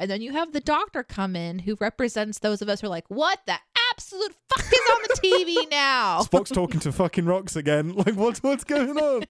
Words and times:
And 0.00 0.08
then 0.08 0.22
you 0.22 0.30
have 0.30 0.52
the 0.52 0.60
doctor 0.60 1.02
come 1.02 1.34
in 1.34 1.58
who 1.58 1.76
represents 1.80 2.38
those 2.38 2.62
of 2.62 2.68
us 2.68 2.80
who 2.80 2.86
are 2.86 2.90
like, 2.90 3.06
what 3.08 3.40
the 3.46 3.56
absolute 3.90 4.32
fuck 4.48 4.72
is 4.72 4.80
on 4.92 5.02
the 5.02 5.20
TV 5.20 5.70
now? 5.72 6.20
Spock's 6.22 6.50
talking 6.54 6.78
to 6.80 6.92
fucking 6.92 7.26
rocks 7.26 7.56
again. 7.56 7.96
Like, 7.98 8.14
what's 8.14 8.40
what's 8.44 8.62
going 8.62 8.96
on? 8.96 9.22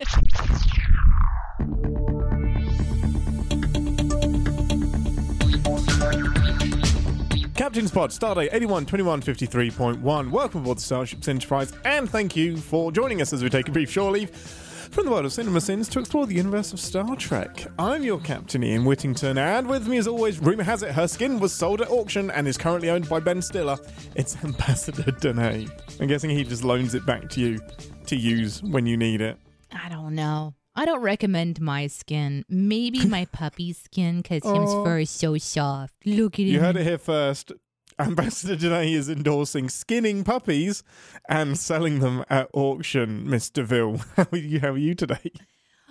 Captain's 7.54 7.90
Pod, 7.90 8.10
Stardate 8.10 8.50
81 8.52 8.84
21 8.84 9.22
53.1. 9.22 10.30
Welcome 10.30 10.60
aboard 10.60 10.76
the 10.76 10.82
Starship 10.82 11.26
Enterprise, 11.26 11.72
and 11.86 12.10
thank 12.10 12.36
you 12.36 12.58
for 12.58 12.92
joining 12.92 13.22
us 13.22 13.32
as 13.32 13.42
we 13.42 13.48
take 13.48 13.68
a 13.68 13.72
brief 13.72 13.90
shore 13.90 14.10
leave 14.10 14.67
from 14.90 15.04
the 15.04 15.10
world 15.10 15.26
of 15.26 15.32
CinemaSins 15.32 15.88
to 15.90 15.98
explore 15.98 16.26
the 16.26 16.34
universe 16.34 16.72
of 16.72 16.80
Star 16.80 17.14
Trek. 17.16 17.66
I'm 17.78 18.02
your 18.02 18.18
captain, 18.20 18.62
Ian 18.64 18.84
Whittington, 18.84 19.38
and 19.38 19.68
with 19.68 19.86
me, 19.86 19.98
as 19.98 20.06
always, 20.08 20.38
rumour 20.40 20.64
has 20.64 20.82
it 20.82 20.92
her 20.92 21.06
skin 21.06 21.38
was 21.38 21.52
sold 21.52 21.80
at 21.80 21.90
auction 21.90 22.30
and 22.30 22.48
is 22.48 22.56
currently 22.58 22.90
owned 22.90 23.08
by 23.08 23.20
Ben 23.20 23.40
Stiller. 23.42 23.78
It's 24.14 24.36
Ambassador 24.44 25.04
Deneé. 25.12 25.70
I'm 26.00 26.08
guessing 26.08 26.30
he 26.30 26.44
just 26.44 26.64
loans 26.64 26.94
it 26.94 27.04
back 27.06 27.28
to 27.30 27.40
you 27.40 27.60
to 28.06 28.16
use 28.16 28.62
when 28.62 28.86
you 28.86 28.96
need 28.96 29.20
it. 29.20 29.36
I 29.72 29.88
don't 29.88 30.14
know. 30.14 30.54
I 30.74 30.84
don't 30.84 31.00
recommend 31.02 31.60
my 31.60 31.86
skin. 31.88 32.44
Maybe 32.48 33.04
my 33.06 33.24
puppy's 33.32 33.78
skin 33.78 34.18
because 34.22 34.42
his 34.44 34.52
Oh. 34.54 34.84
fur 34.84 35.00
is 35.00 35.10
so 35.10 35.36
soft. 35.38 35.94
Look 36.06 36.34
at 36.34 36.40
him. 36.40 36.46
You 36.48 36.60
heard 36.60 36.76
it 36.76 36.84
here 36.84 36.98
first. 36.98 37.52
Ambassador 37.98 38.56
Deneé 38.56 38.92
is 38.94 39.08
endorsing 39.08 39.68
skinning 39.68 40.24
puppies 40.24 40.82
and 41.28 41.58
selling 41.58 41.98
them 42.00 42.24
at 42.30 42.48
auction, 42.52 43.24
Mr. 43.26 43.64
Ville. 43.64 43.98
How 44.16 44.26
are 44.32 44.38
you, 44.38 44.60
how 44.60 44.68
are 44.70 44.78
you 44.78 44.94
today? 44.94 45.32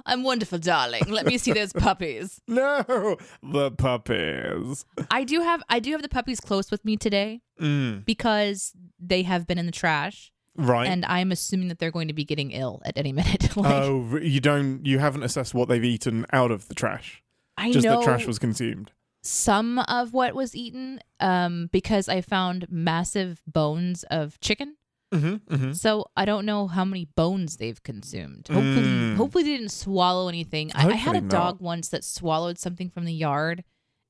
I'm 0.05 0.23
wonderful, 0.23 0.57
darling. 0.57 1.03
Let 1.09 1.25
me 1.25 1.37
see 1.37 1.51
those 1.51 1.73
puppies. 1.87 2.39
No, 2.47 3.17
the 3.43 3.71
puppies. 3.71 4.85
I 5.11 5.25
do 5.25 5.41
have 5.41 5.61
I 5.69 5.79
do 5.79 5.91
have 5.91 6.01
the 6.01 6.07
puppies 6.09 6.39
close 6.39 6.71
with 6.71 6.83
me 6.85 6.95
today 6.97 7.41
Mm, 7.59 8.05
because 8.05 8.71
they 8.99 9.23
have 9.23 9.47
been 9.47 9.57
in 9.57 9.65
the 9.65 9.71
trash, 9.71 10.31
right. 10.55 10.87
and 10.87 11.03
I'm 11.05 11.31
assuming 11.31 11.69
that 11.69 11.79
they're 11.79 11.89
going 11.91 12.07
to 12.07 12.13
be 12.13 12.23
getting 12.23 12.51
ill 12.51 12.81
at 12.85 12.95
any 12.97 13.11
minute. 13.21 13.57
like, 13.57 13.73
oh, 13.73 14.17
you 14.17 14.39
don't. 14.39 14.85
You 14.85 14.99
haven't 14.99 15.23
assessed 15.23 15.53
what 15.55 15.67
they've 15.67 15.83
eaten 15.83 16.25
out 16.31 16.51
of 16.51 16.67
the 16.69 16.75
trash. 16.75 17.21
I 17.57 17.71
Just 17.71 17.83
know 17.83 17.97
that 17.99 18.05
trash 18.05 18.27
was 18.27 18.37
consumed. 18.39 18.91
Some 19.27 19.79
of 19.79 20.13
what 20.13 20.33
was 20.35 20.55
eaten 20.55 20.99
um, 21.19 21.69
because 21.71 22.07
I 22.07 22.21
found 22.21 22.67
massive 22.69 23.41
bones 23.45 24.03
of 24.09 24.39
chicken. 24.39 24.75
Mm-hmm, 25.13 25.53
mm-hmm. 25.53 25.71
So 25.73 26.05
I 26.17 26.25
don't 26.25 26.45
know 26.45 26.67
how 26.67 26.83
many 26.83 27.05
bones 27.05 27.57
they've 27.57 27.81
consumed. 27.81 28.47
Hopefully, 28.49 28.81
Mm. 28.85 29.15
hopefully 29.15 29.43
they 29.45 29.51
didn't 29.57 29.71
swallow 29.71 30.27
anything. 30.27 30.71
I, 30.75 30.89
I 30.89 30.93
had 30.95 31.15
a 31.15 31.21
dog 31.21 31.55
not. 31.55 31.61
once 31.61 31.89
that 31.89 32.03
swallowed 32.03 32.57
something 32.57 32.89
from 32.89 33.05
the 33.05 33.13
yard, 33.13 33.63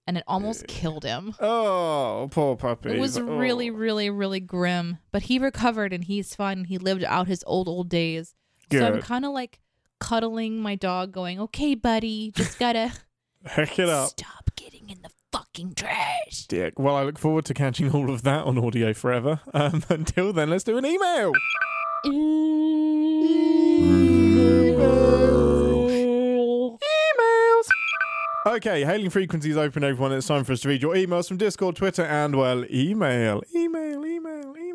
and 0.07 0.17
it 0.17 0.23
almost 0.27 0.65
killed 0.67 1.03
him. 1.03 1.35
Oh, 1.39 2.29
poor 2.31 2.55
puppy! 2.55 2.91
It 2.91 2.99
was 2.99 3.19
really, 3.19 3.69
Oh. 3.69 3.73
really, 3.73 4.09
really 4.09 4.39
grim. 4.39 4.97
But 5.11 5.23
he 5.23 5.37
recovered 5.37 5.93
and 5.93 6.03
he's 6.03 6.33
fine. 6.33 6.63
He 6.65 6.77
lived 6.77 7.03
out 7.03 7.27
his 7.27 7.43
old, 7.45 7.67
old 7.67 7.89
days. 7.89 8.33
So 8.71 8.85
I'm 8.85 9.01
kind 9.01 9.23
of 9.25 9.31
like 9.33 9.59
cuddling 9.99 10.59
my 10.59 10.75
dog, 10.75 11.11
going, 11.11 11.39
"Okay, 11.39 11.75
buddy, 11.75 12.31
just 12.35 12.57
gotta 12.59 12.91
Heck 13.45 13.77
it 13.79 13.89
up. 13.89 14.09
stop 14.09 14.49
getting 14.55 14.76
in 14.89 15.01
the 15.01 15.09
fucking 15.31 15.73
trash." 15.75 16.45
Dick. 16.47 16.79
Well, 16.79 16.95
I 16.95 17.03
look 17.03 17.19
forward 17.19 17.45
to 17.45 17.53
catching 17.53 17.91
all 17.91 18.09
of 18.09 18.23
that 18.23 18.45
on 18.45 18.57
audio 18.57 18.93
forever. 18.93 19.41
Um, 19.53 19.83
until 19.89 20.33
then, 20.33 20.49
let's 20.49 20.63
do 20.63 20.77
an 20.77 20.85
email. 20.85 21.31
Emails. 22.05 23.57
Okay, 28.45 28.85
hailing 28.85 29.09
frequencies 29.09 29.57
open, 29.57 29.83
everyone. 29.83 30.13
It's 30.13 30.27
time 30.27 30.45
for 30.45 30.53
us 30.53 30.61
to 30.61 30.69
read 30.69 30.81
your 30.81 30.95
emails 30.95 31.27
from 31.27 31.35
Discord, 31.37 31.75
Twitter, 31.75 32.05
and 32.05 32.35
well, 32.35 32.63
email, 32.71 33.41
email, 33.53 34.05
email, 34.05 34.55
email. 34.57 34.66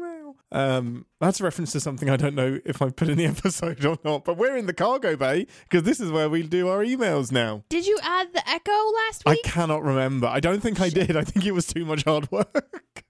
Um, 0.52 1.06
that's 1.18 1.40
a 1.40 1.44
reference 1.44 1.72
to 1.72 1.80
something 1.80 2.10
I 2.10 2.16
don't 2.18 2.34
know 2.34 2.60
if 2.66 2.82
I 2.82 2.90
put 2.90 3.08
in 3.08 3.16
the 3.16 3.24
episode 3.36 3.84
or 3.86 3.96
not, 4.04 4.24
but 4.26 4.36
we're 4.36 4.56
in 4.56 4.66
the 4.66 4.74
cargo 4.74 5.16
bay 5.16 5.46
because 5.62 5.82
this 5.84 5.98
is 5.98 6.10
where 6.12 6.28
we 6.28 6.42
do 6.42 6.68
our 6.68 6.84
emails 6.84 7.32
now. 7.32 7.64
Did 7.70 7.86
you 7.86 7.98
add 8.02 8.32
the 8.34 8.46
echo 8.48 8.70
last 9.06 9.24
week? 9.26 9.38
I 9.44 9.48
cannot 9.48 9.82
remember. 9.82 10.26
I 10.26 10.40
don't 10.40 10.60
think 10.60 10.80
I 10.80 10.90
did. 10.90 11.16
I 11.16 11.24
think 11.24 11.46
it 11.46 11.52
was 11.52 11.66
too 11.66 11.86
much 11.86 12.04
hard 12.04 12.30
work. 12.30 13.04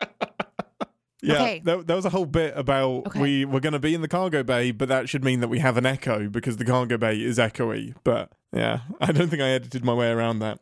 yeah, 1.22 1.34
Okay. 1.34 1.60
there, 1.64 1.82
there 1.82 1.96
was 1.96 2.06
a 2.06 2.10
whole 2.10 2.26
bit 2.26 2.54
about 2.56 3.06
Okay. 3.08 3.20
we 3.20 3.44
were 3.44 3.60
going 3.60 3.74
to 3.74 3.78
be 3.78 3.94
in 3.94 4.00
the 4.02 4.08
cargo 4.08 4.42
bay, 4.42 4.70
but 4.70 4.88
that 4.88 5.08
should 5.08 5.22
mean 5.22 5.40
that 5.40 5.48
we 5.48 5.58
have 5.60 5.76
an 5.76 5.86
echo 5.86 6.28
because 6.28 6.56
the 6.56 6.64
cargo 6.64 6.96
bay 6.98 7.20
is 7.20 7.38
echoey. 7.38 7.94
But 8.04 8.32
yeah, 8.52 8.80
I 9.00 9.12
don't 9.12 9.28
think 9.28 9.42
I 9.42 9.48
edited 9.50 9.84
my 9.84 9.94
way 9.94 10.10
around 10.10 10.38
that. 10.40 10.58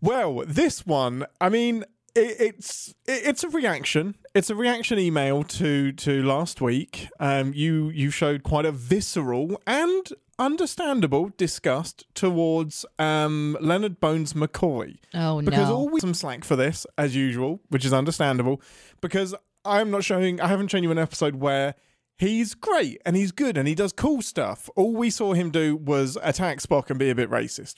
Well, 0.00 0.42
this 0.46 0.84
one, 0.86 1.26
I 1.40 1.48
mean, 1.48 1.84
it, 2.14 2.36
it's 2.40 2.94
it, 3.06 3.22
it's 3.24 3.44
a 3.44 3.48
reaction. 3.48 4.16
It's 4.34 4.50
a 4.50 4.54
reaction 4.54 4.98
email 4.98 5.42
to 5.44 5.92
to 5.92 6.22
last 6.22 6.60
week. 6.60 7.08
Um, 7.20 7.52
you 7.54 7.90
you 7.90 8.10
showed 8.10 8.42
quite 8.42 8.64
a 8.64 8.72
visceral 8.72 9.60
and 9.66 10.08
understandable 10.38 11.30
disgust 11.36 12.04
towards 12.14 12.84
um 12.98 13.56
Leonard 13.60 14.00
Bones 14.00 14.32
McCoy 14.32 14.96
oh 15.14 15.40
because 15.42 15.68
no! 15.68 15.76
always 15.76 16.00
some 16.00 16.14
slack 16.14 16.44
for 16.44 16.56
this 16.56 16.86
as 16.98 17.14
usual, 17.14 17.60
which 17.68 17.84
is 17.84 17.92
understandable. 17.92 18.60
Because 19.00 19.34
I'm 19.64 19.90
not 19.90 20.04
showing, 20.04 20.40
I 20.40 20.48
haven't 20.48 20.68
shown 20.68 20.82
you 20.82 20.90
an 20.90 20.98
episode 20.98 21.36
where 21.36 21.74
he's 22.22 22.54
great 22.54 23.00
and 23.04 23.16
he's 23.16 23.32
good 23.32 23.58
and 23.58 23.66
he 23.68 23.74
does 23.74 23.92
cool 23.92 24.22
stuff. 24.22 24.70
All 24.76 24.94
we 24.94 25.10
saw 25.10 25.34
him 25.34 25.50
do 25.50 25.76
was 25.76 26.16
attack 26.22 26.58
Spock 26.60 26.88
and 26.90 26.98
be 26.98 27.10
a 27.10 27.14
bit 27.14 27.28
racist. 27.30 27.74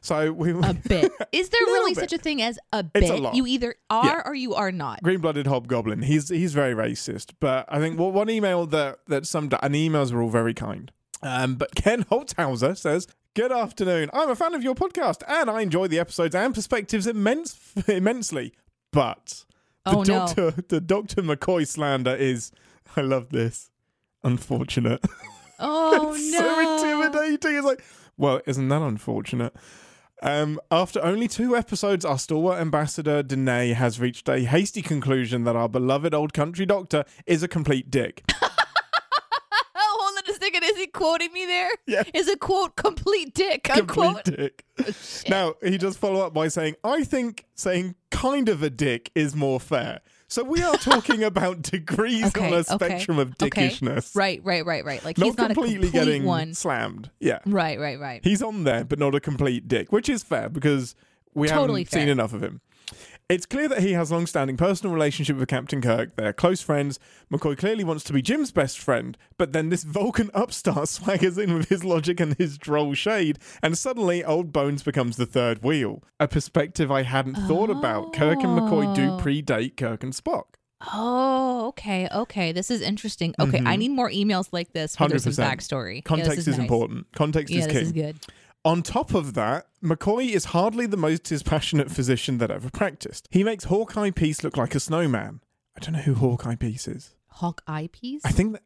So 0.00 0.32
we 0.32 0.52
a 0.52 0.74
bit. 0.88 1.12
Is 1.32 1.48
there 1.50 1.60
really 1.66 1.94
bit. 1.94 2.00
such 2.00 2.12
a 2.12 2.18
thing 2.18 2.40
as 2.40 2.58
a 2.72 2.82
bit? 2.82 3.02
It's 3.02 3.10
a 3.12 3.16
lot. 3.16 3.34
You 3.34 3.46
either 3.46 3.74
are 3.90 4.04
Yeah. 4.06 4.22
or 4.24 4.34
you 4.34 4.54
are 4.54 4.72
not. 4.72 5.02
green-blooded 5.02 5.46
hobgoblin. 5.46 6.02
He's 6.02 6.28
he's 6.28 6.54
very 6.54 6.74
racist. 6.74 7.32
But 7.40 7.66
I 7.68 7.78
think 7.78 7.98
well, 7.98 8.12
one 8.12 8.30
email 8.30 8.66
that 8.66 9.00
that 9.08 9.26
summed 9.26 9.52
up, 9.54 9.60
and 9.62 9.74
the 9.74 9.88
emails 9.88 10.12
were 10.12 10.22
all 10.22 10.30
very 10.30 10.54
kind. 10.54 10.90
Um, 11.22 11.56
but 11.56 11.74
Ken 11.74 12.04
Holtzhauser 12.04 12.76
says. 12.76 13.06
Good 13.36 13.52
afternoon. 13.52 14.10
I'm 14.12 14.28
a 14.28 14.34
fan 14.34 14.54
of 14.54 14.64
your 14.64 14.74
podcast 14.74 15.22
and 15.28 15.48
I 15.48 15.60
enjoy 15.60 15.86
the 15.86 16.00
episodes 16.00 16.34
and 16.34 16.52
perspectives 16.52 17.06
immense, 17.06 17.56
immensely. 17.86 18.52
But 18.90 19.44
the 19.84 19.90
Oh, 19.92 19.98
no. 19.98 20.04
doctor 20.04 20.50
the 20.68 20.80
Dr. 20.80 21.22
McCoy 21.22 21.64
slander 21.64 22.14
is 22.16 22.50
I 22.96 23.02
love 23.02 23.28
this. 23.28 23.70
Unfortunate. 24.24 25.04
Oh 25.62 26.14
It's 26.14 26.32
no! 26.32 26.38
so 26.38 26.98
intimidating. 27.02 27.56
It's 27.56 27.66
like, 27.66 27.84
well, 28.16 28.40
isn't 28.46 28.66
that 28.68 28.80
unfortunate? 28.80 29.54
Um, 30.22 30.58
after 30.70 31.04
only 31.04 31.28
two 31.28 31.54
episodes, 31.54 32.02
our 32.02 32.18
stalwart 32.18 32.58
ambassador 32.62 33.22
Deneé 33.22 33.74
has 33.74 34.00
reached 34.00 34.26
a 34.30 34.40
hasty 34.40 34.80
conclusion 34.80 35.44
that 35.44 35.56
our 35.56 35.68
beloved 35.68 36.14
old 36.14 36.32
country 36.32 36.64
doctor 36.64 37.04
is 37.26 37.42
a 37.42 37.48
complete 37.48 37.90
dick. 37.90 38.24
Oh, 39.82 39.96
hold 40.00 40.24
on 40.26 40.34
a 40.34 40.38
second. 40.38 40.62
Is 40.64 40.76
he 40.78 40.86
quoting 40.86 41.32
me 41.32 41.44
there? 41.44 41.70
Yeah. 41.86 42.02
Is 42.14 42.28
a 42.28 42.36
quote 42.38 42.76
complete 42.76 43.34
dick? 43.34 43.64
complete 43.64 44.06
Unquote. 44.06 44.24
dick. 44.24 44.64
Now 45.28 45.54
he 45.62 45.76
does 45.76 45.96
follow 45.98 46.24
up 46.24 46.32
by 46.32 46.48
saying, 46.48 46.76
"I 46.82 47.04
think 47.04 47.44
saying 47.54 47.96
kind 48.10 48.48
of 48.48 48.62
a 48.62 48.70
dick 48.70 49.10
is 49.14 49.34
more 49.36 49.60
fair." 49.60 50.00
So 50.30 50.44
we 50.44 50.62
are 50.62 50.76
talking 50.76 51.24
about 51.24 51.60
degrees 51.62 52.26
Okay, 52.26 52.46
on 52.46 52.52
a 52.52 52.56
okay, 52.58 52.74
spectrum 52.74 53.18
of 53.18 53.32
okay. 53.42 53.50
dickishness. 53.68 54.14
Right, 54.14 54.40
right, 54.44 54.64
right, 54.64 54.84
right. 54.84 55.04
Like 55.04 55.18
Not 55.18 55.24
he's 55.26 55.36
not 55.38 55.50
a 55.50 55.54
completely 55.54 55.90
complete 55.90 56.04
getting 56.04 56.24
one. 56.24 56.54
slammed. 56.54 57.10
Yeah. 57.18 57.40
Right, 57.46 57.80
right, 57.80 57.98
right. 57.98 58.20
He's 58.22 58.40
on 58.40 58.62
there, 58.62 58.84
but 58.84 59.00
not 59.00 59.16
a 59.16 59.20
complete 59.20 59.66
dick, 59.66 59.90
which 59.90 60.08
is 60.08 60.22
fair 60.22 60.48
because 60.48 60.94
we 61.34 61.48
Totally 61.48 61.80
haven't 61.82 61.92
seen 61.92 62.08
enough 62.08 62.32
of 62.32 62.44
him. 62.44 62.60
It's 63.30 63.46
clear 63.46 63.68
that 63.68 63.80
he 63.80 63.92
has 63.92 64.10
a 64.10 64.14
long-standing 64.14 64.56
personal 64.56 64.92
relationship 64.92 65.36
with 65.36 65.48
Captain 65.48 65.80
Kirk. 65.80 66.16
They're 66.16 66.32
close 66.32 66.62
friends. 66.62 66.98
McCoy 67.32 67.56
clearly 67.56 67.84
wants 67.84 68.02
to 68.04 68.12
be 68.12 68.20
Jim's 68.22 68.50
best 68.50 68.76
friend, 68.80 69.16
but 69.38 69.52
then 69.52 69.68
this 69.68 69.84
Vulcan 69.84 70.30
upstart 70.34 70.76
swaggers 70.88 71.38
in 71.40 71.54
with 71.54 71.68
his 71.68 71.84
logic 71.84 72.18
and 72.18 72.34
his 72.38 72.58
droll 72.58 72.92
shade, 72.94 73.38
and 73.62 73.78
suddenly 73.78 74.24
Old 74.24 74.52
Bones 74.52 74.82
becomes 74.82 75.16
the 75.16 75.26
third 75.26 75.62
wheel. 75.62 76.02
A 76.18 76.26
perspective 76.26 76.90
I 76.90 77.02
hadn't 77.02 77.36
thought 77.36 77.70
about. 77.70 78.12
Kirk 78.12 78.40
and 78.42 78.58
McCoy 78.58 78.92
do 78.96 79.10
Oh. 79.12 79.18
predate 79.22 79.76
Kirk 79.76 80.02
and 80.02 80.12
Spock. 80.12 80.46
Oh, 80.92 81.66
okay, 81.68 82.08
okay. 82.12 82.52
This 82.52 82.70
is 82.70 82.80
interesting. 82.80 83.34
Okay, 83.38 83.58
I 83.58 83.76
Mhm. 83.76 83.78
need 83.78 83.90
more 83.90 84.10
emails 84.10 84.48
like 84.50 84.72
this 84.72 84.92
some 84.92 85.04
100%. 85.10 85.38
backstory. 85.46 85.96
Yeah, 85.96 86.00
Context 86.02 86.36
this 86.36 86.48
is, 86.48 86.56
nice. 86.56 86.64
important. 86.64 87.06
Context 87.14 87.52
Yeah, 87.52 87.60
is 87.60 87.66
this 87.68 87.76
is 87.82 87.92
good. 87.92 88.16
On 88.62 88.82
top 88.82 89.14
of 89.14 89.32
that, 89.34 89.68
McCoy 89.82 90.32
is 90.32 90.46
hardly 90.46 90.84
the 90.84 90.98
most 90.98 91.22
dispassionate 91.24 91.90
physician 91.90 92.36
that 92.38 92.50
ever 92.50 92.68
practiced. 92.68 93.26
He 93.30 93.42
makes 93.42 93.64
Hawkeye 93.64 94.10
Peace 94.10 94.44
look 94.44 94.58
like 94.58 94.74
a 94.74 94.80
snowman. 94.80 95.40
I 95.74 95.80
don't 95.80 95.94
know 95.94 96.00
who 96.00 96.14
Hawkeye 96.14 96.56
Peace 96.56 96.86
is. 96.86 97.14
Hawkeye 97.28 97.86
piece? 97.86 98.20
I 98.22 98.32
think 98.32 98.52
that 98.52 98.62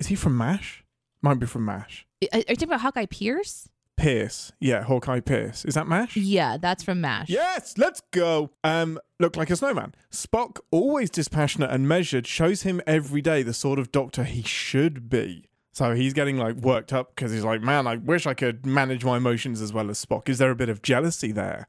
is 0.00 0.08
he 0.08 0.16
from 0.16 0.36
MASH? 0.36 0.84
Might 1.22 1.38
be 1.38 1.46
from 1.46 1.64
MASH. 1.64 2.06
Are 2.22 2.28
are 2.32 2.38
you 2.38 2.44
talking 2.44 2.68
about 2.68 2.80
Hawkeye 2.80 3.06
Pierce? 3.06 3.68
Pierce. 3.96 4.52
Yeah, 4.58 4.82
Hawkeye 4.82 5.20
Pierce. 5.20 5.64
Is 5.64 5.74
that 5.74 5.86
MASH? 5.86 6.16
Yeah, 6.16 6.56
that's 6.56 6.82
from 6.82 7.00
MASH. 7.00 7.28
Yes, 7.28 7.78
let's 7.78 8.02
go. 8.10 8.50
Um, 8.64 8.98
look 9.20 9.36
like 9.36 9.48
a 9.50 9.56
snowman. 9.56 9.94
Spock, 10.10 10.58
always 10.72 11.08
dispassionate 11.08 11.70
and 11.70 11.88
measured, 11.88 12.26
shows 12.26 12.62
him 12.62 12.82
every 12.84 13.22
day 13.22 13.42
the 13.44 13.54
sort 13.54 13.78
of 13.78 13.92
doctor 13.92 14.24
he 14.24 14.42
should 14.42 15.08
be. 15.08 15.48
So 15.76 15.94
he's 15.94 16.14
getting 16.14 16.38
like 16.38 16.56
worked 16.56 16.94
up 16.94 17.14
because 17.14 17.32
he's 17.32 17.44
like, 17.44 17.60
man, 17.60 17.86
I 17.86 17.96
wish 17.96 18.26
I 18.26 18.32
could 18.32 18.64
manage 18.64 19.04
my 19.04 19.18
emotions 19.18 19.60
as 19.60 19.74
well 19.74 19.90
as 19.90 20.02
Spock. 20.02 20.26
Is 20.26 20.38
there 20.38 20.50
a 20.50 20.56
bit 20.56 20.70
of 20.70 20.80
jealousy 20.80 21.32
there? 21.32 21.68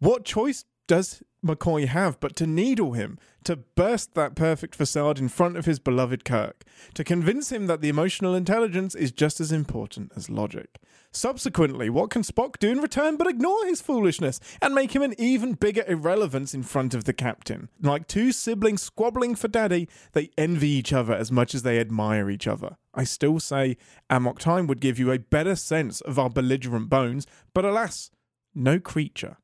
What 0.00 0.24
choice 0.24 0.64
does 0.88 1.22
McCoy 1.46 1.86
have 1.86 2.18
but 2.18 2.34
to 2.34 2.46
needle 2.48 2.94
him, 2.94 3.20
to 3.44 3.54
burst 3.54 4.14
that 4.14 4.34
perfect 4.34 4.74
facade 4.74 5.20
in 5.20 5.28
front 5.28 5.56
of 5.56 5.64
his 5.64 5.78
beloved 5.78 6.24
Kirk, 6.24 6.64
to 6.94 7.04
convince 7.04 7.52
him 7.52 7.68
that 7.68 7.80
the 7.80 7.88
emotional 7.88 8.34
intelligence 8.34 8.96
is 8.96 9.12
just 9.12 9.38
as 9.40 9.52
important 9.52 10.10
as 10.16 10.28
logic? 10.28 10.80
Subsequently, 11.12 11.90
what 11.90 12.08
can 12.08 12.22
Spock 12.22 12.58
do 12.60 12.70
in 12.70 12.78
return 12.78 13.16
but 13.16 13.26
ignore 13.26 13.66
his 13.66 13.80
foolishness 13.80 14.38
and 14.62 14.74
make 14.74 14.94
him 14.94 15.02
an 15.02 15.14
even 15.18 15.54
bigger 15.54 15.82
irrelevance 15.88 16.54
in 16.54 16.62
front 16.62 16.94
of 16.94 17.02
the 17.02 17.12
captain? 17.12 17.68
Like 17.82 18.06
two 18.06 18.30
siblings 18.30 18.82
squabbling 18.82 19.34
for 19.34 19.48
daddy, 19.48 19.88
they 20.12 20.30
envy 20.38 20.68
each 20.68 20.92
other 20.92 21.12
as 21.12 21.32
much 21.32 21.52
as 21.52 21.64
they 21.64 21.80
admire 21.80 22.30
each 22.30 22.46
other. 22.46 22.76
I 22.94 23.02
still 23.02 23.40
say 23.40 23.76
Amok 24.08 24.38
Time 24.38 24.68
would 24.68 24.80
give 24.80 25.00
you 25.00 25.10
a 25.10 25.18
better 25.18 25.56
sense 25.56 26.00
of 26.00 26.16
our 26.16 26.30
belligerent 26.30 26.88
bones, 26.88 27.26
but 27.54 27.64
alas, 27.64 28.12
no 28.54 28.78
creature. 28.78 29.38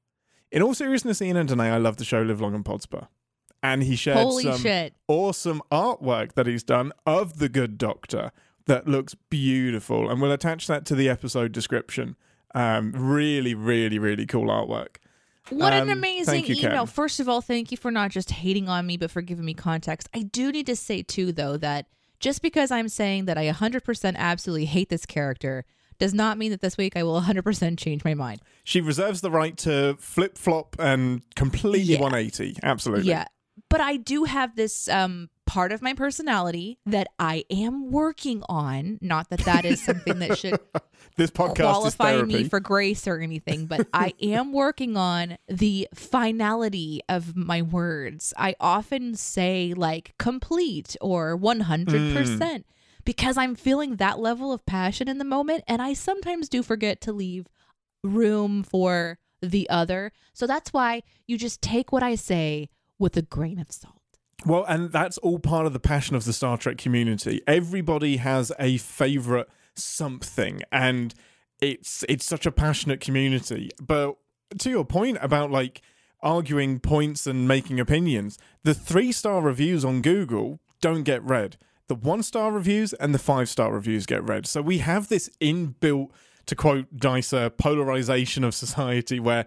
In 0.53 0.63
all 0.63 0.75
seriousness, 0.75 1.21
Ian 1.21 1.37
and 1.37 1.49
Deneé, 1.49 1.73
I 1.73 1.79
love 1.79 1.97
the 1.97 2.05
show 2.05 2.23
Live 2.23 2.41
Long 2.41 2.55
and 2.55 2.65
Podsper. 2.65 3.09
And 3.61 3.83
he 3.83 3.97
shared 3.97 4.19
Holy 4.19 4.45
some 4.45 4.61
shit. 4.61 4.95
awesome 5.09 5.61
artwork 5.73 6.35
that 6.35 6.47
he's 6.47 6.63
done 6.63 6.93
of 7.05 7.39
the 7.41 7.49
Good 7.49 7.77
Doctor 7.77 8.31
that 8.67 8.87
looks 8.87 9.15
beautiful. 9.31 10.11
And 10.11 10.21
we'll 10.21 10.33
attach 10.33 10.67
that 10.67 10.85
to 10.87 10.95
the 10.95 11.09
episode 11.09 11.53
description. 11.53 12.17
Um, 12.55 12.93
really, 12.93 13.55
really, 13.55 13.99
really 13.99 14.27
cool 14.27 14.47
artwork. 14.49 14.97
What 15.51 15.73
Um, 15.73 15.85
an 15.85 15.91
amazing 15.91 16.25
thank 16.45 16.49
you, 16.49 16.57
email. 16.57 16.85
Ken. 16.85 16.87
First 16.87 17.21
of 17.21 17.29
all, 17.29 17.41
thank 17.41 17.71
you 17.71 17.77
for 17.77 17.91
not 17.91 18.11
just 18.11 18.31
hating 18.31 18.69
on 18.69 18.87
me, 18.87 18.97
but 18.97 19.11
for 19.11 19.23
giving 19.23 19.45
me 19.45 19.55
context. 19.55 20.09
I 20.15 20.23
do 20.23 20.51
need 20.51 20.67
to 20.67 20.75
say, 20.77 21.03
too, 21.03 21.31
though, 21.33 21.57
that 21.59 21.87
just 22.19 22.43
because 22.43 22.71
I'm 22.71 22.89
saying 22.89 23.27
that 23.27 23.39
I 23.39 23.49
100% 23.53 24.17
absolutely 24.17 24.65
hate 24.65 24.89
this 24.89 25.07
character 25.07 25.65
does 25.99 26.13
not 26.13 26.37
mean 26.37 26.51
that 26.51 26.61
this 26.63 26.77
week 26.77 26.97
I 26.97 27.03
will 27.05 27.21
100% 27.21 27.79
change 27.79 28.05
my 28.05 28.15
mind. 28.15 28.41
She 28.65 28.81
reserves 28.81 29.21
the 29.21 29.31
right 29.31 29.57
to 29.59 29.97
flip 30.01 30.37
flop 30.37 30.75
and 30.79 31.23
completely 31.37 31.81
Yeah. 31.95 32.01
180. 32.01 32.57
Absolutely. 32.63 33.09
Yeah. 33.09 33.27
But 33.71 33.81
I 33.81 33.97
do 33.97 34.25
have 34.25 34.57
this 34.57 34.89
um, 34.89 35.31
part 35.57 35.73
of 35.73 35.81
my 35.81 35.95
personality 35.95 36.79
that 36.85 37.09
I 37.19 37.47
am 37.49 37.91
working 37.91 38.43
on. 38.47 38.99
Not 39.01 39.31
that 39.31 39.41
that 39.47 39.65
is 39.65 39.83
something 39.83 40.19
that 40.19 40.37
should 40.37 40.61
This 41.17 41.31
podcast 41.31 41.57
qualify 41.57 42.21
me 42.21 42.45
for 42.45 42.61
grace 42.61 43.09
or 43.09 43.21
anything, 43.21 43.65
but 43.65 43.89
I 43.95 44.13
am 44.21 44.53
working 44.53 44.99
on 44.99 45.39
the 45.49 45.89
finality 45.95 47.01
of 47.09 47.35
my 47.35 47.63
words. 47.63 48.35
I 48.37 48.55
often 48.61 49.15
say 49.15 49.73
like 49.75 50.13
complete 50.19 50.95
or 51.01 51.39
100% 51.39 51.65
mm. 51.65 52.65
because 53.07 53.39
I'm 53.39 53.55
feeling 53.55 53.97
that 53.97 54.19
level 54.19 54.53
of 54.53 54.67
passion 54.67 55.09
in 55.09 55.17
the 55.17 55.25
moment. 55.25 55.65
And 55.67 55.81
I 55.81 55.95
sometimes 55.95 56.51
do 56.51 56.63
forget 56.63 57.01
to 57.03 57.15
leave 57.15 57.47
room 58.05 58.63
for 58.63 59.19
the 59.41 59.71
other. 59.71 60.13
So 60.35 60.47
that's 60.47 60.75
why 60.75 61.03
you 61.27 61.39
just 61.39 61.63
take 61.63 61.93
what 61.93 62.03
I 62.03 62.15
say 62.15 62.69
with 62.99 63.17
a 63.17 63.23
grain 63.23 63.59
of 63.59 63.73
salt. 63.73 63.96
Well, 64.47 64.65
and 64.69 64.93
that's 64.93 65.19
all 65.19 65.41
part 65.41 65.67
of 65.67 65.73
the 65.73 65.81
passion 65.81 66.15
of 66.15 66.25
the 66.25 66.33
Star 66.33 66.57
Trek 66.57 66.79
community. 66.79 67.43
Everybody 67.49 68.19
has 68.19 68.53
a 68.61 68.79
favorite 68.79 69.49
something, 69.75 70.63
and 70.71 71.13
it's 71.61 72.05
it's 72.09 72.25
such 72.25 72.47
a 72.47 72.53
passionate 72.53 73.01
community. 73.01 73.71
But 73.83 74.15
to 74.59 74.71
your 74.71 74.85
point 74.85 75.19
about 75.21 75.51
like 75.51 75.83
arguing 76.23 76.79
points 76.79 77.27
and 77.27 77.49
making 77.49 77.81
opinions, 77.81 78.39
the 78.63 78.73
three 78.73 79.11
star 79.11 79.41
reviews 79.41 79.85
on 79.85 80.01
Google 80.01 80.61
don't 80.81 81.03
get 81.03 81.25
read. 81.25 81.57
The 81.89 81.97
one 81.97 82.23
star 82.23 82.53
reviews 82.53 82.93
and 82.93 83.13
the 83.13 83.19
five 83.19 83.49
star 83.49 83.73
reviews 83.73 84.07
get 84.07 84.23
read. 84.23 84.47
So 84.47 84.63
we 84.63 84.79
have 84.79 85.09
this 85.09 85.29
inbuilt, 85.41 86.11
to 86.47 86.55
quote 86.55 86.97
Dicer, 86.97 87.51
polarization 87.51 88.45
of 88.45 88.55
society 88.55 89.19
where 89.19 89.47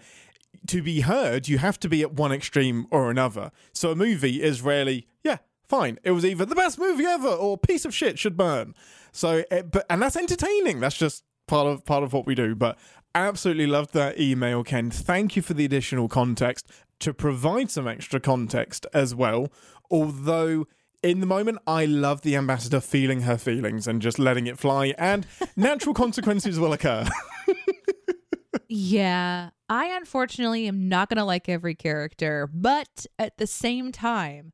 to 0.68 0.82
be 0.82 1.02
heard, 1.02 1.48
you 1.48 1.58
have 1.58 1.80
to 1.80 1.90
be 1.90 2.02
at 2.02 2.14
one 2.14 2.32
extreme 2.32 2.88
or 2.92 3.10
another. 3.10 3.52
So 3.74 3.92
a 3.92 3.96
movie 3.96 4.42
is 4.42 4.62
rarely, 4.62 5.08
yeah, 5.24 5.38
fine. 5.68 6.00
It 6.04 6.12
was 6.12 6.26
either 6.26 6.46
the 6.46 6.56
best 6.56 6.80
movie 6.80 7.06
ever 7.06 7.28
or 7.28 7.58
piece 7.58 7.86
of 7.86 7.94
shit 7.94 8.20
should 8.20 8.38
burn. 8.38 8.76
So, 9.12 9.44
it, 9.50 9.72
but 9.72 9.86
and 9.90 10.02
that's 10.02 10.16
entertaining. 10.16 10.80
That's 10.80 10.98
just 10.98 11.24
part 11.48 11.68
of 11.68 11.86
part 11.86 12.04
of 12.04 12.14
what 12.14 12.26
we 12.26 12.36
do. 12.36 12.56
But 12.56 12.78
absolutely 13.16 13.68
loved 13.68 13.94
that 13.94 14.20
email, 14.20 14.64
Ken. 14.64 14.92
Thank 14.92 15.36
you 15.36 15.42
for 15.42 15.54
the 15.54 15.66
additional 15.66 16.08
context 16.08 16.68
to 17.00 17.14
provide 17.14 17.72
some 17.72 17.88
extra 17.88 18.20
context 18.20 18.86
as 18.94 19.14
well. 19.16 19.52
Although. 19.90 20.68
In 21.02 21.22
the 21.22 21.26
moment, 21.26 21.60
I 21.66 21.86
love 21.86 22.24
the 22.24 22.36
ambassador 22.36 22.82
feeling 22.82 23.22
her 23.22 23.38
feelings 23.38 23.88
and 23.88 24.02
just 24.02 24.20
letting 24.20 24.48
it 24.48 24.60
fly, 24.60 24.94
and 24.98 25.26
natural 25.56 25.94
consequences 26.04 26.60
will 26.60 26.74
occur. 26.74 27.08
Yeah, 28.68 29.50
I 29.68 29.86
unfortunately 29.98 30.68
am 30.68 30.90
not 30.90 31.10
going 31.10 31.18
to 31.18 31.24
like 31.24 31.50
every 31.50 31.76
character, 31.76 32.50
but 32.52 33.06
at 33.18 33.38
the 33.38 33.48
same 33.48 33.92
time, 33.92 34.54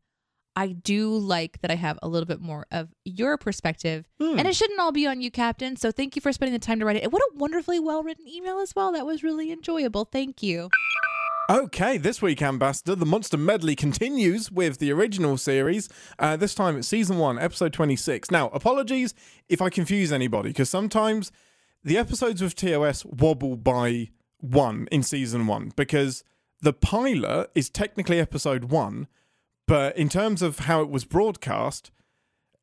I 0.55 0.69
do 0.69 1.15
like 1.17 1.61
that 1.61 1.71
I 1.71 1.75
have 1.75 1.99
a 2.01 2.07
little 2.07 2.25
bit 2.25 2.39
more 2.39 2.65
of 2.71 2.89
your 3.03 3.37
perspective. 3.37 4.07
Hmm. 4.19 4.39
And 4.39 4.47
it 4.47 4.55
shouldn't 4.55 4.79
all 4.79 4.91
be 4.91 5.05
on 5.05 5.21
you, 5.21 5.29
Captain. 5.29 5.75
So 5.75 5.91
thank 5.91 6.15
you 6.15 6.21
for 6.21 6.31
spending 6.31 6.53
the 6.53 6.59
time 6.59 6.79
to 6.79 6.85
write 6.85 6.95
it. 6.95 7.03
And 7.03 7.11
what 7.11 7.21
a 7.21 7.31
wonderfully 7.35 7.79
well 7.79 8.03
written 8.03 8.27
email 8.27 8.59
as 8.59 8.73
well. 8.75 8.93
That 8.93 9.05
was 9.05 9.23
really 9.23 9.51
enjoyable. 9.51 10.05
Thank 10.05 10.41
you. 10.41 10.69
Okay, 11.47 11.97
this 11.97 12.23
week, 12.23 12.41
Ambassador, 12.41 12.95
the 12.95 13.05
Monster 13.05 13.37
Medley 13.37 13.75
continues 13.75 14.51
with 14.51 14.79
the 14.79 14.91
original 14.91 15.37
series. 15.37 15.89
Uh, 16.17 16.35
this 16.35 16.55
time 16.55 16.75
it's 16.75 16.87
season 16.87 17.19
one, 17.19 17.37
episode 17.37 17.71
26. 17.71 18.31
Now, 18.31 18.47
apologies 18.49 19.13
if 19.47 19.61
I 19.61 19.69
confuse 19.69 20.11
anybody, 20.11 20.49
because 20.49 20.71
sometimes 20.71 21.31
the 21.85 21.97
episodes 21.97 22.41
with 22.41 22.55
TOS 22.55 23.05
wobble 23.05 23.55
by 23.55 24.09
one 24.39 24.87
in 24.91 25.03
season 25.03 25.45
one, 25.45 25.71
because 25.75 26.23
the 26.61 26.73
pilot 26.73 27.51
is 27.53 27.69
technically 27.69 28.19
episode 28.19 28.65
one, 28.65 29.07
but 29.67 29.95
in 29.95 30.09
terms 30.09 30.41
of 30.41 30.59
how 30.59 30.81
it 30.81 30.89
was 30.89 31.05
broadcast, 31.05 31.91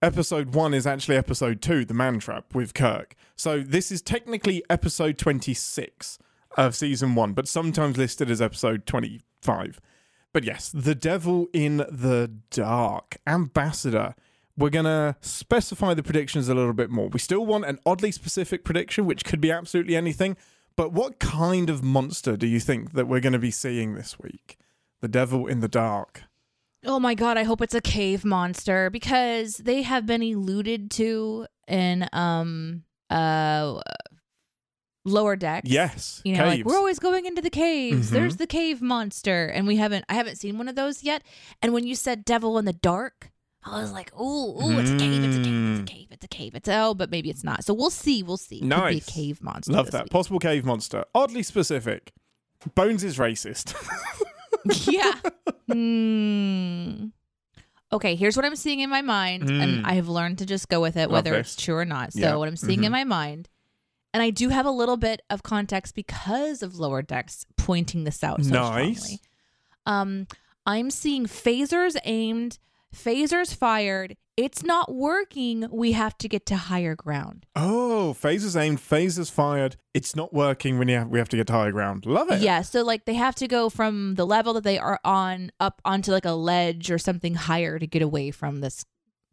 episode 0.03 0.55
one 0.55 0.75
is 0.75 0.87
actually 0.87 1.17
episode 1.17 1.63
two, 1.63 1.85
The 1.85 1.95
Man 1.95 2.19
Trap 2.19 2.53
with 2.55 2.75
Kirk. 2.75 3.15
So 3.37 3.61
this 3.61 3.93
is 3.93 4.03
technically 4.03 4.65
episode 4.69 5.19
26 5.19 6.19
of 6.59 6.75
season 6.75 7.15
one, 7.15 7.33
but 7.33 7.47
sometimes 7.47 7.97
listed 7.97 8.29
as 8.29 8.43
episode 8.43 8.87
25. 8.87 9.81
But 10.33 10.43
yes, 10.45 10.69
The 10.69 10.97
Devil 10.97 11.47
in 11.53 11.77
the 11.77 12.33
Dark, 12.51 13.19
Ambassador. 13.27 14.17
We're 14.57 14.71
going 14.71 14.85
to 14.85 15.17
specify 15.21 15.95
the 15.95 16.03
predictions 16.03 16.49
a 16.49 16.55
little 16.55 16.75
bit 16.75 16.91
more. 16.91 17.09
We 17.09 17.19
still 17.19 17.47
want 17.47 17.65
an 17.65 17.79
oddly 17.87 18.13
specific 18.13 18.65
prediction, 18.65 19.07
which 19.07 19.25
could 19.25 19.41
be 19.41 19.51
absolutely 19.51 19.97
anything. 19.97 20.37
But 20.77 20.93
what 20.93 21.19
kind 21.19 21.71
of 21.71 21.83
monster 21.83 22.37
do 22.37 22.47
you 22.47 22.61
think 22.61 22.93
that 22.93 23.07
we're 23.09 23.21
going 23.21 23.33
to 23.33 23.39
be 23.39 23.51
seeing 23.51 23.95
this 23.95 24.19
week? 24.19 24.59
The 25.01 25.09
Devil 25.09 25.47
in 25.47 25.61
the 25.61 25.69
Dark. 25.69 26.23
Oh 26.85 26.99
my 27.01 27.15
God, 27.15 27.37
I 27.39 27.44
hope 27.44 27.61
it's 27.63 27.75
a 27.75 27.81
cave 27.81 28.25
monster 28.25 28.91
because 28.91 29.56
they 29.59 29.82
have 29.82 30.05
been 30.06 30.23
alluded 30.23 30.91
to 30.93 31.47
in 31.69 32.09
um 32.13 32.82
uh 33.11 33.81
lower 35.05 35.37
decks. 35.37 35.69
Yes, 35.69 36.21
You 36.25 36.37
know, 36.37 36.47
like 36.47 36.65
we're 36.65 36.77
always 36.77 36.99
going 36.99 37.27
into 37.27 37.43
the 37.43 37.51
caves. 37.51 38.09
Mhm. 38.09 38.13
There's 38.13 38.37
the 38.37 38.47
cave 38.47 38.81
monster, 38.81 39.47
and 39.47 39.67
we 39.67 39.77
haven't. 39.77 40.05
I 40.09 40.15
haven't 40.15 40.37
seen 40.37 40.59
one 40.59 40.69
of 40.69 40.75
those 40.77 41.03
yet. 41.03 41.23
And 41.61 41.73
when 41.73 41.87
you 41.87 41.94
said 41.94 42.25
devil 42.25 42.59
in 42.59 42.65
the 42.65 42.73
dark, 42.73 43.31
I 43.65 43.81
was 43.81 43.93
like, 43.93 44.13
ooh, 44.21 44.61
ooh, 44.61 44.79
it's 44.81 44.91
a 44.91 44.97
cave, 44.97 45.23
it's 45.25 45.37
a 45.37 45.41
cave, 45.41 45.47
it's 45.71 45.79
a 45.79 45.83
Mm. 45.83 45.87
cave, 45.87 46.09
it's 46.11 46.25
a 46.25 46.29
cave. 46.29 46.55
It's 46.57 46.69
oh, 46.69 46.95
but 46.95 47.11
maybe 47.11 47.31
it's 47.31 47.45
not. 47.45 47.65
So 47.65 47.73
we'll 47.73 47.91
see. 47.91 48.23
We'll 48.25 48.37
see. 48.37 48.59
Could 48.59 48.69
be 48.69 48.75
a 48.75 48.79
Nice. 48.79 49.07
cave 49.07 49.41
monster. 49.43 49.73
Love 49.73 49.91
that. 49.93 50.05
week. 50.05 50.11
Possible 50.11 50.39
cave 50.41 50.65
monster. 50.65 51.05
Oddly 51.15 51.43
specific. 51.45 52.13
Bones 52.75 53.05
is 53.05 53.19
racist. 53.19 53.75
yeah. 54.93 55.13
Hmm. 55.73 57.07
Okay, 57.93 58.15
here's 58.17 58.37
what 58.37 58.45
I'm 58.47 58.57
seeing 58.57 58.81
in 58.81 58.89
my 58.91 59.03
mind, 59.03 59.45
Mm. 59.45 59.63
and 59.63 59.87
I 59.87 59.95
have 59.95 60.09
learned 60.09 60.39
to 60.39 60.47
just 60.47 60.69
go 60.69 60.81
with 60.81 60.97
it, 60.97 61.03
Love 61.03 61.11
whether 61.13 61.33
this. 61.33 61.55
it's 61.55 61.63
true 61.63 61.77
or 61.77 61.85
not. 61.85 62.13
So 62.13 62.21
Yeah. 62.21 62.35
what 62.37 62.49
I'm 62.49 62.57
seeing 62.57 62.81
Mhm. 62.81 62.85
in 62.87 62.93
my 62.93 63.05
mind, 63.05 63.49
and 64.15 64.23
I 64.23 64.31
do 64.31 64.49
have 64.49 64.65
a 64.67 64.71
little 64.71 64.97
bit 64.97 65.23
of 65.31 65.43
context 65.43 65.95
because 65.95 66.63
of 66.63 66.77
lower 66.79 67.03
decks 67.03 67.45
pointing 67.57 68.05
this 68.05 68.25
out 68.25 68.43
so 68.45 68.51
Nice. 68.51 68.99
strongly. 69.03 69.21
Um, 69.87 70.27
I'm 70.67 70.91
seeing 70.91 71.27
phasers 71.27 71.97
aimed, 72.05 72.59
phasers 72.94 73.55
fired. 73.55 74.17
It's 74.37 74.63
not 74.63 74.94
working. 74.94 75.67
We 75.70 75.93
have 75.93 76.17
to 76.19 76.29
get 76.29 76.46
to 76.46 76.56
higher 76.56 76.94
ground. 76.94 77.44
oh, 77.55 78.17
phasers 78.19 78.58
aimed, 78.61 78.79
phasers 78.79 79.31
fired. 79.31 79.77
It's 79.93 80.17
not 80.17 80.32
working 80.32 80.79
when 80.79 80.89
you 80.89 80.96
have, 80.96 81.08
we 81.08 81.19
have 81.19 81.29
to 81.31 81.37
get 81.37 81.46
to 81.49 81.53
higher 81.53 81.72
ground. 81.72 82.06
Love 82.06 82.31
it. 82.31 82.41
Yeah, 82.41 82.63
so 82.63 82.82
like 82.82 83.05
they 83.05 83.15
have 83.15 83.34
to 83.37 83.46
go 83.49 83.69
from 83.69 84.15
the 84.15 84.27
level 84.27 84.55
that 84.55 84.65
they 84.65 84.79
are 84.79 84.99
on 85.05 85.53
up 85.61 85.82
onto 85.84 86.13
like 86.13 86.25
a 86.25 86.32
ledge 86.32 86.91
or 86.91 86.99
something 86.99 87.34
higher 87.34 87.79
to 87.79 87.87
get 87.87 88.01
away 88.03 88.31
from 88.31 88.61
this 88.61 88.84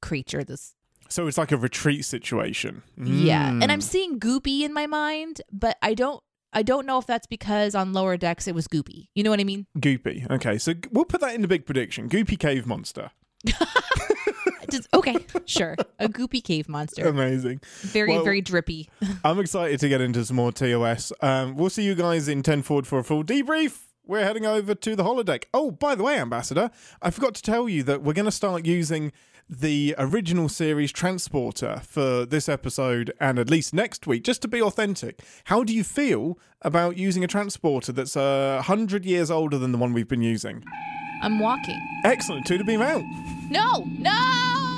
creature, 0.02 0.44
this 0.44 0.76
So 1.08 1.28
it's 1.28 1.38
like 1.38 1.52
a 1.54 1.58
retreat 1.58 2.04
situation. 2.06 2.84
Yeah. 2.98 3.48
And 3.50 3.72
I'm 3.72 3.80
Mm. 3.80 3.84
seeing 3.84 4.20
goopy 4.20 4.62
in 4.62 4.74
my 4.74 4.86
mind, 4.86 5.42
but 5.52 5.78
I 5.82 5.94
don't 5.94 6.22
I 6.52 6.64
don't 6.64 6.88
know 6.88 6.98
if 6.98 7.06
that's 7.06 7.28
because 7.28 7.76
on 7.76 7.94
lower 7.94 8.18
decks 8.18 8.48
it 8.48 8.56
was 8.56 8.68
goopy. 8.68 9.08
You 9.14 9.22
know 9.24 9.30
what 9.30 9.40
I 9.40 9.44
mean? 9.44 9.68
Goopy. 9.78 10.30
Okay, 10.32 10.58
so 10.58 10.74
we'll 10.92 11.06
put 11.06 11.22
that 11.22 11.36
in 11.36 11.42
the 11.44 11.48
big 11.48 11.66
prediction. 11.66 12.10
Goopy 12.10 12.38
cave 12.40 12.66
monster. 12.66 13.12
Just, 14.72 14.88
okay, 14.94 15.16
sure. 15.46 15.76
A 16.00 16.08
goopy 16.08 16.44
cave 16.44 16.70
monster. 16.70 17.08
Amazing. 17.08 17.62
Very, 17.82 18.12
well- 18.12 18.24
very 18.24 18.42
drippy. 18.42 18.90
I'm 19.24 19.40
excited 19.40 19.80
to 19.80 19.90
get 19.90 20.00
into 20.02 20.24
some 20.26 20.36
more 20.36 20.52
TOS. 20.52 21.12
Um, 21.22 21.56
we'll 21.56 21.72
see 21.72 21.84
you 21.84 21.96
guys 21.96 22.28
in 22.28 22.44
10 22.44 22.62
forward 22.62 22.86
for 22.86 23.00
a 23.00 23.04
full 23.04 23.24
debrief. 23.24 23.80
we're 24.06 24.24
heading 24.24 24.46
over 24.46 24.76
to 24.76 24.96
the 24.96 25.04
holodeck. 25.04 25.46
Oh, 25.54 25.72
by 25.72 25.96
the 25.96 26.04
way, 26.04 26.20
Ambassador, 26.20 26.70
I 27.02 27.10
forgot 27.10 27.34
to 27.36 27.42
tell 27.42 27.68
you 27.68 27.82
that 27.84 28.04
we're 28.04 28.14
going 28.14 28.26
to 28.26 28.32
start 28.32 28.66
using 28.66 29.12
the 29.50 29.96
original 29.98 30.48
series 30.48 30.92
Transporter 30.92 31.82
for 31.84 32.24
this 32.26 32.48
episode 32.48 33.12
and 33.20 33.40
at 33.40 33.50
least 33.50 33.74
next 33.74 34.06
week, 34.06 34.24
just 34.24 34.44
to 34.44 34.48
be 34.48 34.62
authentic. 34.62 35.22
How 35.46 35.64
do 35.64 35.74
you 35.74 35.84
feel 35.84 36.38
about 36.62 36.98
using 36.98 37.24
a 37.24 37.28
transporter 37.28 37.92
that's 37.92 38.16
a 38.16 38.22
uh, 38.22 38.62
hundred 38.62 39.06
years 39.06 39.32
older 39.32 39.58
than 39.58 39.72
the 39.72 39.80
one 39.80 39.94
we've 39.94 40.08
been 40.08 40.22
using? 40.22 40.64
I'm 41.22 41.40
walking. 41.40 41.80
Excellent. 42.04 42.46
Two 42.46 42.58
to 42.58 42.64
beam 42.64 42.82
out. 42.82 43.04
No, 43.50 43.86
no. 43.98 44.69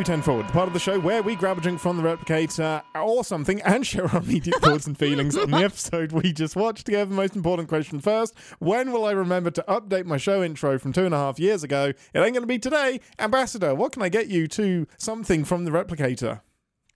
Welcome 0.00 0.12
to 0.14 0.16
10 0.16 0.22
Forward, 0.22 0.48
the 0.48 0.52
part 0.52 0.66
of 0.66 0.72
the 0.72 0.80
show 0.80 0.98
where 0.98 1.22
we 1.22 1.36
grab 1.36 1.58
a 1.58 1.60
drink 1.60 1.78
from 1.78 1.98
the 1.98 2.02
replicator 2.02 2.82
or 2.94 3.22
something 3.22 3.60
and 3.60 3.86
share 3.86 4.06
our 4.06 4.22
immediate 4.22 4.56
thoughts 4.62 4.86
and 4.86 4.96
feelings 4.96 5.36
on 5.36 5.50
the 5.50 5.58
episode 5.58 6.12
we 6.12 6.32
just 6.32 6.56
watched. 6.56 6.86
Together, 6.86 7.10
the 7.10 7.14
most 7.14 7.36
important 7.36 7.68
question 7.68 8.00
first 8.00 8.34
When 8.60 8.92
will 8.92 9.04
I 9.04 9.10
remember 9.10 9.50
to 9.50 9.62
update 9.68 10.06
my 10.06 10.16
show 10.16 10.42
intro 10.42 10.78
from 10.78 10.94
two 10.94 11.04
and 11.04 11.12
a 11.12 11.18
half 11.18 11.38
years 11.38 11.62
ago? 11.62 11.92
It 12.14 12.18
ain't 12.18 12.32
going 12.32 12.40
to 12.40 12.46
be 12.46 12.58
today. 12.58 13.02
Ambassador, 13.18 13.74
what 13.74 13.92
can 13.92 14.00
I 14.00 14.08
get 14.08 14.28
you 14.28 14.48
to 14.48 14.86
something 14.96 15.44
from 15.44 15.66
the 15.66 15.70
replicator? 15.70 16.40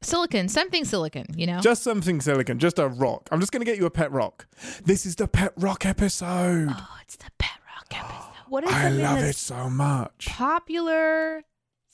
Silicon, 0.00 0.48
something 0.48 0.86
silicon, 0.86 1.26
you 1.36 1.46
know? 1.46 1.60
Just 1.60 1.82
something 1.82 2.22
silicon, 2.22 2.58
just 2.58 2.78
a 2.78 2.88
rock. 2.88 3.28
I'm 3.30 3.40
just 3.40 3.52
going 3.52 3.60
to 3.60 3.70
get 3.70 3.76
you 3.76 3.84
a 3.84 3.90
pet 3.90 4.12
rock. 4.12 4.46
This 4.82 5.04
is 5.04 5.16
the 5.16 5.28
pet 5.28 5.52
rock 5.58 5.84
episode. 5.84 6.68
Oh, 6.70 6.98
it's 7.02 7.16
the 7.16 7.30
pet 7.36 7.58
rock 7.66 8.02
episode. 8.02 8.30
What 8.48 8.64
is 8.64 8.72
I 8.72 8.88
love 8.88 9.18
it 9.18 9.36
so 9.36 9.68
much. 9.68 10.24
popular 10.24 11.44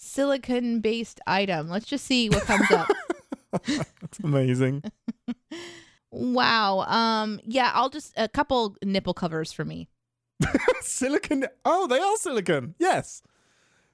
silicon 0.01 0.81
based 0.81 1.21
item? 1.27 1.69
Let's 1.69 1.87
just 1.87 2.05
see 2.07 2.29
what 2.29 2.43
comes 2.45 2.71
up. 2.71 2.89
That's 4.01 4.19
amazing. 4.23 4.83
wow. 6.11 6.81
Um, 6.81 7.41
yeah, 7.45 7.71
I'll 7.75 7.91
just 7.91 8.13
a 8.17 8.29
couple 8.29 8.77
nipple 8.85 9.15
covers 9.15 9.53
for 9.53 9.65
me. 9.65 9.89
silicon. 10.81 11.47
Oh, 11.65 11.87
they 11.87 11.99
are 11.99 12.17
silicon. 12.17 12.75
Yes. 12.79 13.23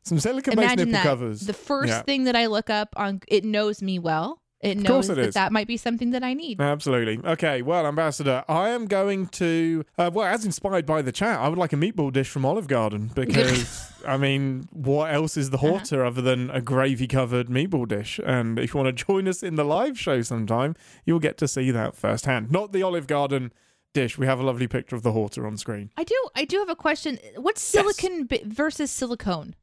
Some 0.05 0.21
silicon 0.21 0.55
based 0.57 0.77
nipple 0.77 0.93
that. 0.93 1.03
covers. 1.03 1.41
The 1.41 1.53
first 1.53 1.89
Yeah. 1.89 2.03
thing 2.03 2.25
that 2.25 2.37
I 2.37 2.47
look 2.47 2.71
up 2.71 2.91
on 2.97 3.21
it 3.29 3.45
knows 3.45 3.83
me 3.83 3.99
well. 3.99 4.41
It 4.61 4.79
knows 4.79 5.11
it 5.11 5.17
that 5.17 5.27
is. 5.29 5.35
that 5.35 5.53
might 5.53 5.67
be 5.67 5.77
something 5.77 6.11
that 6.11 6.25
I 6.25 6.33
need. 6.33 6.61
Absolutely. 6.61 7.21
Okay, 7.25 7.61
well, 7.63 7.87
Ambassador, 7.87 8.43
I 8.49 8.71
am 8.71 8.87
going 8.87 9.27
to, 9.29 9.85
uh, 9.99 10.11
well, 10.13 10.27
as 10.27 10.45
inspired 10.47 10.87
by 10.87 11.03
the 11.03 11.13
chat, 11.13 11.39
I 11.39 11.49
would 11.49 11.59
like 11.59 11.75
a 11.75 11.77
meatball 11.77 12.11
dish 12.13 12.29
from 12.31 12.45
Olive 12.47 12.67
Garden 12.67 13.11
because, 13.15 13.93
I 14.07 14.17
mean, 14.17 14.67
what 14.73 15.13
else 15.13 15.37
is 15.37 15.51
the 15.51 15.59
Uh-huh. 15.59 15.69
Horta 15.79 16.05
other 16.07 16.23
than 16.23 16.51
a 16.51 16.61
gravy 16.63 17.07
covered 17.07 17.49
meatball 17.49 17.87
dish? 17.87 18.19
And 18.25 18.59
if 18.59 18.73
you 18.75 18.81
want 18.81 18.97
to 18.97 19.05
join 19.07 19.29
us 19.29 19.43
in 19.43 19.57
the 19.57 19.65
live 19.65 19.99
show 20.01 20.23
sometime, 20.23 20.75
you'll 21.05 21.21
get 21.21 21.37
to 21.39 21.49
see 21.49 21.71
that 21.71 21.95
firsthand. 21.95 22.51
Not 22.51 22.73
the 22.73 22.83
Olive 22.83 23.07
Garden 23.07 23.53
dish. 23.93 24.17
We 24.19 24.27
have 24.27 24.41
a 24.41 24.43
lovely 24.43 24.67
picture 24.69 24.97
of 24.97 25.03
the 25.03 25.13
Horta 25.13 25.43
on 25.45 25.59
screen. 25.59 25.91
I 25.97 26.05
do. 26.05 26.17
I 26.35 26.45
do 26.47 26.59
have 26.61 26.71
a 26.71 26.77
question. 26.77 27.19
What's 27.37 27.61
silicon 27.63 28.25
bi- 28.25 28.43
versus 28.45 28.91
silicone? 28.91 29.55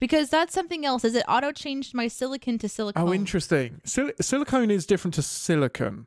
Because 0.00 0.30
that's 0.30 0.54
something 0.54 0.84
else. 0.86 1.04
Is 1.04 1.14
it 1.14 1.24
auto 1.28 1.52
changed 1.52 1.94
my 1.94 2.08
silicon 2.08 2.58
to 2.58 2.68
silicone? 2.68 3.08
Oh, 3.08 3.12
interesting. 3.12 3.80
Sil- 3.82 4.14
silicone 4.20 4.70
is 4.70 4.86
different 4.86 5.14
to 5.14 5.22
silicon, 5.22 6.06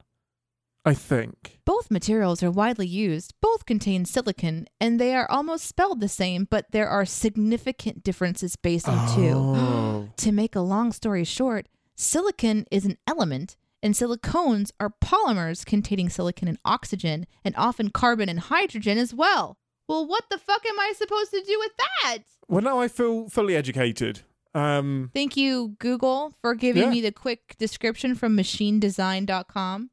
I 0.85 0.93
think. 0.93 1.59
Both 1.65 1.91
materials 1.91 2.41
are 2.41 2.51
widely 2.51 2.87
used. 2.87 3.33
Both 3.41 3.65
contain 3.65 4.05
silicon, 4.05 4.67
and 4.79 4.99
they 4.99 5.13
are 5.13 5.29
almost 5.29 5.65
spelled 5.65 5.99
the 5.99 6.07
same, 6.07 6.47
but 6.49 6.71
there 6.71 6.87
are 6.87 7.05
significant 7.05 8.03
differences 8.03 8.55
based 8.55 8.87
on 8.87 9.15
two. 9.15 9.33
Oh. 9.35 10.09
To 10.17 10.31
make 10.31 10.55
a 10.55 10.61
long 10.61 10.91
story 10.91 11.23
short, 11.23 11.67
silicon 11.95 12.65
is 12.69 12.85
an 12.85 12.97
element, 13.07 13.55
and 13.81 13.95
silicones 13.95 14.71
are 14.79 14.93
polymers 15.03 15.65
containing 15.65 16.09
silicon 16.09 16.47
and 16.47 16.59
oxygen, 16.63 17.25
and 17.43 17.55
often 17.57 17.89
carbon 17.89 18.29
and 18.29 18.39
hydrogen 18.39 18.97
as 18.99 19.13
well. 19.13 19.57
Well, 19.91 20.07
what 20.07 20.23
the 20.29 20.37
fuck 20.37 20.65
am 20.65 20.79
I 20.79 20.93
supposed 20.95 21.31
to 21.31 21.41
do 21.41 21.57
with 21.59 21.71
that? 21.77 22.19
Well, 22.47 22.61
now 22.61 22.79
I 22.79 22.87
feel 22.87 23.29
fully 23.29 23.55
educated. 23.55 24.21
Um, 24.55 25.11
Thank 25.13 25.37
you, 25.37 25.75
Google, 25.79 26.33
for 26.41 26.55
giving 26.55 26.83
Yeah. 26.83 26.89
me 26.89 27.01
the 27.01 27.11
quick 27.11 27.55
description 27.57 28.15
from 28.15 28.35
machinedesign.com. 28.37 29.89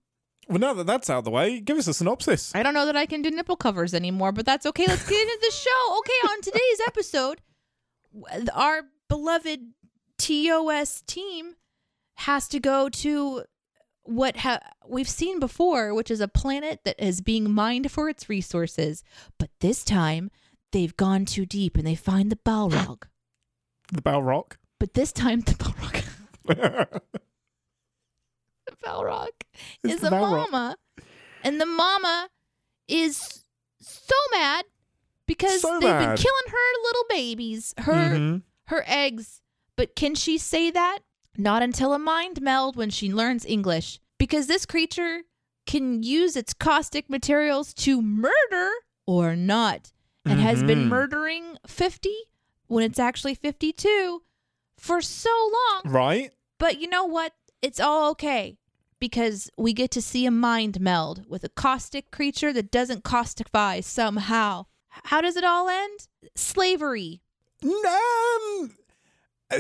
well, 0.49 0.59
now 0.59 0.73
that 0.73 0.87
that's 0.87 1.11
out 1.11 1.19
of 1.19 1.25
the 1.25 1.31
way, 1.31 1.61
give 1.61 1.77
us 1.79 1.87
a 1.89 1.93
synopsis. 1.95 2.55
I 2.55 2.63
don't 2.63 2.75
know 2.75 2.87
that 2.87 2.97
I 2.97 3.07
can 3.07 3.21
do 3.23 3.31
nipple 3.31 3.57
covers 3.57 3.93
anymore, 3.93 4.33
but 4.33 4.47
that's 4.47 4.65
okay. 4.67 4.87
Let's 4.87 5.07
get 5.09 5.21
into 5.21 5.39
the 5.43 5.53
show. 5.53 5.99
Okay, 5.99 6.33
on 6.33 6.41
today's 6.41 6.81
episode, 6.87 7.41
our 8.55 8.83
beloved 9.09 9.61
TOS 10.17 11.03
team 11.07 11.57
has 12.17 12.49
to 12.49 12.59
go 12.61 12.89
to 12.89 13.45
what 14.09 14.39
ha- 14.39 14.61
we've 14.87 15.09
seen 15.09 15.39
before, 15.39 15.93
which 15.95 16.11
is 16.11 16.21
a 16.21 16.29
planet 16.29 16.81
that 16.85 16.99
is 16.99 17.21
being 17.21 17.51
mined 17.51 17.91
for 17.91 18.09
its 18.09 18.29
resources. 18.29 19.05
But 19.39 19.51
this 19.61 19.85
time, 19.85 20.31
they've 20.73 20.97
gone 20.97 21.25
too 21.27 21.45
deep 21.47 21.77
and 21.77 21.87
they 21.87 21.95
find 21.95 22.31
the 22.31 22.37
Balrog. 22.37 23.05
The 23.93 24.03
Balrock. 24.03 24.57
But 24.79 24.93
this 24.95 25.13
time, 25.13 25.41
the 25.41 25.53
Balrog, 25.55 26.05
the 28.67 28.77
Balrog 28.85 29.29
It's 29.83 29.95
is 29.95 30.01
the 30.01 30.09
a 30.09 30.11
Balrog. 30.11 30.51
mama, 30.51 30.77
and 31.43 31.61
the 31.61 31.67
mama 31.67 32.29
is 32.87 33.45
so 33.81 34.15
mad 34.33 34.65
because 35.27 35.61
So 35.63 35.73
they've 35.81 35.99
been 35.99 36.17
killing 36.17 36.49
her 36.49 36.83
little 36.85 37.05
babies, 37.09 37.75
her 37.79 37.93
Mhm. 37.95 38.43
her 38.67 38.85
eggs. 38.87 39.41
But 39.77 39.95
can 39.97 40.15
she 40.15 40.39
say 40.39 40.71
that? 40.71 40.99
Not 41.41 41.63
until 41.63 41.95
a 41.95 41.99
mind 41.99 42.43
meld 42.43 42.75
when 42.77 42.91
she 42.91 43.13
learns 43.13 43.47
English, 43.47 44.01
because 44.19 44.49
this 44.49 44.67
creature 44.67 45.23
can 45.67 46.03
use 46.03 46.35
its 46.37 46.53
caustic 46.53 47.09
materials 47.09 47.73
to 47.75 48.03
murder 48.03 48.71
or 49.07 49.37
not, 49.37 49.93
and 50.25 50.41
has 50.41 50.63
been 50.65 50.87
Mhm. 50.87 50.89
murdering 50.89 51.57
fifty 51.67 52.17
when 52.67 52.83
it's 52.83 52.99
actually 52.99 53.35
fifty-two 53.35 54.23
for 54.77 55.01
so 55.01 55.31
long. 55.31 55.93
Right? 55.93 56.33
But 56.59 56.81
you 56.81 56.89
know 56.89 57.05
what? 57.05 57.35
It's 57.63 57.79
all 57.81 58.11
okay 58.11 58.59
because 58.99 59.49
we 59.57 59.73
get 59.73 59.91
to 59.93 60.03
see 60.03 60.27
a 60.27 60.31
mind 60.33 60.81
meld 60.81 61.25
with 61.29 61.45
a 61.45 61.49
caustic 61.49 62.11
creature 62.11 62.53
that 62.53 62.71
doesn't 62.73 63.05
caustify 63.05 63.83
somehow. 63.85 64.67
How 65.05 65.21
does 65.21 65.37
it 65.37 65.45
all 65.45 65.69
end? 65.69 66.09
Slavery. 66.35 67.23
Um, 67.63 68.77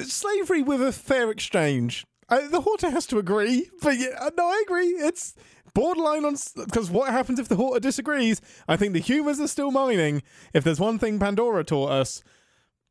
slavery 0.04 0.62
with 0.62 0.83
a 0.83 0.92
fair 0.92 1.30
exchange. 1.30 2.07
Uh, 2.28 2.47
the 2.49 2.61
Horta 2.61 2.90
has 2.90 3.07
to 3.07 3.18
agree, 3.18 3.71
but 3.83 3.97
yeah, 3.99 4.09
uh, 4.21 4.30
no, 4.37 4.47
I 4.47 4.62
agree. 4.66 4.88
It's 4.88 5.35
borderline 5.75 6.25
on 6.26 6.37
because 6.57 6.90
what 6.90 7.11
happens 7.11 7.38
if 7.38 7.49
the 7.49 7.57
Horta 7.57 7.80
disagrees? 7.80 8.40
I 8.68 8.76
think 8.76 8.92
the 8.92 9.00
humans 9.00 9.40
are 9.40 9.49
still 9.49 9.71
mining. 9.71 10.23
If 10.52 10.62
there's 10.64 10.78
one 10.80 10.99
thing 10.99 11.18
Pandora 11.18 11.64
taught 11.64 11.90
us, 11.90 12.23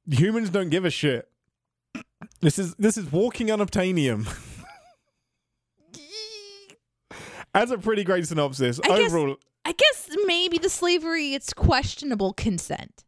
humans 0.10 0.50
don't 0.50 0.70
give 0.70 0.86
a 0.86 0.90
shit. 0.90 1.30
This 2.42 2.58
is 2.58 2.74
this 2.76 2.98
is 2.98 3.12
walking 3.12 3.48
unobtainium. 3.48 4.28
That's 7.54 7.72
a 7.72 7.78
pretty 7.78 8.04
great 8.04 8.28
synopsis. 8.28 8.80
I 8.84 8.88
guess- 8.88 9.12
Overall, 9.14 9.38
I 9.66 9.72
guess 9.74 10.10
maybe 10.26 10.58
the 10.58 10.70
slavery, 10.70 11.34
it's 11.34 11.54
questionable 11.54 12.34
consent. 12.34 13.04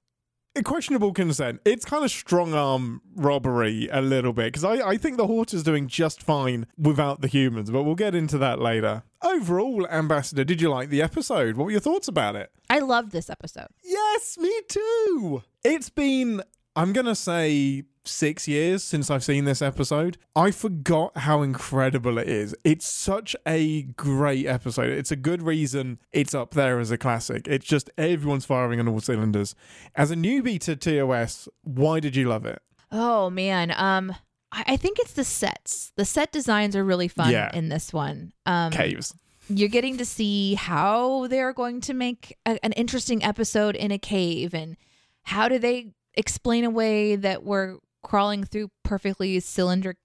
Questionable 0.63 1.13
consent. 1.13 1.61
It's 1.65 1.85
kind 1.85 2.03
of 2.03 2.11
strong 2.11 2.53
arm 2.53 3.01
robbery 3.15 3.87
a 3.91 4.01
little 4.01 4.33
bit 4.33 4.45
because 4.47 4.63
I, 4.63 4.89
I 4.89 4.97
think 4.97 5.17
the 5.17 5.27
Horta's 5.27 5.63
doing 5.63 5.87
just 5.87 6.21
fine 6.21 6.67
without 6.77 7.21
the 7.21 7.27
humans, 7.27 7.71
but 7.71 7.83
we'll 7.83 7.95
get 7.95 8.15
into 8.15 8.37
that 8.39 8.59
later. 8.59 9.03
Overall, 9.23 9.87
Ambassador, 9.87 10.43
did 10.43 10.61
you 10.61 10.69
like 10.69 10.89
the 10.89 11.01
episode? 11.01 11.57
What 11.57 11.65
were 11.65 11.71
your 11.71 11.79
thoughts 11.79 12.07
about 12.07 12.35
it? 12.35 12.51
I 12.69 12.79
loved 12.79 13.11
this 13.11 13.29
episode. 13.29 13.67
Yes, 13.83 14.37
me 14.37 14.53
too. 14.67 15.43
It's 15.63 15.89
been, 15.89 16.41
I'm 16.79 16.93
going 16.93 17.07
to 17.07 17.15
say, 17.15 17.83
six 18.05 18.47
years 18.47 18.83
since 18.83 19.11
I've 19.11 19.23
seen 19.23 19.45
this 19.45 19.61
episode. 19.61 20.17
I 20.35 20.51
forgot 20.51 21.17
how 21.17 21.41
incredible 21.41 22.17
it 22.17 22.27
is. 22.27 22.55
It's 22.63 22.87
such 22.87 23.35
a 23.47 23.83
great 23.83 24.45
episode. 24.45 24.89
It's 24.89 25.11
a 25.11 25.15
good 25.15 25.41
reason 25.43 25.99
it's 26.11 26.33
up 26.33 26.53
there 26.53 26.79
as 26.79 26.91
a 26.91 26.97
classic. 26.97 27.47
It's 27.47 27.65
just 27.65 27.89
everyone's 27.97 28.45
firing 28.45 28.79
on 28.79 28.87
all 28.87 28.99
cylinders. 28.99 29.55
As 29.95 30.11
a 30.11 30.15
newbie 30.15 30.59
to 30.61 30.75
TOS, 30.75 31.47
why 31.63 31.99
did 31.99 32.15
you 32.15 32.27
love 32.27 32.45
it? 32.45 32.61
Oh 32.91 33.29
man, 33.29 33.73
um, 33.75 34.15
I, 34.51 34.77
think 34.77 34.97
it's 34.99 35.13
the 35.13 35.23
sets. 35.23 35.91
The 35.95 36.05
set 36.05 36.31
designs 36.31 36.75
are 36.75 36.83
really 36.83 37.07
fun 37.07 37.31
Yeah. 37.31 37.51
in 37.53 37.69
this 37.69 37.93
one. 37.93 38.33
Um, 38.47 38.71
Caves. 38.71 39.13
you're 39.47 39.69
getting 39.69 39.97
to 39.97 40.05
see 40.05 40.55
how 40.55 41.27
they're 41.27 41.53
going 41.53 41.81
to 41.81 41.93
make 41.93 42.35
a, 42.47 42.63
an 42.65 42.71
interesting 42.71 43.23
episode 43.23 43.75
in 43.75 43.91
a 43.91 43.99
cave 43.99 44.55
and 44.55 44.75
how 45.23 45.47
do 45.47 45.59
they 45.59 45.91
explain 46.15 46.63
away 46.63 47.15
that 47.15 47.43
we're 47.43 47.77
crawling 48.03 48.43
through 48.43 48.71
perfectly 48.83 49.39
cylinder 49.39 49.95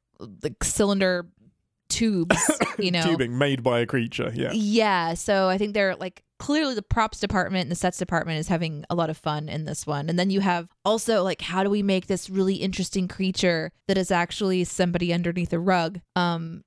like 0.43 0.63
cylinder 0.63 1.27
tubes, 1.89 2.37
you 2.79 2.91
know. 2.91 3.03
Tubing 3.03 3.39
made 3.39 3.63
by 3.63 3.81
a 3.81 3.87
creature. 3.87 4.33
Yeah. 4.35 4.51
Yeah, 4.53 5.15
so 5.15 5.49
I 5.49 5.59
think 5.59 5.75
they're 5.75 5.97
like 5.97 6.23
clearly 6.39 6.75
the 6.75 6.83
props 6.83 7.21
department 7.21 7.63
and 7.63 7.71
the 7.71 7.77
sets 7.77 7.99
department 7.99 8.39
is 8.39 8.49
having 8.49 8.85
a 8.91 8.95
lot 8.95 9.11
of 9.11 9.17
fun 9.17 9.49
in 9.49 9.65
this 9.65 9.87
one. 9.87 10.09
And 10.09 10.19
then 10.19 10.31
you 10.31 10.41
have 10.41 10.69
also 10.85 11.23
like 11.23 11.41
how 11.41 11.63
do 11.63 11.71
we 11.71 11.83
make 11.83 12.07
this 12.07 12.29
really 12.29 12.57
interesting 12.57 13.09
creature 13.09 13.71
that 13.89 13.97
is 13.97 14.11
actually 14.11 14.65
somebody 14.65 15.13
underneath 15.13 15.53
a 15.53 15.59
rug? 15.59 16.01
Um 16.17 16.65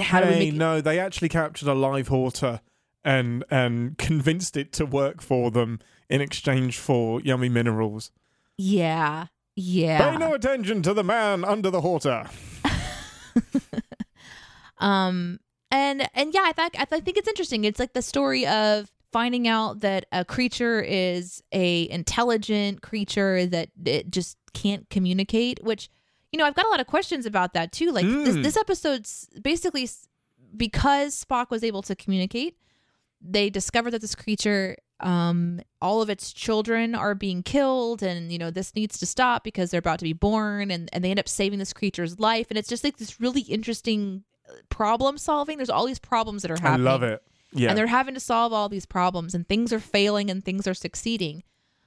how 0.00 0.20
do 0.20 0.26
we 0.26 0.32
Hey, 0.32 0.50
make 0.50 0.54
no, 0.54 0.80
they 0.80 0.98
actually 0.98 1.28
captured 1.28 1.68
a 1.68 1.74
live 1.74 2.08
Horta 2.08 2.60
and 3.04 3.44
and 3.50 3.96
convinced 3.98 4.56
it 4.56 4.72
to 4.74 4.86
work 4.86 5.22
for 5.22 5.50
them 5.50 5.80
in 6.08 6.20
exchange 6.20 6.78
for 6.78 7.20
yummy 7.20 7.48
minerals. 7.48 8.10
Yeah. 8.58 9.26
Yeah. 9.54 10.10
Pay 10.10 10.18
no 10.18 10.34
attention 10.34 10.82
to 10.82 10.92
the 10.94 11.04
man 11.04 11.44
under 11.44 11.70
the 11.70 11.80
Horta. 11.80 12.28
Um, 14.78 15.40
and 15.70 16.08
and 16.14 16.34
yeah, 16.34 16.42
I 16.44 16.52
think 16.52 16.74
I 16.78 16.84
think 16.84 17.16
it's 17.16 17.28
interesting. 17.28 17.64
It's 17.64 17.78
like 17.80 17.92
the 17.94 18.02
story 18.02 18.46
of 18.46 18.92
finding 19.12 19.48
out 19.48 19.80
that 19.80 20.06
a 20.12 20.24
creature 20.24 20.80
is 20.82 21.42
a 21.52 21.88
intelligent 21.90 22.82
creature 22.82 23.46
that 23.46 23.70
it 23.84 24.10
just 24.10 24.36
can't 24.52 24.88
communicate. 24.90 25.60
Which 25.62 25.88
you 26.32 26.38
know, 26.38 26.44
I've 26.44 26.54
got 26.54 26.66
a 26.66 26.68
lot 26.68 26.80
of 26.80 26.86
questions 26.86 27.24
about 27.24 27.54
that 27.54 27.72
too. 27.72 27.90
Like 27.90 28.04
this 28.04 28.36
Mm. 28.36 28.42
this 28.42 28.56
episode's 28.56 29.28
basically 29.40 29.88
because 30.56 31.24
Spock 31.24 31.50
was 31.50 31.64
able 31.64 31.82
to 31.82 31.96
communicate, 31.96 32.56
they 33.20 33.48
discovered 33.50 33.92
that 33.92 34.02
this 34.02 34.14
creature 34.14 34.76
um 35.00 35.60
all 35.82 36.00
of 36.00 36.08
its 36.08 36.32
children 36.32 36.94
are 36.94 37.14
being 37.14 37.42
killed 37.42 38.02
and 38.02 38.32
you 38.32 38.38
know 38.38 38.50
this 38.50 38.74
needs 38.74 38.98
to 38.98 39.04
stop 39.04 39.44
because 39.44 39.70
they're 39.70 39.78
about 39.78 39.98
to 39.98 40.04
be 40.04 40.14
born 40.14 40.70
and 40.70 40.88
and 40.92 41.04
they 41.04 41.10
end 41.10 41.18
up 41.20 41.28
saving 41.28 41.58
this 41.58 41.74
creature's 41.74 42.18
life 42.18 42.46
and 42.48 42.56
it's 42.58 42.68
just 42.68 42.82
like 42.82 42.96
this 42.96 43.20
really 43.20 43.42
interesting 43.42 44.24
uh, 44.48 44.54
problem 44.70 45.18
solving 45.18 45.58
there's 45.58 45.68
all 45.68 45.86
these 45.86 45.98
problems 45.98 46.40
that 46.42 46.50
are 46.50 46.56
I 46.58 46.62
happening 46.62 46.84
love 46.84 47.02
it. 47.02 47.22
Yeah. 47.52 47.68
and 47.68 47.78
they're 47.78 47.86
having 47.86 48.14
to 48.14 48.20
solve 48.20 48.52
all 48.54 48.68
these 48.70 48.86
problems 48.86 49.34
and 49.34 49.46
things 49.46 49.70
are 49.72 49.80
failing 49.80 50.30
and 50.30 50.42
things 50.42 50.66
are 50.66 50.74
succeeding 50.74 51.42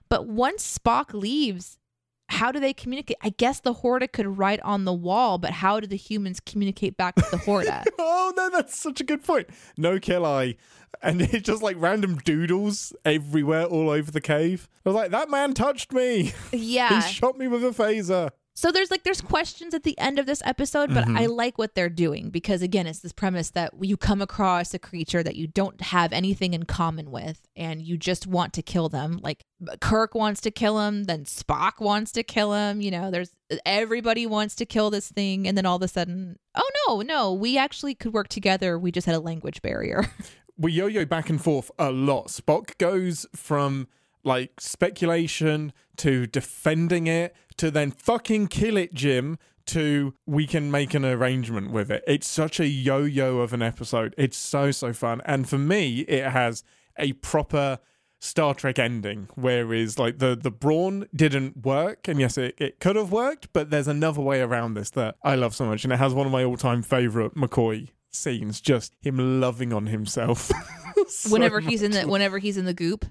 but 0.07 0.27
once 0.27 0.77
spock 0.77 1.11
leaves 1.13 1.79
how 2.29 2.51
do 2.51 2.59
they 2.59 2.73
communicate 2.73 3.17
i 3.21 3.29
guess 3.29 3.59
the 3.59 3.73
horta 3.73 4.07
could 4.07 4.37
write 4.37 4.61
on 4.61 4.85
the 4.85 4.93
wall 4.93 5.37
but 5.37 5.51
how 5.51 5.79
do 5.79 5.87
the 5.87 5.97
humans 5.97 6.39
communicate 6.39 6.95
back 6.95 7.15
to 7.15 7.25
the 7.31 7.37
horta 7.37 7.83
oh 7.99 8.33
no, 8.35 8.49
that's 8.49 8.79
such 8.79 9.01
a 9.01 9.03
good 9.03 9.23
point. 9.23 9.47
No 9.77 9.99
kill 9.99 10.25
eye. 10.25 10.55
And 11.01 11.21
it's 11.33 11.45
just 11.45 11.61
like 11.63 11.75
random 11.79 12.17
doodles 12.17 12.93
everywhere 13.05 13.65
all 13.65 13.89
over 13.89 14.11
the 14.11 14.21
cave. 14.21 14.67
I 14.85 14.89
was 14.89 14.95
like, 14.95 15.11
that 15.11 15.29
man 15.29 15.53
touched 15.53 15.93
me. 15.93 16.33
yeah 16.51 17.01
He 17.01 17.13
shot 17.13 17.37
me 17.37 17.47
with 17.47 17.63
a 17.63 17.69
phaser. 17.69 18.31
So 18.59 18.73
there's 18.73 18.91
like 18.91 19.03
there's 19.03 19.21
questions 19.21 19.73
at 19.73 19.83
the 19.83 19.97
end 19.97 20.19
of 20.19 20.25
this 20.25 20.41
episode, 20.43 20.93
but 20.93 21.05
I 21.05 21.11
mm-hmm. 21.11 21.31
like 21.31 21.57
what 21.57 21.75
they're 21.75 21.87
doing 21.87 22.29
because 22.29 22.61
again, 22.61 22.87
it's 22.87 22.99
this 22.99 23.13
premise 23.13 23.51
that 23.51 23.71
you 23.79 23.95
come 23.95 24.21
across 24.21 24.73
a 24.73 24.79
creature 24.79 25.23
that 25.23 25.37
you 25.37 25.47
don't 25.47 25.79
have 25.79 26.11
anything 26.11 26.53
in 26.53 26.63
common 26.63 27.09
with 27.09 27.47
and 27.55 27.81
you 27.81 27.97
just 27.97 28.27
want 28.27 28.51
to 28.55 28.61
kill 28.61 28.89
them. 28.89 29.21
Like 29.23 29.45
Kirk 29.79 30.13
wants 30.13 30.41
to 30.41 30.51
kill 30.51 30.77
him, 30.81 31.05
then 31.05 31.23
Spock 31.23 31.79
wants 31.79 32.11
to 32.11 32.21
kill 32.21 32.51
him, 32.51 32.81
you 32.81 32.91
know, 32.91 33.09
there's 33.09 33.33
everybody 33.65 34.25
wants 34.25 34.55
to 34.55 34.65
kill 34.65 34.89
this 34.89 35.09
thing 35.09 35.47
and 35.47 35.57
then 35.57 35.65
all 35.65 35.77
of 35.77 35.81
a 35.81 35.87
sudden, 35.87 36.37
oh 36.53 36.69
no, 36.85 37.01
no, 37.01 37.33
we 37.33 37.57
actually 37.57 37.95
could 37.95 38.11
work 38.11 38.27
together. 38.27 38.77
We 38.77 38.91
just 38.91 39.07
had 39.07 39.15
a 39.15 39.21
language 39.21 39.61
barrier. 39.61 40.05
we 40.57 40.73
yo-yo 40.73 41.05
back 41.05 41.29
and 41.29 41.41
forth 41.41 41.71
a 41.79 41.91
lot. 41.91 42.27
Spock 42.27 42.77
goes 42.77 43.25
from 43.33 43.87
like 44.25 44.59
speculation 44.59 45.71
to 45.95 46.27
defending 46.27 47.07
it 47.07 47.33
to 47.59 47.69
then 47.69 47.91
fucking 47.91 48.47
kill 48.47 48.77
it, 48.77 48.93
Jim. 48.93 49.37
To 49.67 50.15
we 50.25 50.47
can 50.47 50.71
make 50.71 50.95
an 50.95 51.05
arrangement 51.05 51.69
with 51.71 51.91
it. 51.91 52.03
It's 52.07 52.27
such 52.27 52.59
a 52.59 52.65
yo-yo 52.65 53.37
of 53.37 53.53
an 53.53 53.61
episode. 53.61 54.15
It's 54.17 54.37
so 54.37 54.71
so 54.71 54.93
fun, 54.93 55.21
and 55.25 55.47
for 55.47 55.59
me, 55.59 55.99
it 56.01 56.25
has 56.25 56.63
a 56.97 57.13
proper 57.13 57.77
Star 58.19 58.55
Trek 58.55 58.79
ending. 58.79 59.27
Whereas 59.35 59.99
like 59.99 60.17
the 60.17 60.35
the 60.35 60.49
brawn 60.49 61.07
didn't 61.15 61.63
work, 61.63 62.07
and 62.07 62.19
yes, 62.19 62.35
it, 62.37 62.55
it 62.57 62.79
could 62.79 62.95
have 62.95 63.11
worked, 63.11 63.53
but 63.53 63.69
there's 63.69 63.87
another 63.87 64.21
way 64.21 64.41
around 64.41 64.73
this 64.73 64.89
that 64.91 65.17
I 65.23 65.35
love 65.35 65.55
so 65.55 65.65
much, 65.65 65.83
and 65.83 65.93
it 65.93 65.97
has 65.97 66.15
one 66.15 66.25
of 66.25 66.31
my 66.31 66.43
all 66.43 66.57
time 66.57 66.81
favorite 66.81 67.35
McCoy 67.35 67.89
scenes, 68.11 68.61
just 68.61 68.95
him 69.01 69.39
loving 69.39 69.71
on 69.73 69.87
himself. 69.87 70.51
So 71.07 71.31
whenever 71.31 71.59
he's 71.59 71.81
in 71.81 71.91
the 71.91 72.03
whenever 72.07 72.39
he's 72.39 72.57
in 72.57 72.65
the 72.65 72.73
goop. 72.73 73.05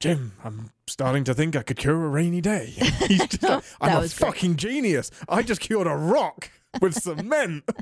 Jim, 0.00 0.32
I'm 0.44 0.70
starting 0.86 1.24
to 1.24 1.34
think 1.34 1.56
I 1.56 1.62
could 1.62 1.76
cure 1.76 2.04
a 2.04 2.08
rainy 2.08 2.40
day. 2.40 2.66
He's 3.08 3.26
just 3.26 3.42
like, 3.42 3.64
I'm 3.80 3.96
a 3.96 4.00
was 4.00 4.16
great. 4.16 4.28
fucking 4.28 4.56
genius. 4.56 5.10
I 5.28 5.42
just 5.42 5.60
cured 5.60 5.86
a 5.86 5.96
rock 5.96 6.50
with 6.80 6.94
cement. 6.94 7.64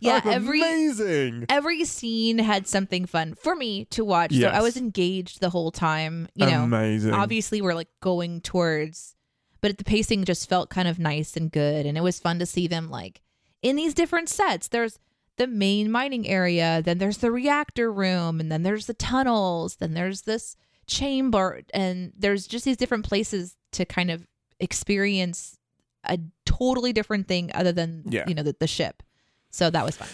Yeah, 0.00 0.20
I'm 0.24 0.30
every 0.32 0.60
amazing. 0.60 1.46
every 1.48 1.84
scene 1.84 2.38
had 2.38 2.66
something 2.66 3.06
fun 3.06 3.34
for 3.34 3.54
me 3.54 3.84
to 3.86 4.04
watch. 4.04 4.34
So 4.34 4.48
I 4.48 4.60
was 4.60 4.76
engaged 4.76 5.40
the 5.40 5.50
whole 5.50 5.70
time. 5.70 6.28
You 6.34 6.46
know, 6.46 6.64
amazing. 6.64 7.12
obviously 7.12 7.62
we're 7.62 7.74
like 7.74 7.88
going 8.00 8.40
towards, 8.40 9.14
but 9.60 9.78
the 9.78 9.84
pacing 9.84 10.24
just 10.24 10.48
felt 10.48 10.68
kind 10.68 10.88
of 10.88 10.98
nice 10.98 11.36
and 11.36 11.50
good, 11.50 11.86
and 11.86 11.96
it 11.96 12.02
was 12.02 12.18
fun 12.18 12.40
to 12.40 12.46
see 12.46 12.66
them 12.66 12.90
like 12.90 13.22
in 13.62 13.76
these 13.76 13.94
different 13.94 14.28
sets. 14.28 14.66
There's 14.66 14.98
the 15.36 15.46
main 15.46 15.90
mining 15.92 16.26
area, 16.26 16.82
then 16.84 16.98
there's 16.98 17.18
the 17.18 17.30
reactor 17.30 17.92
room, 17.92 18.40
and 18.40 18.50
then 18.50 18.62
there's 18.64 18.86
the 18.86 18.94
tunnels, 18.94 19.76
then 19.76 19.94
there's 19.94 20.22
this 20.22 20.56
chamber, 20.86 21.62
and 21.72 22.12
there's 22.16 22.46
just 22.46 22.64
these 22.64 22.76
different 22.76 23.04
places 23.04 23.56
to 23.72 23.84
kind 23.84 24.10
of 24.10 24.26
experience 24.60 25.58
a 26.04 26.18
totally 26.44 26.92
different 26.92 27.26
thing 27.28 27.50
other 27.54 27.72
than 27.72 28.02
Yeah. 28.08 28.24
you 28.26 28.34
know 28.34 28.42
the, 28.42 28.54
the 28.58 28.66
ship. 28.66 29.02
So 29.50 29.70
that 29.70 29.84
was 29.84 29.96
fun. 29.96 30.08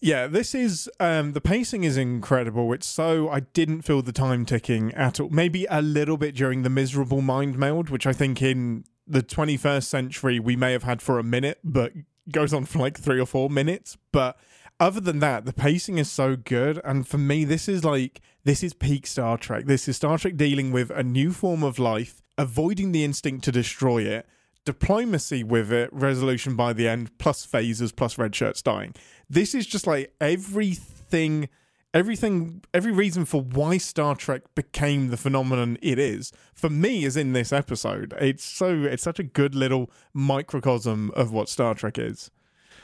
Yeah, 0.00 0.26
this 0.28 0.54
is 0.54 0.88
um 1.00 1.32
the 1.32 1.40
pacing 1.40 1.84
is 1.84 1.96
incredible. 1.96 2.72
It's 2.72 2.86
so 2.86 3.28
I 3.28 3.40
didn't 3.40 3.82
feel 3.82 4.02
the 4.02 4.12
time 4.12 4.44
ticking 4.44 4.92
at 4.94 5.20
all. 5.20 5.28
Maybe 5.30 5.66
a 5.70 5.82
little 5.82 6.16
bit 6.16 6.34
during 6.34 6.62
the 6.62 6.70
miserable 6.70 7.20
mind 7.20 7.58
meld, 7.58 7.90
which 7.90 8.06
I 8.06 8.12
think 8.12 8.40
in 8.42 8.84
the 9.06 9.22
21st 9.22 9.84
century 9.84 10.38
we 10.40 10.54
may 10.56 10.72
have 10.72 10.82
had 10.84 11.00
for 11.02 11.18
a 11.18 11.22
minute, 11.24 11.58
but 11.64 11.92
goes 12.30 12.52
on 12.52 12.64
for 12.66 12.78
like 12.78 12.98
3 12.98 13.18
or 13.18 13.26
4 13.26 13.48
minutes, 13.48 13.96
but 14.12 14.38
other 14.80 15.00
than 15.00 15.18
that, 15.20 15.44
the 15.44 15.52
pacing 15.52 15.98
is 15.98 16.10
so 16.10 16.36
good 16.36 16.80
and 16.84 17.06
for 17.06 17.18
me 17.18 17.44
this 17.44 17.68
is 17.68 17.84
like 17.84 18.20
this 18.44 18.62
is 18.62 18.72
peak 18.72 19.06
Star 19.06 19.36
Trek. 19.36 19.66
This 19.66 19.88
is 19.88 19.96
Star 19.96 20.18
Trek 20.18 20.36
dealing 20.36 20.72
with 20.72 20.90
a 20.90 21.02
new 21.02 21.32
form 21.32 21.62
of 21.62 21.78
life, 21.78 22.22
avoiding 22.38 22.92
the 22.92 23.04
instinct 23.04 23.44
to 23.44 23.52
destroy 23.52 24.02
it, 24.02 24.26
diplomacy 24.64 25.42
with 25.44 25.72
it, 25.72 25.90
resolution 25.92 26.56
by 26.56 26.72
the 26.72 26.88
end, 26.88 27.16
plus 27.18 27.46
phasers, 27.46 27.94
plus 27.94 28.16
red 28.16 28.34
shirts 28.34 28.62
dying. 28.62 28.94
This 29.28 29.54
is 29.54 29.66
just 29.66 29.86
like 29.86 30.14
everything, 30.20 31.48
everything, 31.92 32.62
every 32.72 32.92
reason 32.92 33.24
for 33.24 33.42
why 33.42 33.76
Star 33.78 34.14
Trek 34.14 34.42
became 34.54 35.08
the 35.08 35.16
phenomenon 35.16 35.76
it 35.82 35.98
is. 35.98 36.32
For 36.54 36.70
me, 36.70 37.04
is 37.04 37.16
in 37.16 37.32
this 37.32 37.52
episode. 37.52 38.14
It's 38.18 38.44
so 38.44 38.84
it's 38.84 39.02
such 39.02 39.18
a 39.18 39.24
good 39.24 39.54
little 39.54 39.90
microcosm 40.14 41.10
of 41.14 41.32
what 41.32 41.48
Star 41.48 41.74
Trek 41.74 41.98
is. 41.98 42.30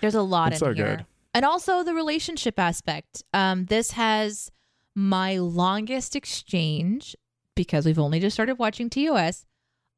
There's 0.00 0.14
a 0.14 0.22
lot 0.22 0.52
It's 0.52 0.60
in 0.60 0.66
so 0.66 0.74
here. 0.74 0.96
good. 0.96 1.06
And 1.34 1.44
also 1.44 1.82
the 1.82 1.94
relationship 1.94 2.58
aspect. 2.58 3.22
Um, 3.34 3.64
this 3.66 3.90
has 3.92 4.50
my 4.94 5.38
longest 5.38 6.14
exchange 6.14 7.16
because 7.56 7.84
we've 7.84 7.98
only 7.98 8.20
just 8.20 8.34
started 8.34 8.54
watching 8.58 8.88
TOS 8.88 9.44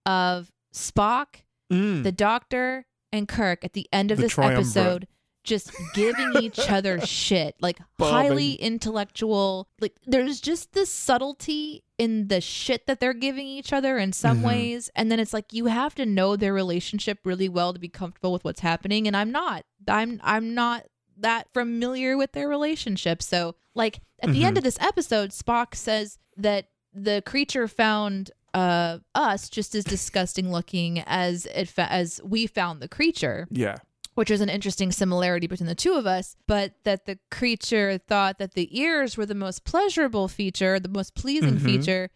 of 0.06 0.50
Spock, 0.74 1.42
Mm. 1.72 2.04
the 2.04 2.12
Doctor, 2.12 2.86
and 3.12 3.26
Kirk 3.28 3.64
at 3.64 3.72
the 3.72 3.88
end 3.92 4.10
of 4.10 4.18
The 4.18 4.24
this 4.24 4.32
triumvirate. 4.32 4.60
episode 4.66 5.08
just 5.42 5.70
giving 5.94 6.32
each 6.40 6.58
other 6.58 7.00
shit 7.06 7.54
like 7.60 7.78
Bobbing. 7.98 8.12
highly 8.14 8.52
intellectual 8.54 9.68
like 9.80 9.94
there's 10.04 10.40
just 10.40 10.72
this 10.72 10.90
subtlety 10.90 11.84
in 11.98 12.26
the 12.28 12.40
shit 12.40 12.86
that 12.86 12.98
they're 12.98 13.12
giving 13.14 13.46
each 13.46 13.72
other 13.72 13.96
in 13.96 14.12
some 14.12 14.40
Mhm. 14.40 14.46
ways 14.46 14.90
and 14.96 15.10
then 15.10 15.20
it's 15.20 15.32
like 15.32 15.52
you 15.52 15.66
have 15.66 15.94
to 15.94 16.04
know 16.04 16.34
their 16.34 16.52
relationship 16.52 17.20
really 17.24 17.48
well 17.48 17.72
to 17.72 17.78
be 17.78 17.88
comfortable 17.88 18.32
with 18.32 18.44
what's 18.44 18.58
happening 18.60 19.06
and 19.06 19.16
i'm 19.16 19.30
not 19.30 19.64
i'm 19.86 20.20
i'm 20.24 20.52
not 20.54 20.84
that 21.16 21.48
familiar 21.52 22.16
with 22.16 22.32
their 22.32 22.48
relationship 22.48 23.22
so 23.22 23.54
like 23.74 24.00
at 24.22 24.30
the 24.32 24.44
end 24.44 24.54
Mhm. 24.56 24.58
of 24.58 24.64
this 24.64 24.78
episode 24.80 25.30
spock 25.30 25.74
says 25.74 26.18
that 26.36 26.68
the 26.92 27.22
creature 27.26 27.68
found 27.68 28.30
uh 28.54 28.98
us 29.14 29.48
just 29.48 29.74
as 29.74 29.84
disgusting 29.84 30.50
looking 30.50 31.00
as 31.06 31.46
it 31.46 31.68
fa- 31.68 31.90
as 31.92 32.20
we 32.24 32.46
found 32.46 32.80
the 32.80 32.88
creature 32.88 33.46
yeah. 33.50 33.76
which 34.14 34.30
is 34.30 34.40
an 34.40 34.48
interesting 34.48 34.90
similarity 34.92 35.46
between 35.46 35.66
the 35.66 35.74
two 35.74 35.92
of 35.92 36.06
us, 36.06 36.36
but 36.46 36.72
that 36.84 37.04
the 37.04 37.18
creature 37.30 37.98
thought 37.98 38.38
that 38.38 38.54
the 38.54 38.78
ears 38.80 39.14
were 39.18 39.26
the 39.26 39.34
most 39.34 39.62
pleasurable 39.64 40.26
feature, 40.26 40.80
the 40.80 40.88
most 40.88 41.14
pleasing 41.14 41.58
Mhm. 41.58 41.64
feature. 41.64 42.08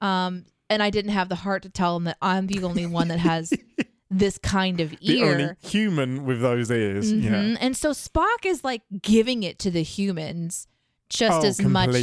Um, 0.00 0.46
and 0.68 0.82
I 0.82 0.90
didn't 0.90 1.12
have 1.12 1.28
the 1.28 1.36
heart 1.36 1.62
to 1.62 1.68
tell 1.68 1.94
him 1.96 2.04
that 2.04 2.16
I'm 2.20 2.48
the 2.48 2.64
only 2.64 2.86
one 2.86 3.06
that 3.06 3.20
has 3.20 3.52
this 4.18 4.38
kind 4.38 4.80
of 4.80 4.94
ear. 5.00 5.26
only 5.26 5.48
human 5.62 6.24
with 6.24 6.40
those 6.40 6.70
ears. 6.70 7.12
Yeah. 7.12 7.32
Mhm. 7.32 7.56
And 7.60 7.76
so 7.76 7.90
Spock 7.90 8.44
is 8.46 8.62
like 8.64 8.82
giving 9.02 9.42
it 9.42 9.58
to 9.60 9.70
the 9.70 9.82
humans 9.82 10.66
just 11.08 11.44
oh, 11.44 11.46
as 11.46 11.60
much 11.60 11.94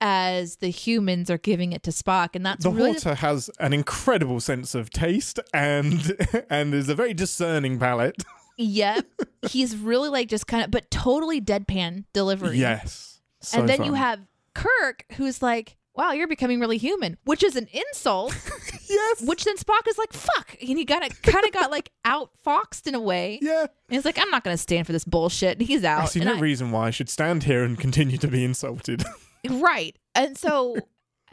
as 0.00 0.56
the 0.56 0.68
humans 0.70 1.30
are 1.30 1.38
giving 1.38 1.72
it 1.72 1.82
to 1.84 1.90
Spock. 1.90 2.30
And 2.34 2.44
that's 2.44 2.64
the 2.64 2.70
really 2.70 2.92
Horta 2.92 3.16
has 3.16 3.50
an 3.60 3.72
incredible 3.72 4.40
sense 4.40 4.74
of 4.74 4.90
taste 4.90 5.38
and 5.52 6.16
and 6.50 6.74
is 6.74 6.88
a 6.88 6.94
very 6.94 7.14
discerning 7.14 7.78
palate. 7.78 8.22
Yep. 8.58 9.04
He's 9.50 9.76
really 9.76 10.08
like 10.08 10.28
just 10.28 10.46
kind 10.46 10.64
of, 10.64 10.70
but 10.70 10.90
totally 10.90 11.42
deadpan 11.42 12.04
delivery. 12.14 12.56
Yes. 12.56 13.20
So 13.42 13.58
and 13.60 13.68
then 13.68 13.84
you 13.84 13.92
have 13.92 14.20
Kirk, 14.54 15.04
who's 15.12 15.42
like, 15.42 15.76
wow, 15.96 16.12
you're 16.12 16.28
becoming 16.28 16.60
really 16.60 16.78
human, 16.78 17.16
which 17.24 17.42
is 17.42 17.56
an 17.56 17.68
insult, 17.72 18.34
yes. 18.88 19.22
which 19.22 19.44
then 19.44 19.56
Spock 19.56 19.88
is 19.88 19.98
like, 19.98 20.12
fuck. 20.12 20.56
And 20.60 20.78
he 20.78 20.84
got 20.84 21.02
it 21.02 21.22
kind 21.22 21.44
of 21.44 21.52
got 21.52 21.70
like 21.70 21.90
outfoxed 22.06 22.86
in 22.86 22.94
a 22.94 23.00
way. 23.00 23.38
yeah. 23.42 23.62
And 23.62 23.70
he's 23.88 24.04
like, 24.04 24.18
I'm 24.18 24.30
not 24.30 24.44
going 24.44 24.54
to 24.54 24.62
stand 24.62 24.86
for 24.86 24.92
this 24.92 25.04
bullshit. 25.04 25.58
And 25.58 25.66
he's 25.66 25.84
out. 25.84 26.02
I 26.02 26.06
see 26.06 26.20
no 26.20 26.36
I- 26.36 26.40
reason 26.40 26.70
why 26.70 26.88
I 26.88 26.90
should 26.90 27.08
stand 27.08 27.44
here 27.44 27.64
and 27.64 27.78
continue 27.78 28.18
to 28.18 28.28
be 28.28 28.44
insulted. 28.44 29.04
Right. 29.48 29.96
And 30.16 30.36
so 30.36 30.76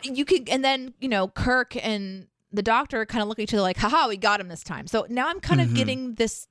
you 0.03 0.23
could, 0.23 0.47
and 0.47 0.63
then, 0.63 0.93
you 0.99 1.09
know, 1.09 1.29
Kirk 1.29 1.75
and 1.83 2.27
the 2.51 2.61
doctor 2.61 3.07
kind 3.07 3.23
of 3.23 3.27
look 3.27 3.39
at 3.39 3.43
each 3.43 3.53
other 3.55 3.63
like, 3.63 3.77
haha, 3.77 4.07
we 4.07 4.17
got 4.17 4.39
him 4.39 4.49
this 4.49 4.63
time. 4.63 4.85
So 4.85 5.07
now 5.09 5.29
I'm 5.29 5.39
kind 5.39 5.59
of 5.59 5.67
mm-hmm. 5.67 5.75
getting 5.75 6.15
this 6.15 6.47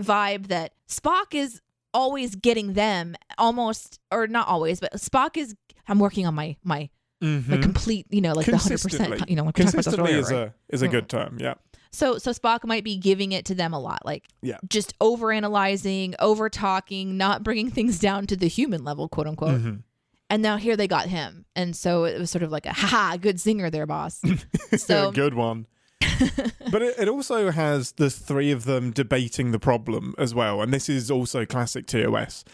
vibe 0.00 0.46
that 0.46 0.72
Spock 0.88 1.34
is 1.34 1.60
always 1.92 2.34
getting 2.36 2.72
them 2.72 3.16
almost, 3.36 4.00
or 4.10 4.26
not 4.26 4.48
always, 4.48 4.80
but 4.80 4.94
Spock 4.94 5.36
is, 5.36 5.54
I'm 5.86 5.98
working 5.98 6.26
on 6.26 6.34
my, 6.34 6.56
my, 6.64 6.88
my 7.20 7.26
Mhm. 7.28 7.62
complete, 7.62 8.06
you 8.10 8.20
know, 8.20 8.32
like 8.32 8.46
the 8.46 8.52
100%, 8.52 9.28
you 9.30 9.36
know, 9.36 9.44
like 9.44 9.56
we 9.56 9.64
talked 9.64 9.74
about 9.74 9.84
this 9.84 9.94
Consistently 9.94 10.10
earlier, 10.12 10.20
is 10.20 10.30
right? 10.32 10.40
a 10.48 10.54
is 10.74 10.82
a 10.82 10.88
good 10.88 11.08
term. 11.08 11.38
Yeah. 11.40 11.54
So 11.92 12.18
so 12.18 12.32
Spock 12.32 12.64
might 12.64 12.84
be 12.84 12.96
giving 12.96 13.32
it 13.32 13.44
to 13.46 13.54
them 13.54 13.72
a 13.72 13.78
lot, 13.78 14.04
like 14.04 14.24
Yeah. 14.42 14.58
just 14.68 14.94
over 15.00 15.30
analyzing, 15.32 16.14
over 16.18 16.48
talking, 16.50 17.16
not 17.16 17.42
bringing 17.44 17.70
things 17.70 17.98
down 17.98 18.26
to 18.26 18.36
the 18.36 18.48
human 18.48 18.82
level, 18.84 19.08
quote 19.08 19.26
unquote. 19.28 19.60
Mhm. 19.60 19.82
And 20.30 20.42
now 20.42 20.56
here 20.56 20.76
they 20.76 20.88
got 20.88 21.06
him, 21.08 21.44
and 21.54 21.76
so 21.76 22.04
it 22.04 22.18
was 22.18 22.30
sort 22.30 22.42
of 22.42 22.50
like 22.50 22.66
a 22.66 22.72
ha 22.72 23.16
good 23.20 23.38
singer 23.40 23.70
there, 23.70 23.86
boss. 23.86 24.20
So 24.76 25.12
good 25.12 25.34
one. 25.34 25.66
but 26.70 26.82
it, 26.82 26.94
it 26.98 27.08
also 27.08 27.50
has 27.50 27.92
the 27.92 28.10
three 28.10 28.50
of 28.50 28.64
them 28.64 28.90
debating 28.90 29.52
the 29.52 29.58
problem 29.58 30.14
as 30.18 30.34
well, 30.34 30.60
and 30.62 30.72
this 30.72 30.88
is 30.88 31.10
also 31.10 31.44
classic 31.46 31.86
TOS. 31.86 32.44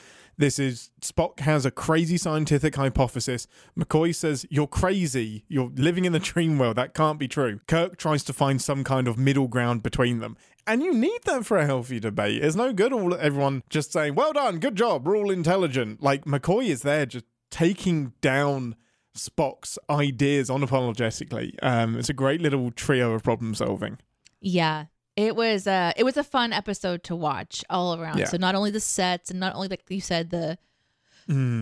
This 0.41 0.59
is 0.59 0.91
Spock 1.03 1.41
has 1.41 1.67
a 1.67 1.71
crazy 1.71 2.17
scientific 2.17 2.75
hypothesis. 2.75 3.47
McCoy 3.79 4.15
says, 4.15 4.47
You're 4.49 4.67
crazy. 4.67 5.45
You're 5.49 5.71
living 5.75 6.07
in 6.07 6.13
the 6.13 6.19
dream 6.19 6.59
world. 6.59 6.77
That 6.77 6.95
can't 6.95 7.19
be 7.19 7.29
true. 7.29 7.61
Kirk 7.69 7.99
tries 7.99 8.25
to 8.25 8.33
find 8.33 8.63
some 8.63 8.83
kind 8.83 9.07
of 9.07 9.19
middle 9.19 9.49
ground 9.49 9.83
between 9.83 10.21
them. 10.21 10.39
And 10.67 10.83
you 10.83 10.95
need 10.95 11.21
that 11.27 11.45
for 11.45 11.59
a 11.59 11.67
healthy 11.67 12.01
debate. 12.01 12.43
It's 12.43 12.57
no 12.57 12.73
good 12.73 12.91
all 12.91 13.15
everyone 13.15 13.65
just 13.69 13.93
saying, 13.93 14.15
Well 14.15 14.33
done, 14.33 14.61
good 14.61 14.77
job, 14.77 15.07
we're 15.07 15.19
all 15.19 15.31
intelligent. 15.31 16.03
Like 16.03 16.25
McCoy 16.25 16.69
is 16.69 16.81
there 16.81 17.05
just 17.05 17.27
taking 17.51 18.15
down 18.23 18.77
Spock's 19.15 19.79
ideas 19.91 20.49
unapologetically. 20.49 21.55
Um, 21.63 21.99
it's 21.99 22.09
a 22.09 22.15
great 22.15 22.41
little 22.41 22.71
trio 22.71 23.13
of 23.13 23.23
problem 23.23 23.55
solving. 23.55 23.99
yeah, 24.41 24.87
it 25.17 25.37
was 25.37 25.67
uh 25.67 25.93
it 25.97 26.05
was 26.05 26.17
a 26.17 26.25
fun 26.25 26.53
episode 26.53 27.03
to 27.05 27.17
watch 27.17 27.65
all 27.69 28.01
around. 28.01 28.19
Yeah. 28.19 28.27
So 28.27 28.37
not 28.37 28.55
only 28.55 28.71
the 28.71 28.81
sets 28.81 29.31
and 29.31 29.41
not 29.41 29.55
only 29.55 29.69
like 29.69 29.83
you 29.89 30.01
said 30.01 30.31
the 30.31 30.59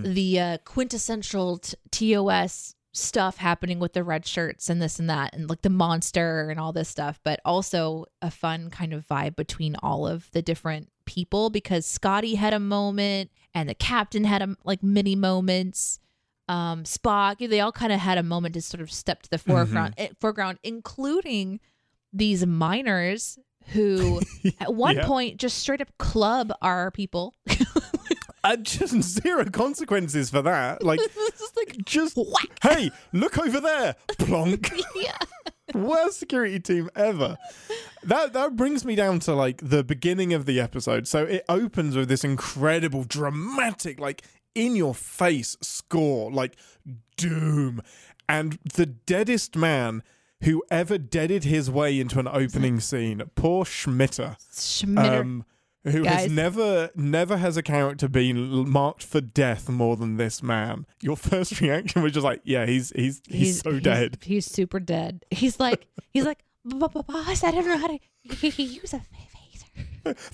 the 0.02 0.40
uh, 0.40 0.58
quintessential 0.64 1.58
t- 1.58 2.14
TOS 2.14 2.74
stuff 2.92 3.37
happening 3.37 3.78
with 3.78 3.92
the 3.92 4.02
red 4.02 4.26
shirts 4.26 4.70
and 4.70 4.80
this 4.80 4.98
and 4.98 5.11
that 5.11 5.34
and 5.34 5.48
like 5.48 5.62
the 5.62 5.70
monster 5.70 6.48
and 6.50 6.58
all 6.58 6.72
this 6.72 6.88
stuff, 6.88 7.20
but 7.22 7.40
also 7.44 8.06
a 8.22 8.30
fun 8.30 8.70
kind 8.70 8.92
of 8.92 9.06
vibe 9.06 9.37
between 9.37 9.76
all 9.82 10.06
of 10.06 10.30
the 10.32 10.42
different 10.42 10.88
people 11.04 11.50
because 11.50 11.87
Scotty 11.87 12.34
had 12.34 12.52
a 12.54 12.58
moment 12.58 13.30
and 13.54 13.68
the 13.68 13.74
captain 13.74 14.24
had 14.24 14.42
a 14.42 14.56
like 14.64 14.82
mini 14.82 15.14
moments. 15.16 15.98
Um, 16.48 16.84
Spock, 16.84 17.46
they 17.46 17.61
all 17.61 17.72
kind 17.72 17.92
of 17.92 18.00
had 18.00 18.16
a 18.16 18.22
moment 18.22 18.54
to 18.54 18.62
sort 18.62 18.80
of 18.80 18.90
step 18.90 19.22
to 19.22 19.30
the 19.30 19.37
foreground, 19.38 19.94
eh, 19.98 20.08
foreground, 20.18 20.58
including 20.62 21.61
these 22.18 22.44
miners 22.46 23.38
who 23.72 24.20
at 24.61 24.74
one 24.74 24.96
Yeah. 24.96 25.07
point 25.07 25.37
just 25.38 25.59
straight 25.59 25.81
up 25.81 25.88
club 25.98 26.52
our 26.62 26.90
people. 26.90 27.35
And 28.44 28.64
just 28.64 28.94
zero 29.02 29.44
consequences 29.46 30.31
for 30.31 30.40
that. 30.42 30.83
Like, 30.83 31.00
just 31.38 31.57
like 31.57 31.76
just, 31.85 32.16
whack. 32.16 32.59
hey, 32.62 32.90
look 33.12 33.37
over 33.37 33.61
there. 33.61 33.96
Plonk. 34.16 34.70
yeah. 34.94 35.18
Worst 35.74 36.20
security 36.20 36.61
team 36.61 36.88
ever. 36.94 37.37
That 38.04 38.33
that 38.35 38.54
brings 38.57 38.85
me 38.85 38.94
down 38.94 39.18
to 39.20 39.35
like 39.35 39.61
the 39.68 39.83
beginning 39.83 40.33
of 40.33 40.46
the 40.46 40.61
episode. 40.61 41.09
So 41.09 41.24
it 41.24 41.44
opens 41.48 41.96
with 41.96 42.09
this 42.09 42.22
incredible, 42.24 43.02
dramatic, 43.04 43.98
like 43.98 44.22
in 44.54 44.76
your 44.76 44.94
face 44.94 45.57
score, 45.61 46.31
like 46.31 46.57
doom, 47.16 47.83
and 48.28 48.59
the 48.76 48.87
deadest 48.87 49.57
man 49.57 50.04
who 50.42 50.62
ever 50.70 50.98
deaded 50.98 51.44
his 51.44 51.70
way 51.70 51.98
into 51.98 52.18
an 52.18 52.29
opening 52.29 52.81
scene. 52.81 53.22
Poor 53.35 53.64
Schmitter. 53.64 54.37
Schmitter. 54.53 55.20
Um, 55.20 55.44
who 55.85 56.05
Guys. 56.05 56.22
has 56.22 56.33
never 56.33 56.90
never 56.94 57.37
has 57.37 57.57
a 57.57 57.62
character 57.62 58.09
been 58.09 58.68
marked 58.68 59.03
for 59.03 59.20
death 59.20 59.68
more 59.68 59.96
than 59.96 60.16
this 60.16 60.42
man. 60.42 60.87
Your 61.01 61.16
first 61.16 61.61
reaction 61.61 62.03
was 62.03 62.12
just 62.12 62.24
like, 62.24 62.40
yeah, 62.44 62.66
he's 62.66 62.92
he's 62.94 63.22
he's, 63.29 63.61
so 63.61 63.79
dead. 63.79 64.18
He's, 64.20 64.46
super 64.46 64.81
dead. 64.81 65.24
He's 65.31 65.59
like 65.61 65.87
he's 66.11 66.24
like 66.24 66.44
"B- 66.68 66.77
b- 66.77 67.03
boss. 67.07 67.44
I 67.44 67.51
don't 67.51 67.66
know 67.66 67.79
how 67.79 67.87
to 67.87 67.98
use 68.62 68.92
a 68.92 68.98
phaser. 68.98 70.24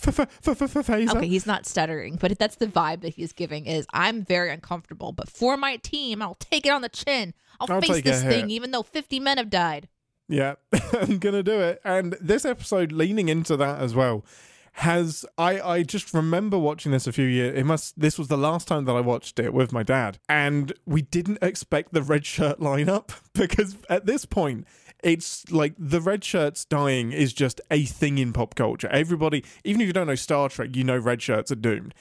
Okay, 1.17 1.29
he's 1.29 1.47
not 1.47 1.67
stuttering, 1.67 2.17
but 2.17 2.39
that's 2.39 2.57
the 2.57 2.67
vibe 2.67 3.03
that 3.03 3.15
he's 3.15 3.33
giving. 3.33 3.67
Is 3.67 3.87
I'm 3.93 4.25
very 4.25 4.51
uncomfortable, 4.51 5.13
but 5.13 5.29
for 5.29 5.57
my 5.57 5.77
team, 5.77 6.23
I'll 6.23 6.37
take 6.37 6.67
it 6.67 6.71
on 6.71 6.83
the 6.83 6.89
chin. 6.89 7.35
I'll, 7.61 7.73
I'll 7.73 7.81
face 7.81 8.03
this 8.03 8.23
thing, 8.23 8.51
even 8.51 8.71
though 8.71 8.83
50 8.83 9.21
men 9.21 9.39
have 9.39 9.51
died. 9.51 9.89
Yeah, 10.29 10.55
I'm 10.93 11.19
gonna 11.19 11.43
do 11.43 11.61
it. 11.61 11.81
And 11.85 12.17
this 12.21 12.45
episode, 12.45 12.93
leaning 12.93 13.29
into 13.29 13.57
that 13.57 13.81
as 13.81 13.95
well, 13.95 14.25
has 14.73 15.25
I 15.39 15.61
I 15.61 15.83
just 15.83 16.13
remember 16.15 16.59
watching 16.59 16.93
this 16.93 17.07
a 17.07 17.13
few 17.13 17.27
years. 17.27 17.59
It 17.59 17.65
must. 17.65 17.99
This 17.99 18.19
was 18.19 18.29
the 18.29 18.39
last 18.39 18.67
time 18.67 18.87
that 18.87 18.97
I 18.97 19.01
watched 19.01 19.39
it 19.39 19.53
with 19.53 19.73
my 19.73 19.83
dad, 19.83 20.19
and 20.29 20.73
we 20.87 21.03
didn't 21.03 21.39
expect 21.43 21.93
the 21.93 22.03
red 22.03 22.25
shirt 22.27 22.59
lineup 22.61 23.11
because 23.35 23.77
at 23.89 24.07
this 24.07 24.25
point. 24.25 24.67
It's 25.03 25.53
like 25.53 25.75
the 25.79 26.01
red 26.01 26.25
shirts 26.25 26.65
dying 26.65 27.13
is 27.13 27.35
just 27.35 27.61
a 27.71 27.85
thing 27.85 28.17
in 28.17 28.33
pop 28.33 28.55
culture. 28.55 28.89
Everybody, 28.89 29.45
even 29.63 29.83
if 29.83 29.87
you 29.87 29.93
don't 29.93 30.07
know 30.07 30.15
Star 30.15 30.49
Trek, 30.49 30.75
you 30.75 30.83
know 30.83 30.97
red 30.97 31.21
shirts 31.21 31.53
are 31.53 31.57
doomed. 31.57 31.93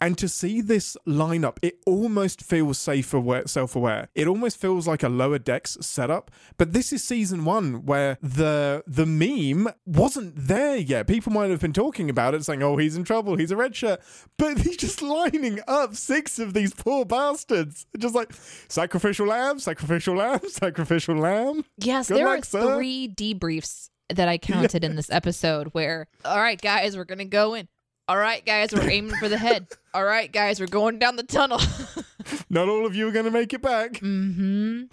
And 0.00 0.16
to 0.18 0.28
see 0.28 0.60
this 0.62 0.96
lineup, 1.06 1.58
it 1.60 1.78
almost 1.86 2.42
feels 2.42 2.78
safe 2.78 3.12
aware, 3.12 3.46
self-aware. 3.46 4.08
It 4.14 4.26
almost 4.26 4.56
feels 4.56 4.88
like 4.88 5.02
a 5.02 5.08
lower 5.10 5.38
decks 5.38 5.76
setup. 5.82 6.30
But 6.56 6.72
this 6.72 6.90
is 6.92 7.04
season 7.04 7.44
one 7.44 7.84
where 7.84 8.16
the 8.22 8.82
the 8.86 9.04
meme 9.04 9.68
wasn't 9.84 10.34
there 10.36 10.76
yet. 10.76 11.06
People 11.06 11.32
might 11.32 11.50
have 11.50 11.60
been 11.60 11.74
talking 11.74 12.08
about 12.08 12.34
it, 12.34 12.44
saying, 12.44 12.62
"Oh, 12.62 12.76
he's 12.78 12.96
in 12.96 13.04
trouble. 13.04 13.36
He's 13.36 13.50
a 13.50 13.56
red 13.56 13.76
shirt," 13.76 14.00
but 14.38 14.58
he's 14.62 14.78
just 14.78 15.02
lining 15.02 15.60
up 15.68 15.94
six 15.94 16.38
of 16.38 16.54
these 16.54 16.72
poor 16.72 17.04
bastards, 17.04 17.86
just 17.98 18.14
like 18.14 18.32
sacrificial 18.68 19.26
lamb, 19.26 19.58
sacrificial 19.58 20.16
lamb, 20.16 20.40
sacrificial 20.48 21.16
lamb. 21.16 21.64
Yes, 21.76 22.08
Good 22.08 22.18
there 22.18 22.26
luck, 22.26 22.40
are 22.40 22.44
sir. 22.44 22.74
three 22.76 23.12
debriefs 23.14 23.90
that 24.08 24.28
I 24.28 24.38
counted 24.38 24.82
in 24.82 24.96
this 24.96 25.10
episode 25.10 25.68
where, 25.68 26.08
all 26.24 26.40
right, 26.40 26.60
guys, 26.60 26.96
we're 26.96 27.04
going 27.04 27.18
to 27.18 27.24
go 27.26 27.54
in. 27.54 27.68
All 28.10 28.16
right, 28.16 28.44
guys, 28.44 28.72
we're 28.72 28.90
aiming 28.90 29.14
for 29.20 29.28
the 29.28 29.38
head. 29.38 29.68
All 29.94 30.04
right, 30.04 30.32
guys, 30.32 30.58
we're 30.58 30.66
going 30.66 30.98
down 30.98 31.14
the 31.14 31.22
tunnel. 31.22 31.60
Not 32.50 32.68
all 32.68 32.84
of 32.84 32.96
you 32.96 33.06
are 33.06 33.12
going 33.12 33.24
to 33.26 33.30
make 33.30 33.52
it 33.54 33.62
back. 33.62 33.92
mm-hmm. 33.92 34.86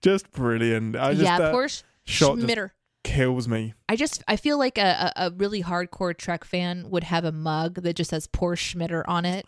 Just 0.00 0.32
brilliant. 0.32 0.96
I 0.96 1.12
just 1.12 1.22
Yeah, 1.22 1.36
that 1.38 1.52
poor 1.52 1.68
shot 2.06 2.38
Schmitter. 2.38 2.70
kills 3.04 3.46
me. 3.46 3.74
I 3.90 3.96
just 3.96 4.24
I 4.26 4.36
feel 4.36 4.58
like 4.58 4.78
a, 4.78 5.12
a, 5.16 5.26
a 5.26 5.30
really 5.32 5.62
hardcore 5.62 6.16
Trek 6.16 6.44
fan 6.44 6.88
would 6.88 7.04
have 7.04 7.26
a 7.26 7.32
mug 7.32 7.82
that 7.82 7.94
just 7.94 8.08
says 8.08 8.26
poor 8.26 8.56
Schmitter 8.56 9.02
on 9.06 9.26
it, 9.26 9.44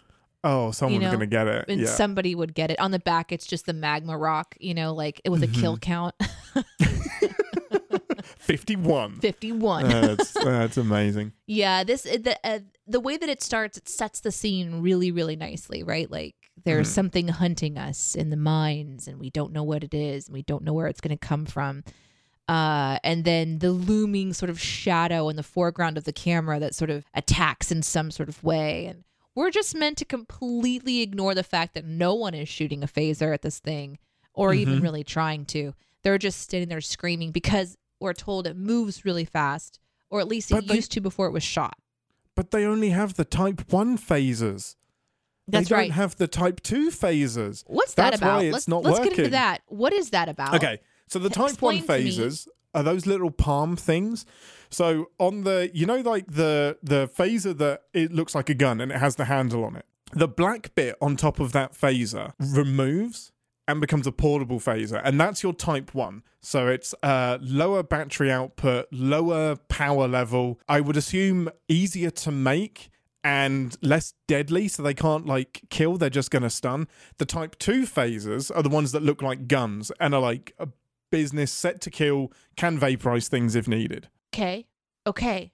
Oh, 0.47 0.71
someone's 0.73 1.03
know, 1.05 1.09
going 1.09 1.21
to 1.21 1.27
get 1.27 1.49
it. 1.49 1.65
and 1.69 1.81
yeah. 1.81 1.87
somebody 1.87 2.35
would 2.35 2.53
get 2.55 2.71
it. 2.71 2.79
On 2.79 2.91
the 2.91 2.99
back, 2.99 3.33
it's 3.33 3.47
just 3.47 3.65
the 3.65 3.73
magma 3.73 4.19
rock, 4.19 4.55
you 4.61 4.75
know, 4.75 4.93
like 4.93 5.23
it 5.25 5.31
with 5.31 5.43
a 5.43 5.47
Mm-hmm. 5.49 5.61
kill 5.63 5.79
count, 5.79 6.15
51. 8.45 9.17
fifty 9.21 9.53
one. 9.53 9.89
that's 9.89 10.33
that's 10.33 10.77
amazing. 10.77 11.33
Yeah, 11.47 11.85
this 11.85 12.03
the 12.05 12.39
uh, 12.45 12.61
the 12.87 13.01
way 13.01 13.17
that 13.17 13.29
it 13.29 13.43
starts, 13.43 13.77
it 13.79 13.89
sets 13.89 14.21
the 14.21 14.33
scene 14.33 14.81
really, 14.83 15.11
really 15.11 15.37
nicely, 15.37 15.83
right? 15.83 16.11
Like 16.11 16.35
there's 16.65 16.87
Mm-hmm. 16.89 16.95
something 16.95 17.29
hunting 17.29 17.77
us 17.79 18.15
in 18.15 18.31
the 18.31 18.37
mines, 18.37 19.07
and 19.09 19.19
we 19.19 19.31
don't 19.31 19.53
know 19.53 19.65
what 19.65 19.83
it 19.85 19.93
is, 19.95 20.27
and 20.29 20.35
we 20.35 20.43
don't 20.43 20.63
know 20.65 20.73
where 20.73 20.87
it's 20.87 21.01
going 21.01 21.17
to 21.19 21.27
come 21.27 21.45
from. 21.47 21.85
Uh, 22.49 22.99
and 23.03 23.25
then 23.25 23.59
the 23.61 23.71
looming 23.71 24.33
sort 24.35 24.51
of 24.51 24.61
shadow 24.61 25.29
in 25.31 25.37
the 25.37 25.43
foreground 25.43 25.97
of 25.97 26.05
the 26.05 26.13
camera 26.13 26.61
that 26.61 26.75
sort 26.75 26.91
of 26.91 27.05
attacks 27.15 27.73
in 27.73 27.83
some 27.83 28.11
sort 28.11 28.29
of 28.29 28.43
way, 28.45 28.87
and 28.87 29.05
we're 29.35 29.51
just 29.51 29.75
meant 29.75 29.97
to 29.99 30.05
completely 30.05 31.01
ignore 31.01 31.35
the 31.35 31.43
fact 31.43 31.75
that 31.75 31.85
no 31.87 32.15
one 32.15 32.35
is 32.35 32.49
shooting 32.49 32.83
a 32.83 32.87
phaser 32.87 33.33
at 33.33 33.43
this 33.43 33.59
thing, 33.59 33.99
or 34.35 34.53
even 34.55 34.75
Mm-hmm. 34.75 34.83
really 34.83 35.05
trying 35.05 35.45
to. 35.47 35.75
They're 36.03 36.19
just 36.19 36.41
standing 36.41 36.69
there 36.69 36.83
screaming 36.83 37.31
because 37.33 37.77
we're 38.01 38.13
told 38.13 38.47
it 38.47 38.57
moves 38.57 39.05
really 39.05 39.25
fast, 39.25 39.81
or 40.11 40.21
at 40.21 40.29
least 40.29 40.51
it 40.51 40.67
they- 40.69 40.75
used 40.75 40.93
to 40.93 41.01
before 41.01 41.27
it 41.27 41.33
was 41.33 41.43
shot. 41.43 41.77
But 42.35 42.51
they 42.51 42.65
only 42.65 42.91
have 42.91 43.15
the 43.15 43.25
type 43.25 43.73
1 43.73 43.97
phasers. 43.97 44.77
That's 45.47 45.69
they 45.69 45.77
don't 45.77 45.91
have 45.91 46.17
the 46.17 46.27
type 46.27 46.61
2 46.63 46.91
phasers. 46.91 47.63
What's 47.67 47.95
that 47.95 48.15
about? 48.15 48.39
why 48.39 48.45
it's 48.45 48.53
let's 48.53 48.69
not 48.69 48.83
let's 48.83 48.99
get 48.99 49.19
into 49.19 49.31
that. 49.31 49.63
What 49.67 49.93
is 49.93 50.11
that 50.11 50.29
about? 50.29 50.55
Okay. 50.55 50.81
So 51.07 51.19
the 51.19 51.29
type 51.29 51.61
1 51.61 51.77
Explain 51.77 51.83
to 51.83 52.05
me. 52.05 52.11
phasers 52.11 52.49
are 52.75 52.83
those 52.83 53.07
little 53.07 53.31
palm 53.31 53.77
things. 53.77 54.27
So 54.71 55.11
on 55.19 55.45
the, 55.45 55.71
you 55.73 55.87
know, 55.87 55.99
like 55.99 56.27
the 56.27 56.79
the 56.83 57.09
phaser 57.09 57.57
that 57.59 57.83
it 57.93 58.11
looks 58.13 58.35
like 58.35 58.49
a 58.51 58.55
gun 58.55 58.81
and 58.81 58.91
it 58.91 58.99
has 58.99 59.17
the 59.17 59.27
handle 59.27 59.65
on 59.65 59.77
it. 59.77 59.87
The 60.13 60.29
black 60.29 60.75
bit 60.75 60.97
on 61.01 61.17
top 61.17 61.39
of 61.41 61.53
that 61.53 61.73
phaser 61.75 62.33
removes 62.39 63.31
and 63.67 63.81
becomes 63.81 64.07
a 64.07 64.13
portable 64.13 64.61
phaser, 64.61 65.01
and 65.05 65.21
that's 65.21 65.43
your 65.43 65.53
Type 65.53 65.95
One. 65.95 66.23
So 66.43 66.69
it's 66.69 66.95
uh, 67.03 67.39
lower 67.41 67.83
battery 67.83 68.31
output, 68.31 68.87
lower 68.93 69.57
power 69.69 70.07
level. 70.07 70.61
I 70.69 70.81
would 70.81 70.97
assume 70.97 71.49
easier 71.69 72.11
to 72.11 72.31
make 72.31 72.91
and 73.23 73.77
less 73.81 74.13
deadly, 74.29 74.69
so 74.69 74.83
they 74.83 74.95
can't 74.95 75.27
like 75.27 75.63
kill. 75.71 75.97
They're 75.97 76.11
just 76.11 76.31
going 76.31 76.43
to 76.43 76.51
stun. 76.51 76.89
The 77.19 77.25
Type 77.25 77.59
Two 77.59 77.83
phasers 77.83 78.55
are 78.55 78.63
the 78.63 78.69
ones 78.69 78.93
that 78.93 79.03
look 79.03 79.23
like 79.23 79.49
guns 79.49 79.91
and 79.99 80.15
are 80.15 80.21
like 80.21 80.53
a 80.59 80.69
business 81.15 81.53
set 81.53 81.81
to 81.81 81.91
kill, 81.91 82.33
can 82.57 82.77
vaporize 82.77 83.29
things 83.29 83.55
if 83.55 83.69
needed. 83.69 84.09
Okay. 84.35 84.67
Okay. 85.07 85.53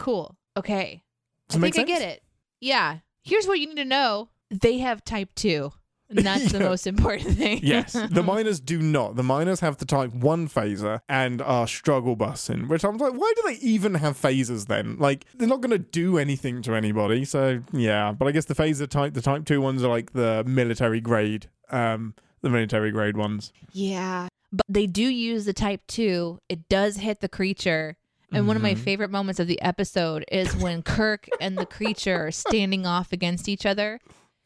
Cool. 0.00 0.36
Okay. 0.56 1.04
Does 1.48 1.58
I 1.58 1.60
think 1.60 1.78
I 1.78 1.84
get 1.84 2.02
it. 2.02 2.24
Yeah. 2.60 2.98
Here's 3.22 3.46
what 3.46 3.60
you 3.60 3.68
need 3.68 3.76
to 3.76 3.84
know. 3.84 4.30
They 4.50 4.78
have 4.78 5.04
type 5.04 5.30
2. 5.36 5.72
And 6.10 6.18
that's 6.26 6.52
the 6.52 6.58
Yeah. 6.60 6.68
most 6.68 6.86
important 6.86 7.38
thing. 7.38 7.60
Yes, 7.62 7.92
the 8.10 8.22
miners 8.22 8.60
do 8.60 8.80
not. 8.82 9.16
The 9.16 9.22
miners 9.22 9.60
have 9.60 9.76
the 9.78 9.84
Type 9.84 10.12
1 10.12 10.48
phaser 10.48 11.00
and 11.08 11.40
are 11.40 11.66
struggle 11.66 12.16
busing, 12.16 12.68
which 12.68 12.84
I'm 12.84 12.96
like, 12.98 13.14
why 13.14 13.32
do 13.36 13.42
they 13.46 13.54
even 13.64 13.94
have 13.94 14.20
phasers 14.20 14.66
then? 14.66 14.96
Like, 14.98 15.24
they're 15.36 15.48
not 15.48 15.60
going 15.60 15.70
to 15.70 15.78
do 15.78 16.18
anything 16.18 16.62
to 16.62 16.74
anybody. 16.74 17.24
So, 17.24 17.62
yeah. 17.72 18.12
But 18.12 18.26
I 18.28 18.32
guess 18.32 18.46
the 18.46 18.54
phaser 18.54 18.88
type, 18.88 19.14
the 19.14 19.22
Type 19.22 19.44
2 19.44 19.60
ones 19.60 19.82
are 19.84 19.88
like 19.88 20.12
the 20.12 20.42
military 20.44 21.00
grade, 21.00 21.48
um, 21.70 22.14
the 22.42 22.50
military 22.50 22.90
grade 22.90 23.16
ones. 23.16 23.52
Yeah. 23.72 24.28
But 24.52 24.66
they 24.68 24.86
do 24.88 25.04
use 25.04 25.44
the 25.44 25.52
type 25.52 25.82
2. 25.86 26.40
It 26.48 26.68
does 26.68 26.96
hit 26.96 27.20
the 27.20 27.28
creature. 27.28 27.96
And 28.32 28.46
one 28.46 28.56
of 28.56 28.62
my 28.62 28.74
Mhm. 28.74 28.78
favorite 28.78 29.10
moments 29.10 29.40
of 29.40 29.46
the 29.48 29.60
episode 29.60 30.24
is 30.30 30.56
when 30.56 30.82
Kirk 30.82 31.28
and 31.40 31.56
the 31.58 31.66
creature 31.66 32.26
are 32.26 32.30
standing 32.30 32.86
off 32.86 33.12
against 33.12 33.48
each 33.48 33.66
other. 33.66 33.98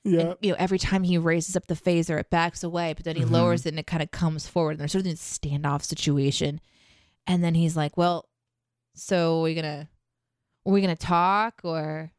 Yeah. 0.05 0.21
And, 0.21 0.37
you 0.43 0.51
know, 0.51 0.57
every 0.59 0.79
time 0.79 1.03
he 1.03 1.17
raises 1.19 1.57
up 1.57 1.67
the 1.67 1.75
phaser, 1.75 2.21
it 2.21 2.29
backs 2.31 2.62
away, 2.62 2.93
but 2.93 3.05
then 3.05 3.17
he 3.17 3.23
Mhm. 3.23 3.31
lowers 3.31 3.64
it 3.67 3.71
and 3.71 3.79
it 3.79 3.87
kind 3.87 4.03
of 4.03 4.11
comes 4.11 4.47
forward. 4.47 4.73
And 4.73 4.81
there's 4.81 4.93
sort 4.93 5.01
of 5.07 5.11
this 5.11 5.21
standoff 5.38 5.83
situation. 5.83 6.61
And 7.27 7.43
then 7.43 7.55
he's 7.55 7.77
like, 7.77 7.97
Well, 7.97 8.29
so 8.95 9.38
are 9.38 9.43
we're 9.43 9.55
gonna 9.55 9.88
are 10.67 10.73
we 10.73 10.81
gonna 10.81 10.95
talk 10.97 11.61
or 11.64 12.11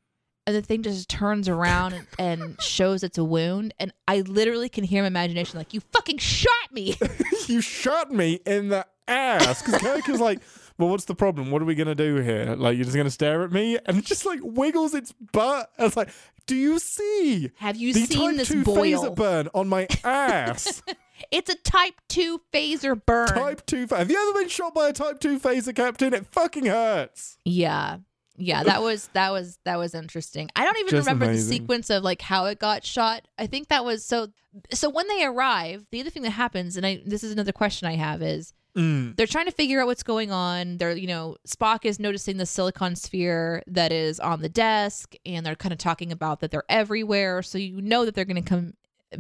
and 0.47 0.55
the 0.55 0.61
thing 0.61 0.83
just 0.83 1.09
turns 1.09 1.49
around 1.49 1.93
and, 1.93 2.07
and 2.19 2.61
shows 2.61 3.03
it's 3.03 3.17
a 3.17 3.23
wound. 3.23 3.73
And 3.79 3.91
I 4.07 4.21
literally 4.21 4.69
can 4.69 4.83
hear 4.83 5.01
my 5.03 5.07
imagination 5.07 5.57
like, 5.57 5.73
You 5.73 5.79
fucking 5.91 6.17
shot 6.19 6.71
me. 6.71 6.95
you 7.47 7.61
shot 7.61 8.11
me 8.11 8.39
in 8.45 8.69
the 8.69 8.85
ass. 9.07 9.61
Because 9.63 9.81
Kirk 9.81 10.07
is 10.09 10.19
like, 10.19 10.39
well, 10.77 10.89
what's 10.89 11.05
the 11.05 11.15
problem? 11.15 11.51
What 11.51 11.61
are 11.61 11.65
we 11.65 11.73
going 11.73 11.87
to 11.87 11.95
do 11.95 12.15
here? 12.17 12.53
Like, 12.57 12.75
you're 12.75 12.83
just 12.83 12.95
going 12.97 13.05
to 13.07 13.11
stare 13.11 13.43
at 13.43 13.51
me? 13.51 13.79
And 13.85 13.97
it 13.97 14.05
just 14.05 14.25
like 14.25 14.39
wiggles 14.43 14.93
its 14.93 15.13
butt. 15.13 15.71
And 15.77 15.87
it's 15.87 15.95
like, 15.97 16.09
do 16.47 16.55
you 16.55 16.79
see? 16.79 17.51
Have 17.57 17.75
you 17.77 17.93
the 17.93 18.05
seen 18.05 18.29
type 18.29 18.37
this 18.37 18.47
2 18.49 18.63
boil? 18.63 18.75
phaser 18.75 19.15
burn 19.15 19.49
on 19.53 19.67
my 19.67 19.87
ass. 20.03 20.81
It's 21.31 21.49
a 21.49 21.55
type 21.55 21.93
two 22.09 22.41
phaser 22.53 23.01
burn. 23.03 23.29
type 23.29 23.65
2. 23.65 23.87
Have 23.91 24.11
you 24.11 24.29
ever 24.31 24.39
been 24.41 24.49
shot 24.49 24.75
by 24.75 24.89
a 24.89 24.93
type 24.93 25.21
2 25.21 25.39
phaser, 25.39 25.73
Captain? 25.73 26.13
It 26.13 26.27
fucking 26.27 26.65
hurts. 26.65 27.37
Yeah. 27.45 27.99
Yeah, 28.37 28.63
that 28.63 28.81
was 28.83 29.07
that 29.13 29.31
was 29.31 29.57
that 29.63 29.77
was 29.79 29.95
interesting. 29.95 30.49
I 30.57 30.65
don't 30.65 30.77
even 30.77 30.89
Just 30.91 31.07
remember 31.07 31.25
amazing. 31.25 31.49
the 31.49 31.55
sequence 31.55 31.89
of 31.89 32.03
like 32.03 32.21
how 32.21 32.45
it 32.47 32.59
got 32.59 32.83
shot. 32.83 33.25
I 33.39 33.47
think 33.47 33.69
that 33.69 33.85
was 33.85 34.03
so 34.03 34.27
so 34.73 34.89
when 34.89 35.07
they 35.07 35.23
arrive, 35.23 35.85
the 35.89 36.01
other 36.01 36.09
thing 36.09 36.23
that 36.23 36.31
happens 36.31 36.75
and 36.75 36.85
I 36.85 37.01
this 37.05 37.23
is 37.23 37.31
another 37.31 37.53
question 37.53 37.87
I 37.87 37.95
have 37.95 38.21
is 38.21 38.51
Mm. 38.75 39.15
they're 39.15 39.25
trying 39.27 39.45
to 39.45 39.51
figure 39.51 39.79
out 39.79 39.87
what's 39.87 40.03
going 40.03 40.31
on. 40.31 40.77
They're, 40.77 40.91
you 40.95 41.07
know, 41.07 41.37
Spock 41.47 41.85
is 41.85 41.99
noticing 41.99 42.37
the 42.37 42.45
silicon 42.45 42.95
sphere 42.95 43.63
that 43.67 43.91
is 43.91 44.19
on 44.19 44.41
the 44.41 44.49
desk 44.49 45.15
and 45.25 45.45
they're 45.45 45.55
kind 45.55 45.71
of 45.71 45.77
talking 45.79 46.11
about 46.11 46.41
that 46.41 46.51
they're 46.51 46.63
everywhere, 46.69 47.41
so 47.41 47.57
you 47.57 47.81
know 47.81 48.03
that 48.05 48.15
they're 48.15 48.25
going 48.25 48.43
to 48.43 48.49
come 48.49 48.73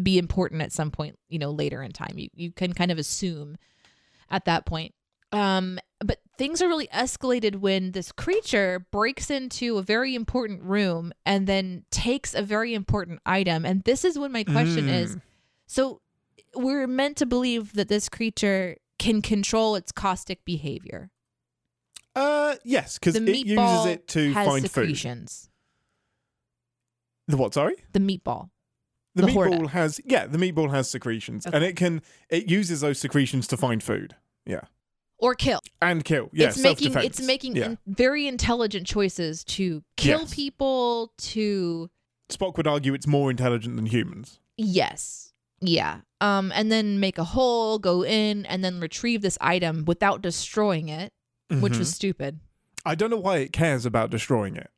be 0.03 0.17
important 0.17 0.61
at 0.61 0.73
some 0.73 0.91
point, 0.91 1.17
you 1.29 1.39
know, 1.39 1.51
later 1.51 1.81
in 1.81 1.91
time. 1.91 2.15
You 2.17 2.27
you 2.35 2.51
can 2.51 2.73
kind 2.73 2.91
of 2.91 2.97
assume 2.97 3.55
at 4.29 4.43
that 4.45 4.65
point. 4.65 4.93
Um, 5.31 5.79
but 6.03 6.19
things 6.37 6.61
are 6.61 6.67
really 6.67 6.87
escalated 6.87 7.55
when 7.57 7.91
this 7.91 8.11
creature 8.11 8.85
breaks 8.91 9.29
into 9.29 9.77
a 9.77 9.81
very 9.81 10.15
important 10.15 10.63
room 10.63 11.13
and 11.25 11.47
then 11.47 11.83
takes 11.91 12.33
a 12.35 12.41
very 12.41 12.73
important 12.73 13.21
item. 13.25 13.65
And 13.65 13.83
this 13.83 14.03
is 14.05 14.19
when 14.19 14.31
my 14.31 14.43
question 14.43 14.87
Mm. 14.87 14.93
is 15.01 15.17
so 15.65 16.01
we're 16.55 16.87
meant 16.87 17.17
to 17.17 17.25
believe 17.25 17.73
that 17.73 17.87
this 17.87 18.07
creature 18.09 18.77
can 18.99 19.21
control 19.21 19.75
its 19.75 19.91
caustic 19.91 20.43
behavior. 20.45 21.09
Uh, 22.15 22.55
yes, 22.63 22.97
because 22.97 23.15
it 23.15 23.27
uses 23.27 23.85
it 23.85 24.07
to 24.09 24.33
find 24.33 24.69
food. 24.71 24.95
The 27.27 27.37
what, 27.37 27.53
sorry? 27.53 27.75
The 27.93 27.99
meatball. 27.99 28.49
The, 29.15 29.23
The 29.23 29.27
meatball 29.29 29.47
Horta. 29.55 29.67
has, 29.69 29.99
yeah, 30.05 30.25
the 30.27 30.37
meatball 30.37 30.69
has 30.71 30.89
secretions. 30.89 31.45
And 31.45 31.63
it 31.63 31.75
can, 31.75 32.01
it 32.29 32.49
uses 32.49 32.81
those 32.81 32.99
secretions 32.99 33.47
to 33.47 33.57
find 33.57 33.81
food. 33.81 34.15
Yeah. 34.45 34.61
Or 35.17 35.33
kill. 35.33 35.59
And 35.81 36.03
kill. 36.03 36.29
Yeah, 36.33 36.49
it's 36.49 36.57
making 36.61 36.93
it's 36.97 37.21
making 37.21 37.55
Yeah. 37.55 37.65
in- 37.65 37.77
very 37.87 38.27
intelligent 38.27 38.85
choices 38.85 39.43
to 39.45 39.83
kill 39.97 40.21
Yes. 40.21 40.33
people, 40.35 41.13
to 41.19 41.89
Spock 42.29 42.57
would 42.57 42.67
argue 42.67 42.93
it's 42.93 43.07
more 43.07 43.31
intelligent 43.31 43.75
than 43.77 43.85
humans. 43.85 44.39
Yes. 44.57 45.33
Yeah. 45.61 46.01
Um, 46.21 46.51
and 46.55 46.71
then 46.71 46.99
make 46.99 47.17
a 47.17 47.23
hole, 47.23 47.79
go 47.79 48.03
in, 48.03 48.45
and 48.45 48.63
then 48.63 48.79
retrieve 48.79 49.21
this 49.21 49.37
item 49.41 49.85
without 49.85 50.21
destroying 50.21 50.89
it, 50.89 51.13
which 51.49 51.73
Mhm. 51.73 51.79
was 51.79 51.93
stupid. 51.93 52.39
I 52.85 52.95
don't 52.95 53.09
know 53.09 53.17
why 53.17 53.37
it 53.37 53.51
cares 53.53 53.85
about 53.85 54.09
destroying 54.09 54.55
it. 54.55 54.69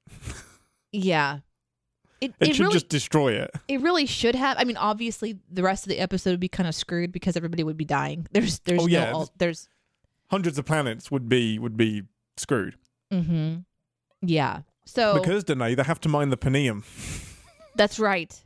Yeah. 0.91 1.39
It, 2.19 2.33
It, 2.39 2.49
it, 2.49 2.55
should 2.55 2.63
really 2.63 2.73
just 2.73 2.89
destroy 2.89 3.33
it. 3.33 3.51
it 3.67 3.81
really 3.81 4.05
should 4.07 4.33
have. 4.35 4.57
I 4.59 4.63
mean, 4.63 4.77
obviously 4.77 5.37
the 5.51 5.61
rest 5.61 5.85
of 5.85 5.89
the 5.89 5.99
episode 5.99 6.31
would 6.31 6.39
be 6.39 6.47
kind 6.49 6.67
of 6.67 6.73
screwed 6.73 7.11
because 7.11 7.35
everybody 7.37 7.63
would 7.63 7.77
be 7.77 7.85
dying. 7.85 8.27
There's 8.31 8.59
there's 8.59 8.81
Oh, 8.81 8.85
no 8.85 8.91
yeah. 8.91 9.09
al- 9.11 9.31
there's 9.37 9.67
Hundreds 10.31 10.57
of 10.57 10.65
planets 10.65 11.09
would 11.11 11.29
be 11.29 11.57
would 11.59 11.77
be 11.77 12.03
screwed 12.35 12.75
mm-hmm. 13.13 13.59
Yeah. 14.21 14.61
So 14.85 15.13
because 15.19 15.43
Deneé 15.43 15.75
they 15.75 15.83
have 15.83 16.01
to 16.01 16.09
mine 16.09 16.29
the 16.29 16.37
Panium. 16.37 16.83
that's 17.75 17.99
right. 17.99 18.43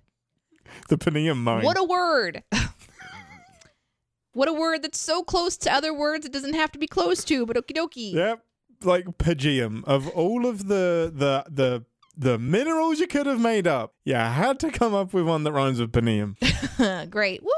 The 0.89 0.97
Panium 0.97 1.37
mine. 1.37 1.63
What 1.63 1.77
a 1.77 1.83
word. 1.83 2.43
what 4.33 4.49
a 4.49 4.53
word 4.53 4.83
that's 4.83 4.99
so 4.99 5.23
close 5.23 5.57
to 5.57 5.73
other 5.73 5.93
words 5.93 6.25
it 6.25 6.33
doesn't 6.33 6.53
have 6.53 6.71
to 6.73 6.79
be 6.79 6.87
close 6.87 7.23
to, 7.25 7.45
but 7.45 7.55
okie 7.55 7.75
dokie. 7.75 8.13
Yep, 8.13 8.43
like 8.83 9.05
Pagium. 9.17 9.83
Of 9.85 10.09
all 10.09 10.45
of 10.45 10.67
the 10.67 11.11
the 11.13 11.45
the 11.49 11.85
the 12.17 12.37
minerals 12.37 12.99
you 12.99 13.07
could 13.07 13.25
have 13.25 13.39
made 13.39 13.67
up, 13.67 13.93
you 14.03 14.15
had 14.15 14.59
to 14.59 14.71
come 14.71 14.93
up 14.93 15.13
with 15.13 15.25
one 15.25 15.43
that 15.43 15.53
rhymes 15.53 15.79
with 15.79 15.91
Panium. 15.91 16.35
Great. 17.09 17.41
Woo! 17.43 17.51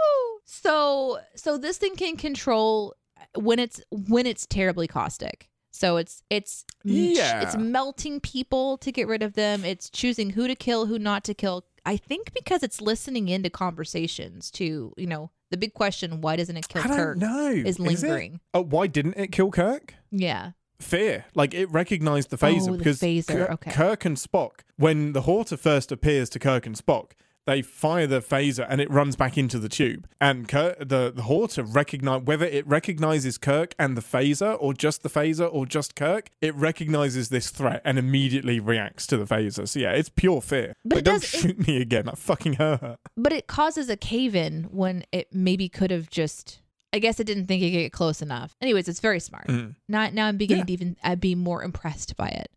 So 0.46 1.20
so 1.36 1.58
this 1.58 1.78
thing 1.78 1.96
can 1.96 2.18
control 2.18 2.96
when 3.36 3.60
it's 3.60 3.82
when 3.90 4.26
it's 4.26 4.46
terribly 4.46 4.88
caustic. 4.88 5.50
So 5.76 5.98
it's 5.98 6.22
it's 6.30 6.64
Yeah. 6.84 7.42
it's 7.42 7.58
melting 7.58 8.20
people 8.20 8.78
to 8.78 8.92
get 8.92 9.08
rid 9.08 9.24
of 9.24 9.34
them. 9.34 9.66
It's 9.66 9.90
choosing 9.90 10.30
who 10.30 10.48
to 10.48 10.56
kill, 10.56 10.86
who 10.86 10.98
not 11.00 11.24
to 11.26 11.34
kill. 11.34 11.66
I 11.86 11.98
think 11.98 12.32
because 12.34 12.64
it's 12.64 12.80
listening 12.80 13.28
into 13.28 13.50
conversations 13.50 14.50
to, 14.52 14.94
You 14.96 15.08
know, 15.08 15.32
the 15.50 15.58
big 15.58 15.74
question: 15.74 16.22
Why 16.22 16.36
doesn't 16.36 16.56
it 16.56 16.68
kill 16.70 16.84
I 16.84 16.88
Kirk? 16.88 17.18
know. 17.18 17.50
Is 17.50 17.80
lingering. 17.80 18.40
Oh, 18.54 18.62
why 18.64 18.88
didn't 18.88 19.16
it 19.18 19.32
kill 19.32 19.52
Kirk? 19.52 19.96
Yeah. 20.12 20.52
fear. 20.80 21.26
Like 21.34 21.54
it 21.54 21.72
recognized 21.72 22.30
the 22.30 22.38
phaser 22.38 22.68
Oh, 22.70 22.72
the 22.74 22.78
because 22.78 23.00
phaser, 23.00 23.28
Kirk, 23.28 23.52
okay. 23.52 23.72
Kirk 23.72 24.06
and 24.06 24.18
Spock, 24.18 24.62
when 24.78 25.14
the 25.14 25.22
Horta 25.22 25.58
first 25.58 25.92
appears 25.92 26.30
to 26.30 26.40
Kirk 26.40 26.66
and 26.66 26.76
Spock, 26.76 27.12
they 27.46 27.62
fire 27.62 28.08
the 28.08 28.22
phaser 28.22 28.66
and 28.70 28.80
it 28.80 28.90
runs 28.90 29.16
back 29.16 29.38
into 29.38 29.60
the 29.60 29.68
tube. 29.70 30.08
And 30.22 30.48
Kirk, 30.48 30.80
the 30.80 31.12
the 31.16 31.24
Horta 31.24 31.64
recognize 31.64 32.22
whether 32.24 32.46
it 32.46 32.66
recognizes 32.68 33.38
Kirk 33.38 33.76
and 33.78 33.98
the 33.98 34.02
phaser 34.02 34.56
or 34.60 34.74
just 34.74 35.04
the 35.04 35.10
phaser 35.10 35.50
or 35.52 35.66
just 35.66 35.96
Kirk, 35.96 36.30
it 36.42 36.56
recognizes 36.56 37.30
this 37.30 37.50
threat 37.50 37.82
and 37.84 38.00
immediately 38.00 38.60
reacts 38.60 39.06
to 39.08 39.18
the 39.18 39.26
phaser. 39.26 39.68
So 39.68 39.80
yeah, 39.80 39.92
it's 39.92 40.10
pure 40.10 40.42
fear. 40.42 40.76
But 40.86 40.96
like, 40.96 41.00
it 41.02 41.06
don't 41.06 41.22
does- 41.22 41.34
it- 41.34 41.38
shoot 41.42 41.68
me 41.68 41.82
again. 41.82 42.08
I 42.08 42.14
fucking 42.16 42.54
hurt. 42.54 42.82
her. 42.82 42.98
But 43.18 43.34
it 43.34 43.48
causes 43.48 43.90
a 43.90 43.98
cave 43.98 44.36
in 44.36 44.64
when 44.72 45.04
it 45.12 45.34
maybe 45.34 45.68
could 45.70 45.92
have 45.92 46.10
just. 46.10 46.60
I 46.96 47.00
guess 47.00 47.20
it 47.20 47.24
didn't 47.26 47.48
think 47.48 47.64
it 47.64 47.72
could 47.72 47.78
get 47.80 47.92
close 47.92 48.22
enough. 48.22 48.56
Anyways, 48.62 48.88
it's 48.88 49.00
very 49.00 49.20
smart. 49.20 49.48
Mm. 49.48 49.76
Now, 49.90 50.10
now 50.12 50.28
I'm 50.28 50.38
beginning 50.38 50.62
Yeah. 50.62 50.66
to 50.68 50.74
even 50.74 50.98
uh, 51.04 51.16
be 51.16 51.34
more 51.34 51.64
impressed 51.64 52.16
by 52.16 52.28
it. 52.28 52.52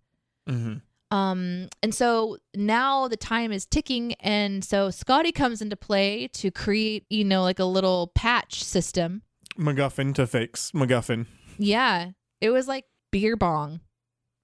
Mm-hmm. 0.46 0.74
Um, 1.10 1.68
and 1.82 1.94
so 1.94 2.38
now 2.54 3.08
the 3.08 3.16
time 3.16 3.52
is 3.52 3.64
ticking, 3.64 4.14
and 4.14 4.64
so 4.64 4.90
Scotty 4.90 5.32
comes 5.32 5.62
into 5.62 5.76
play 5.76 6.28
to 6.34 6.50
create, 6.50 7.04
you 7.08 7.24
know, 7.24 7.42
like 7.42 7.58
a 7.58 7.64
little 7.64 8.08
patch 8.14 8.64
system. 8.64 9.22
MacGuffin 9.58 10.14
to 10.16 10.26
fix 10.26 10.72
MacGuffin. 10.72 11.26
Yeah, 11.58 12.10
it 12.40 12.50
was 12.50 12.66
like 12.68 12.84
beer 13.12 13.36
bong 13.36 13.80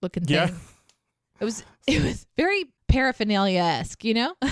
looking 0.00 0.24
thing. 0.24 0.34
Yeah. 0.36 0.50
It 1.40 1.44
was 1.44 1.64
it 1.86 2.02
was 2.02 2.26
very 2.36 2.66
paraphernalia 2.88 3.60
esque, 3.60 4.04
you 4.04 4.14
know. 4.14 4.34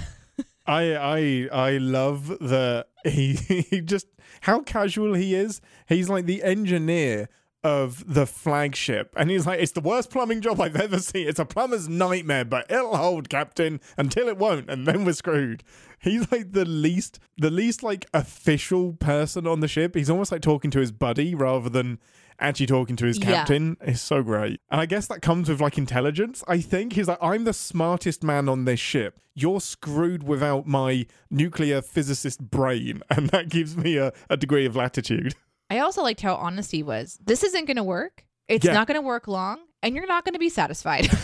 I 0.66 0.94
I 0.94 1.48
I 1.52 1.78
love 1.78 2.28
the 2.28 2.86
he 3.04 3.34
he 3.34 3.80
just 3.80 4.06
how 4.40 4.62
casual 4.62 5.14
he 5.14 5.34
is. 5.34 5.60
He's 5.88 6.08
like 6.08 6.26
the 6.26 6.42
engineer 6.42 7.28
of 7.62 8.12
the 8.12 8.26
flagship. 8.26 9.12
And 9.16 9.30
he's 9.30 9.46
like, 9.46 9.60
it's 9.60 9.72
the 9.72 9.80
worst 9.80 10.10
plumbing 10.10 10.40
job 10.40 10.60
I've 10.60 10.76
ever 10.76 10.98
seen. 10.98 11.28
It's 11.28 11.38
a 11.38 11.44
plumber's 11.44 11.88
nightmare, 11.88 12.44
but 12.44 12.70
it'll 12.70 12.96
hold, 12.96 13.28
Captain, 13.28 13.80
until 13.96 14.28
it 14.28 14.38
won't, 14.38 14.70
and 14.70 14.86
then 14.86 15.04
we're 15.04 15.12
screwed. 15.12 15.62
He's 15.98 16.30
like 16.32 16.52
the 16.52 16.64
least 16.64 17.18
the 17.36 17.50
least 17.50 17.82
like 17.82 18.06
official 18.14 18.94
person 18.94 19.46
on 19.46 19.60
the 19.60 19.68
ship. 19.68 19.94
He's 19.94 20.08
almost 20.08 20.32
like 20.32 20.40
talking 20.40 20.70
to 20.70 20.80
his 20.80 20.92
buddy 20.92 21.34
rather 21.34 21.68
than 21.68 21.98
actually 22.38 22.64
talking 22.66 22.96
to 22.96 23.04
his 23.04 23.18
Yeah. 23.18 23.26
captain. 23.26 23.76
It's 23.82 24.00
so 24.00 24.22
great. 24.22 24.62
And 24.70 24.80
I 24.80 24.86
guess 24.86 25.06
that 25.08 25.20
comes 25.20 25.50
with 25.50 25.60
like 25.60 25.76
intelligence. 25.76 26.42
I 26.48 26.60
think 26.62 26.94
he's 26.94 27.06
like, 27.08 27.18
I'm 27.20 27.44
the 27.44 27.52
smartest 27.52 28.24
man 28.24 28.48
on 28.48 28.64
this 28.64 28.80
ship. 28.80 29.20
You're 29.34 29.60
screwed 29.60 30.22
without 30.22 30.66
my 30.66 31.06
nuclear 31.30 31.82
physicist 31.82 32.50
brain. 32.50 33.02
And 33.10 33.28
that 33.28 33.50
gives 33.50 33.76
me 33.76 33.98
a, 33.98 34.14
a 34.30 34.38
degree 34.38 34.64
of 34.64 34.74
latitude. 34.76 35.34
I 35.70 35.78
also 35.78 36.02
liked 36.02 36.20
how 36.20 36.34
honest 36.34 36.72
he 36.72 36.82
was. 36.82 37.18
This 37.24 37.44
isn't 37.44 37.66
going 37.66 37.76
to 37.76 37.82
work. 37.84 38.24
It's 38.48 38.64
Yeah. 38.64 38.72
not 38.72 38.88
going 38.88 38.96
to 39.00 39.06
work 39.06 39.28
long, 39.28 39.60
and 39.82 39.94
you're 39.94 40.06
not 40.06 40.24
going 40.24 40.32
to 40.34 40.38
be 40.40 40.48
satisfied. 40.50 41.08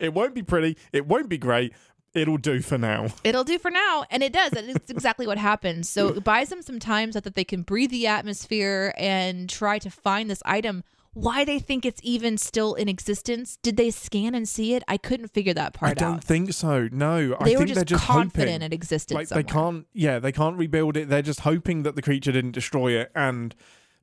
It 0.00 0.12
won't 0.12 0.34
be 0.34 0.42
pretty. 0.42 0.76
It 0.92 1.06
won't 1.06 1.28
be 1.28 1.38
great. 1.38 1.72
It'll 2.12 2.36
do 2.36 2.60
for 2.60 2.76
now. 2.76 3.06
It'll 3.22 3.44
do 3.44 3.56
for 3.60 3.70
now, 3.70 4.04
and 4.10 4.20
it 4.24 4.32
does. 4.32 4.52
And 4.52 4.68
It's 4.68 4.90
exactly 4.90 5.28
what 5.28 5.38
happens. 5.38 5.88
So 5.88 6.08
it 6.16 6.24
buys 6.24 6.48
them 6.48 6.60
some 6.60 6.80
time 6.80 7.12
so 7.12 7.20
that 7.20 7.36
they 7.36 7.44
can 7.44 7.62
breathe 7.62 7.90
the 7.92 8.08
atmosphere 8.08 8.92
and 8.98 9.48
try 9.48 9.78
to 9.78 9.90
find 9.90 10.28
this 10.28 10.42
item. 10.44 10.82
Why 11.14 11.44
they 11.44 11.58
think 11.58 11.84
it's 11.84 12.00
even 12.02 12.38
still 12.38 12.74
in 12.74 12.88
existence? 12.88 13.58
Did 13.62 13.76
they 13.76 13.90
scan 13.90 14.34
and 14.34 14.48
see 14.48 14.74
it? 14.74 14.82
I 14.88 14.96
couldn't 14.96 15.28
figure 15.28 15.52
that 15.54 15.74
part 15.74 15.92
out. 15.92 15.98
I 15.98 16.04
don't 16.06 16.14
out. 16.16 16.24
think 16.24 16.52
so. 16.54 16.88
No, 16.90 17.36
I 17.38 17.44
They 17.44 17.52
were 17.56 17.58
think 17.58 17.68
just, 17.68 17.74
they're 17.74 17.84
just 17.84 18.04
confident 18.04 18.50
hoping. 18.62 18.62
it 18.62 18.72
existed 18.74 19.14
like 19.14 19.26
somewhere. 19.28 19.42
they 19.42 19.48
can't 19.52 19.86
yeah 19.92 20.18
they 20.18 20.32
can't 20.32 20.56
rebuild 20.56 20.96
it 20.96 21.08
they're 21.08 21.20
just 21.22 21.40
hoping 21.40 21.82
that 21.82 21.96
the 21.96 22.02
creature 22.02 22.32
didn't 22.32 22.52
destroy 22.52 22.92
it 22.92 23.10
and 23.14 23.54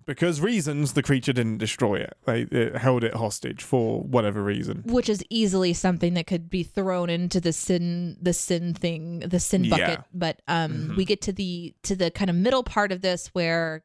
because 0.05 0.41
reasons 0.41 0.93
the 0.93 1.03
creature 1.03 1.33
didn't 1.33 1.57
destroy 1.57 1.95
it 1.95 2.15
they 2.25 2.41
it 2.43 2.77
held 2.77 3.03
it 3.03 3.13
hostage 3.15 3.63
for 3.63 4.01
whatever 4.01 4.43
reason 4.43 4.83
which 4.85 5.09
is 5.09 5.23
easily 5.29 5.73
something 5.73 6.13
that 6.13 6.25
could 6.27 6.49
be 6.49 6.63
thrown 6.63 7.09
into 7.09 7.39
the 7.39 7.53
sin 7.53 8.17
the 8.21 8.33
sin 8.33 8.73
thing 8.73 9.19
the 9.19 9.39
sin 9.39 9.63
Yeah. 9.65 9.77
bucket 9.77 9.99
but 10.13 10.41
um 10.47 10.71
Mhm. 10.71 10.97
we 10.97 11.05
get 11.05 11.21
to 11.21 11.31
the 11.33 11.73
to 11.83 11.95
the 11.95 12.11
kind 12.11 12.29
of 12.29 12.35
middle 12.35 12.63
part 12.63 12.91
of 12.91 13.01
this 13.01 13.27
where 13.33 13.83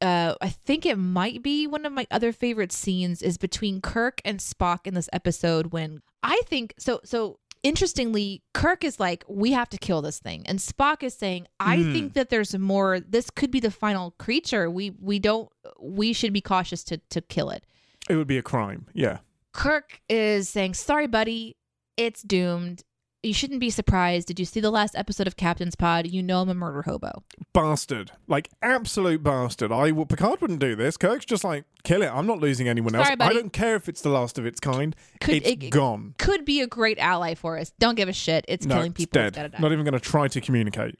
uh 0.00 0.34
i 0.40 0.48
think 0.48 0.84
it 0.84 0.96
might 0.98 1.42
be 1.42 1.66
one 1.66 1.86
of 1.86 1.92
my 1.92 2.06
other 2.10 2.32
favorite 2.32 2.72
scenes 2.72 3.22
is 3.22 3.38
between 3.38 3.80
kirk 3.80 4.20
and 4.24 4.40
spock 4.40 4.86
in 4.86 4.94
this 4.94 5.08
episode 5.12 5.72
when 5.72 6.02
i 6.22 6.40
think 6.46 6.74
so 6.78 7.00
so 7.04 7.38
interestingly 7.62 8.42
kirk 8.54 8.84
is 8.84 9.00
like 9.00 9.24
we 9.28 9.52
have 9.52 9.68
to 9.68 9.78
kill 9.78 10.02
this 10.02 10.18
thing 10.18 10.46
and 10.46 10.58
spock 10.58 11.02
is 11.02 11.14
saying 11.14 11.46
i 11.60 11.78
Mm. 11.78 11.92
think 11.92 12.12
that 12.14 12.28
there's 12.30 12.56
more 12.58 13.00
this 13.00 13.30
could 13.30 13.50
be 13.50 13.58
the 13.60 13.70
final 13.70 14.12
creature 14.18 14.70
we 14.70 14.90
we 15.00 15.18
don't 15.18 15.48
we 15.80 16.12
should 16.12 16.32
be 16.32 16.40
cautious 16.40 16.84
to 16.84 16.98
to 17.10 17.20
kill 17.20 17.50
it 17.50 17.64
it 18.08 18.16
would 18.16 18.28
be 18.28 18.38
a 18.38 18.42
crime 18.42 18.86
yeah 18.94 19.18
Kirk 19.52 20.02
is 20.10 20.50
saying, 20.50 20.74
Sorry, 20.74 21.06
buddy, 21.06 21.56
it's 21.96 22.20
doomed. 22.22 22.84
You 23.22 23.34
shouldn't 23.34 23.58
be 23.60 23.70
surprised. 23.70 24.28
Did 24.28 24.38
you 24.38 24.44
see 24.44 24.60
the 24.60 24.70
last 24.70 24.94
episode 24.94 25.26
of 25.26 25.36
Captain's 25.36 25.74
Pod? 25.74 26.06
You 26.06 26.22
know 26.22 26.42
I'm 26.42 26.48
a 26.48 26.54
murder 26.54 26.82
hobo. 26.82 27.24
bastard 27.52 28.12
like 28.28 28.50
absolute 28.62 29.22
bastard 29.22 29.72
i 29.72 29.90
will 29.90 30.04
picard 30.06 30.40
wouldn't 30.40 30.60
do 30.60 30.76
this 30.76 30.96
kirk's 30.96 31.24
just 31.24 31.42
like 31.42 31.64
kill 31.84 32.02
it 32.02 32.06
i'm 32.12 32.26
not 32.26 32.38
losing 32.38 32.68
anyone 32.68 32.94
else 32.94 33.06
Sorry, 33.06 33.16
i 33.20 33.32
don't 33.32 33.52
care 33.52 33.76
if 33.76 33.88
it's 33.88 34.02
the 34.02 34.10
last 34.10 34.38
of 34.38 34.44
its 34.44 34.60
kind 34.60 34.94
Could 35.20 35.36
it's 35.36 35.48
it- 35.64 35.70
gone 35.70 36.14
Could 36.18 36.44
be 36.44 36.60
a 36.60 36.66
great 36.66 36.98
ally 36.98 37.34
for 37.34 37.58
us. 37.58 37.72
Don't 37.78 37.94
give 37.94 38.08
a 38.08 38.12
shit. 38.12 38.44
It's 38.48 38.66
no 38.66 38.74
killing 38.76 38.90
it's 38.92 38.98
people. 38.98 39.22
dead 39.22 39.36
It's 39.52 39.60
not 39.60 39.72
even 39.72 39.84
going 39.84 39.94
to 39.94 40.00
try 40.00 40.28
to 40.28 40.40
communicate 40.40 40.98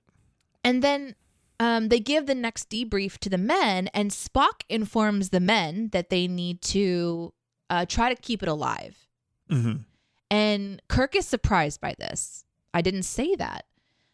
And 0.65 0.83
then 0.83 1.15
um, 1.61 1.89
they 1.89 2.01
give 2.01 2.27
the 2.27 2.35
next 2.35 2.69
debrief 2.69 3.17
to 3.19 3.31
the 3.31 3.39
men, 3.39 3.89
and 3.95 4.11
Spock 4.11 4.61
informs 4.69 5.31
the 5.31 5.41
men 5.41 5.89
that 5.93 6.11
they 6.11 6.27
need 6.29 6.61
to 6.63 7.33
uh, 7.71 7.87
try 7.87 8.15
to 8.15 8.21
keep 8.21 8.43
it 8.43 8.49
alive. 8.49 9.07
hmm 9.49 9.77
And 10.31 10.83
Kirk 10.89 11.15
is 11.17 11.27
surprised 11.27 11.81
by 11.81 11.95
this. 11.99 12.45
I 12.75 12.83
didn't 12.83 13.05
say 13.05 13.35
that. 13.37 13.65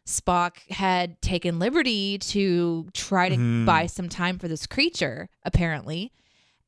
Spock 0.07 0.59
had 0.70 1.20
taken 1.22 1.59
liberty 1.59 2.18
to 2.18 2.88
try 2.92 3.29
to 3.29 3.37
Hmm. 3.37 3.64
buy 3.64 3.87
some 3.87 4.09
time 4.09 4.38
for 4.38 4.48
this 4.48 4.66
creature, 4.66 5.29
apparently. 5.44 6.12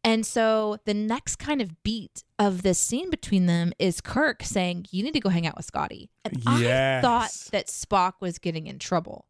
And 0.05 0.25
so 0.27 0.77
the 0.85 0.95
next 0.95 1.37
kind 1.37 1.61
of 1.63 1.83
beat 1.83 2.23
of 2.39 2.63
this 2.63 2.79
scene 2.79 3.11
between 3.11 3.47
them 3.47 3.73
is 3.79 4.01
Kirk 4.01 4.43
saying, 4.43 4.87
You 4.91 5.03
need 5.03 5.15
to 5.15 5.21
go 5.21 5.31
hang 5.31 5.47
out 5.47 5.57
with 5.57 5.65
Scotty. 5.67 6.11
And 6.25 6.43
I 6.47 7.01
thought 7.01 7.33
that 7.53 7.67
Spock 7.69 8.15
was 8.21 8.39
getting 8.39 8.67
in 8.67 8.79
trouble. 8.79 9.27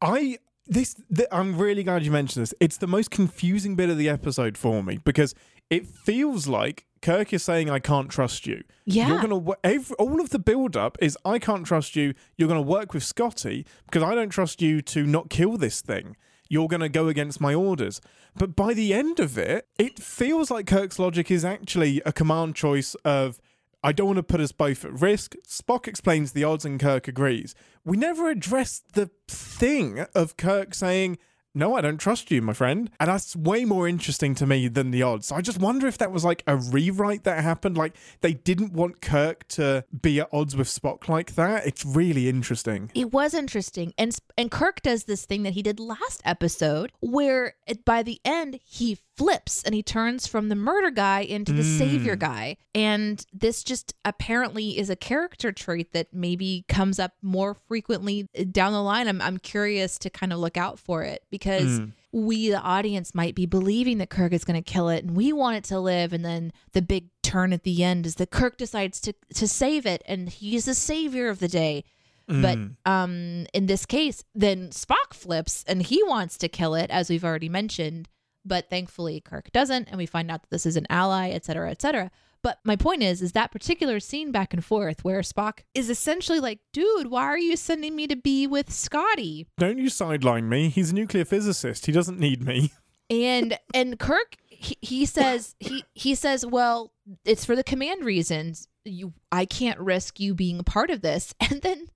I 0.00 0.38
this 0.66 0.94
th- 1.14 1.28
I'm 1.32 1.56
really 1.58 1.82
glad 1.82 2.02
you 2.04 2.10
mentioned 2.10 2.42
this. 2.42 2.54
It's 2.60 2.78
the 2.78 2.86
most 2.86 3.10
confusing 3.10 3.76
bit 3.76 3.90
of 3.90 3.98
the 3.98 4.08
episode 4.08 4.56
for 4.56 4.82
me 4.82 4.98
because 5.04 5.34
it 5.70 5.86
feels 5.86 6.46
like 6.46 6.86
Kirk 7.00 7.32
is 7.32 7.42
saying 7.42 7.70
I 7.70 7.78
can't 7.78 8.10
trust 8.10 8.46
you. 8.46 8.62
Yeah. 8.84 9.08
You're 9.08 9.20
gonna 9.20 9.38
wo- 9.38 9.56
every, 9.64 9.96
all 9.96 10.20
of 10.20 10.30
the 10.30 10.38
build 10.38 10.76
up 10.76 10.98
is 11.00 11.16
I 11.24 11.38
can't 11.38 11.64
trust 11.64 11.96
you. 11.96 12.14
You're 12.36 12.48
gonna 12.48 12.60
work 12.60 12.92
with 12.92 13.04
Scotty 13.04 13.64
because 13.86 14.02
I 14.02 14.14
don't 14.14 14.28
trust 14.30 14.60
you 14.60 14.82
to 14.82 15.06
not 15.06 15.30
kill 15.30 15.56
this 15.56 15.80
thing. 15.80 16.16
You're 16.48 16.68
gonna 16.68 16.88
go 16.88 17.08
against 17.08 17.40
my 17.40 17.54
orders. 17.54 18.00
But 18.34 18.54
by 18.54 18.74
the 18.74 18.92
end 18.92 19.18
of 19.20 19.38
it, 19.38 19.66
it 19.78 19.98
feels 19.98 20.50
like 20.50 20.66
Kirk's 20.66 20.98
logic 20.98 21.30
is 21.30 21.44
actually 21.44 22.02
a 22.04 22.12
command 22.12 22.54
choice 22.54 22.94
of 23.04 23.40
I 23.82 23.92
don't 23.92 24.08
want 24.08 24.18
to 24.18 24.22
put 24.22 24.40
us 24.40 24.52
both 24.52 24.84
at 24.84 25.00
risk. 25.00 25.36
Spock 25.48 25.88
explains 25.88 26.32
the 26.32 26.44
odds 26.44 26.66
and 26.66 26.78
Kirk 26.78 27.08
agrees. 27.08 27.54
We 27.82 27.96
never 27.96 28.28
addressed 28.28 28.92
the 28.92 29.10
thing 29.26 30.00
of 30.14 30.36
Kirk 30.36 30.74
saying, 30.74 31.16
No, 31.54 31.74
I 31.74 31.80
don't 31.80 31.98
trust 31.98 32.30
you, 32.30 32.40
my 32.42 32.52
friend. 32.52 32.90
And 33.00 33.08
that's 33.08 33.34
way 33.34 33.64
more 33.64 33.88
interesting 33.88 34.34
to 34.36 34.46
me 34.46 34.68
than 34.68 34.90
the 34.90 35.02
odds. 35.02 35.26
So 35.26 35.36
I 35.36 35.40
just 35.40 35.58
wonder 35.58 35.86
if 35.86 35.98
that 35.98 36.12
was 36.12 36.24
like 36.24 36.42
a 36.46 36.56
rewrite 36.56 37.24
that 37.24 37.42
happened. 37.42 37.76
Like 37.76 37.96
they 38.20 38.34
didn't 38.34 38.72
want 38.72 39.00
Kirk 39.00 39.48
to 39.48 39.84
be 40.00 40.20
at 40.20 40.28
odds 40.32 40.54
with 40.54 40.68
Spock 40.68 41.08
like 41.08 41.34
that. 41.34 41.66
It's 41.66 41.84
really 41.84 42.28
interesting. 42.28 42.90
It 42.94 43.12
was 43.12 43.34
interesting, 43.34 43.92
and 43.98 44.16
and 44.38 44.50
Kirk 44.50 44.82
does 44.82 45.04
this 45.04 45.26
thing 45.26 45.42
that 45.42 45.54
he 45.54 45.62
did 45.62 45.80
last 45.80 46.22
episode, 46.24 46.92
where 47.00 47.54
it, 47.66 47.84
by 47.84 48.02
the 48.02 48.20
end 48.24 48.60
he 48.64 48.98
flips 49.20 49.62
and 49.64 49.74
he 49.74 49.82
turns 49.82 50.26
from 50.26 50.48
the 50.48 50.54
murder 50.54 50.90
guy 50.90 51.20
into 51.20 51.52
the 51.52 51.62
savior 51.62 52.16
mm. 52.16 52.20
guy, 52.20 52.56
and 52.74 53.26
this 53.34 53.62
just 53.62 53.92
apparently 54.02 54.78
is 54.78 54.88
a 54.88 54.96
character 54.96 55.52
trait 55.52 55.92
that 55.92 56.06
maybe 56.14 56.64
comes 56.68 56.98
up 56.98 57.12
more 57.20 57.52
frequently 57.52 58.26
down 58.50 58.72
the 58.72 58.82
line. 58.82 59.08
I'm 59.08 59.20
I'm 59.20 59.36
curious 59.36 59.98
to 59.98 60.08
kind 60.08 60.32
of 60.32 60.38
look 60.38 60.56
out 60.56 60.78
for 60.78 61.02
it 61.02 61.22
because 61.30 61.80
mm. 61.80 61.92
we, 62.12 62.48
the 62.48 62.60
audience, 62.60 63.14
might 63.14 63.34
be 63.34 63.44
believing 63.44 63.98
that 63.98 64.08
Kirk 64.08 64.32
is 64.32 64.42
going 64.42 64.62
to 64.62 64.72
kill 64.72 64.88
it 64.88 65.04
and 65.04 65.14
we 65.14 65.34
want 65.34 65.58
it 65.58 65.64
to 65.64 65.78
live. 65.78 66.14
And 66.14 66.24
then 66.24 66.50
the 66.72 66.80
big 66.80 67.10
turn 67.22 67.52
at 67.52 67.64
the 67.64 67.84
end 67.84 68.06
is 68.06 68.14
that 68.14 68.30
Kirk 68.30 68.56
decides 68.56 69.02
to, 69.02 69.12
to 69.34 69.46
save 69.46 69.84
it 69.84 70.02
and 70.06 70.30
he's 70.30 70.64
the 70.64 70.74
savior 70.74 71.28
of 71.28 71.40
the 71.40 71.48
day. 71.48 71.84
But 72.26 72.58
mm. 72.58 72.76
um, 72.86 73.46
in 73.52 73.66
this 73.66 73.84
case, 73.84 74.22
then 74.34 74.70
Spock 74.70 75.12
flips 75.12 75.64
and 75.66 75.82
he 75.82 76.00
wants 76.04 76.38
to 76.38 76.48
kill 76.48 76.74
it, 76.74 76.88
as 76.88 77.10
we've 77.10 77.24
already 77.24 77.48
mentioned. 77.48 78.08
But 78.44 78.70
thankfully, 78.70 79.20
Kirk 79.20 79.50
doesn't, 79.52 79.88
and 79.88 79.98
we 79.98 80.06
find 80.06 80.30
out 80.30 80.42
that 80.42 80.50
this 80.50 80.66
is 80.66 80.76
an 80.76 80.86
ally, 80.88 81.30
etc., 81.30 81.44
cetera, 81.44 81.70
et 81.70 81.82
cetera. 81.82 82.10
But 82.42 82.58
my 82.64 82.76
point 82.76 83.02
is, 83.02 83.20
is 83.20 83.32
that 83.32 83.52
particular 83.52 84.00
scene 84.00 84.32
back 84.32 84.54
and 84.54 84.64
forth 84.64 85.04
where 85.04 85.20
Spock 85.20 85.60
is 85.74 85.90
essentially 85.90 86.40
like, 86.40 86.60
"Dude, 86.72 87.08
why 87.08 87.24
are 87.24 87.38
you 87.38 87.56
sending 87.56 87.94
me 87.94 88.06
to 88.06 88.16
be 88.16 88.46
with 88.46 88.72
Scotty?" 88.72 89.46
Don't 89.58 89.78
you 89.78 89.90
sideline 89.90 90.48
me. 90.48 90.70
He's 90.70 90.90
a 90.90 90.94
nuclear 90.94 91.26
physicist. 91.26 91.84
He 91.86 91.92
doesn't 91.92 92.18
need 92.18 92.42
me. 92.42 92.72
and 93.10 93.58
and 93.74 93.98
Kirk 93.98 94.36
he, 94.48 94.76
he 94.80 95.06
says 95.06 95.54
he 95.58 95.84
he 95.94 96.14
says 96.14 96.46
well 96.46 96.92
it's 97.24 97.44
for 97.44 97.56
the 97.56 97.64
command 97.64 98.04
reasons 98.04 98.68
you 98.84 99.12
I 99.32 99.44
can't 99.46 99.78
risk 99.80 100.20
you 100.20 100.34
being 100.34 100.60
a 100.60 100.64
part 100.64 100.90
of 100.90 101.02
this 101.02 101.34
and 101.40 101.60
then 101.62 101.86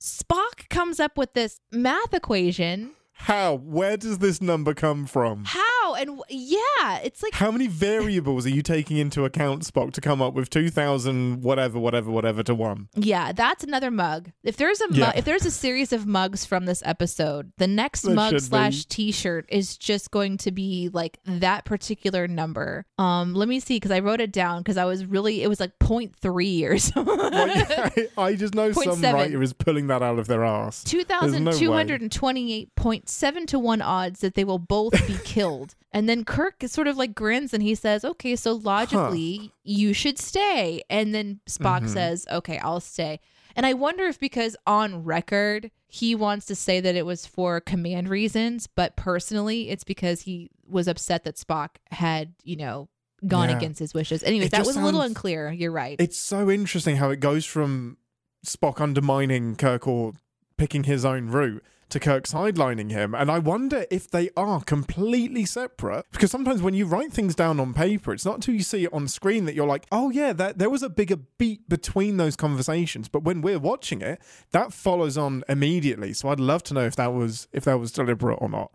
Spock 0.00 0.68
comes 0.70 0.98
up 0.98 1.16
with 1.18 1.34
this 1.34 1.60
math 1.70 2.14
equation 2.14 2.92
How? 3.12 3.54
Where 3.54 3.96
does 3.96 4.18
this 4.18 4.40
number 4.40 4.72
come 4.72 5.04
from? 5.06 5.44
how 5.44 5.71
and 5.98 6.18
w- 6.18 6.22
yeah 6.28 6.98
it's 6.98 7.22
like 7.22 7.32
How 7.34 7.50
many 7.50 7.66
variables 7.66 8.46
are 8.46 8.50
you 8.50 8.62
taking 8.62 8.96
into 8.96 9.24
account, 9.24 9.62
Spock, 9.64 9.92
to 9.94 10.00
come 10.00 10.22
up 10.22 10.34
with 10.34 10.48
2,000 10.50 11.42
whatever, 11.42 11.78
whatever, 11.78 12.10
whatever 12.10 12.42
to 12.44 12.54
one? 12.54 12.88
yeah 12.94 13.32
that's 13.32 13.62
another 13.64 13.90
mug 13.90 14.30
if 14.42 14.56
there's 14.56 14.80
a 14.80 14.88
mu- 14.88 14.96
Yeah. 14.98 15.12
if 15.16 15.24
there's 15.24 15.44
a 15.46 15.50
series 15.50 15.92
of 15.92 16.06
mugs 16.06 16.44
from 16.44 16.64
this 16.66 16.82
episode 16.86 17.52
the 17.58 17.66
next 17.66 18.04
mug 18.04 18.38
slash 18.40 18.84
be. 18.84 18.88
t-shirt 18.88 19.46
is 19.48 19.76
just 19.76 20.10
going 20.10 20.36
to 20.38 20.50
be 20.52 20.88
like 20.92 21.18
that 21.24 21.64
particular 21.64 22.26
number 22.28 22.84
um 22.98 23.34
let 23.34 23.48
me 23.48 23.60
see 23.60 23.76
because 23.76 23.90
I 23.90 23.98
wrote 24.00 24.20
it 24.20 24.32
down 24.32 24.58
because 24.62 24.76
I 24.76 24.84
was 24.84 25.04
really 25.04 25.42
it 25.42 25.48
was 25.48 25.60
like 25.60 25.78
0.3 25.80 26.70
or 26.70 26.78
something 26.78 27.18
Like, 27.18 28.12
I, 28.18 28.22
I 28.22 28.34
just 28.34 28.54
know 28.54 28.70
some 28.72 28.96
seven. 28.96 29.14
writer 29.14 29.42
is 29.42 29.52
pulling 29.52 29.86
that 29.88 30.02
out 30.02 30.18
of 30.18 30.26
their 30.26 30.44
ass. 30.44 30.82
There's 30.84 31.40
no 31.40 31.50
2,228.7 31.52 33.46
to 33.46 33.58
1 33.58 33.82
odds 33.82 34.20
that 34.20 34.34
they 34.34 34.44
will 34.44 34.58
both 34.58 34.92
be 35.06 35.16
killed. 35.24 35.74
And 35.94 36.08
then 36.08 36.24
Kirk 36.24 36.56
sort 36.66 36.86
of 36.88 36.96
like 36.96 37.14
grins 37.14 37.52
and 37.52 37.62
he 37.62 37.74
says, 37.74 38.04
Okay, 38.04 38.34
so 38.36 38.54
logically, 38.54 39.52
you 39.62 39.92
should 39.92 40.18
stay. 40.18 40.82
And 40.88 41.14
then 41.14 41.40
Spock 41.48 41.82
Mhm. 41.82 41.88
says, 41.90 42.26
Okay, 42.30 42.58
I'll 42.58 42.80
stay. 42.80 43.20
And 43.54 43.66
I 43.66 43.74
wonder 43.74 44.04
if 44.04 44.18
because 44.18 44.56
on 44.66 45.04
record 45.04 45.70
he 45.86 46.14
wants 46.14 46.46
to 46.46 46.54
say 46.54 46.80
that 46.80 46.96
it 46.96 47.04
was 47.04 47.26
for 47.26 47.60
command 47.60 48.08
reasons, 48.08 48.66
but 48.66 48.96
personally 48.96 49.68
it's 49.68 49.84
because 49.84 50.22
he 50.22 50.48
was 50.66 50.88
upset 50.88 51.24
that 51.24 51.36
Spock 51.36 51.76
had, 51.90 52.32
you 52.42 52.56
know, 52.56 52.88
gone 53.28 53.50
Yeah. 53.50 53.56
against 53.58 53.78
his 53.78 53.92
wishes. 53.92 54.22
Anyways, 54.22 54.50
that 54.50 54.64
was 54.66 54.76
a 54.76 54.80
little 54.82 55.02
unclear. 55.02 55.52
You're 55.52 55.70
right. 55.70 55.96
It's 56.00 56.16
so 56.16 56.50
interesting 56.50 56.96
how 56.96 57.10
it 57.10 57.20
goes 57.20 57.44
from 57.44 57.98
Spock 58.46 58.80
undermining 58.80 59.54
Kirk 59.56 59.86
or 59.86 60.14
picking 60.56 60.84
his 60.84 61.04
own 61.04 61.28
route 61.28 61.62
to 61.92 62.00
Kirk 62.00 62.24
sidelining 62.24 62.90
him. 62.90 63.14
And 63.14 63.30
I 63.30 63.38
wonder 63.38 63.86
if 63.90 64.10
they 64.10 64.30
are 64.36 64.60
completely 64.62 65.44
separate. 65.44 66.06
Because 66.10 66.30
sometimes 66.30 66.60
when 66.62 66.74
you 66.74 66.86
write 66.86 67.12
things 67.12 67.34
down 67.34 67.60
on 67.60 67.72
paper, 67.74 68.12
it's 68.12 68.24
not 68.24 68.36
until 68.36 68.54
you 68.54 68.62
see 68.62 68.84
it 68.84 68.92
on 68.92 69.08
screen 69.08 69.44
that 69.44 69.54
you're 69.54 69.66
like, 69.66 69.86
oh, 69.92 70.10
yeah, 70.10 70.32
that, 70.32 70.58
there 70.58 70.70
was 70.70 70.82
a 70.82 70.88
bigger 70.88 71.16
beat 71.38 71.68
between 71.68 72.16
those 72.16 72.34
conversations. 72.36 73.08
But 73.08 73.22
when 73.22 73.40
we're 73.42 73.58
watching 73.58 74.02
it, 74.02 74.20
that 74.50 74.72
follows 74.72 75.16
on 75.16 75.44
immediately. 75.48 76.12
So 76.12 76.28
I'd 76.30 76.40
love 76.40 76.62
to 76.64 76.74
know 76.74 76.84
if 76.84 76.96
that 76.96 77.12
was 77.12 77.48
if 77.52 77.64
that 77.64 77.78
was 77.78 77.92
deliberate 77.92 78.38
or 78.40 78.48
not. 78.48 78.72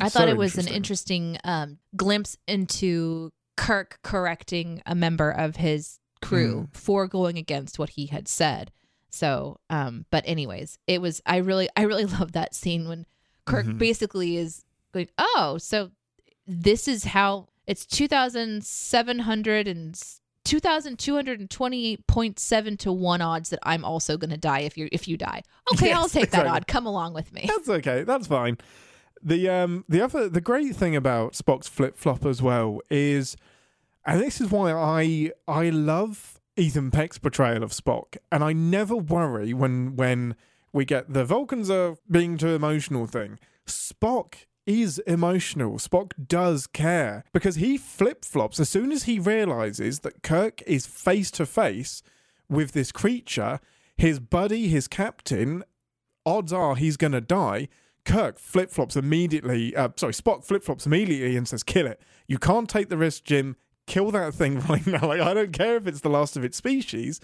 I 0.00 0.08
thought 0.08 0.24
so 0.24 0.28
it 0.28 0.36
was 0.36 0.58
an 0.58 0.66
interesting 0.66 1.38
um, 1.44 1.78
glimpse 1.94 2.36
into 2.48 3.30
Kirk 3.56 3.98
correcting 4.02 4.82
a 4.86 4.94
member 4.94 5.30
of 5.30 5.56
his 5.56 6.00
crew 6.20 6.68
Mm. 6.72 6.76
for 6.76 7.06
going 7.06 7.38
against 7.38 7.78
what 7.78 7.90
he 7.90 8.06
had 8.06 8.26
said. 8.26 8.72
So, 9.14 9.58
um, 9.70 10.04
but 10.10 10.24
anyways, 10.26 10.78
it 10.86 11.00
was 11.00 11.22
I 11.24 11.36
really 11.38 11.68
I 11.76 11.82
really 11.82 12.04
love 12.18 12.32
that 12.32 12.54
scene 12.54 12.88
when 12.88 13.06
Kirk 13.46 13.66
Mhm. 13.66 13.78
basically 13.78 14.36
is 14.36 14.64
going, 14.92 15.08
"Oh, 15.18 15.56
so 15.58 15.90
this 16.46 16.86
is 16.88 17.04
how 17.04 17.48
it's 17.66 17.86
2700 17.86 19.68
and 19.68 19.94
2228.7 20.44 22.78
to 22.78 22.92
1 22.92 23.20
odds 23.22 23.50
that 23.50 23.58
I'm 23.62 23.84
also 23.84 24.16
going 24.16 24.30
to 24.30 24.36
die 24.36 24.60
if 24.60 24.76
you 24.76 24.88
if 24.92 25.08
you 25.08 25.16
die. 25.16 25.42
Okay, 25.72 25.92
I'll 25.92 26.02
Yes, 26.02 26.12
take 26.12 26.30
that 26.32 26.46
odd. 26.46 26.66
Come 26.66 26.86
along 26.86 27.14
with 27.14 27.32
me." 27.32 27.44
That's 27.46 27.68
okay. 27.68 28.02
That's 28.04 28.26
fine. 28.26 28.58
The 29.22 29.48
um 29.48 29.84
the 29.88 30.02
other 30.02 30.28
the 30.28 30.40
great 30.40 30.76
thing 30.76 30.94
about 30.96 31.32
Spock's 31.32 31.68
flip 31.68 31.96
flop 31.96 32.26
as 32.26 32.42
well 32.42 32.80
is, 32.90 33.36
and 34.04 34.20
this 34.20 34.40
is 34.40 34.50
why 34.50 34.72
I 34.72 35.30
I 35.48 35.70
love 35.70 36.33
Ethan 36.56 36.90
Peck's 36.90 37.18
portrayal 37.18 37.62
of 37.62 37.72
Spock, 37.72 38.16
and 38.30 38.44
I 38.44 38.52
never 38.52 38.96
worry 38.96 39.52
when 39.52 39.96
when 39.96 40.36
we 40.72 40.84
get 40.84 41.12
the 41.12 41.24
Vulcans 41.24 41.68
are 41.68 41.96
being 42.10 42.36
too 42.36 42.54
emotional 42.54 43.06
thing. 43.06 43.38
Spock 43.66 44.46
is 44.66 44.98
emotional. 45.00 45.78
Spock 45.78 46.12
does 46.26 46.66
care 46.66 47.24
because 47.32 47.56
he 47.56 47.76
flip 47.76 48.24
flops 48.24 48.60
as 48.60 48.68
soon 48.68 48.92
as 48.92 49.04
he 49.04 49.18
realizes 49.18 50.00
that 50.00 50.22
Kirk 50.22 50.62
is 50.62 50.86
face 50.86 51.30
to 51.32 51.46
face 51.46 52.02
with 52.48 52.72
this 52.72 52.92
creature. 52.92 53.60
His 53.96 54.20
buddy, 54.20 54.68
his 54.68 54.88
captain, 54.88 55.64
odds 56.24 56.52
are 56.52 56.76
he's 56.76 56.96
going 56.96 57.12
to 57.12 57.20
die. 57.20 57.68
Kirk 58.04 58.38
flip 58.38 58.70
flops 58.70 58.96
immediately. 58.96 59.74
Uh, 59.74 59.88
sorry, 59.96 60.12
Spock 60.12 60.44
flip 60.44 60.62
flops 60.62 60.86
immediately 60.86 61.36
and 61.36 61.48
says, 61.48 61.62
"Kill 61.62 61.86
it. 61.86 62.00
You 62.28 62.38
can't 62.38 62.68
take 62.68 62.90
the 62.90 62.98
risk, 62.98 63.24
Jim. 63.24 63.56
Kill 63.86 64.10
that 64.12 64.34
thing 64.34 64.60
right 64.68 64.86
now. 64.86 65.06
Like 65.08 65.20
I 65.20 65.34
don't 65.34 65.52
care 65.52 65.76
if 65.76 65.86
it's 65.86 66.00
the 66.00 66.08
last 66.10 66.36
of 66.36 66.44
its 66.44 66.56
species. 66.56 67.20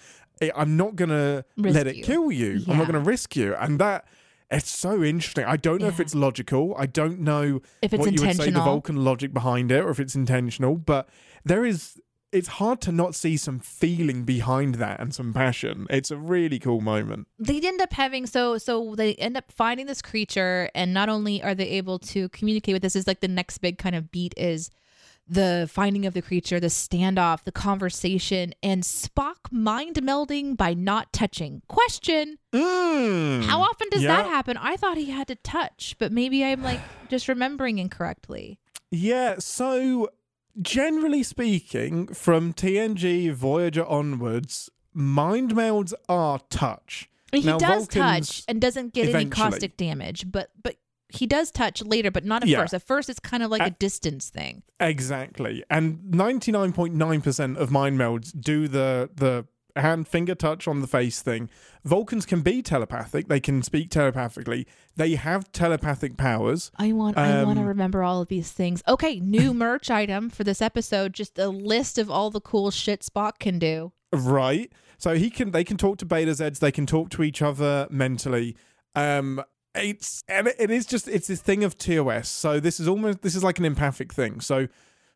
I'm 0.54 0.76
not 0.76 0.96
gonna 0.96 1.44
let 1.56 1.86
it 1.86 1.96
you. 1.96 2.04
kill 2.04 2.30
you. 2.32 2.62
I'm 2.68 2.78
not 2.78 2.86
gonna 2.86 3.00
risk 3.00 3.36
you." 3.36 3.54
And 3.54 3.78
that 3.78 4.06
it's 4.50 4.70
so 4.70 5.02
interesting. 5.02 5.44
I 5.44 5.56
don't 5.56 5.80
know 5.80 5.86
if 5.88 6.00
it's 6.00 6.14
logical. 6.14 6.74
I 6.76 6.86
don't 6.86 7.20
know 7.20 7.60
If 7.82 7.92
it's 7.92 8.00
what 8.00 8.12
you 8.12 8.26
would 8.26 8.36
say 8.36 8.50
the. 8.50 8.60
Vulcan 8.60 8.96
logic 9.04 9.32
behind 9.32 9.70
it, 9.70 9.84
or 9.84 9.90
if 9.90 10.00
it's 10.00 10.14
intentional. 10.14 10.76
But 10.76 11.08
there 11.44 11.64
is. 11.64 12.00
It's 12.32 12.46
hard 12.46 12.80
to 12.82 12.92
not 12.92 13.16
see 13.16 13.36
some 13.36 13.58
feeling 13.58 14.22
behind 14.22 14.76
that 14.76 15.00
and 15.00 15.12
some 15.12 15.32
passion. 15.34 15.88
It's 15.90 16.12
a 16.12 16.16
really 16.16 16.60
cool 16.60 16.80
moment. 16.80 17.26
they 17.40 17.58
end 17.60 17.80
up 17.80 17.92
having 17.92 18.24
so 18.26 18.56
so 18.56 18.94
they 18.94 19.14
end 19.16 19.36
up 19.36 19.50
finding 19.50 19.86
this 19.86 20.00
creature 20.00 20.70
and 20.72 20.94
not 20.94 21.08
only 21.08 21.42
are 21.42 21.56
they 21.56 21.66
able 21.70 21.98
to 21.98 22.28
communicate 22.28 22.72
with 22.74 22.82
this 22.82 22.94
is 22.94 23.08
like 23.08 23.18
the 23.18 23.26
next 23.26 23.58
big 23.58 23.78
kind 23.78 23.96
of 23.96 24.12
beat 24.12 24.32
is 24.36 24.70
the 25.32 25.68
finding 25.72 26.04
of 26.06 26.12
the 26.14 26.20
creature 26.20 26.58
the 26.58 26.66
standoff 26.66 27.44
the 27.44 27.52
conversation 27.52 28.52
and 28.64 28.82
spock 28.82 29.36
mind 29.52 29.94
melding 30.02 30.56
by 30.56 30.74
not 30.74 31.12
touching 31.12 31.62
question 31.68 32.36
Mm. 32.52 33.44
how 33.44 33.60
often 33.62 33.88
does 33.90 34.02
Yeah. 34.02 34.16
that 34.16 34.26
happen 34.26 34.56
i 34.56 34.76
thought 34.76 34.96
he 34.96 35.10
had 35.10 35.28
to 35.28 35.36
touch 35.36 35.94
but 36.00 36.10
maybe 36.10 36.44
i'm 36.44 36.62
like 36.64 36.80
just 37.08 37.28
remembering 37.28 37.78
incorrectly 37.78 38.58
Yeah, 38.90 39.36
so 39.38 40.08
generally 40.60 41.22
speaking, 41.22 42.08
from 42.08 42.52
TNG 42.52 43.30
Voyager 43.32 43.86
onwards, 43.86 44.68
mind 44.92 45.52
melds 45.54 45.92
are 46.08 46.40
touch. 46.50 47.08
he 47.32 47.42
Now, 47.44 47.56
does 47.58 47.86
Vulcans 47.86 48.28
touch 48.28 48.44
and 48.48 48.60
doesn't 48.60 48.92
get 48.92 49.14
any 49.14 49.26
caustic 49.30 49.76
damage 49.76 50.24
but 50.30 50.50
but 50.60 50.74
he 51.12 51.26
does 51.26 51.50
touch 51.50 51.82
later 51.82 52.10
but 52.10 52.24
not 52.24 52.42
at 52.42 52.48
Yeah. 52.48 52.60
first 52.60 52.74
at 52.74 52.82
first 52.86 53.08
it's 53.08 53.20
kind 53.20 53.42
of 53.42 53.50
like 53.50 53.62
Uh, 53.62 53.66
a 53.66 53.70
distance 53.70 54.28
thing 54.30 54.62
Exactly. 54.80 55.62
And 55.68 55.98
99.9% 56.64 57.56
of 57.56 57.70
mind 57.70 57.98
melds 57.98 58.32
do 58.38 58.68
the 58.68 59.10
the 59.14 59.46
hand 59.76 60.08
finger 60.08 60.34
touch 60.34 60.66
on 60.66 60.80
the 60.80 60.86
face 60.88 61.22
thing. 61.22 61.48
Vulcans 61.84 62.26
can 62.26 62.40
be 62.40 62.60
telepathic. 62.60 63.28
They 63.28 63.38
can 63.40 63.62
speak 63.62 63.88
telepathically. 63.90 64.66
They 64.96 65.14
have 65.14 65.50
telepathic 65.52 66.16
powers. 66.16 66.70
I 66.76 66.92
want 66.92 67.16
I 67.16 67.44
want 67.44 67.56
to 67.58 67.62
Um, 67.62 67.68
remember 67.68 68.02
all 68.02 68.20
of 68.20 68.28
these 68.28 68.50
things. 68.50 68.82
Okay, 68.88 69.20
new 69.20 69.54
merch 69.66 69.88
item 69.90 70.28
for 70.28 70.44
this 70.44 70.60
episode, 70.60 71.12
just 71.12 71.38
a 71.38 71.48
list 71.48 71.98
of 71.98 72.10
all 72.10 72.30
the 72.30 72.40
cool 72.40 72.70
shit 72.70 73.02
Spock 73.02 73.38
can 73.38 73.58
do. 73.58 73.92
Right. 74.12 74.72
So 74.98 75.14
he 75.14 75.30
can 75.30 75.52
they 75.52 75.64
can 75.64 75.76
talk 75.76 75.98
to 75.98 76.04
beta 76.04 76.32
Zeds, 76.32 76.58
they 76.58 76.72
can 76.72 76.84
talk 76.86 77.10
to 77.10 77.22
each 77.22 77.40
other 77.40 77.86
mentally. 77.90 78.56
Um 78.96 79.40
it's 79.74 80.22
and 80.28 80.48
it- 80.48 80.70
is 80.70 80.86
just 80.86 81.08
it's 81.08 81.28
this 81.28 81.40
thing 81.40 81.64
of 81.64 81.78
TOS. 81.78 82.28
So 82.28 82.60
this 82.60 82.80
is 82.80 82.88
almost 82.88 83.22
this 83.22 83.34
is 83.34 83.44
like 83.44 83.58
an 83.58 83.64
empathic 83.64 84.12
thing. 84.12 84.40
So 84.40 84.68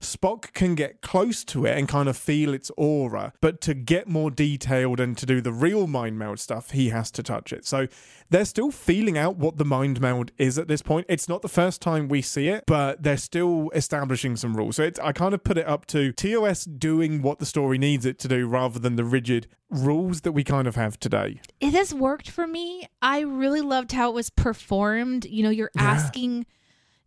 Spock 0.05 0.53
can 0.53 0.75
get 0.75 1.01
close 1.01 1.45
to 1.47 1.67
it 1.67 1.77
and 1.77 1.89
kind 1.89 2.09
of 2.09 2.17
feel 2.17 2.55
its 2.55 2.71
aura, 2.77 3.33
but 3.41 3.61
to 3.63 3.75
get 3.75 4.09
more 4.09 4.31
detailed 4.31 5.01
and 5.01 5.17
to 5.19 5.27
do 5.27 5.41
the 5.41 5.53
real 5.53 5.87
mind 5.87 6.19
meld 6.19 6.39
stuff, 6.39 6.71
he 6.71 6.91
has 6.91 7.11
to 7.13 7.23
touch 7.23 7.53
it. 7.53 7.67
So 7.67 7.89
they're 8.31 8.45
still 8.45 8.71
feeling 8.71 9.19
out 9.19 9.37
what 9.37 9.57
the 9.59 9.65
mind 9.65 10.01
meld 10.01 10.31
is 10.39 10.59
at 10.59 10.69
this 10.69 10.83
point. 10.83 11.07
It's 11.09 11.29
not 11.29 11.43
the 11.43 11.49
first 11.49 11.81
time 11.83 12.09
we 12.09 12.23
see 12.23 12.49
it, 12.49 12.65
but 12.67 13.03
they're 13.03 13.17
still 13.17 13.71
establishing 13.75 14.37
some 14.37 14.57
rules. 14.57 14.77
So 14.77 14.83
it's, 14.85 14.99
I 15.01 15.13
kind 15.13 15.35
of 15.35 15.43
put 15.45 15.59
it 15.59 15.67
up 15.67 15.87
to 15.87 16.13
TOS 16.13 16.65
doing 16.65 17.23
what 17.23 17.39
the 17.39 17.47
story 17.47 17.79
needs 17.79 18.07
it 18.07 18.19
to 18.21 18.29
do 18.29 18.47
rather 18.47 18.79
than 18.79 18.97
the 18.97 19.05
rigid 19.05 19.47
rules 19.71 20.21
that 20.23 20.33
we 20.33 20.45
kind 20.45 20.69
of 20.69 20.77
have 20.77 20.99
today. 21.01 21.41
It 21.61 21.73
has 21.75 21.93
worked 21.95 22.31
for 22.31 22.47
me. 22.47 22.89
I 23.03 23.21
really 23.21 23.61
loved 23.61 23.93
how 23.93 24.11
it 24.11 24.15
was 24.15 24.31
performed. 24.31 25.25
You 25.25 25.43
know, 25.45 25.51
you're 25.51 25.71
Yeah. 25.75 25.83
asking 25.83 26.47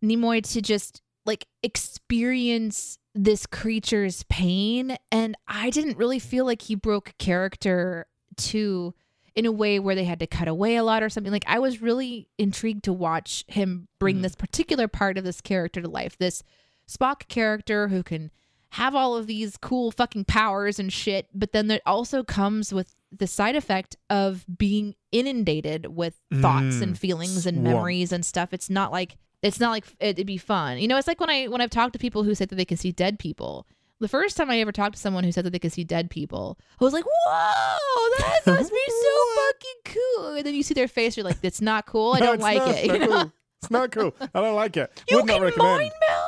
Nimoy 0.02 0.42
to 0.52 0.62
just 0.62 1.02
like 1.28 1.46
experience 1.62 2.98
this 3.14 3.46
creature's 3.46 4.22
pain 4.24 4.96
and 5.10 5.36
I 5.46 5.70
didn't 5.70 5.96
really 5.98 6.18
feel 6.18 6.44
like 6.44 6.62
he 6.62 6.74
broke 6.74 7.14
character 7.18 8.06
to 8.38 8.94
in 9.34 9.46
a 9.46 9.52
way 9.52 9.78
where 9.78 9.94
they 9.94 10.04
had 10.04 10.18
to 10.20 10.26
cut 10.26 10.48
away 10.48 10.76
a 10.76 10.82
lot 10.84 11.02
or 11.02 11.08
something. 11.08 11.32
Like 11.32 11.44
I 11.46 11.58
was 11.58 11.80
really 11.82 12.28
intrigued 12.38 12.84
to 12.84 12.92
watch 12.92 13.44
him 13.48 13.88
bring 13.98 14.18
Mhm. 14.18 14.22
this 14.22 14.34
particular 14.36 14.88
part 14.88 15.16
of 15.18 15.24
this 15.24 15.40
character 15.40 15.80
to 15.82 15.88
life. 15.88 16.16
This 16.18 16.42
Spock 16.88 17.28
character 17.28 17.88
who 17.88 18.02
can 18.02 18.30
have 18.72 18.94
all 18.94 19.16
of 19.16 19.26
these 19.26 19.56
cool 19.56 19.90
fucking 19.90 20.24
powers 20.24 20.78
and 20.78 20.92
shit, 20.92 21.28
but 21.34 21.52
then 21.52 21.70
it 21.70 21.82
also 21.86 22.22
comes 22.22 22.72
with 22.72 22.94
the 23.10 23.26
side 23.26 23.56
effect 23.56 23.96
of 24.10 24.44
being 24.58 24.94
inundated 25.12 25.86
with 25.94 26.20
thoughts 26.40 26.76
Mm, 26.76 26.82
and 26.82 26.98
feelings 26.98 27.46
and 27.46 27.56
swamped. 27.56 27.62
memories 27.62 28.12
and 28.12 28.24
stuff. 28.26 28.52
It's 28.52 28.68
not 28.70 28.92
like 28.92 29.16
it's 29.42 29.60
not 29.60 29.70
like 29.70 29.84
it'd 30.00 30.26
be 30.26 30.36
fun. 30.38 30.78
You 30.78 30.88
know, 30.88 30.96
it's 30.96 31.08
like 31.08 31.20
when 31.20 31.30
I 31.30 31.46
when 31.46 31.60
I've 31.60 31.70
talked 31.70 31.92
to 31.94 31.98
people 31.98 32.22
who 32.24 32.34
said 32.34 32.48
that 32.50 32.56
they 32.56 32.64
can 32.64 32.76
see 32.76 32.92
dead 32.92 33.18
people. 33.18 33.66
The 34.00 34.06
first 34.08 34.36
time 34.36 34.48
I 34.48 34.60
ever 34.60 34.70
talked 34.70 34.94
to 34.94 35.00
someone 35.00 35.24
who 35.24 35.32
said 35.32 35.44
that 35.44 35.50
they 35.50 35.58
could 35.58 35.72
see 35.72 35.82
dead 35.82 36.08
people, 36.08 36.56
I 36.80 36.84
was 36.84 36.92
like, 36.92 37.04
"Whoa, 37.04 38.10
that 38.18 38.40
must 38.46 38.70
be 38.72 38.84
so 38.86 39.34
fucking 39.36 39.94
cool!" 40.16 40.34
And 40.36 40.46
then 40.46 40.54
you 40.54 40.62
see 40.62 40.74
their 40.74 40.86
face, 40.88 41.16
you're 41.16 41.24
like, 41.24 41.40
"That's 41.40 41.60
not 41.60 41.86
cool. 41.86 42.12
I 42.14 42.20
don't 42.20 42.34
it's 42.34 42.42
like 42.42 42.58
not. 42.58 42.68
it." 42.68 42.84
It's 42.84 42.90
not 43.00 43.08
cool. 43.10 43.32
It's 43.60 43.70
not 43.72 43.90
cool. 43.90 44.14
I 44.32 44.40
don't 44.40 44.54
like 44.54 44.76
it. 44.76 45.02
You 45.10 45.16
Would 45.16 45.26
not 45.26 45.32
can 45.34 45.42
recommend. 45.42 45.78
mind 45.78 45.92
meld 46.08 46.27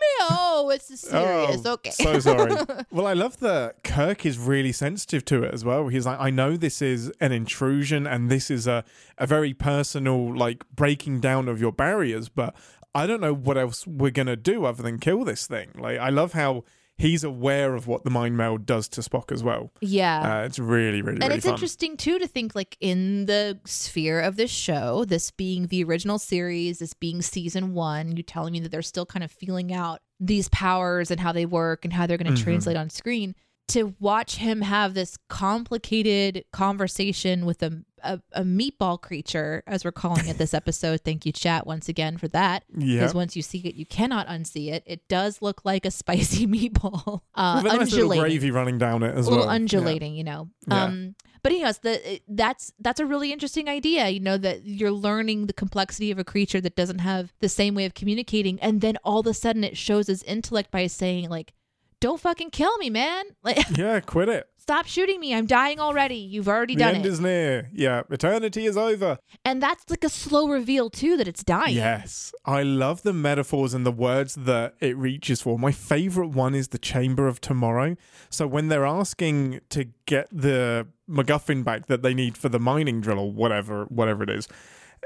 me. 0.00 0.26
Oh, 0.30 0.70
it's 0.72 0.86
serious. 1.00 1.62
Oh, 1.64 1.72
okay. 1.72 1.90
so 1.90 2.18
sorry. 2.18 2.54
well, 2.90 3.06
I 3.06 3.12
love 3.12 3.38
that 3.40 3.82
Kirk 3.84 4.26
is 4.26 4.38
really 4.38 4.72
sensitive 4.72 5.24
to 5.26 5.44
it 5.44 5.54
as 5.54 5.64
well. 5.64 5.88
He's 5.88 6.06
like, 6.06 6.20
I 6.20 6.30
know 6.30 6.56
this 6.56 6.82
is 6.82 7.12
an 7.20 7.32
intrusion 7.32 8.06
and 8.06 8.30
this 8.30 8.50
is 8.50 8.66
a, 8.66 8.84
a 9.16 9.26
very 9.26 9.54
personal, 9.54 10.34
like, 10.34 10.64
breaking 10.74 11.20
down 11.20 11.48
of 11.48 11.60
your 11.60 11.72
barriers, 11.72 12.28
but 12.28 12.54
I 12.94 13.06
don't 13.06 13.20
know 13.20 13.34
what 13.34 13.56
else 13.56 13.86
we're 13.86 14.10
going 14.10 14.26
to 14.26 14.36
do 14.36 14.64
other 14.64 14.82
than 14.82 14.98
kill 14.98 15.24
this 15.24 15.46
thing. 15.46 15.70
Like, 15.78 15.98
I 15.98 16.10
love 16.10 16.32
how 16.32 16.64
he's 16.98 17.22
aware 17.24 17.74
of 17.74 17.86
what 17.86 18.04
the 18.04 18.10
mind 18.10 18.36
meld 18.36 18.66
does 18.66 18.88
to 18.88 19.00
Spock 19.00 19.30
as 19.32 19.42
well. 19.42 19.70
yeah. 19.80 20.40
Uh, 20.40 20.44
it's 20.44 20.58
really, 20.58 21.00
really, 21.00 21.14
and 21.16 21.22
really 21.22 21.34
it's 21.36 21.44
fun. 21.46 21.54
interesting 21.54 21.96
too 21.96 22.18
to 22.18 22.26
think 22.26 22.54
like 22.54 22.76
in 22.80 23.26
the 23.26 23.58
sphere 23.64 24.20
of 24.20 24.36
this 24.36 24.50
show 24.50 25.04
this 25.04 25.30
being 25.30 25.68
the 25.68 25.82
original 25.84 26.18
series 26.18 26.80
this 26.80 26.94
being 26.94 27.22
season 27.22 27.72
one 27.74 28.16
you 28.16 28.22
telling 28.22 28.52
me 28.52 28.60
that 28.60 28.70
they're 28.70 28.82
still 28.82 29.06
kind 29.06 29.22
of 29.24 29.30
feeling 29.30 29.72
out 29.72 30.00
these 30.20 30.48
powers 30.48 31.10
and 31.10 31.20
how 31.20 31.32
they 31.32 31.46
work 31.46 31.84
and 31.84 31.92
how 31.94 32.06
they're 32.06 32.18
going 32.18 32.34
to 32.34 32.40
Mhm. 32.40 32.44
translate 32.44 32.76
on 32.76 32.90
screen 32.90 33.34
to 33.68 33.94
watch 34.00 34.36
him 34.36 34.62
have 34.62 34.94
this 34.94 35.16
complicated 35.28 36.44
conversation 36.52 37.44
with 37.46 37.62
a 37.62 37.84
a, 38.02 38.20
a 38.32 38.42
meatball 38.42 39.00
creature, 39.00 39.62
as 39.66 39.84
we're 39.84 39.92
calling 39.92 40.28
it 40.28 40.38
this 40.38 40.54
episode. 40.54 41.00
Thank 41.04 41.26
you, 41.26 41.32
chat, 41.32 41.66
once 41.66 41.88
again 41.88 42.16
for 42.16 42.28
that. 42.28 42.64
Yeah. 42.76 43.00
Because 43.00 43.14
once 43.14 43.36
you 43.36 43.42
see 43.42 43.58
it, 43.60 43.74
you 43.74 43.86
cannot 43.86 44.26
unsee 44.28 44.72
it. 44.72 44.82
It 44.86 45.08
does 45.08 45.42
look 45.42 45.64
like 45.64 45.84
a 45.84 45.90
spicy 46.02 46.46
meatball, 46.46 47.22
uh, 47.34 47.60
With 47.62 47.72
a 47.72 47.76
little 47.76 47.80
undulating, 47.82 48.22
gravy 48.22 48.50
running 48.50 48.78
down 48.78 49.02
it 49.02 49.14
as 49.14 49.26
a 49.26 49.30
little 49.30 49.46
well. 49.46 49.54
Yeah. 49.54 49.54
undulating, 49.54 50.14
you 50.14 50.24
know. 50.24 50.48
Yeah. 50.66 50.84
Um, 50.84 51.14
but 51.42 51.52
know, 51.52 51.72
the 51.82 52.20
that's 52.28 52.72
that's 52.80 53.00
a 53.00 53.06
really 53.06 53.32
interesting 53.32 53.68
idea. 53.68 54.08
You 54.08 54.20
know 54.20 54.36
that 54.38 54.64
you're 54.64 54.90
learning 54.90 55.46
the 55.46 55.52
complexity 55.52 56.10
of 56.10 56.18
a 56.18 56.24
creature 56.24 56.60
that 56.60 56.76
doesn't 56.76 56.98
have 56.98 57.32
the 57.40 57.48
same 57.48 57.74
way 57.74 57.84
of 57.84 57.94
communicating, 57.94 58.60
and 58.60 58.80
then 58.80 58.96
all 59.04 59.20
of 59.20 59.26
a 59.26 59.34
sudden 59.34 59.64
it 59.64 59.76
shows 59.76 60.08
his 60.08 60.22
intellect 60.24 60.70
by 60.70 60.86
saying 60.88 61.28
like, 61.28 61.52
"Don't 62.00 62.20
fucking 62.20 62.50
kill 62.50 62.76
me, 62.78 62.90
man! 62.90 63.24
Like, 63.42 63.78
Yeah, 63.78 64.00
quit 64.00 64.28
it. 64.28 64.48
Stop 64.68 64.86
shooting 64.86 65.18
me! 65.18 65.34
I'm 65.34 65.46
dying 65.46 65.80
already. 65.80 66.16
You've 66.16 66.46
already 66.54 66.74
The 66.74 66.84
done 66.84 66.96
end 66.96 67.06
it." 67.06 67.08
is 67.08 67.20
near. 67.20 67.70
Yeah, 67.72 68.02
eternity 68.10 68.66
is 68.66 68.76
over. 68.76 69.16
and 69.44 69.62
that's 69.62 69.88
like 69.88 70.04
a 70.04 70.10
slow 70.10 70.46
reveal 70.48 70.90
too 70.90 71.16
that 71.16 71.26
it's 71.26 71.42
dying. 71.42 71.74
Yes. 71.74 72.32
I 72.44 72.62
love 72.62 73.02
the 73.02 73.14
metaphors 73.14 73.72
and 73.72 73.86
the 73.86 73.96
words 74.08 74.34
that 74.34 74.74
it 74.80 74.94
reaches 74.96 75.40
for. 75.40 75.58
My 75.58 75.72
favorite 75.72 76.28
one 76.44 76.54
is 76.54 76.68
the 76.68 76.78
Chamber 76.78 77.26
of 77.28 77.40
Tomorrow. 77.40 77.96
So 78.28 78.46
when 78.46 78.68
they're 78.68 78.84
asking 79.00 79.60
to 79.70 79.86
get 80.04 80.26
the 80.30 80.86
MacGuffin 81.08 81.64
back 81.64 81.86
that 81.86 82.02
they 82.02 82.12
need 82.12 82.36
for 82.36 82.50
the 82.50 82.60
mining 82.60 83.00
drill 83.00 83.18
or 83.20 83.32
whatever 83.32 83.84
whatever 83.86 84.22
it 84.22 84.30
is, 84.30 84.48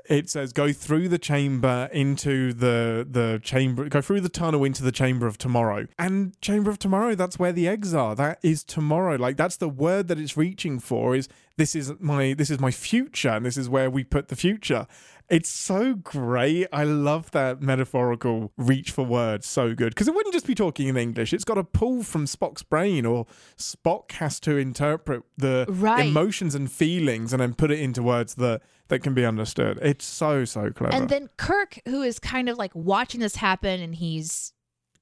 it 0.09 0.29
says 0.29 0.53
go 0.53 0.73
through 0.73 1.09
the 1.09 1.19
chamber 1.19 1.89
into 1.93 2.53
the 2.53 3.07
the 3.09 3.41
chamber 3.43 3.89
go 3.89 4.01
through 4.01 4.21
the 4.21 4.29
tunnel 4.29 4.65
into 4.65 4.83
the 4.83 4.93
chamber 4.93 5.27
of 5.27 5.39
tomorrow. 5.39 5.87
And 5.99 6.41
chamber 6.41 6.71
of 6.71 6.79
tomorrow 6.79 7.15
that's 7.15 7.39
where 7.39 7.53
the 7.53 7.69
eggs 7.69 7.95
are. 7.95 8.15
That 8.15 8.39
is 8.43 8.65
tomorrow. 8.65 9.17
Like 9.17 9.37
that's 9.37 9.57
the 9.57 9.69
word 9.69 10.09
that 10.09 10.19
it's 10.19 10.37
reaching 10.37 10.81
for 10.81 11.15
is 11.15 11.29
this 11.57 11.75
is 11.75 11.93
my 12.01 12.35
this 12.35 12.51
is 12.51 12.59
my 12.59 12.71
future 12.71 13.31
and 13.31 13.45
this 13.45 13.57
is 13.57 13.69
where 13.69 13.91
we 13.91 14.05
put 14.05 14.29
the 14.29 14.37
future 14.37 14.87
it's 15.31 15.49
so 15.49 15.95
great 15.95 16.67
i 16.73 16.85
love 16.85 17.31
that 17.31 17.61
metaphorical 17.63 18.53
reach 18.57 18.91
for 18.91 19.05
words 19.05 19.47
so 19.47 19.75
good 19.75 19.91
because 19.95 20.09
it 20.09 20.15
wouldn't 20.15 20.33
just 20.35 20.47
be 20.47 20.55
talking 20.55 20.89
in 20.89 20.97
english 20.97 21.33
it's 21.33 21.45
got 21.45 21.57
a 21.59 21.65
pull 21.65 22.03
from 22.03 22.27
spock's 22.27 22.63
brain 22.63 23.05
or 23.07 23.27
spock 23.57 24.11
has 24.13 24.39
to 24.41 24.57
interpret 24.57 25.23
the 25.37 25.65
Right. 25.69 26.07
emotions 26.07 26.55
and 26.55 26.71
feelings 26.71 27.33
and 27.33 27.41
then 27.41 27.55
put 27.55 27.71
it 27.71 27.79
into 27.81 28.03
words 28.03 28.35
that 28.37 28.63
that 28.89 29.03
can 29.03 29.15
be 29.15 29.25
understood 29.25 29.79
it's 29.83 30.05
so 30.05 30.45
so 30.45 30.71
clever 30.71 30.95
And 30.95 31.09
then 31.09 31.29
Kirk, 31.37 31.79
who 31.87 32.03
is 32.03 32.19
kind 32.19 32.49
of 32.49 32.59
like 32.59 32.75
watching 32.75 33.21
this 33.21 33.37
happen 33.37 33.81
and 33.81 33.95
he's 33.95 34.53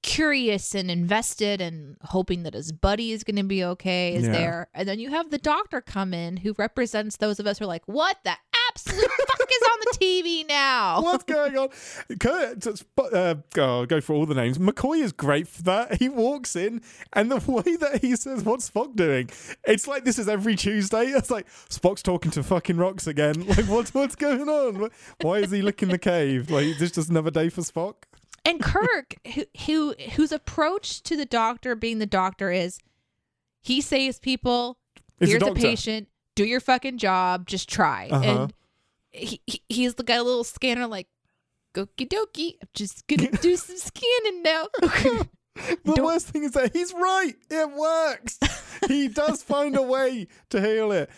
curious 0.03 0.75
and 0.75 0.91
invested 0.91 1.61
and 1.61 1.97
hoping 2.03 2.43
that 2.45 2.55
his 2.55 2.73
buddy 2.73 3.13
is 3.13 3.23
going 3.23 3.37
to 3.37 3.43
be 3.43 3.63
okay, 3.63 4.15
is 4.15 4.25
Yeah. 4.25 4.33
there. 4.33 4.69
And 4.73 4.89
then 4.89 4.99
you 4.99 5.11
have 5.11 5.31
the 5.31 5.39
doctor 5.39 5.81
come 5.83 6.15
in 6.15 6.39
who 6.39 6.55
represents 6.57 7.19
those 7.19 7.39
of 7.39 7.47
us 7.47 7.59
who 7.59 7.65
are 7.65 7.69
like, 7.69 7.83
what 7.87 8.17
the 8.25 8.33
absolute 8.71 9.11
fuck 9.11 9.49
is 9.51 9.69
on 9.71 9.79
the 9.81 9.99
TV 10.01 10.49
now? 10.49 11.01
What's 11.03 11.25
going 11.25 11.57
on? 11.57 11.69
Kurt, 12.19 12.67
uh, 12.67 13.35
oh, 13.59 13.87
go 13.87 14.01
for 14.01 14.15
all 14.15 14.27
the 14.27 14.35
names. 14.35 14.59
McCoy 14.59 15.03
is 15.03 15.13
great 15.13 15.49
for 15.49 15.63
that. 15.63 15.99
He 15.99 16.09
walks 16.09 16.57
in, 16.57 16.83
and 17.13 17.31
the 17.31 17.37
way 17.51 17.77
that 17.77 18.01
he 18.01 18.17
says, 18.17 18.45
"What's 18.45 18.71
Spock 18.71 18.97
doing?" 18.97 19.31
It's 19.67 19.87
like 19.87 20.05
this 20.05 20.19
is 20.19 20.29
every 20.29 20.57
Tuesday. 20.57 21.07
It's 21.07 21.31
like 21.31 21.49
Spock's 21.69 22.03
talking 22.03 22.31
to 22.33 22.43
fucking 22.43 22.77
rocks 22.77 23.07
again. 23.07 23.47
Like, 23.51 23.67
what's 23.67 23.93
what's 23.93 24.15
going 24.15 24.49
on? 24.49 24.91
Why 25.23 25.39
is 25.39 25.51
he 25.51 25.61
licking 25.61 25.89
the 25.89 25.99
cave? 25.99 26.51
Like, 26.51 26.79
this 26.79 26.93
just 26.93 27.11
another 27.11 27.33
day 27.33 27.49
for 27.49 27.63
Spock. 27.63 27.95
And 28.45 28.63
Kirk, 28.63 29.17
who, 29.35 29.45
who 29.67 29.95
whose 30.13 30.31
approach 30.31 31.03
to 31.03 31.17
the 31.17 31.27
doctor 31.27 31.75
being 31.75 31.99
the 31.99 32.07
doctor 32.07 32.53
is 32.53 32.79
he 33.61 33.81
saves 33.81 34.19
people, 34.21 34.79
It's 35.19 35.31
here's 35.33 35.43
a, 35.43 35.47
doctor. 35.47 35.61
patient, 35.61 36.09
do 36.35 36.45
your 36.45 36.61
fucking 36.61 36.99
job, 36.99 37.47
just 37.47 37.69
try. 37.69 38.09
Uh-huh. 38.11 38.25
And 38.25 38.55
he, 39.13 39.41
he 39.47 39.63
he's 39.69 39.95
got 39.95 40.19
a 40.19 40.23
little 40.23 40.45
scanner 40.45 40.87
like 40.87 41.09
okie 41.75 42.09
dokie, 42.09 42.55
I'm 42.63 42.69
just 42.75 43.07
gonna 43.07 43.31
do 43.33 43.57
some 43.57 43.77
scanning 43.77 44.43
now. 44.43 44.67
The 45.85 45.93
Don't- 45.95 46.05
worst 46.07 46.29
thing 46.29 46.45
is 46.45 46.53
that 46.53 46.73
he's 46.75 46.95
right. 46.95 47.35
It 47.51 47.71
works. 47.73 48.39
he 48.89 49.09
does 49.09 49.43
find 49.43 49.77
a 49.77 49.83
way 49.83 50.29
to 50.51 50.61
heal 50.61 50.91
it. 50.93 51.11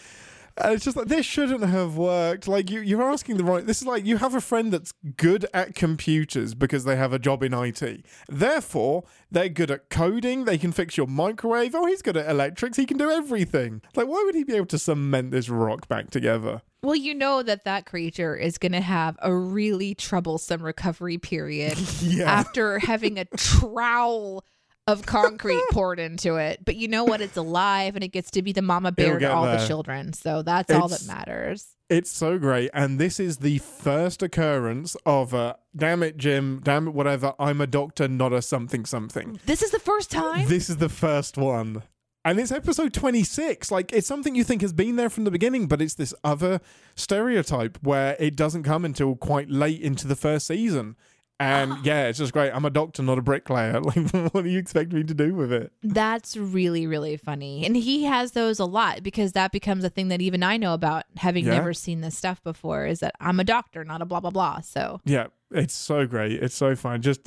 And 0.56 0.74
it's 0.74 0.84
just 0.84 0.96
like 0.96 1.06
this 1.06 1.24
shouldn't 1.24 1.62
have 1.64 1.96
worked. 1.96 2.48
Like 2.48 2.70
you, 2.70 2.80
you're 2.80 3.02
asking 3.02 3.36
the 3.36 3.44
right. 3.44 3.64
This 3.64 3.80
is 3.82 3.86
like 3.86 4.04
you 4.04 4.16
have 4.16 4.34
a 4.34 4.40
friend 4.40 4.72
that's 4.72 4.92
good 5.16 5.46
at 5.54 5.74
computers 5.74 6.54
because 6.54 6.84
they 6.84 6.96
have 6.96 7.12
a 7.12 7.18
job 7.18 7.42
in 7.42 7.54
IT. 7.54 8.04
Therefore, 8.28 9.04
they're 9.30 9.48
good 9.48 9.70
at 9.70 9.90
coding. 9.90 10.44
They 10.44 10.58
can 10.58 10.72
fix 10.72 10.96
your 10.96 11.06
microwave. 11.06 11.74
Oh, 11.74 11.86
he's 11.86 12.02
good 12.02 12.16
at 12.16 12.28
electrics. 12.28 12.76
He 12.76 12.84
can 12.86 12.96
do 12.98 13.10
everything. 13.10 13.80
Like, 13.94 14.08
why 14.08 14.22
would 14.26 14.34
he 14.34 14.44
be 14.44 14.54
able 14.56 14.66
to 14.66 14.78
cement 14.78 15.30
this 15.30 15.48
rock 15.48 15.88
back 15.88 16.10
together? 16.10 16.62
Well, 16.82 16.96
you 16.96 17.14
know 17.14 17.42
that 17.42 17.64
that 17.64 17.86
creature 17.86 18.36
is 18.36 18.58
gonna 18.58 18.80
have 18.80 19.16
a 19.22 19.32
really 19.34 19.94
troublesome 19.94 20.62
recovery 20.62 21.18
period 21.18 21.78
Yeah. 22.00 22.30
after 22.30 22.78
having 22.78 23.18
a 23.18 23.24
trowel 23.36 24.44
of 24.88 25.06
concrete 25.06 25.62
poured 25.70 26.00
into 26.00 26.36
it. 26.36 26.64
But 26.64 26.74
you 26.76 26.88
know 26.88 27.04
what? 27.04 27.20
It's 27.20 27.36
alive 27.36 27.94
and 27.94 28.02
it 28.02 28.08
gets 28.08 28.32
to 28.32 28.42
be 28.42 28.52
the 28.52 28.62
mama 28.62 28.90
bear 28.92 29.18
to 29.18 29.32
all 29.32 29.44
the 29.44 29.64
children. 29.66 30.12
So 30.12 30.42
that's 30.42 30.72
all 30.72 30.88
that 30.88 31.06
matters. 31.06 31.68
It's 31.88 32.10
so 32.10 32.38
great. 32.38 32.70
And 32.72 32.98
this 32.98 33.20
is 33.20 33.36
the 33.38 33.58
first 33.58 34.22
occurrence 34.22 34.96
of 35.06 35.34
a 35.34 35.56
damn 35.76 36.02
it, 36.02 36.16
Jim, 36.16 36.60
damn 36.64 36.88
it, 36.88 36.94
whatever. 36.94 37.34
I'm 37.38 37.60
a 37.60 37.66
doctor, 37.66 38.08
not 38.08 38.32
a 38.32 38.42
something 38.42 38.86
something. 38.86 39.38
This 39.46 39.62
is 39.62 39.70
the 39.70 39.78
first 39.78 40.10
time. 40.10 40.48
This 40.48 40.68
is 40.70 40.78
the 40.78 40.88
first 40.88 41.36
one. 41.38 41.82
And 42.24 42.38
it's 42.38 42.52
episode 42.52 42.92
26. 42.94 43.70
Like, 43.72 43.92
it's 43.92 44.06
something 44.06 44.34
you 44.36 44.44
think 44.44 44.62
has 44.62 44.72
been 44.72 44.94
there 44.96 45.10
from 45.10 45.24
the 45.24 45.30
beginning, 45.32 45.66
but 45.66 45.82
it's 45.82 45.94
this 45.94 46.14
other 46.22 46.60
stereotype 46.94 47.78
where 47.82 48.16
it 48.20 48.36
doesn't 48.36 48.62
come 48.62 48.84
until 48.84 49.16
quite 49.16 49.50
late 49.50 49.80
into 49.80 50.06
the 50.06 50.14
first 50.14 50.46
season. 50.46 50.96
And 51.40 51.74
yeah, 51.84 52.06
it's 52.06 52.18
just 52.18 52.32
great. 52.32 52.52
I'm 52.52 52.64
a 52.64 52.70
doctor, 52.70 53.02
not 53.02 53.18
a 53.18 53.22
bricklayer. 53.22 53.80
Like, 53.80 54.10
what 54.32 54.44
do 54.44 54.48
you 54.50 54.58
expect 54.60 54.92
me 54.92 55.02
to 55.02 55.14
do 55.14 55.34
with 55.34 55.52
it? 55.52 55.72
That's 55.82 56.36
really, 56.36 56.86
really 56.86 57.16
funny. 57.16 57.66
And 57.66 57.74
he 57.76 58.04
has 58.04 58.32
those 58.32 58.60
a 58.60 58.64
lot 58.66 59.02
because 59.02 59.32
that 59.32 59.50
becomes 59.50 59.82
a 59.82 59.90
thing 59.90 60.06
that 60.08 60.22
even 60.22 60.44
I 60.44 60.56
know 60.56 60.74
about 60.74 61.04
having 61.16 61.44
Yeah. 61.44 61.54
never 61.54 61.74
seen 61.74 62.02
this 62.02 62.16
stuff 62.16 62.40
before 62.44 62.86
is 62.86 63.00
that 63.00 63.16
I'm 63.18 63.40
a 63.40 63.44
doctor, 63.44 63.84
not 63.84 64.00
a 64.00 64.04
blah, 64.04 64.20
blah, 64.20 64.30
blah. 64.30 64.60
So 64.60 65.00
Yeah, 65.04 65.26
it's 65.50 65.74
so 65.74 66.06
great. 66.06 66.40
It's 66.40 66.54
so 66.54 66.76
fun. 66.76 67.02
Just 67.02 67.26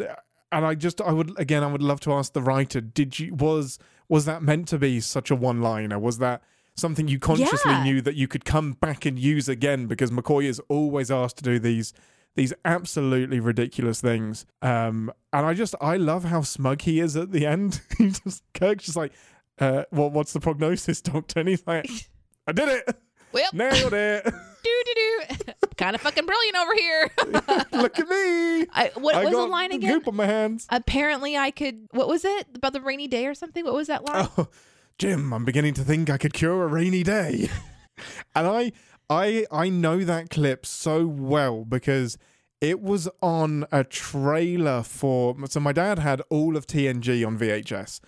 and 0.52 0.66
I 0.66 0.74
just 0.76 1.02
I 1.02 1.12
would 1.12 1.38
again 1.38 1.64
I 1.64 1.68
would 1.68 1.82
love 1.82 2.00
to 2.02 2.14
ask 2.14 2.32
the 2.32 2.42
writer, 2.42 2.80
did 2.80 3.20
you 3.20 3.36
was 3.36 3.78
was 4.10 4.26
that 4.26 4.42
meant 4.44 4.68
to 4.70 4.78
be 4.78 5.00
such 5.00 5.32
a 5.32 5.36
one-liner? 5.36 5.98
Was 6.00 6.18
that 6.20 6.42
something 6.76 7.08
you 7.08 7.20
consciously 7.20 7.72
Yeah. 7.72 7.84
knew 7.84 8.02
that 8.02 8.16
you 8.16 8.28
could 8.28 8.44
come 8.46 8.74
back 8.74 9.06
and 9.06 9.18
use 9.18 9.48
again 9.48 9.88
because 9.88 10.12
McCoy 10.12 10.44
is 10.46 10.60
always 10.68 11.10
asked 11.10 11.38
to 11.38 11.44
do 11.44 11.58
these 11.60 11.94
these 12.36 12.52
absolutely 12.66 13.40
ridiculous 13.40 14.02
things. 14.02 14.46
Um 14.62 15.12
and 15.32 15.46
I 15.46 15.54
just 15.54 15.74
I 15.80 15.96
love 15.96 16.26
how 16.26 16.42
smug 16.42 16.82
he 16.82 17.00
is 17.00 17.16
at 17.16 17.32
the 17.32 17.46
end. 17.46 17.80
he 17.98 18.10
just 18.12 18.44
Kirk's 18.54 18.86
just 18.86 18.98
like 18.98 19.14
uh 19.60 19.84
what 19.92 20.12
what's 20.12 20.34
the 20.34 20.42
prognosis, 20.42 21.02
doctor? 21.02 21.40
And 21.40 21.48
he's 21.50 21.66
like 21.66 21.90
I 22.46 22.52
did 22.52 22.68
it. 22.70 22.98
well, 23.32 23.50
Nailed 23.54 23.94
it. 23.94 24.24
do 24.26 24.82
do 24.86 24.94
do, 24.96 25.54
kind 25.78 25.96
of 25.96 26.02
fucking 26.02 26.26
brilliant 26.26 26.58
over 26.58 26.74
here. 26.76 27.12
Look 27.82 28.00
at 28.00 28.08
me. 28.08 28.68
I, 28.74 28.92
what 28.96 29.16
I 29.16 29.26
was 29.26 29.34
the 29.34 29.46
line 29.46 29.72
again? 29.72 29.94
Goop 29.94 30.08
on 30.08 30.16
my 30.16 30.26
hands. 30.26 30.68
Apparently, 30.70 31.38
I 31.38 31.52
could. 31.52 31.88
What 31.92 32.08
was 32.08 32.26
it 32.26 32.48
about 32.56 32.74
the 32.74 32.82
rainy 32.82 33.08
day 33.08 33.28
or 33.28 33.34
something? 33.34 33.64
What 33.64 33.74
was 33.74 33.88
that 33.88 34.06
line? 34.06 34.28
Oh, 34.38 34.48
Jim, 34.98 35.34
I'm 35.34 35.46
beginning 35.46 35.74
to 35.76 35.84
think 35.84 36.10
I 36.10 36.18
could 36.18 36.34
cure 36.34 36.64
a 36.64 36.68
rainy 36.68 37.04
day. 37.04 37.50
and 38.36 38.48
I 38.48 38.72
I 39.10 39.46
I 39.52 39.70
know 39.70 40.04
that 40.04 40.30
clip 40.30 40.66
so 40.66 41.06
well 41.06 41.66
because 41.66 42.18
it 42.62 42.82
was 42.82 43.08
on 43.22 43.66
a 43.72 43.84
trailer 43.84 44.82
for 44.84 45.36
so 45.48 45.60
my 45.60 45.72
dad 45.72 46.00
had 46.00 46.22
all 46.30 46.56
of 46.56 46.66
TNG 46.66 47.26
on 47.26 47.38
VHS 47.38 48.00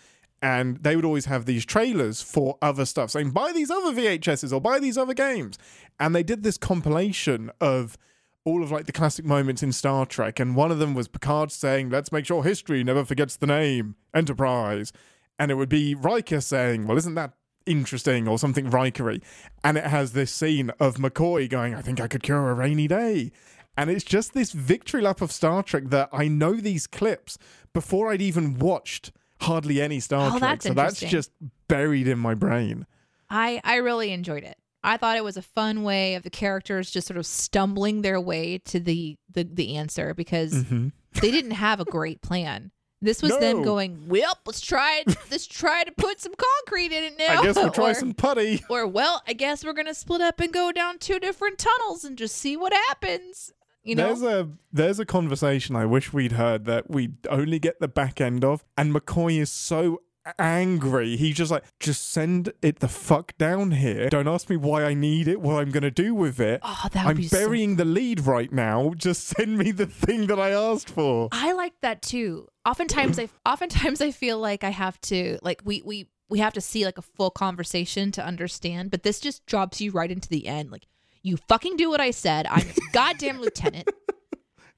and 0.42 0.78
they 0.84 0.96
would 0.96 1.06
always 1.06 1.26
have 1.26 1.46
these 1.46 1.66
trailers 1.66 2.22
for 2.22 2.58
other 2.62 2.86
stuff 2.86 3.12
saying 3.12 3.32
buy 3.32 3.52
these 3.52 3.72
other 3.72 3.92
VHSs 3.92 4.54
or 4.54 4.62
buy 4.62 4.80
these 4.80 4.98
other 4.98 5.14
games. 5.14 5.58
And 6.00 6.16
they 6.16 6.24
did 6.24 6.44
this 6.44 6.58
compilation 6.58 7.52
of 7.60 7.98
all 8.46 8.64
of 8.64 8.72
like 8.72 8.86
the 8.86 8.92
classic 8.92 9.26
moments 9.26 9.62
in 9.62 9.74
Star 9.74 10.06
Trek, 10.06 10.40
and 10.40 10.56
one 10.56 10.72
of 10.72 10.80
them 10.80 10.94
was 10.94 11.10
Picard 11.10 11.52
saying, 11.52 11.90
"Let's 11.90 12.14
make 12.14 12.26
sure 12.26 12.44
history 12.44 12.82
never 12.84 13.04
forgets 13.04 13.36
the 13.36 13.48
name 13.48 13.96
Enterprise," 14.14 14.94
and 15.38 15.52
it 15.52 15.56
would 15.56 15.68
be 15.68 15.96
Riker 15.96 16.40
saying, 16.40 16.88
"Well, 16.88 16.98
isn't 16.98 17.16
that 17.16 17.34
interesting?" 17.66 18.26
or 18.26 18.40
something 18.40 18.70
Rikery, 18.70 19.22
and 19.66 19.78
it 19.78 19.84
has 19.86 20.14
this 20.14 20.32
scene 20.32 20.70
of 20.80 20.96
McCoy 20.96 21.50
going, 21.50 21.76
"I 21.76 21.82
think 21.82 22.00
I 22.00 22.08
could 22.08 22.24
cure 22.24 22.50
a 22.50 22.54
rainy 22.54 22.88
day," 22.88 23.34
and 23.76 23.90
it's 23.90 24.06
just 24.06 24.34
this 24.34 24.54
victory 24.54 25.02
lap 25.02 25.20
of 25.20 25.34
Star 25.34 25.62
Trek 25.62 25.86
that 25.88 26.08
I 26.14 26.30
know 26.30 26.54
these 26.54 26.88
clips 26.88 27.38
before 27.74 28.12
I'd 28.12 28.22
even 28.22 28.60
watched 28.60 29.12
hardly 29.42 29.82
any 29.82 30.00
Star 30.00 30.28
Oh, 30.28 30.30
Trek, 30.32 30.42
that's 30.42 30.66
so 30.66 30.74
that's 30.74 31.00
just 31.00 31.32
buried 31.68 32.08
in 32.08 32.20
my 32.20 32.34
brain. 32.34 32.86
I 33.30 33.62
I 33.64 33.76
really 33.78 34.12
enjoyed 34.12 34.44
it. 34.44 34.58
I 34.84 34.96
thought 34.98 35.18
it 35.18 35.24
was 35.24 35.36
a 35.38 35.42
fun 35.42 35.84
way 35.84 36.16
of 36.16 36.24
the 36.24 36.30
characters 36.30 36.92
just 36.92 37.08
sort 37.08 37.18
of 37.18 37.26
stumbling 37.26 38.02
their 38.02 38.22
way 38.22 38.58
to 38.60 38.80
the 38.80 39.18
the, 39.32 39.44
the 39.44 39.76
answer 39.76 40.14
because 40.14 40.54
Mhm. 40.54 40.92
they 41.22 41.32
didn't 41.32 41.52
have 41.52 41.80
a 41.80 41.86
great 41.86 42.22
plan. 42.22 42.72
This 43.00 43.22
was 43.22 43.38
them 43.38 43.62
going, 43.62 44.08
well, 44.08 44.40
let's 44.48 44.60
try 44.60 45.04
it. 45.06 45.16
let's 45.30 45.46
try 45.46 45.84
to 45.84 45.92
put 45.92 46.20
some 46.20 46.34
concrete 46.34 46.92
in 46.92 47.04
it 47.04 47.14
now. 47.20 47.42
I 47.42 47.44
guess 47.44 47.56
we'll 47.56 47.70
try 47.70 47.92
or, 47.92 47.94
some 47.94 48.14
putty. 48.14 48.64
or 48.72 48.88
well, 48.88 49.22
I 49.28 49.34
guess 49.34 49.64
we're 49.64 49.74
gonna 49.74 49.94
split 49.94 50.22
up 50.22 50.40
and 50.40 50.52
go 50.52 50.72
down 50.72 50.98
two 50.98 51.20
different 51.20 51.60
tunnels 51.60 52.04
and 52.06 52.18
just 52.18 52.36
see 52.36 52.58
what 52.58 52.74
happens. 52.74 53.54
You 53.88 53.96
know, 53.96 54.08
There's 54.08 54.22
a 54.22 54.50
there's 54.74 55.00
a 55.00 55.06
conversation 55.06 55.76
I 55.78 55.86
wish 55.86 56.12
we'd 56.12 56.34
heard 56.34 56.66
that 56.66 56.90
we 56.90 57.12
only 57.30 57.58
get 57.58 57.80
the 57.80 57.88
back 57.88 58.20
end 58.20 58.44
of, 58.44 58.66
and 58.78 58.94
McCoy 58.94 59.40
is 59.40 59.50
so 59.50 60.02
angry. 60.38 61.16
He's 61.16 61.36
just 61.38 61.52
like, 61.52 61.64
just 61.80 62.10
send 62.12 62.52
it 62.62 62.80
the 62.80 62.90
fuck 62.90 63.38
down 63.38 63.72
here. 63.72 64.10
Don't 64.10 64.28
ask 64.28 64.50
me 64.50 64.58
why 64.58 64.84
I 64.84 64.94
need 64.94 65.30
it, 65.30 65.40
what 65.40 65.62
I'm 65.62 65.72
gonna 65.72 65.90
do 65.90 66.14
with 66.14 66.40
it. 66.42 66.60
oh, 66.64 66.88
that 66.92 67.06
would 67.06 67.12
I'm 67.12 67.16
be 67.18 67.28
so 67.28 67.38
burying 67.38 67.78
the 67.78 67.86
lead 67.86 68.20
right 68.26 68.52
now. 68.52 68.94
Just 68.98 69.24
send 69.26 69.58
me 69.58 69.72
the 69.72 69.86
thing 69.86 70.28
that 70.28 70.38
I 70.38 70.50
asked 70.52 70.90
for. 70.90 71.30
I 71.32 71.54
like 71.54 71.74
that 71.82 72.02
too. 72.02 72.48
Oftentimes 72.66 73.18
I 73.18 73.30
oftentimes 73.46 74.02
I 74.02 74.12
feel 74.12 74.38
like 74.38 74.66
I 74.66 74.70
have 74.72 75.00
to 75.02 75.40
like 75.42 75.62
we 75.64 75.82
we 75.86 76.08
we 76.30 76.40
have 76.40 76.54
to 76.54 76.62
see 76.62 76.84
like 76.84 76.98
a 76.98 77.02
full 77.02 77.32
conversation 77.32 78.12
to 78.12 78.26
understand, 78.26 78.92
but 78.92 79.04
this 79.04 79.22
just 79.22 79.46
drops 79.46 79.80
you 79.80 79.92
right 79.92 80.12
into 80.12 80.28
the 80.28 80.48
end. 80.48 80.72
Like 80.72 80.88
you 81.28 81.38
fucking 81.48 81.78
do 81.78 81.90
what 81.90 82.02
I 82.02 82.12
said. 82.12 82.48
I'm 82.48 82.68
a 82.68 82.74
goddamn 82.94 83.40
lieutenant. 83.42 83.90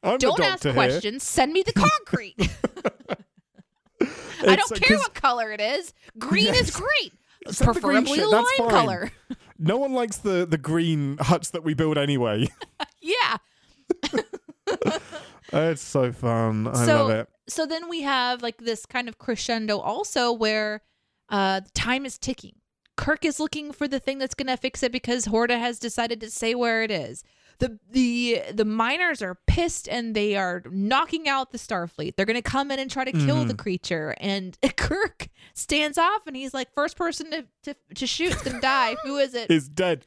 I'm 0.03 0.17
Don't 0.17 0.39
ask 0.39 0.67
questions. 0.69 1.23
Send 1.23 1.51
me 1.53 1.61
the 1.63 1.73
concrete. 1.73 2.35
I 4.47 4.55
don't 4.55 4.81
care 4.81 4.97
what 4.97 5.13
color 5.13 5.51
it 5.51 5.59
is. 5.59 5.93
Green 6.17 6.53
is 6.53 6.71
great. 6.71 7.13
Send 7.49 7.81
green 7.81 8.03
Preferably 8.05 8.19
that's 8.19 8.31
lime 8.31 8.45
fine. 8.57 8.69
color. 8.69 9.11
No 9.57 9.77
one 9.77 9.93
likes 9.93 10.17
the 10.17 10.45
the 10.45 10.57
green 10.57 11.17
huts 11.19 11.49
that 11.51 11.63
we 11.63 11.73
build 11.73 11.97
anyway. 11.97 12.47
Yeah. 13.01 13.37
it's 15.53 15.81
so 15.81 16.11
fun. 16.11 16.67
I 16.67 16.85
So- 16.85 17.07
love 17.07 17.09
it. 17.11 17.29
so 17.47 17.65
then 17.65 17.89
we 17.89 18.01
have 18.03 18.41
like 18.43 18.57
this 18.59 18.85
kind 18.85 19.07
of 19.09 19.17
crescendo 19.17 19.79
also 19.79 20.31
where 20.31 20.81
uh 21.29 21.61
time 21.73 22.05
is 22.05 22.17
ticking 22.17 22.55
kirk 22.99 23.25
is 23.25 23.39
looking 23.39 23.71
for 23.71 23.87
the 23.87 23.99
thing 23.99 24.17
that's 24.17 24.35
going 24.35 24.47
to 24.47 24.57
fix 24.57 24.83
it 24.83 24.91
because 24.91 25.25
horta 25.25 25.57
has 25.57 25.79
decided 25.79 26.19
to 26.21 26.29
say 26.29 26.55
where 26.55 26.83
it 26.83 26.91
is 26.91 27.23
the 27.59 27.77
the 27.91 28.41
the 28.53 28.63
miners 28.63 29.21
are 29.21 29.35
pissed 29.47 29.89
and 29.89 30.15
they 30.15 30.37
are 30.37 30.63
knocking 30.71 31.27
out 31.27 31.51
the 31.51 31.57
starfleet 31.57 32.15
they're 32.15 32.25
going 32.25 32.35
to 32.35 32.41
come 32.41 32.71
in 32.71 32.79
and 32.79 32.89
try 32.89 33.03
to 33.03 33.11
kill 33.11 33.43
the 33.43 33.53
mm-hmm. 33.53 33.57
creature 33.57 34.15
and 34.21 34.57
kirk 34.77 35.27
stands 35.53 35.97
off 35.97 36.21
and 36.25 36.37
he's 36.37 36.53
like 36.53 36.73
first 36.73 36.95
person 36.95 37.29
to 37.29 37.45
to, 37.63 37.75
to 37.95 38.07
shoot 38.07 38.31
to 38.39 38.57
die 38.61 38.95
who 39.03 39.17
is 39.17 39.33
it 39.33 39.49
Is 39.59 39.67
dead. 39.67 40.05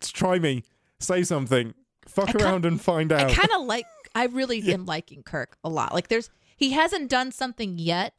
Try 0.00 0.38
me. 0.38 0.62
Say 1.00 1.22
something. 1.22 1.74
Fuck 2.06 2.38
I 2.38 2.44
around 2.44 2.66
and 2.66 2.80
find 2.80 3.10
out. 3.10 3.30
I 3.30 3.34
kind 3.34 3.50
of 3.56 3.66
like. 3.66 3.86
I 4.14 4.26
really 4.26 4.62
am 4.72 4.84
liking 4.84 5.22
Kirk 5.22 5.56
a 5.64 5.68
lot. 5.68 5.92
Like, 5.92 6.08
there's 6.08 6.30
he 6.56 6.72
hasn't 6.72 7.10
done 7.10 7.32
something 7.32 7.78
yet, 7.78 8.14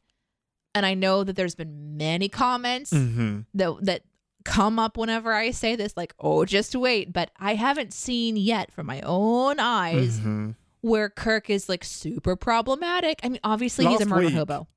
and 0.78 0.86
I 0.86 0.94
know 0.94 1.24
that 1.24 1.36
there's 1.36 1.54
been 1.54 1.96
many 1.96 2.28
comments 2.28 2.90
hmm 2.92 3.40
that 3.54 3.76
that 3.82 4.02
come 4.44 4.78
up 4.78 4.96
whenever 4.96 5.32
I 5.34 5.50
say 5.50 5.76
this, 5.76 5.94
like, 5.96 6.14
"Oh, 6.18 6.44
just 6.46 6.74
wait." 6.74 7.12
But 7.12 7.30
I 7.38 7.54
haven't 7.54 7.92
seen 7.92 8.36
yet 8.36 8.72
from 8.72 8.86
my 8.86 9.00
own 9.02 9.60
eyes 9.60 10.18
hmm 10.20 10.50
where 10.80 11.10
Kirk 11.10 11.50
is 11.50 11.68
like 11.68 11.82
super 11.84 12.36
problematic. 12.36 13.18
I 13.24 13.28
mean, 13.28 13.40
obviously 13.44 13.84
he's 13.86 14.00
a 14.00 14.06
murder 14.06 14.26
week. 14.26 14.34
hobo. 14.34 14.68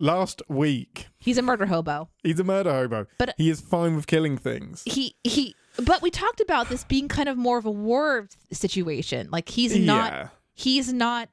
Last 0.00 0.42
week, 0.48 1.06
He's 1.18 1.38
a 1.38 1.42
murder 1.42 1.66
hobo. 1.66 2.08
he's 2.24 2.40
a 2.40 2.44
murder 2.44 2.72
hobo. 2.72 3.06
But- 3.16 3.34
he 3.38 3.48
is 3.48 3.60
fine 3.60 3.94
with 3.94 4.06
killing 4.08 4.36
things. 4.36 4.82
He 4.84 5.14
he. 5.22 5.54
But 5.84 6.02
we 6.02 6.10
talked 6.10 6.40
about 6.40 6.68
this 6.68 6.82
being 6.84 7.06
kind 7.08 7.28
of 7.28 7.36
more 7.38 7.56
of 7.58 7.66
a 7.66 7.70
war 7.70 8.28
situation. 8.52 9.28
Like 9.30 9.48
he's 9.48 9.76
not. 9.78 10.12
yeah. 10.12 10.28
he's 10.54 10.92
not 10.92 11.28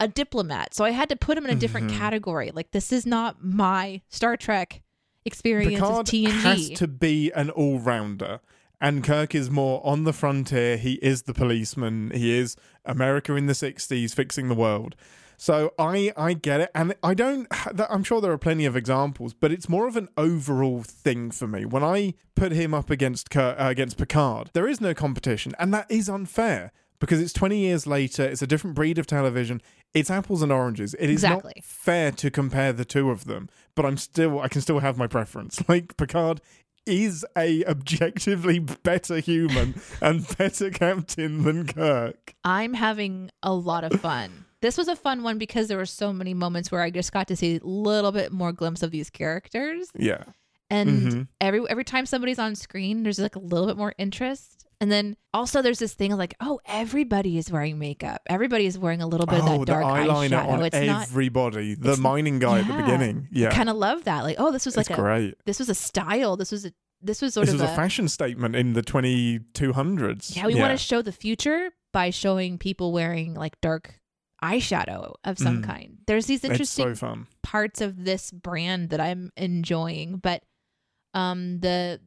a 0.00 0.08
diplomat. 0.08 0.74
So 0.74 0.84
I 0.84 0.90
had 0.90 1.08
to 1.10 1.16
put 1.16 1.36
him 1.38 1.44
in 1.44 1.50
a 1.50 1.54
different 1.54 1.90
Mhm. 1.90 1.98
category. 1.98 2.50
Like 2.52 2.70
this 2.72 2.90
is 2.92 3.06
not 3.06 3.44
my 3.44 4.00
Star 4.08 4.36
Trek 4.36 4.82
experience 5.24 5.74
Picard 5.74 6.06
as 6.06 6.10
TNG. 6.10 6.30
has 6.42 6.70
to 6.70 6.88
be 6.88 7.30
an 7.32 7.50
all-rounder. 7.50 8.40
And 8.80 9.04
Kirk 9.04 9.34
is 9.34 9.50
more 9.50 9.86
on 9.86 10.04
the 10.04 10.12
frontier. 10.14 10.78
He 10.78 10.94
is 10.94 11.22
the 11.22 11.34
policeman. 11.34 12.10
He 12.14 12.36
is 12.38 12.56
America 12.86 13.34
in 13.36 13.44
the 13.46 13.54
60s 13.54 14.14
fixing 14.14 14.48
the 14.48 14.54
world. 14.54 14.96
So 15.36 15.72
I 15.78 16.12
I 16.16 16.32
get 16.34 16.60
it 16.60 16.70
and 16.74 16.94
I 17.02 17.14
don't 17.14 17.46
I'm 17.90 18.04
sure 18.04 18.20
there 18.20 18.32
are 18.32 18.38
plenty 18.38 18.66
of 18.66 18.76
examples 18.76 19.32
but 19.34 19.50
it's 19.52 19.68
more 19.70 19.86
of 19.86 19.96
an 19.96 20.08
overall 20.16 20.82
thing 20.82 21.30
for 21.30 21.46
me. 21.46 21.64
When 21.64 21.82
I 21.84 22.14
put 22.34 22.52
him 22.52 22.72
up 22.74 22.90
against 22.90 23.30
Kirk, 23.30 23.56
uh, 23.58 23.64
against 23.64 23.96
Picard, 23.98 24.50
there 24.54 24.68
is 24.68 24.80
no 24.80 24.92
competition 24.94 25.54
and 25.58 25.72
that 25.74 25.90
is 25.90 26.08
unfair 26.10 26.72
because 26.98 27.20
it's 27.22 27.32
20 27.32 27.58
years 27.58 27.86
later, 27.86 28.22
it's 28.24 28.42
a 28.42 28.46
different 28.46 28.76
breed 28.76 28.98
of 28.98 29.06
television. 29.06 29.62
It's 29.94 30.10
apples 30.10 30.42
and 30.42 30.52
oranges. 30.52 30.94
It 30.94 31.10
is 31.10 31.24
Exactly. 31.24 31.52
not 31.56 31.64
fair 31.64 32.12
to 32.12 32.30
compare 32.30 32.72
the 32.72 32.84
two 32.84 33.10
of 33.10 33.24
them, 33.24 33.48
but 33.74 33.84
I'm 33.84 33.96
still 33.96 34.40
I 34.40 34.48
can 34.48 34.60
still 34.60 34.78
have 34.80 34.96
my 34.96 35.06
preference. 35.06 35.62
Like 35.68 35.96
Picard 35.96 36.40
is 36.86 37.24
a 37.36 37.64
objectively 37.66 38.58
better 38.58 39.18
human 39.18 39.74
and 40.00 40.26
better 40.38 40.70
captain 40.70 41.42
than 41.42 41.66
Kirk. 41.66 42.34
I'm 42.44 42.74
having 42.74 43.30
a 43.42 43.52
lot 43.52 43.84
of 43.84 44.00
fun. 44.00 44.46
This 44.62 44.76
was 44.78 44.88
a 44.88 44.96
fun 44.96 45.22
one 45.22 45.38
because 45.38 45.68
there 45.68 45.76
were 45.78 45.86
so 45.86 46.12
many 46.12 46.34
moments 46.34 46.70
where 46.70 46.82
I 46.82 46.90
just 46.90 47.12
got 47.12 47.26
to 47.28 47.36
see 47.36 47.56
a 47.56 47.60
little 47.66 48.12
bit 48.12 48.30
more 48.32 48.52
glimpse 48.52 48.82
of 48.82 48.90
these 48.90 49.10
characters. 49.10 49.88
Yeah. 49.96 50.24
And 50.70 50.88
Mhm. 51.12 51.28
every 51.40 51.68
every 51.68 51.84
time 51.84 52.06
somebody's 52.06 52.38
on 52.38 52.54
screen, 52.54 53.02
there's 53.02 53.18
like 53.18 53.36
a 53.36 53.40
little 53.40 53.66
bit 53.66 53.76
more 53.76 53.94
interest. 53.98 54.59
And 54.80 54.90
then 54.90 55.16
also 55.34 55.60
there's 55.60 55.78
this 55.78 55.92
thing 55.92 56.12
of 56.12 56.18
like, 56.18 56.34
oh, 56.40 56.58
everybody 56.64 57.36
is 57.36 57.50
wearing 57.52 57.78
makeup. 57.78 58.22
Everybody 58.28 58.64
is 58.64 58.78
wearing 58.78 59.02
a 59.02 59.06
little 59.06 59.26
bit 59.26 59.40
of 59.40 59.48
oh, 59.48 59.58
that 59.58 59.66
dark 59.66 59.84
the 59.84 59.90
eyeliner 60.10 60.30
eyeshadow. 60.30 60.48
on 60.48 60.64
it's 60.64 60.86
not 60.86 61.02
everybody. 61.02 61.74
the 61.74 61.96
mining 61.98 62.38
guy 62.38 62.60
at 62.60 62.66
the 62.66 62.72
beginning. 62.72 63.28
Yeah. 63.30 63.50
kind 63.50 63.68
of 63.68 63.76
love 63.76 64.04
that. 64.04 64.22
Like, 64.24 64.36
oh, 64.38 64.50
this 64.50 64.64
was 64.64 64.76
it's 64.78 64.88
like 64.88 64.98
a 64.98 65.00
great. 65.00 65.34
this 65.44 65.58
was 65.58 65.68
a 65.68 65.74
style. 65.74 66.36
This 66.36 66.50
was 66.50 66.64
a 66.64 66.72
this 67.02 67.22
was 67.22 67.34
sort 67.34 67.46
This 67.46 67.54
of 67.54 67.60
was 67.60 67.70
a, 67.70 67.72
a, 67.72 67.76
fashion 67.76 68.08
statement 68.08 68.54
in 68.56 68.74
the 68.74 68.82
2200s. 68.82 70.36
yeah. 70.36 70.46
We 70.46 70.54
want 70.54 70.72
to 70.72 70.82
show 70.82 71.02
the 71.02 71.12
future 71.12 71.70
by 71.92 72.10
showing 72.10 72.58
people 72.58 72.92
wearing 72.92 73.34
like 73.34 73.60
dark 73.60 74.00
eyeshadow 74.42 75.14
of 75.24 75.38
some 75.38 75.62
Mm. 75.62 75.66
kind. 75.66 75.98
There's 76.06 76.26
these 76.26 76.44
interesting 76.44 76.94
so 76.94 77.18
parts 77.42 77.80
of 77.80 78.04
this 78.04 78.30
brand 78.30 78.90
that 78.90 79.00
I'm 79.00 79.32
enjoying, 79.36 80.16
but 80.16 80.42
um, 81.12 81.60
the 81.60 82.00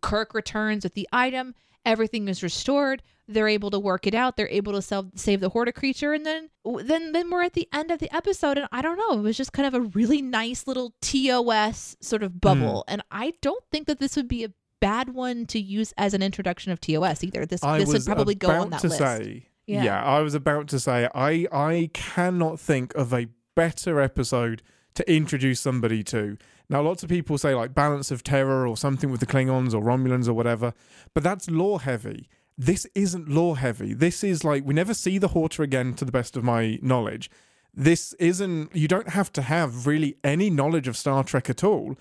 Kirk 0.00 0.34
returns 0.34 0.84
with 0.84 0.94
the 0.94 1.08
item. 1.12 1.54
Everything 1.86 2.28
is 2.28 2.42
restored. 2.42 3.02
They're 3.28 3.48
able 3.48 3.70
to 3.70 3.78
work 3.78 4.06
it 4.06 4.14
out. 4.14 4.36
They're 4.36 4.48
able 4.50 4.72
to 4.74 4.82
sell, 4.82 5.10
save 5.14 5.40
the 5.40 5.48
Horta 5.48 5.72
creature, 5.72 6.12
and 6.12 6.24
then 6.26 6.50
then 6.84 7.12
then 7.12 7.30
we're 7.30 7.42
at 7.44 7.54
the 7.54 7.68
end 7.72 7.90
of 7.90 7.98
the 7.98 8.14
episode, 8.14 8.58
and 8.58 8.68
I 8.70 8.82
don't 8.82 8.98
know. 8.98 9.18
It 9.18 9.22
was 9.22 9.36
just 9.36 9.52
kind 9.52 9.66
of 9.66 9.74
a 9.74 9.80
really 9.80 10.20
nice 10.22 10.66
little 10.66 10.94
TOS 11.02 11.96
sort 12.00 12.22
of 12.22 12.40
bubble, 12.40 12.84
Hmm. 12.86 12.92
and 12.94 13.02
I 13.10 13.32
don't 13.42 13.64
think 13.72 13.86
that 13.86 13.98
this 13.98 14.16
would 14.16 14.28
be 14.28 14.44
a 14.44 14.50
bad 14.80 15.08
one 15.14 15.46
to 15.46 15.58
use 15.58 15.92
as 15.96 16.12
an 16.14 16.22
introduction 16.22 16.70
of 16.72 16.80
TOS 16.80 17.24
either. 17.24 17.46
This 17.46 17.62
I 17.64 17.78
this 17.78 17.88
would 17.88 18.04
probably 18.04 18.34
go 18.34 18.50
on 18.50 18.70
that 18.70 18.80
to 18.82 18.88
list. 18.88 18.98
say, 18.98 19.46
yeah. 19.66 19.82
Yeah. 19.84 20.04
I 20.04 20.20
was 20.20 20.34
about 20.34 20.68
to 20.68 20.78
say, 20.80 21.08
I 21.14 21.46
I 21.50 21.90
cannot 21.94 22.60
think 22.60 22.94
of 22.94 23.12
a 23.12 23.26
better 23.56 24.00
episode 24.00 24.62
to 24.94 25.10
introduce 25.12 25.60
somebody 25.60 26.02
to. 26.04 26.36
Now, 26.68 26.82
lots 26.82 27.02
of 27.02 27.08
people 27.08 27.38
say 27.38 27.54
like 27.54 27.74
Balance 27.74 28.10
of 28.10 28.24
Terror 28.24 28.66
or 28.66 28.76
something 28.76 29.10
with 29.10 29.20
the 29.20 29.26
Klingons 29.26 29.72
or 29.72 29.82
Romulans 29.82 30.28
or 30.28 30.34
whatever, 30.34 30.74
but 31.14 31.22
that's 31.22 31.48
lore 31.48 31.80
heavy. 31.80 32.28
This 32.58 32.86
isn't 32.94 33.28
lore 33.28 33.58
heavy. 33.58 33.94
This 33.94 34.24
is 34.24 34.42
like 34.42 34.64
we 34.64 34.74
never 34.74 34.94
see 34.94 35.18
the 35.18 35.28
Horta 35.28 35.62
again, 35.62 35.94
to 35.94 36.04
the 36.04 36.12
best 36.12 36.36
of 36.36 36.44
my 36.44 36.78
knowledge. 36.82 37.30
This 37.72 38.14
isn't. 38.14 38.74
You 38.74 38.88
don't 38.88 39.10
have 39.10 39.32
to 39.34 39.42
have 39.42 39.86
really 39.86 40.16
any 40.24 40.48
knowledge 40.48 40.88
of 40.88 40.96
Star 40.96 41.22
Trek 41.22 41.50
at 41.50 41.62
all 41.62 41.96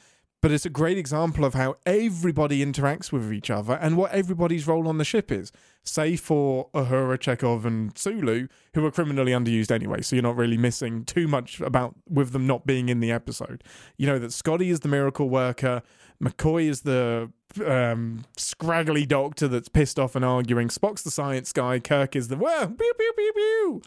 but 0.45 0.51
it's 0.51 0.63
a 0.63 0.69
great 0.69 0.95
example 0.95 1.43
of 1.43 1.55
how 1.55 1.75
everybody 1.87 2.63
interacts 2.63 3.11
with 3.11 3.33
each 3.33 3.49
other 3.49 3.79
and 3.81 3.97
what 3.97 4.11
everybody's 4.11 4.67
role 4.67 4.87
on 4.87 4.99
the 4.99 5.03
ship 5.03 5.31
is. 5.31 5.51
Save 5.81 6.19
for 6.19 6.69
Uhura, 6.75 7.17
Chekov, 7.17 7.65
and 7.65 7.97
Sulu, 7.97 8.47
who 8.75 8.85
are 8.85 8.91
criminally 8.91 9.31
underused 9.31 9.71
anyway, 9.71 10.03
so 10.03 10.15
you're 10.15 10.21
not 10.21 10.35
really 10.35 10.55
missing 10.55 11.03
too 11.03 11.27
much 11.27 11.61
about 11.61 11.95
with 12.07 12.31
them 12.31 12.45
not 12.45 12.67
being 12.67 12.89
in 12.89 12.99
the 12.99 13.11
episode. 13.11 13.63
You 13.97 14.05
know 14.05 14.19
that 14.19 14.31
Scotty 14.31 14.69
is 14.69 14.81
the 14.81 14.87
miracle 14.87 15.29
worker, 15.29 15.81
McCoy 16.23 16.69
is 16.69 16.81
the 16.81 17.31
um, 17.65 18.25
scraggly 18.37 19.05
doctor 19.05 19.47
that's 19.47 19.69
pissed 19.69 19.99
off 19.99 20.15
and 20.15 20.25
arguing, 20.25 20.67
Spock's 20.69 21.01
the 21.01 21.11
science 21.11 21.51
guy, 21.53 21.79
Kirk 21.79 22.15
is 22.15 22.27
the 22.27 22.37
whoa, 22.37 22.67
pew 22.67 22.93
pew 22.97 23.13
pew 23.15 23.33
pew. 23.35 23.81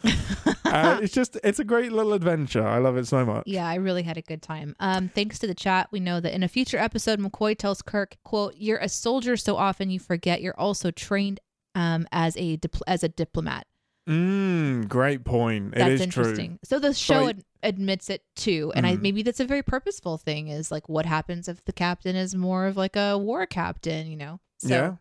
uh, 0.65 0.99
it's 1.01 1.13
just 1.13 1.37
it's 1.43 1.59
a 1.59 1.63
great 1.63 1.91
little 1.91 2.13
adventure. 2.13 2.65
I 2.65 2.77
love 2.79 2.97
it 2.97 3.07
so 3.07 3.25
much. 3.25 3.43
Yeah, 3.45 3.67
I 3.67 3.75
really 3.75 4.03
had 4.03 4.17
a 4.17 4.21
good 4.21 4.41
time. 4.41 4.75
Um, 4.79 5.09
thanks 5.09 5.39
to 5.39 5.47
the 5.47 5.55
chat, 5.55 5.87
we 5.91 5.99
know 5.99 6.19
that 6.19 6.33
in 6.33 6.43
a 6.43 6.47
future 6.47 6.77
episode, 6.77 7.19
McCoy 7.19 7.57
tells 7.57 7.81
Kirk, 7.81 8.17
"quote 8.23 8.55
You're 8.57 8.79
a 8.79 8.89
soldier 8.89 9.37
so 9.37 9.55
often 9.55 9.89
you 9.89 9.99
forget 9.99 10.41
you're 10.41 10.59
also 10.59 10.91
trained 10.91 11.39
um, 11.75 12.07
as 12.11 12.35
a 12.37 12.57
dipl- 12.57 12.81
as 12.87 13.03
a 13.03 13.09
diplomat." 13.09 13.65
Mm, 14.09 14.87
great 14.87 15.23
point. 15.23 15.75
That's 15.75 15.87
it 15.89 15.91
is 15.93 16.01
interesting. 16.01 16.59
So 16.63 16.79
the 16.79 16.93
show 16.93 17.27
I- 17.27 17.29
ad- 17.29 17.43
admits 17.61 18.09
it 18.09 18.23
too, 18.35 18.71
and 18.75 18.85
I 18.87 18.95
Mhm. 18.97 19.01
maybe 19.01 19.21
that's 19.21 19.39
a 19.39 19.45
very 19.45 19.61
purposeful 19.61 20.17
thing. 20.17 20.47
Is 20.47 20.71
like 20.71 20.89
what 20.89 21.05
happens 21.05 21.47
if 21.47 21.63
the 21.65 21.73
captain 21.73 22.15
is 22.15 22.33
more 22.33 22.65
of 22.65 22.75
like 22.75 22.95
a 22.95 23.17
war 23.17 23.45
captain, 23.45 24.07
you 24.07 24.17
know? 24.17 24.39
So 24.57 24.69
yeah. 24.69 24.95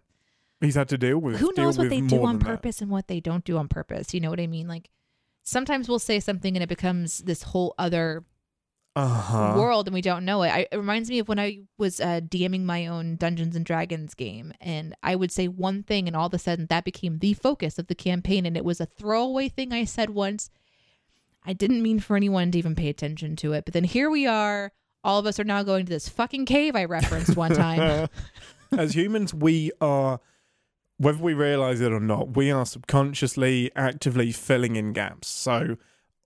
He's 0.61 0.75
had 0.75 0.89
to 0.89 0.99
deal 0.99 1.19
with 1.19 1.37
who 1.39 1.53
deal 1.53 1.65
knows 1.67 1.79
what 1.79 1.85
with 1.85 1.91
they 1.91 2.01
do 2.01 2.25
on 2.25 2.39
than 2.39 2.39
that. 2.41 2.57
purpose 2.57 2.83
and 2.83 2.91
what 2.91 3.07
they 3.09 3.21
don't 3.21 3.45
do 3.45 3.57
on 3.57 3.69
purpose? 3.69 4.13
You 4.13 4.21
know 4.21 4.29
what 4.31 4.41
I 4.41 4.47
mean? 4.49 4.67
Like 4.69 4.91
sometimes 5.43 5.89
we'll 5.89 6.01
say 6.01 6.21
something 6.21 6.57
and 6.57 6.63
it 6.63 6.69
becomes 6.69 7.19
this 7.21 7.45
whole 7.45 7.75
other 7.79 8.25
Uh-huh. 8.99 9.55
world 9.57 9.87
and 9.87 9.95
we 9.95 10.01
don't 10.01 10.25
know 10.25 10.43
it. 10.43 10.49
I, 10.49 10.67
it 10.73 10.77
reminds 10.77 11.09
me 11.09 11.21
of 11.21 11.29
when 11.29 11.39
I 11.39 11.61
was 11.79 12.01
uh, 12.01 12.21
DMing 12.21 12.65
my 12.65 12.87
own 12.87 13.15
Dungeons 13.15 13.55
and 13.55 13.65
Dragons 13.65 14.15
game, 14.15 14.53
and 14.61 14.95
I 15.03 15.15
would 15.15 15.31
say 15.31 15.47
one 15.47 15.85
thing, 15.85 16.09
and 16.09 16.17
all 16.17 16.27
of 16.27 16.35
a 16.35 16.39
sudden 16.39 16.67
that 16.67 16.85
became 16.85 17.21
the 17.21 17.35
focus 17.35 17.79
of 17.79 17.87
the 17.87 17.95
campaign, 17.95 18.45
and 18.45 18.57
it 18.57 18.65
was 18.65 18.81
a 18.81 18.87
throwaway 18.87 19.49
thing 19.49 19.73
I 19.73 19.85
said 19.85 20.11
once. 20.11 20.51
I 21.45 21.53
didn't 21.53 21.83
mean 21.83 22.01
for 22.01 22.17
anyone 22.17 22.51
to 22.51 22.59
even 22.59 22.75
pay 22.75 22.89
attention 22.89 23.37
to 23.37 23.53
it, 23.53 23.65
but 23.65 23.73
then 23.73 23.85
here 23.85 24.11
we 24.11 24.27
are. 24.27 24.73
All 25.05 25.21
of 25.21 25.27
us 25.27 25.39
are 25.39 25.45
now 25.45 25.63
going 25.63 25.87
to 25.87 25.91
this 25.91 26.09
fucking 26.09 26.47
cave 26.47 26.75
I 26.75 26.85
referenced 26.85 27.37
one 27.37 27.55
time. 27.55 28.09
As 28.77 28.95
humans, 28.97 29.33
we 29.33 29.71
are, 29.81 30.21
whether 30.99 31.23
we 31.23 31.35
realize 31.35 31.81
it 31.81 31.93
or 31.93 32.01
not, 32.01 32.37
we 32.37 32.51
are 32.51 32.67
subconsciously 32.67 33.71
actively 33.77 34.33
filling 34.33 34.77
in 34.77 34.93
gaps. 34.93 35.29
So, 35.29 35.77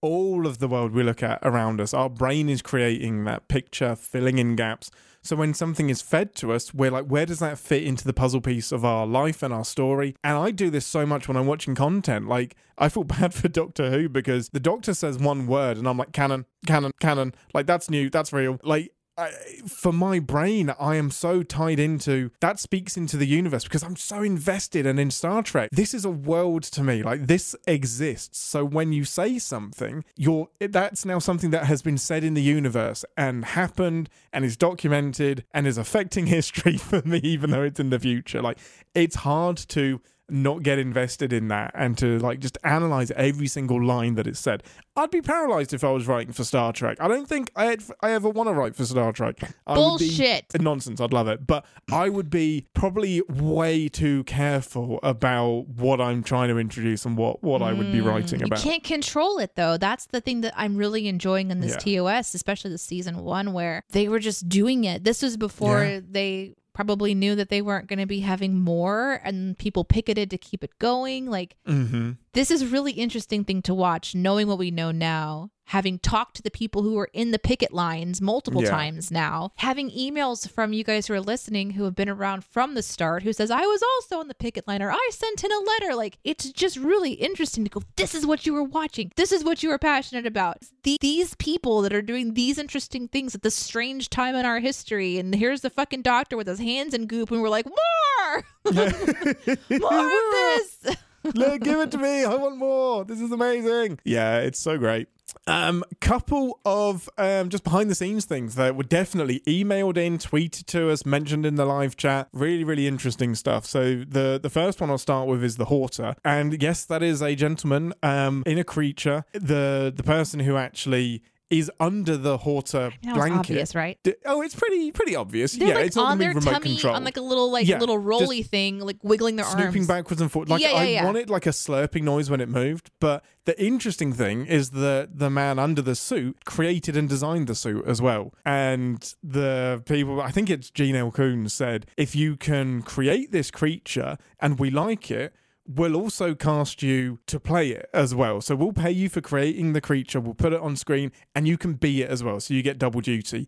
all 0.02 0.46
of 0.46 0.58
the 0.58 0.68
world 0.68 0.92
we 0.92 1.02
look 1.02 1.22
at 1.22 1.38
around 1.42 1.80
us, 1.80 1.94
our 1.94 2.10
brain 2.10 2.48
is 2.48 2.60
creating 2.60 3.24
that 3.24 3.48
picture, 3.48 3.96
filling 3.96 4.38
in 4.38 4.56
gaps. 4.56 4.90
So, 5.24 5.36
when 5.36 5.54
something 5.54 5.88
is 5.88 6.02
fed 6.02 6.34
to 6.36 6.52
us, 6.52 6.74
we're 6.74 6.90
like, 6.90 7.06
where 7.06 7.24
does 7.24 7.38
that 7.38 7.56
fit 7.56 7.84
into 7.84 8.04
the 8.04 8.12
puzzle 8.12 8.40
piece 8.40 8.72
of 8.72 8.84
our 8.84 9.06
life 9.06 9.44
and 9.44 9.54
our 9.54 9.64
story? 9.64 10.16
And 10.24 10.36
I 10.36 10.50
do 10.50 10.68
this 10.68 10.84
so 10.84 11.06
much 11.06 11.28
when 11.28 11.36
I'm 11.36 11.46
watching 11.46 11.76
content. 11.76 12.26
Like, 12.26 12.56
I 12.76 12.88
feel 12.88 13.04
bad 13.20 13.32
for 13.32 13.46
Doctor 13.46 13.90
Who 13.90 14.08
because 14.08 14.48
the 14.48 14.60
doctor 14.60 14.92
says 14.92 15.18
one 15.18 15.46
word 15.46 15.76
and 15.76 15.86
I'm 15.86 15.96
like, 15.96 16.12
canon, 16.12 16.46
canon, 16.66 16.90
canon. 17.00 17.34
Like, 17.54 17.66
that's 17.66 17.88
new, 17.88 18.10
that's 18.10 18.32
real. 18.32 18.58
Like, 18.64 18.92
I, 19.16 19.30
for 19.66 19.92
my 19.92 20.18
brain, 20.18 20.74
I 20.80 20.96
am 20.96 21.10
so 21.10 21.42
tied 21.42 21.78
into 21.78 22.30
that 22.40 22.58
speaks 22.58 22.96
into 22.96 23.16
the 23.16 23.26
universe 23.26 23.64
because 23.64 23.82
I'm 23.82 23.96
so 23.96 24.22
invested 24.22 24.86
and 24.86 24.98
in 24.98 25.10
Star 25.10 25.42
Trek. 25.42 25.68
This 25.70 25.92
is 25.92 26.04
a 26.04 26.10
world 26.10 26.62
to 26.64 26.82
me. 26.82 27.02
Like 27.02 27.26
this 27.26 27.54
exists. 27.66 28.38
So 28.38 28.64
when 28.64 28.92
you 28.92 29.04
say 29.04 29.38
something, 29.38 30.04
you're 30.16 30.48
that's 30.60 31.04
now 31.04 31.18
something 31.18 31.50
that 31.50 31.66
has 31.66 31.82
been 31.82 31.98
said 31.98 32.24
in 32.24 32.34
the 32.34 32.42
universe 32.42 33.04
and 33.16 33.44
happened 33.44 34.08
and 34.32 34.44
is 34.44 34.56
documented 34.56 35.44
and 35.52 35.66
is 35.66 35.76
affecting 35.76 36.26
history 36.38 36.78
for 36.78 37.02
me, 37.02 37.18
even 37.18 37.50
though 37.50 37.62
it's 37.62 37.80
in 37.80 37.90
the 37.90 37.98
future. 37.98 38.40
Like 38.40 38.58
it's 38.94 39.16
hard 39.16 39.58
to 39.68 40.00
not 40.32 40.62
get 40.62 40.78
invested 40.78 41.32
in 41.32 41.48
that 41.48 41.70
and 41.74 41.96
to 41.98 42.18
like 42.18 42.40
just 42.40 42.58
analyze 42.64 43.10
every 43.12 43.46
single 43.46 43.82
line 43.84 44.14
that 44.14 44.26
is 44.26 44.38
said. 44.38 44.62
I'd 44.94 45.10
be 45.10 45.22
paralyzed 45.22 45.72
if 45.72 45.84
I 45.84 45.90
was 45.90 46.06
writing 46.06 46.32
for 46.32 46.44
Star 46.44 46.72
Trek. 46.72 46.98
I 47.00 47.08
don't 47.08 47.26
think 47.26 47.50
I 47.56 47.76
I 48.00 48.10
ever 48.10 48.28
want 48.28 48.48
to 48.48 48.52
write 48.52 48.76
for 48.76 48.84
Star 48.84 49.12
Trek. 49.12 49.36
I 49.66 49.78
would 49.78 49.98
be- 49.98 50.08
Bullshit. 50.08 50.60
nonsense. 50.60 51.00
I'd 51.00 51.12
love 51.12 51.28
it, 51.28 51.46
but 51.46 51.64
I 51.90 52.08
would 52.08 52.28
be 52.30 52.66
probably 52.74 53.22
way 53.28 53.88
too 53.88 54.24
careful 54.24 54.98
about 55.02 55.68
what 55.68 56.00
I'm 56.00 56.22
trying 56.22 56.48
to 56.48 56.58
introduce 56.58 57.04
and 57.04 57.16
what 57.16 57.42
what 57.42 57.62
I 57.62 57.72
would 57.72 57.92
be 57.92 58.00
mm. 58.00 58.06
writing 58.06 58.42
about. 58.42 58.64
You 58.64 58.70
can't 58.70 58.84
control 58.84 59.38
it 59.38 59.54
though. 59.54 59.76
That's 59.78 60.06
the 60.06 60.20
thing 60.20 60.42
that 60.42 60.52
I'm 60.56 60.76
really 60.76 61.08
enjoying 61.08 61.50
in 61.50 61.60
this 61.60 61.76
Yeah. 61.86 62.00
TOS, 62.00 62.34
especially 62.34 62.70
the 62.70 62.78
season 62.78 63.18
one, 63.24 63.52
where 63.52 63.84
they 63.90 64.08
were 64.08 64.18
just 64.18 64.48
doing 64.48 64.84
it. 64.84 65.04
This 65.04 65.22
was 65.22 65.36
before 65.36 65.84
Yeah. 65.84 66.00
they 66.06 66.54
probably 66.74 67.14
knew 67.14 67.34
that 67.36 67.48
they 67.48 67.62
weren't 67.62 67.86
going 67.86 67.98
to 68.00 68.06
be 68.06 68.20
having 68.20 68.58
more, 68.58 69.20
and 69.24 69.56
people 69.56 69.84
picketed 69.84 70.30
to 70.30 70.38
keep 70.38 70.64
it 70.64 70.78
going. 70.78 71.26
Like 71.26 71.56
Mm-hmm. 71.66 72.12
this 72.32 72.50
is 72.50 72.62
a 72.62 72.66
really 72.66 72.92
interesting 72.92 73.44
thing 73.44 73.62
to 73.62 73.74
watch, 73.74 74.14
knowing 74.14 74.48
what 74.48 74.58
we 74.58 74.70
know 74.72 74.90
now. 74.90 75.50
Having 75.66 76.00
talked 76.00 76.36
to 76.36 76.42
the 76.42 76.50
people 76.50 76.82
who 76.82 76.98
are 76.98 77.08
in 77.14 77.30
the 77.30 77.38
picket 77.38 77.72
lines 77.72 78.20
multiple 78.20 78.62
Yeah. 78.62 78.70
times 78.70 79.10
now, 79.10 79.52
having 79.56 79.90
emails 79.90 80.50
from 80.50 80.72
you 80.74 80.84
guys 80.84 81.06
who 81.06 81.14
are 81.14 81.20
listening 81.20 81.70
who 81.70 81.84
have 81.84 81.94
been 81.94 82.10
around 82.10 82.44
from 82.44 82.74
the 82.74 82.82
start 82.82 83.22
who 83.22 83.32
says, 83.32 83.50
I 83.50 83.62
was 83.62 83.82
also 83.82 84.18
on 84.20 84.28
the 84.28 84.34
picket 84.34 84.68
line 84.68 84.82
or 84.82 84.90
I 84.90 85.10
sent 85.12 85.42
in 85.44 85.50
a 85.50 85.58
letter. 85.60 85.94
Like, 85.94 86.18
it's 86.24 86.50
just 86.52 86.76
really 86.76 87.12
interesting 87.12 87.64
to 87.64 87.70
go, 87.70 87.82
this 87.96 88.14
is 88.14 88.26
what 88.26 88.44
you 88.44 88.52
were 88.52 88.62
watching. 88.64 89.12
This 89.16 89.32
is 89.32 89.44
what 89.44 89.62
you 89.62 89.70
were 89.70 89.78
passionate 89.78 90.26
about. 90.26 90.58
The- 90.82 90.98
these 91.00 91.34
people 91.36 91.80
that 91.82 91.94
are 91.94 92.02
doing 92.02 92.34
these 92.34 92.58
interesting 92.58 93.08
things 93.08 93.34
at 93.34 93.42
this 93.42 93.54
strange 93.54 94.10
time 94.10 94.34
in 94.34 94.44
our 94.44 94.58
history. 94.58 95.16
And 95.18 95.34
here's 95.34 95.62
the 95.62 95.70
fucking 95.70 96.02
doctor 96.02 96.36
with 96.36 96.48
his 96.48 96.58
hands 96.58 96.92
in 96.92 97.06
goop, 97.06 97.30
and 97.30 97.40
we're 97.40 97.48
like, 97.48 97.66
more! 97.66 98.44
more 98.74 98.84
of 98.86 98.96
this! 100.32 100.86
Look, 101.34 101.62
give 101.62 101.80
it 101.80 101.90
to 101.92 101.98
me. 101.98 102.24
I 102.24 102.34
want 102.34 102.56
more. 102.56 103.04
This 103.04 103.20
is 103.20 103.32
amazing. 103.32 103.98
Yeah, 104.04 104.38
it's 104.38 104.58
so 104.58 104.78
great. 104.78 105.08
Um, 105.46 105.82
couple 106.00 106.60
of 106.64 107.08
um, 107.18 107.48
just 107.48 107.64
behind 107.64 107.90
the 107.90 107.94
scenes 107.94 108.24
things 108.24 108.54
that 108.56 108.76
were 108.76 108.84
definitely 108.84 109.40
emailed 109.40 109.96
in, 109.96 110.18
tweeted 110.18 110.66
to 110.66 110.90
us, 110.90 111.06
mentioned 111.06 111.46
in 111.46 111.56
the 111.56 111.64
live 111.64 111.96
chat. 111.96 112.28
Really, 112.32 112.64
really 112.64 112.86
interesting 112.86 113.34
stuff. 113.34 113.64
So 113.66 114.04
the 114.06 114.38
the 114.40 114.50
first 114.50 114.80
one 114.80 114.90
I'll 114.90 114.98
start 114.98 115.28
with 115.28 115.42
is 115.42 115.56
the 115.56 115.66
Horta, 115.66 116.16
and 116.24 116.62
yes, 116.62 116.84
that 116.84 117.02
is 117.02 117.22
a 117.22 117.34
gentleman 117.34 117.94
um, 118.02 118.42
in 118.46 118.58
a 118.58 118.64
creature. 118.64 119.24
The 119.32 119.92
the 119.94 120.02
person 120.02 120.40
who 120.40 120.56
actually 120.56 121.22
is 121.52 121.70
under 121.78 122.16
the 122.16 122.38
it's 122.38 122.72
blanket. 122.72 123.38
obvious, 123.38 123.74
right? 123.74 123.98
D- 124.02 124.14
Oh, 124.24 124.40
it's 124.42 124.54
pretty 124.54 124.90
pretty 124.92 125.14
obvious. 125.14 125.52
They're 125.52 125.68
yeah, 125.68 125.74
like 125.74 125.86
it's 125.86 125.96
on 125.96 126.18
their 126.18 126.30
remote 126.30 126.50
tummy 126.50 126.70
control. 126.70 126.94
on 126.94 127.04
like 127.04 127.16
a 127.16 127.20
little 127.20 127.50
like 127.52 127.66
Yeah, 127.68 127.78
little 127.78 127.98
rolly 127.98 128.42
thing, 128.42 128.80
like 128.80 128.96
wiggling 129.02 129.36
their 129.36 129.44
snooping 129.46 129.82
arms. 129.82 129.86
backwards 129.86 130.20
and 130.22 130.32
forwards. 130.32 130.50
Like 130.50 130.62
Yeah, 130.62 130.70
yeah, 130.72 130.76
I 130.78 130.84
yeah. 130.84 131.04
wanted 131.04 131.28
like 131.30 131.46
a 131.46 131.50
slurping 131.50 132.02
noise 132.02 132.30
when 132.30 132.40
it 132.40 132.48
moved, 132.48 132.90
but 133.00 133.22
the 133.44 133.60
interesting 133.62 134.12
thing 134.12 134.46
is 134.46 134.70
that 134.70 135.18
the 135.18 135.28
man 135.30 135.58
under 135.58 135.82
the 135.82 135.94
suit 135.94 136.44
created 136.44 136.96
and 136.96 137.08
designed 137.08 137.48
the 137.48 137.54
suit 137.54 137.84
as 137.86 138.00
well. 138.00 138.32
And 138.46 139.14
the 139.22 139.82
people, 139.84 140.20
I 140.20 140.30
think 140.30 140.48
it's 140.48 140.70
Gene 140.70 140.96
L. 140.96 141.10
Coons 141.10 141.52
said, 141.52 141.86
if 141.96 142.14
you 142.16 142.36
can 142.36 142.82
create 142.82 143.32
this 143.32 143.50
creature 143.50 144.16
and 144.40 144.58
we 144.58 144.70
like 144.70 145.10
it. 145.10 145.34
We'll 145.66 145.94
also 145.94 146.34
cast 146.34 146.82
you 146.82 147.20
to 147.26 147.38
play 147.38 147.70
it 147.70 147.88
as 147.94 148.14
well. 148.14 148.40
So 148.40 148.56
we'll 148.56 148.72
pay 148.72 148.90
you 148.90 149.08
for 149.08 149.20
creating 149.20 149.72
the 149.72 149.80
creature, 149.80 150.20
we'll 150.20 150.34
put 150.34 150.52
it 150.52 150.60
on 150.60 150.76
screen, 150.76 151.12
and 151.34 151.46
you 151.46 151.56
can 151.56 151.74
be 151.74 152.02
it 152.02 152.10
as 152.10 152.24
well. 152.24 152.40
So 152.40 152.54
you 152.54 152.62
get 152.62 152.78
double 152.78 153.00
duty 153.00 153.46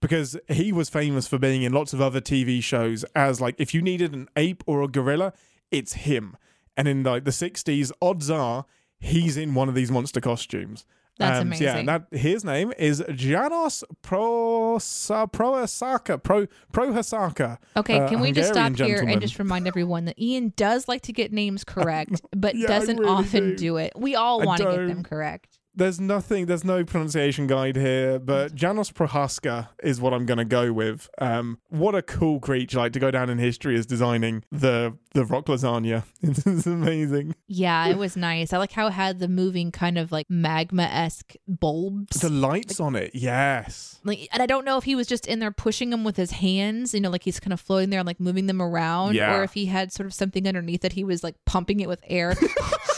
because 0.00 0.36
he 0.48 0.72
was 0.72 0.88
famous 0.88 1.26
for 1.26 1.38
being 1.38 1.62
in 1.62 1.72
lots 1.72 1.92
of 1.92 2.00
other 2.00 2.20
TV 2.20 2.62
shows 2.62 3.04
as 3.14 3.40
like 3.40 3.56
if 3.58 3.74
you 3.74 3.82
needed 3.82 4.14
an 4.14 4.28
ape 4.36 4.62
or 4.66 4.82
a 4.82 4.88
gorilla, 4.88 5.32
it's 5.70 5.94
him. 5.94 6.36
And 6.76 6.86
in 6.86 7.02
like 7.02 7.24
the 7.24 7.30
60s, 7.30 7.90
odds 8.00 8.30
are 8.30 8.66
he's 8.98 9.36
in 9.36 9.54
one 9.54 9.68
of 9.68 9.74
these 9.74 9.90
monster 9.90 10.20
costumes. 10.20 10.84
That's 11.18 11.40
Um, 11.40 11.54
so 11.54 11.64
yeah, 11.64 11.76
and 11.76 11.88
that 11.88 12.06
his 12.10 12.44
name 12.44 12.72
is 12.78 13.02
Janos 13.14 13.82
Prosa 14.02 15.30
Prohasaka 15.32 16.22
Pro 16.22 16.46
Prohasaka. 16.72 17.58
Okay, 17.76 18.00
uh, 18.00 18.08
can 18.08 18.20
we 18.20 18.32
just 18.32 18.50
stop 18.50 18.64
Hungarian 18.64 18.86
here 18.88 18.96
gentleman. 18.96 19.12
and 19.14 19.22
just 19.22 19.38
remind 19.38 19.66
everyone 19.66 20.04
that 20.06 20.18
Ian 20.20 20.52
does 20.56 20.88
like 20.88 21.02
to 21.02 21.12
get 21.12 21.32
names 21.32 21.64
correct, 21.64 22.20
but 22.36 22.54
Yeah, 22.54 22.66
doesn't 22.66 22.98
really 22.98 23.10
often 23.10 23.50
do. 23.50 23.56
do. 23.56 23.76
it. 23.78 23.92
We 23.96 24.14
all 24.14 24.44
want 24.44 24.60
to 24.60 24.64
get 24.70 24.86
them 24.88 25.02
correct. 25.02 25.58
There's 25.76 26.00
nothing, 26.00 26.46
there's 26.46 26.64
no 26.64 26.84
pronunciation 26.84 27.46
guide 27.46 27.76
here, 27.76 28.18
but 28.18 28.54
Janos 28.54 28.90
Prohaska 28.90 29.68
is 29.82 30.00
what 30.00 30.14
I'm 30.14 30.24
going 30.24 30.38
to 30.38 30.44
go 30.46 30.72
with. 30.72 31.08
Um, 31.18 31.58
what 31.68 31.94
a 31.94 32.00
cool 32.02 32.40
creature! 32.40 32.78
Like 32.78 32.92
to 32.94 32.98
go 32.98 33.10
down 33.10 33.28
in 33.28 33.36
history 33.38 33.76
as 33.76 33.84
designing 33.84 34.42
the 34.50 34.96
the 35.12 35.24
rock 35.26 35.46
lasagna. 35.46 36.02
It's 36.22 36.66
amazing. 36.66 37.34
Yeah, 37.46 37.86
it 37.88 37.96
was 37.98 38.16
nice. 38.16 38.52
I 38.52 38.58
like 38.58 38.72
how 38.72 38.86
it 38.88 38.92
had 38.92 39.18
the 39.18 39.28
moving 39.28 39.70
kind 39.70 39.98
of 39.98 40.10
like 40.12 40.26
magma 40.30 40.84
esque 40.84 41.34
bulbs. 41.46 42.20
The 42.20 42.30
lights 42.30 42.80
on 42.80 42.96
it, 42.96 43.10
yes. 43.14 43.98
like, 44.04 44.28
and 44.32 44.42
I 44.42 44.46
don't 44.46 44.64
know 44.64 44.76
if 44.78 44.84
he 44.84 44.94
was 44.94 45.06
just 45.06 45.26
in 45.26 45.38
there 45.38 45.50
pushing 45.50 45.90
them 45.90 46.04
with 46.04 46.16
his 46.16 46.32
hands, 46.32 46.94
you 46.94 47.00
know, 47.00 47.10
like 47.10 47.22
he's 47.22 47.38
kind 47.40 47.52
of 47.52 47.60
floating 47.60 47.90
there 47.90 48.00
and 48.00 48.06
like 48.06 48.20
moving 48.20 48.46
them 48.46 48.60
around, 48.62 49.14
Yeah. 49.14 49.36
or 49.36 49.42
if 49.44 49.52
he 49.54 49.66
had 49.66 49.92
sort 49.92 50.06
of 50.06 50.14
something 50.14 50.46
underneath 50.48 50.80
that 50.82 50.92
he 50.94 51.04
was 51.04 51.22
like 51.22 51.36
pumping 51.44 51.80
it 51.80 51.88
with 51.88 52.00
air, 52.06 52.34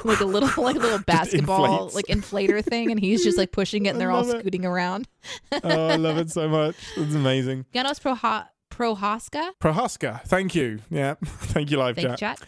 like 0.04 0.20
a 0.20 0.24
little 0.24 0.62
like 0.62 0.76
a 0.76 0.80
little 0.80 0.98
basketball 1.06 1.90
like 1.94 2.06
inflator 2.06 2.64
thing, 2.64 2.90
and 2.90 3.00
he's 3.00 3.24
just 3.24 3.38
like 3.38 3.52
pushing 3.52 3.86
it, 3.86 3.90
and 3.90 4.00
they're 4.00 4.10
all 4.10 4.28
it. 4.28 4.40
scooting 4.40 4.64
around. 4.64 5.08
Oh, 5.52 5.88
I 5.88 5.96
love 5.96 6.18
it 6.18 6.30
so 6.30 6.48
much. 6.48 6.76
It's 6.96 7.14
amazing. 7.14 7.66
Janos 7.72 7.98
Proha- 8.00 8.48
Prohaska, 8.70 9.52
Prohaska, 9.60 10.22
thank 10.24 10.54
you. 10.54 10.80
Yeah, 10.90 11.14
thank 11.24 11.70
you, 11.70 11.78
live 11.78 11.96
thank 11.96 12.08
you, 12.08 12.16
chat. 12.16 12.40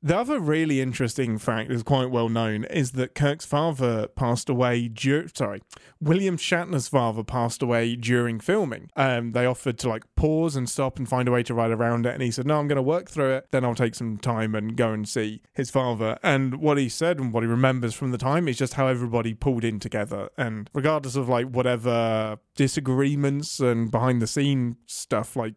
The 0.00 0.16
other 0.16 0.38
really 0.38 0.80
interesting 0.80 1.38
fact 1.38 1.72
is 1.72 1.82
quite 1.82 2.08
well 2.10 2.28
known 2.28 2.64
is 2.66 2.92
that 2.92 3.16
Kirk's 3.16 3.44
father 3.44 4.06
passed 4.06 4.48
away. 4.48 4.86
Dur- 4.86 5.26
sorry, 5.34 5.60
William 6.00 6.36
Shatner's 6.36 6.86
father 6.86 7.24
passed 7.24 7.62
away 7.62 7.96
during 7.96 8.38
filming. 8.38 8.90
Um, 8.94 9.32
they 9.32 9.44
offered 9.44 9.76
to 9.80 9.88
like 9.88 10.04
pause 10.14 10.54
and 10.54 10.70
stop 10.70 10.98
and 10.98 11.08
find 11.08 11.26
a 11.26 11.32
way 11.32 11.42
to 11.42 11.52
ride 11.52 11.72
around 11.72 12.06
it, 12.06 12.14
and 12.14 12.22
he 12.22 12.30
said, 12.30 12.46
"No, 12.46 12.60
I'm 12.60 12.68
going 12.68 12.76
to 12.76 12.82
work 12.82 13.10
through 13.10 13.32
it. 13.34 13.48
Then 13.50 13.64
I'll 13.64 13.74
take 13.74 13.96
some 13.96 14.18
time 14.18 14.54
and 14.54 14.76
go 14.76 14.92
and 14.92 15.08
see 15.08 15.42
his 15.54 15.68
father." 15.68 16.16
And 16.22 16.56
what 16.56 16.78
he 16.78 16.88
said 16.88 17.18
and 17.18 17.32
what 17.32 17.42
he 17.42 17.48
remembers 17.48 17.94
from 17.94 18.12
the 18.12 18.18
time 18.18 18.46
is 18.46 18.56
just 18.56 18.74
how 18.74 18.86
everybody 18.86 19.34
pulled 19.34 19.64
in 19.64 19.80
together, 19.80 20.28
and 20.38 20.70
regardless 20.72 21.16
of 21.16 21.28
like 21.28 21.48
whatever 21.48 22.38
disagreements 22.54 23.58
and 23.58 23.90
behind 23.90 24.22
the 24.22 24.28
scene 24.28 24.76
stuff, 24.86 25.34
like 25.34 25.54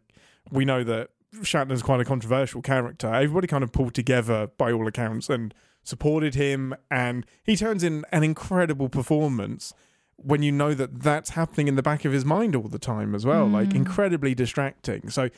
we 0.50 0.64
know 0.64 0.82
that 0.82 1.10
Shatner's 1.40 1.82
quite 1.82 2.00
a 2.00 2.04
controversial 2.04 2.62
character. 2.62 3.06
Everybody 3.06 3.46
kind 3.46 3.64
of 3.64 3.72
pulled 3.72 3.94
together 3.94 4.48
by 4.58 4.72
all 4.72 4.86
accounts 4.86 5.30
and 5.30 5.54
supported 5.82 6.34
him, 6.34 6.74
and 6.90 7.26
he 7.42 7.56
turns 7.56 7.82
in 7.82 8.04
an 8.12 8.22
incredible 8.22 8.88
performance 8.88 9.72
when 10.16 10.42
you 10.42 10.52
know 10.52 10.74
that 10.74 11.02
that's 11.02 11.30
happening 11.30 11.68
in 11.68 11.74
the 11.74 11.82
back 11.82 12.04
of 12.04 12.12
his 12.12 12.24
mind 12.24 12.54
all 12.54 12.68
the 12.68 12.78
time 12.78 13.14
as 13.14 13.26
well, 13.26 13.46
like 13.46 13.70
mm. 13.70 13.76
incredibly 13.76 14.34
distracting. 14.34 15.08
So 15.10 15.30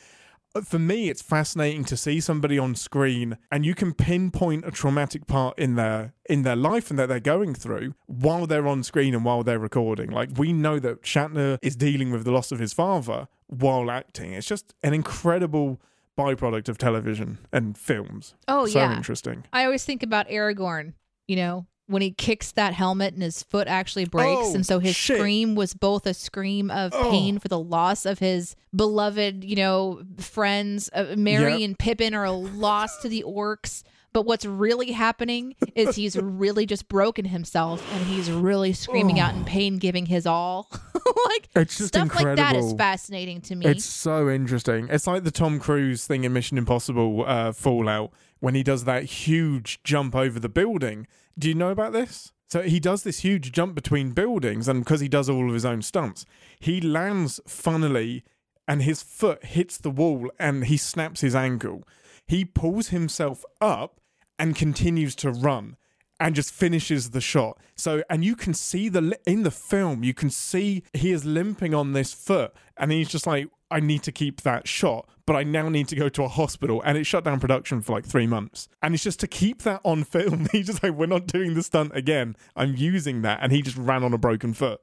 for 0.63 0.79
me, 0.79 1.09
it's 1.09 1.23
fascinating 1.23 1.85
to 1.85 1.97
see 1.97 2.21
somebody 2.21 2.59
on 2.59 2.75
screen 2.75 3.39
and 3.51 3.67
you 3.67 3.75
can 3.75 3.93
pinpoint 3.93 4.65
a 4.65 4.71
traumatic 4.71 5.27
part 5.27 5.59
in 5.59 5.75
their 5.75 6.13
in 6.29 6.43
their 6.43 6.57
life 6.57 6.91
and 6.91 6.99
that 6.99 7.09
they're 7.09 7.21
going 7.21 7.55
through 7.55 7.95
while 8.07 8.47
they're 8.47 8.69
on 8.69 8.83
screen 8.83 9.15
and 9.15 9.25
while 9.25 9.43
they're 9.43 9.59
recording. 9.59 10.11
Like 10.11 10.31
we 10.37 10.53
know 10.53 10.79
that 10.79 11.03
Shatner 11.03 11.59
is 11.61 11.75
dealing 11.75 12.13
with 12.13 12.25
the 12.25 12.31
loss 12.31 12.53
of 12.53 12.61
his 12.61 12.73
father 12.73 13.27
while 13.49 13.91
acting. 13.91 14.33
It's 14.33 14.47
just 14.47 14.75
an 14.83 14.95
incredible 14.95 15.81
byproduct 16.17 16.69
of 16.69 16.79
television 16.79 17.39
and 17.53 17.77
films. 17.77 18.35
Oh 18.47 18.67
so 18.67 18.79
yeah. 18.79 18.97
interesting. 18.97 19.45
I 19.53 19.65
always 19.65 19.85
think 19.85 20.03
about 20.03 20.29
Aragorn, 20.29 20.93
you 21.27 21.37
know, 21.37 21.67
when 21.87 22.01
he 22.03 22.11
kicks 22.11 22.53
that 22.53 22.73
helmet 22.73 23.15
and 23.15 23.23
his 23.23 23.43
foot 23.43 23.69
actually 23.69 24.07
breaks. 24.07 24.41
Oh, 24.51 24.55
and 24.55 24.65
so 24.65 24.79
his 24.79 24.97
shit. 24.97 25.19
scream 25.19 25.55
was 25.55 25.75
both 25.75 26.07
a 26.07 26.15
scream 26.15 26.71
of 26.71 26.93
Oh. 26.95 27.11
pain 27.11 27.39
for 27.39 27.49
the 27.49 27.59
loss 27.59 28.07
of 28.07 28.19
his 28.21 28.57
beloved, 28.75 29.45
you 29.45 29.57
know, 29.57 30.03
friends. 30.19 30.89
Uh, 30.95 31.15
Merry 31.17 31.53
Yep. 31.57 31.61
and 31.63 31.79
Pippin 31.79 32.15
are 32.15 32.25
a 32.25 32.33
loss 32.33 33.01
to 33.03 33.09
the 33.09 33.23
orcs. 33.27 33.83
But 34.15 34.25
what's 34.27 34.47
really 34.47 34.93
happening 34.93 35.57
is 35.75 35.97
he's 35.97 36.17
really 36.21 36.65
just 36.67 36.89
broken 36.89 37.27
himself 37.27 37.85
and 37.93 38.07
he's 38.07 38.31
really 38.31 38.73
screaming 38.73 39.21
out 39.21 39.35
in 39.35 39.45
pain, 39.45 39.77
giving 39.77 40.07
his 40.07 40.25
all. 40.25 40.71
like 41.27 41.49
It's 41.57 41.77
just 41.77 41.89
stuff 41.89 42.15
like 42.15 42.37
that 42.37 42.57
is 42.57 42.73
fascinating 42.75 43.43
to 43.43 43.57
me. 43.57 43.67
It's 43.67 43.85
so 43.85 44.31
interesting. 44.31 44.87
It's 44.89 45.07
like 45.07 45.25
the 45.25 45.33
Tom 45.33 45.59
Cruise 45.59 46.07
thing 46.07 46.25
in 46.25 46.33
Mission 46.33 46.57
Impossible 46.57 47.25
uh, 47.27 47.53
Fallout 47.53 48.13
when 48.39 48.55
he 48.55 48.63
does 48.63 48.85
that 48.85 49.03
huge 49.03 49.83
jump 49.83 50.15
over 50.15 50.39
the 50.39 50.49
building. 50.49 51.09
Do 51.37 51.49
you 51.49 51.55
know 51.55 51.71
about 51.71 51.93
this? 51.93 52.33
So 52.47 52.63
he 52.63 52.79
does 52.79 53.03
this 53.03 53.21
huge 53.21 53.51
jump 53.51 53.75
between 53.75 54.13
buildings, 54.13 54.69
and 54.69 54.85
because 54.85 55.01
he 55.01 55.09
does 55.09 55.29
all 55.29 55.49
of 55.49 55.55
his 55.55 55.65
own 55.65 55.83
stunts, 55.83 56.25
he 56.61 56.81
lands 56.81 57.41
funnily 57.49 58.23
and 58.69 58.83
his 58.83 59.03
foot 59.03 59.45
hits 59.45 59.77
the 59.77 59.91
wall 59.91 60.31
and 60.39 60.67
he 60.67 60.77
snaps 60.77 61.21
his 61.21 61.35
ankle. 61.35 61.83
He 62.27 62.45
pulls 62.45 62.89
himself 62.89 63.45
up 63.61 64.01
and 64.39 64.57
continues 64.57 65.15
to 65.17 65.31
run 65.31 65.77
and 66.21 66.35
just 66.35 66.53
finishes 66.55 67.11
the 67.11 67.21
shot. 67.21 67.59
So, 67.75 68.03
and 68.09 68.25
you 68.25 68.37
can 68.37 68.55
see 68.55 68.89
the 68.89 69.19
in 69.27 69.43
the 69.43 69.51
film, 69.51 70.05
you 70.05 70.15
can 70.15 70.31
see 70.31 70.85
he 70.93 71.11
is 71.11 71.25
limping 71.25 71.75
on 71.75 71.93
this 71.93 72.13
foot, 72.15 72.53
and 72.77 72.93
he's 72.93 73.09
just 73.09 73.27
like, 73.27 73.49
"I 73.71 73.81
need 73.81 74.03
to 74.05 74.13
keep 74.13 74.43
that 74.43 74.69
shot, 74.69 75.09
but 75.27 75.35
I 75.35 75.43
now 75.43 75.69
need 75.69 75.89
to 75.89 75.97
go 75.97 76.09
to 76.11 76.23
a 76.23 76.29
hospital." 76.29 76.81
And 76.85 76.97
it 76.97 77.05
shut 77.05 77.25
down 77.25 77.41
production 77.41 77.81
for 77.81 77.93
like 77.93 78.05
three 78.07 78.29
months, 78.29 78.69
and 78.81 78.95
it's 78.95 79.03
just 79.03 79.19
to 79.21 79.27
keep 79.27 79.63
that 79.63 79.81
on 79.85 80.05
film. 80.15 80.47
He's 80.53 80.67
just 80.67 80.83
like, 80.85 80.93
"We're 80.93 81.07
not 81.07 81.27
doing 81.27 81.55
the 81.55 81.63
stunt 81.65 81.97
again. 81.97 82.37
I'm 82.55 82.77
using 82.77 83.23
that," 83.23 83.41
and 83.43 83.51
he 83.53 83.61
just 83.61 83.77
ran 83.77 84.05
on 84.05 84.15
a 84.15 84.19
broken 84.19 84.55
foot. 84.55 84.81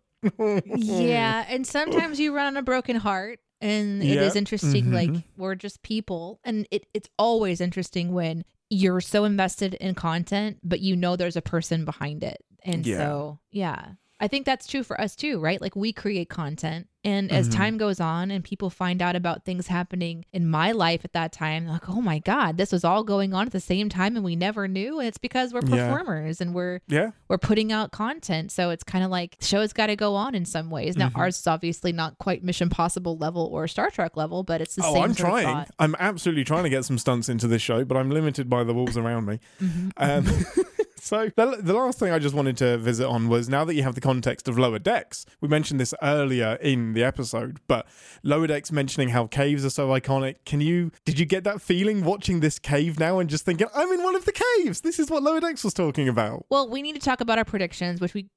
yeah, 0.66 1.45
and 1.47 1.66
sometimes 1.66 2.20
you 2.20 2.36
run 2.36 2.47
on 2.47 2.58
a 2.58 2.62
broken 2.62 2.97
heart, 2.97 3.39
and 3.62 4.04
it 4.04 4.16
Yeah. 4.16 4.22
is 4.24 4.36
interesting. 4.36 4.88
Mhm. 4.88 4.93
Like 4.93 5.24
we're 5.38 5.56
just 5.56 5.82
people, 5.82 6.39
and 6.43 6.68
it 6.72 6.86
it's 6.93 7.10
always 7.18 7.62
interesting 7.62 8.12
when 8.12 8.43
you're 8.72 9.01
so 9.01 9.26
invested 9.26 9.74
in 9.76 9.93
content, 9.93 10.57
but 10.63 10.80
you 10.80 10.95
know 10.95 11.15
there's 11.17 11.36
a 11.36 11.41
person 11.41 11.86
behind 11.86 12.24
it, 12.24 12.38
and 12.63 12.88
Yeah. 12.88 12.97
so 12.97 13.39
yeah. 13.51 13.91
I 14.22 14.28
think 14.28 14.45
that's 14.45 14.67
true 14.67 14.84
for 14.84 14.99
us 15.01 15.15
too, 15.15 15.39
right? 15.39 15.59
Like 15.59 15.76
we 15.76 15.91
create 15.91 16.30
content, 16.30 16.88
and 17.03 17.32
as 17.32 17.49
Mhm. 17.49 17.55
time 17.55 17.78
goes 17.78 17.99
on 17.99 18.30
and 18.30 18.43
people 18.43 18.69
find 18.69 19.01
out 19.01 19.15
about 19.15 19.43
things 19.43 19.65
happening 19.65 20.24
in 20.32 20.47
my 20.47 20.72
life 20.72 21.03
at 21.03 21.13
that 21.13 21.32
time, 21.32 21.65
like, 21.65 21.89
oh 21.89 21.99
my 22.01 22.19
God, 22.19 22.57
this 22.57 22.72
was 22.72 22.84
all 22.84 23.03
going 23.03 23.34
on 23.34 23.47
at 23.47 23.51
the 23.51 23.59
same 23.59 23.89
time 23.89 24.15
and 24.15 24.24
we 24.24 24.36
never 24.36 24.67
knew. 24.67 24.99
And 24.99 25.07
it's 25.07 25.17
because 25.17 25.51
we're 25.51 25.61
Yeah. 25.65 25.88
performers 25.89 26.39
and 26.39 26.53
we're 26.53 26.82
Yeah, 26.88 27.09
we're 27.28 27.39
putting 27.39 27.72
out 27.72 27.91
content. 27.91 28.51
So 28.51 28.69
it's 28.69 28.84
kind 28.84 29.03
of 29.03 29.09
like 29.09 29.39
the 29.39 29.45
show's 29.45 29.74
got 29.74 29.88
to 29.88 29.95
go 29.95 30.13
on 30.13 30.36
in 30.36 30.45
some 30.45 30.69
ways. 30.69 30.95
Now 30.95 31.09
Mhm. 31.09 31.17
ours 31.17 31.39
is 31.39 31.47
obviously 31.47 31.91
not 31.91 32.19
quite 32.19 32.43
Mission 32.43 32.69
Possible 32.69 33.17
level 33.17 33.49
or 33.51 33.67
Star 33.67 33.89
Trek 33.89 34.15
level, 34.15 34.43
but 34.43 34.61
it's 34.61 34.76
the 34.76 34.84
same. 34.84 34.91
oh, 34.91 34.93
same. 34.93 35.03
I'm 35.05 35.15
trying. 35.15 35.65
I'm 35.80 35.95
absolutely 35.99 36.43
trying 36.43 36.63
to 36.65 36.69
get 36.69 36.86
some 36.86 36.99
stunts 36.99 37.28
into 37.30 37.47
this 37.47 37.63
show, 37.63 37.84
but 37.84 37.97
I'm 37.97 38.11
limited 38.11 38.47
by 38.47 38.63
the 38.63 38.76
walls 38.76 38.95
around 38.95 39.26
me. 39.26 39.39
Mhm. 39.59 39.91
Um, 39.97 40.26
so 41.04 41.30
the, 41.36 41.58
the 41.62 41.74
last 41.74 41.97
thing 41.99 42.12
I 42.12 42.20
just 42.20 42.36
wanted 42.36 42.58
to 42.58 42.78
visit 42.78 43.08
on 43.08 43.28
was 43.28 43.49
now 43.49 43.66
that 43.66 43.74
you 43.74 43.82
have 43.84 43.95
the 43.95 44.02
context 44.02 44.47
of 44.47 44.60
lower 44.60 44.78
decks. 44.80 45.26
We 45.41 45.47
mentioned 45.47 45.80
this 45.80 45.93
earlier 46.04 46.60
in 46.62 46.93
the 46.93 47.04
episode, 47.04 47.60
but 47.68 47.88
lower 48.24 48.45
decks 48.45 48.72
mentioning 48.72 49.10
how 49.10 49.26
caves 49.28 49.66
are 49.66 49.70
so 49.72 49.88
iconic. 49.89 50.36
Can 50.45 50.62
you 50.62 50.91
did 51.04 51.18
you 51.20 51.26
get 51.26 51.43
that 51.45 51.62
feeling 51.62 52.04
watching 52.06 52.39
this 52.39 52.60
cave 52.60 52.99
now 52.99 53.18
and 53.20 53.30
just 53.30 53.45
thinking 53.45 53.68
I'm 53.74 53.91
in 53.91 54.04
one 54.04 54.16
of 54.16 54.26
the 54.26 54.32
caves? 54.34 54.82
This 54.82 54.99
is 54.99 55.10
what 55.10 55.24
lower 55.24 55.39
decks 55.39 55.64
was 55.64 55.74
talking 55.74 56.08
about. 56.08 56.45
Well, 56.49 56.70
we 56.70 56.82
need 56.82 56.93
to 56.93 57.02
talk 57.02 57.20
about 57.22 57.38
our 57.39 57.45
predictions, 57.45 57.99
which 57.99 58.14
we 58.14 58.28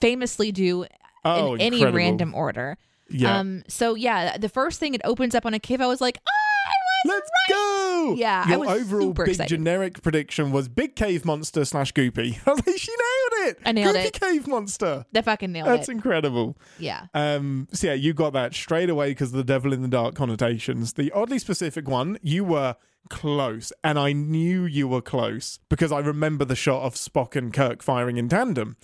famously 0.00 0.50
do 0.52 0.86
Oh, 1.26 1.54
in 1.54 1.60
any 1.60 1.76
incredible. 1.76 1.98
random 1.98 2.34
order. 2.34 2.76
Yeah, 3.10 3.38
Um. 3.38 3.62
So 3.68 3.94
yeah, 3.94 4.38
the 4.38 4.48
first 4.48 4.80
thing 4.80 4.94
it 4.94 5.00
opens 5.04 5.34
up 5.34 5.44
on 5.46 5.52
a 5.54 5.58
cave, 5.58 5.80
I 5.80 5.86
was 5.86 6.00
like, 6.00 6.18
oh, 6.26 6.30
I 6.66 6.72
was 7.08 7.14
let's 7.14 7.30
go. 7.50 7.83
Yeah, 8.16 8.44
I 8.46 8.50
your 8.50 8.58
was 8.60 8.68
overall 8.82 9.08
super 9.08 9.24
big 9.24 9.32
excited. 9.34 9.48
generic 9.56 10.02
prediction 10.02 10.52
was 10.52 10.68
big 10.68 10.94
cave 10.96 11.24
monster 11.24 11.64
slash 11.64 11.92
goopy. 11.92 12.38
I 12.46 12.50
was 12.50 12.66
like, 12.66 12.78
she 12.78 12.90
nailed 12.92 13.48
it. 13.48 13.58
I 13.64 13.72
nailed 13.72 13.96
goopy 13.96 14.04
it. 14.06 14.20
cave 14.20 14.46
monster. 14.46 15.06
They 15.12 15.22
fucking 15.22 15.52
nailed 15.52 15.66
That's 15.68 15.74
it. 15.74 15.78
That's 15.80 15.88
incredible. 15.90 16.56
yeah. 16.78 17.06
Um, 17.14 17.68
so 17.72 17.86
yeah, 17.88 17.94
you 17.94 18.12
got 18.14 18.32
that 18.34 18.54
straight 18.54 18.90
away 18.90 19.10
because 19.10 19.30
of 19.30 19.36
the 19.36 19.44
devil 19.44 19.72
in 19.72 19.82
the 19.82 19.88
dark 19.88 20.14
connotations. 20.14 20.92
The 20.94 21.10
oddly 21.12 21.38
specific 21.38 21.88
one, 21.88 22.18
you 22.22 22.44
were 22.44 22.76
close, 23.10 23.72
and 23.82 23.98
I 23.98 24.12
knew 24.12 24.64
you 24.64 24.88
were 24.88 25.02
close 25.02 25.58
because 25.68 25.92
I 25.92 25.98
remember 26.00 26.44
the 26.44 26.56
shot 26.56 26.82
of 26.84 26.94
Spock 26.94 27.36
and 27.36 27.52
Kirk 27.52 27.82
firing 27.82 28.16
in 28.16 28.28
tandem. 28.28 28.76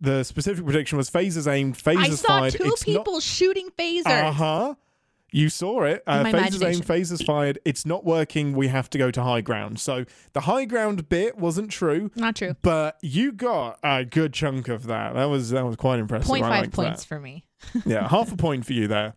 The 0.00 0.24
specific 0.24 0.64
prediction 0.64 0.98
was 0.98 1.10
phasers 1.10 1.50
aimed, 1.50 1.76
phasers 1.76 1.82
fired. 1.82 1.98
I 1.98 2.10
saw 2.10 2.26
fired. 2.40 2.52
two 2.52 2.64
it's 2.64 2.84
people 2.84 3.18
shooting 3.20 3.70
phasers. 3.78 4.06
Uh 4.06 4.32
huh. 4.32 4.74
You 5.36 5.50
saw 5.50 5.82
it. 5.82 6.02
Uh, 6.06 6.22
my 6.22 6.32
phasers 6.32 6.66
aimed, 6.66 6.86
phasers 6.86 7.24
fired. 7.24 7.58
It's 7.64 7.84
not 7.84 8.04
working. 8.06 8.54
We 8.54 8.68
have 8.68 8.88
to 8.90 8.98
go 8.98 9.10
to 9.10 9.22
high 9.22 9.42
ground. 9.42 9.78
So 9.78 10.04
the 10.32 10.40
high 10.40 10.64
ground 10.64 11.08
bit 11.10 11.36
wasn't 11.36 11.70
true, 11.70 12.10
Not 12.16 12.36
true. 12.36 12.54
but 12.62 12.96
you 13.02 13.32
got 13.32 13.78
a 13.82 14.04
good 14.04 14.32
chunk 14.32 14.68
of 14.68 14.86
that. 14.86 15.12
That 15.14 15.26
was 15.26 15.50
that 15.50 15.66
was 15.66 15.76
quite 15.76 15.98
impressive. 15.98 16.28
Point 16.28 16.44
five 16.44 16.72
points 16.72 17.02
that 17.02 17.08
for 17.08 17.20
me. 17.20 17.44
yeah, 17.84 18.08
half 18.08 18.32
a 18.32 18.36
point 18.36 18.64
for 18.64 18.72
you 18.72 18.88
there. 18.88 19.14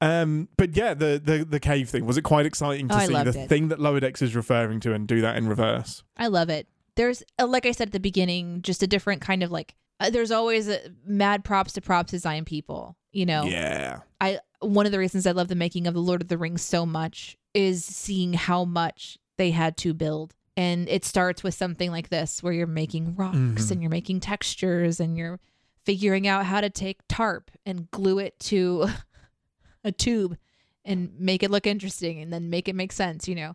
Um, 0.00 0.48
but 0.56 0.76
yeah, 0.76 0.94
the, 0.94 1.20
the 1.22 1.44
the 1.44 1.60
cave 1.60 1.88
thing 1.88 2.06
was 2.06 2.16
it 2.16 2.22
quite 2.22 2.46
exciting 2.46 2.88
to 2.88 2.96
Oh, 2.96 3.06
see 3.06 3.12
the 3.12 3.38
it. 3.42 3.48
thing 3.48 3.68
that 3.68 3.78
Lower 3.78 4.00
Decks 4.00 4.20
is 4.22 4.34
referring 4.34 4.80
to 4.80 4.94
and 4.94 5.06
do 5.06 5.20
that 5.20 5.36
in 5.36 5.46
reverse. 5.48 6.02
I 6.16 6.26
love 6.26 6.48
it. 6.48 6.66
There's, 6.96 7.22
uh, 7.38 7.46
like 7.46 7.64
I 7.66 7.72
said 7.72 7.88
at 7.88 7.92
the 7.92 8.00
beginning, 8.00 8.62
just 8.62 8.82
a 8.82 8.86
different 8.86 9.20
kind 9.22 9.42
of 9.42 9.50
like. 9.52 9.74
Uh, 10.00 10.10
there's 10.10 10.30
always 10.32 10.68
a 10.68 10.80
mad 11.06 11.44
props 11.44 11.74
to 11.74 11.80
props 11.80 12.10
design 12.10 12.44
people. 12.44 12.96
You 13.12 13.26
know, 13.26 13.44
Yeah, 13.44 14.00
I 14.20 14.40
one 14.62 14.86
of 14.86 14.92
the 14.92 14.98
reasons 14.98 15.26
I 15.26 15.32
love 15.32 15.48
the 15.48 15.54
making 15.54 15.86
of 15.86 15.94
the 15.94 16.00
Lord 16.00 16.22
of 16.22 16.28
the 16.28 16.38
Rings 16.38 16.62
so 16.62 16.86
much 16.86 17.36
is 17.54 17.84
seeing 17.84 18.32
how 18.32 18.64
much 18.64 19.18
they 19.38 19.50
had 19.50 19.76
to 19.78 19.92
build. 19.94 20.34
And 20.56 20.88
it 20.88 21.04
starts 21.04 21.42
with 21.42 21.54
something 21.54 21.90
like 21.90 22.08
this 22.10 22.42
where 22.42 22.52
you're 22.52 22.66
making 22.66 23.14
rocks 23.16 23.36
Mhm. 23.36 23.70
and 23.70 23.80
you're 23.82 23.90
making 23.90 24.20
textures 24.20 25.00
and 25.00 25.16
you're 25.16 25.40
figuring 25.84 26.26
out 26.28 26.44
how 26.46 26.60
to 26.60 26.70
take 26.70 27.00
tarp 27.08 27.50
and 27.66 27.90
glue 27.90 28.18
it 28.18 28.38
to 28.40 28.86
a 29.84 29.90
tube 29.92 30.36
and 30.84 31.18
make 31.18 31.42
it 31.42 31.50
look 31.50 31.66
interesting 31.66 32.20
and 32.20 32.32
then 32.32 32.50
make 32.50 32.68
it 32.68 32.74
make 32.74 32.92
sense, 32.92 33.26
you 33.28 33.34
know. 33.34 33.54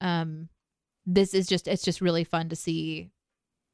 Um 0.00 0.48
this 1.06 1.34
is 1.34 1.46
just 1.46 1.68
it's 1.68 1.82
just 1.84 2.00
really 2.00 2.24
fun 2.24 2.48
to 2.48 2.56
see 2.56 3.10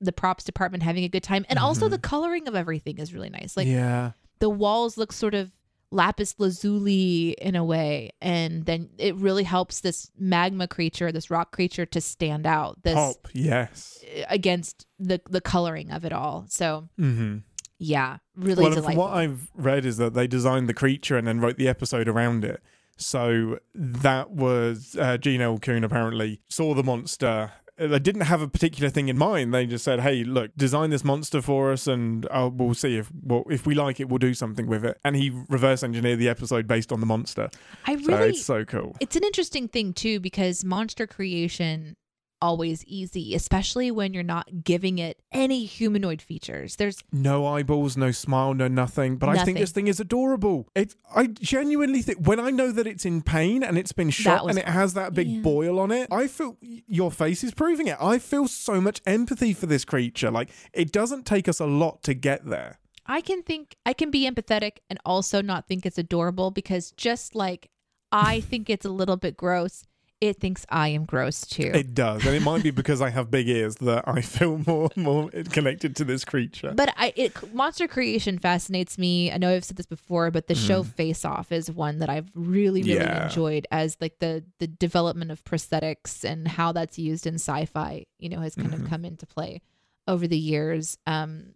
the 0.00 0.12
props 0.12 0.44
department 0.44 0.82
having 0.82 1.04
a 1.04 1.08
good 1.08 1.22
time 1.22 1.44
and 1.48 1.58
also 1.58 1.86
Mhm. 1.86 1.90
the 1.92 1.98
coloring 1.98 2.48
of 2.48 2.54
everything 2.54 2.98
is 2.98 3.12
really 3.14 3.30
nice. 3.30 3.56
Like 3.56 3.66
yeah, 3.68 4.12
the 4.38 4.50
walls 4.50 4.96
look 4.96 5.12
sort 5.12 5.34
of 5.34 5.52
lapis 5.90 6.34
lazuli 6.38 7.30
in 7.40 7.56
a 7.56 7.64
way 7.64 8.10
and 8.20 8.64
then 8.66 8.88
it 8.98 9.14
really 9.16 9.42
helps 9.42 9.80
this 9.80 10.10
magma 10.18 10.68
creature 10.68 11.10
this 11.10 11.30
rock 11.30 11.50
creature 11.50 11.84
to 11.84 12.00
stand 12.00 12.46
out 12.46 12.80
this 12.84 12.94
pop. 12.94 13.28
Yes. 13.32 14.02
against 14.28 14.86
the 14.98 15.20
the 15.28 15.40
coloring 15.40 15.90
of 15.90 16.04
it 16.04 16.12
all 16.12 16.44
so 16.48 16.88
mm-hmm. 16.98 17.38
yeah 17.78 18.18
really 18.40 18.62
Well, 18.62 18.74
delightful 18.74 19.04
what 19.04 19.14
I've 19.14 19.50
read 19.54 19.84
is 19.84 19.96
that 19.98 20.14
they 20.14 20.26
designed 20.26 20.68
the 20.68 20.74
creature 20.74 21.16
and 21.16 21.26
then 21.26 21.40
wrote 21.40 21.56
the 21.56 21.68
episode 21.68 22.08
around 22.08 22.44
it. 22.44 22.62
So 22.96 23.58
that 23.74 24.30
was 24.30 24.96
uh, 25.00 25.16
Gene 25.16 25.40
L. 25.40 25.58
Coon 25.58 25.84
apparently 25.84 26.42
saw 26.48 26.74
the 26.74 26.82
monster. 26.82 27.52
They 27.80 27.98
didn't 27.98 28.22
have 28.22 28.42
a 28.42 28.48
particular 28.48 28.90
thing 28.90 29.08
in 29.08 29.16
mind. 29.16 29.54
They 29.54 29.64
just 29.64 29.84
said, 29.84 30.00
"Hey, 30.00 30.22
look, 30.22 30.50
design 30.56 30.90
this 30.90 31.02
monster 31.02 31.40
for 31.40 31.72
us, 31.72 31.86
and 31.86 32.26
uh, 32.30 32.50
we'll 32.52 32.74
see 32.74 32.98
if 32.98 33.10
well, 33.22 33.44
if 33.48 33.66
we 33.66 33.74
like 33.74 34.00
it, 34.00 34.08
we'll 34.10 34.18
do 34.18 34.34
something 34.34 34.66
with 34.66 34.84
it." 34.84 34.98
And 35.02 35.16
he 35.16 35.30
reverse 35.48 35.82
engineered 35.82 36.18
the 36.18 36.28
episode 36.28 36.66
based 36.66 36.92
on 36.92 37.00
the 37.00 37.06
monster. 37.06 37.48
i 37.86 37.96
So 37.96 38.06
really 38.06 38.28
it's 38.30 38.44
so 38.44 38.64
cool. 38.66 38.96
it's 39.00 39.16
an 39.16 39.24
interesting 39.24 39.66
thing 39.66 39.94
too 39.94 40.20
because 40.20 40.62
monster 40.62 41.06
creation 41.06 41.96
always 42.42 42.84
easy 42.84 43.34
especially 43.34 43.90
when 43.90 44.14
you're 44.14 44.22
not 44.22 44.64
giving 44.64 44.98
it 44.98 45.20
any 45.32 45.64
humanoid 45.64 46.22
features 46.22 46.76
there's 46.76 47.02
No 47.12 47.46
eyeballs, 47.46 47.96
no 47.96 48.10
smile, 48.10 48.54
no 48.54 48.68
nothing. 48.68 49.16
But 49.16 49.28
I 49.28 49.44
think 49.44 49.58
this 49.58 49.72
thing 49.72 49.88
is 49.88 50.00
adorable. 50.00 50.68
It, 50.74 50.94
I 51.14 51.26
genuinely 51.26 52.02
think 52.02 52.26
when 52.26 52.40
I 52.40 52.50
know 52.50 52.72
that 52.72 52.86
it's 52.86 53.04
in 53.04 53.22
pain 53.22 53.62
and 53.62 53.76
it's 53.76 53.92
been 53.92 54.10
shot 54.10 54.44
was 54.44 54.56
and 54.56 54.66
it 54.66 54.70
has 54.70 54.94
that 54.94 55.14
big 55.14 55.28
yeah. 55.28 55.40
boil 55.40 55.78
on 55.78 55.90
it, 55.90 56.08
I 56.10 56.26
feel 56.26 56.56
your 56.60 57.10
face 57.10 57.44
is 57.44 57.52
proving 57.52 57.86
it. 57.86 57.96
I 58.00 58.18
feel 58.18 58.48
so 58.48 58.80
much 58.80 59.00
empathy 59.06 59.52
for 59.52 59.66
this 59.66 59.84
creature. 59.84 60.30
Like 60.30 60.50
it 60.72 60.92
doesn't 60.92 61.26
take 61.26 61.48
us 61.48 61.60
a 61.60 61.66
lot 61.66 62.02
to 62.04 62.14
get 62.14 62.46
there. 62.46 62.78
I 63.06 63.20
can 63.20 63.42
think 63.42 63.76
I 63.84 63.92
can 63.92 64.10
be 64.10 64.30
empathetic 64.30 64.78
and 64.88 64.98
also 65.04 65.42
not 65.42 65.66
think 65.66 65.84
it's 65.84 65.98
adorable 65.98 66.50
because 66.50 66.92
just 66.92 67.34
like 67.34 67.70
I 68.12 68.40
think 68.40 68.68
it's 68.68 68.86
a 68.86 68.90
little 68.90 69.16
bit 69.16 69.36
gross, 69.36 69.84
it 70.20 70.38
thinks 70.38 70.66
I 70.68 70.88
am 70.88 71.06
gross 71.06 71.46
too. 71.46 71.70
It 71.74 71.94
does, 71.94 72.26
and 72.26 72.34
it 72.36 72.42
might 72.42 72.62
be 72.62 72.70
because 72.70 73.00
I 73.00 73.08
have 73.10 73.30
big 73.30 73.48
ears 73.48 73.76
that 73.76 74.06
I 74.06 74.20
feel 74.20 74.58
more 74.66 74.90
more 74.96 75.30
connected 75.50 75.96
to 75.96 76.04
this 76.04 76.24
creature. 76.24 76.72
but 76.76 76.92
I 76.96 77.12
it 77.16 77.32
monster 77.54 77.88
creation 77.88 78.38
fascinates 78.38 78.98
me. 78.98 79.32
I 79.32 79.38
know 79.38 79.50
I've 79.50 79.64
said 79.64 79.76
this 79.78 79.86
before, 79.86 80.30
but 80.30 80.46
the 80.46 80.54
show 80.54 80.82
Face 80.82 81.24
Off 81.24 81.50
is 81.52 81.70
one 81.70 82.00
that 82.00 82.10
I've 82.10 82.30
really 82.34 82.82
really 82.82 82.96
Mm-hmm. 82.98 83.02
Yeah. 83.16 83.24
enjoyed 83.24 83.66
as 83.70 83.96
like 84.00 84.18
the 84.18 84.44
the 84.58 84.66
development 84.66 85.30
of 85.30 85.42
prosthetics 85.44 86.22
and 86.24 86.46
how 86.46 86.72
that's 86.72 86.98
used 86.98 87.26
in 87.26 87.34
sci-fi, 87.36 88.04
you 88.18 88.28
know, 88.28 88.40
has 88.40 88.54
kind 88.54 88.72
Mm-hmm. 88.72 88.84
of 88.84 88.90
come 88.90 89.04
into 89.04 89.26
play 89.26 89.62
over 90.06 90.26
the 90.26 90.38
years. 90.38 90.98
Um 91.06 91.54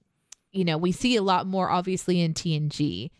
you 0.53 0.65
know, 0.65 0.79
we 0.79 0.93
see 0.93 1.17
a 1.17 1.23
lot 1.23 1.47
more 1.47 1.69
obviously 1.69 2.21
in 2.21 2.33
TNG, 2.33 3.11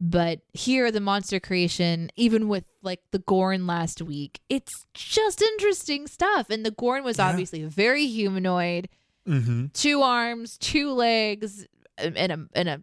but 0.00 0.40
here 0.52 0.90
the 0.90 1.00
monster 1.00 1.38
creation, 1.40 2.10
even 2.16 2.48
with 2.48 2.64
like 2.82 3.00
the 3.12 3.18
Gorn 3.18 3.66
last 3.66 4.00
week, 4.00 4.40
it's 4.48 4.86
just 4.94 5.42
interesting 5.42 6.06
stuff. 6.06 6.48
And 6.50 6.64
the 6.64 6.70
Gorn 6.70 7.04
was 7.04 7.18
Yeah. 7.18 7.28
obviously 7.28 7.62
very 7.64 8.06
humanoid 8.06 8.88
hmm 9.26 9.66
two 9.74 10.00
arms, 10.02 10.56
two 10.58 10.92
legs, 10.92 11.66
and 11.98 12.16
a 12.32 12.46
and 12.54 12.68
a 12.68 12.80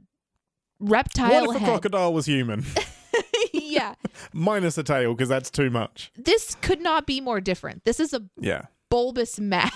reptile. 0.80 1.32
What 1.48 1.50
if 1.50 1.56
a 1.56 1.60
head. 1.60 1.68
crocodile 1.68 2.14
was 2.14 2.26
human, 2.28 2.64
yeah, 3.54 3.96
minus 4.34 4.78
a 4.78 4.84
tail, 4.84 5.14
because 5.16 5.30
that's 5.30 5.50
too 5.50 5.70
much? 5.72 6.12
this 6.16 6.56
could 6.62 6.80
not 6.82 7.08
be 7.08 7.20
more 7.22 7.42
different. 7.42 7.84
This 7.86 8.00
is 8.00 8.14
a 8.14 8.22
Yeah. 8.40 8.66
bulbous 8.90 9.40
mass. 9.42 9.72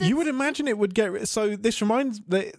You 0.00 0.16
would 0.16 0.26
imagine 0.26 0.66
it 0.66 0.76
would 0.78 0.94
get 0.94 1.28
so. 1.28 1.54
This 1.56 1.80
reminds 1.80 2.20
the. 2.26 2.52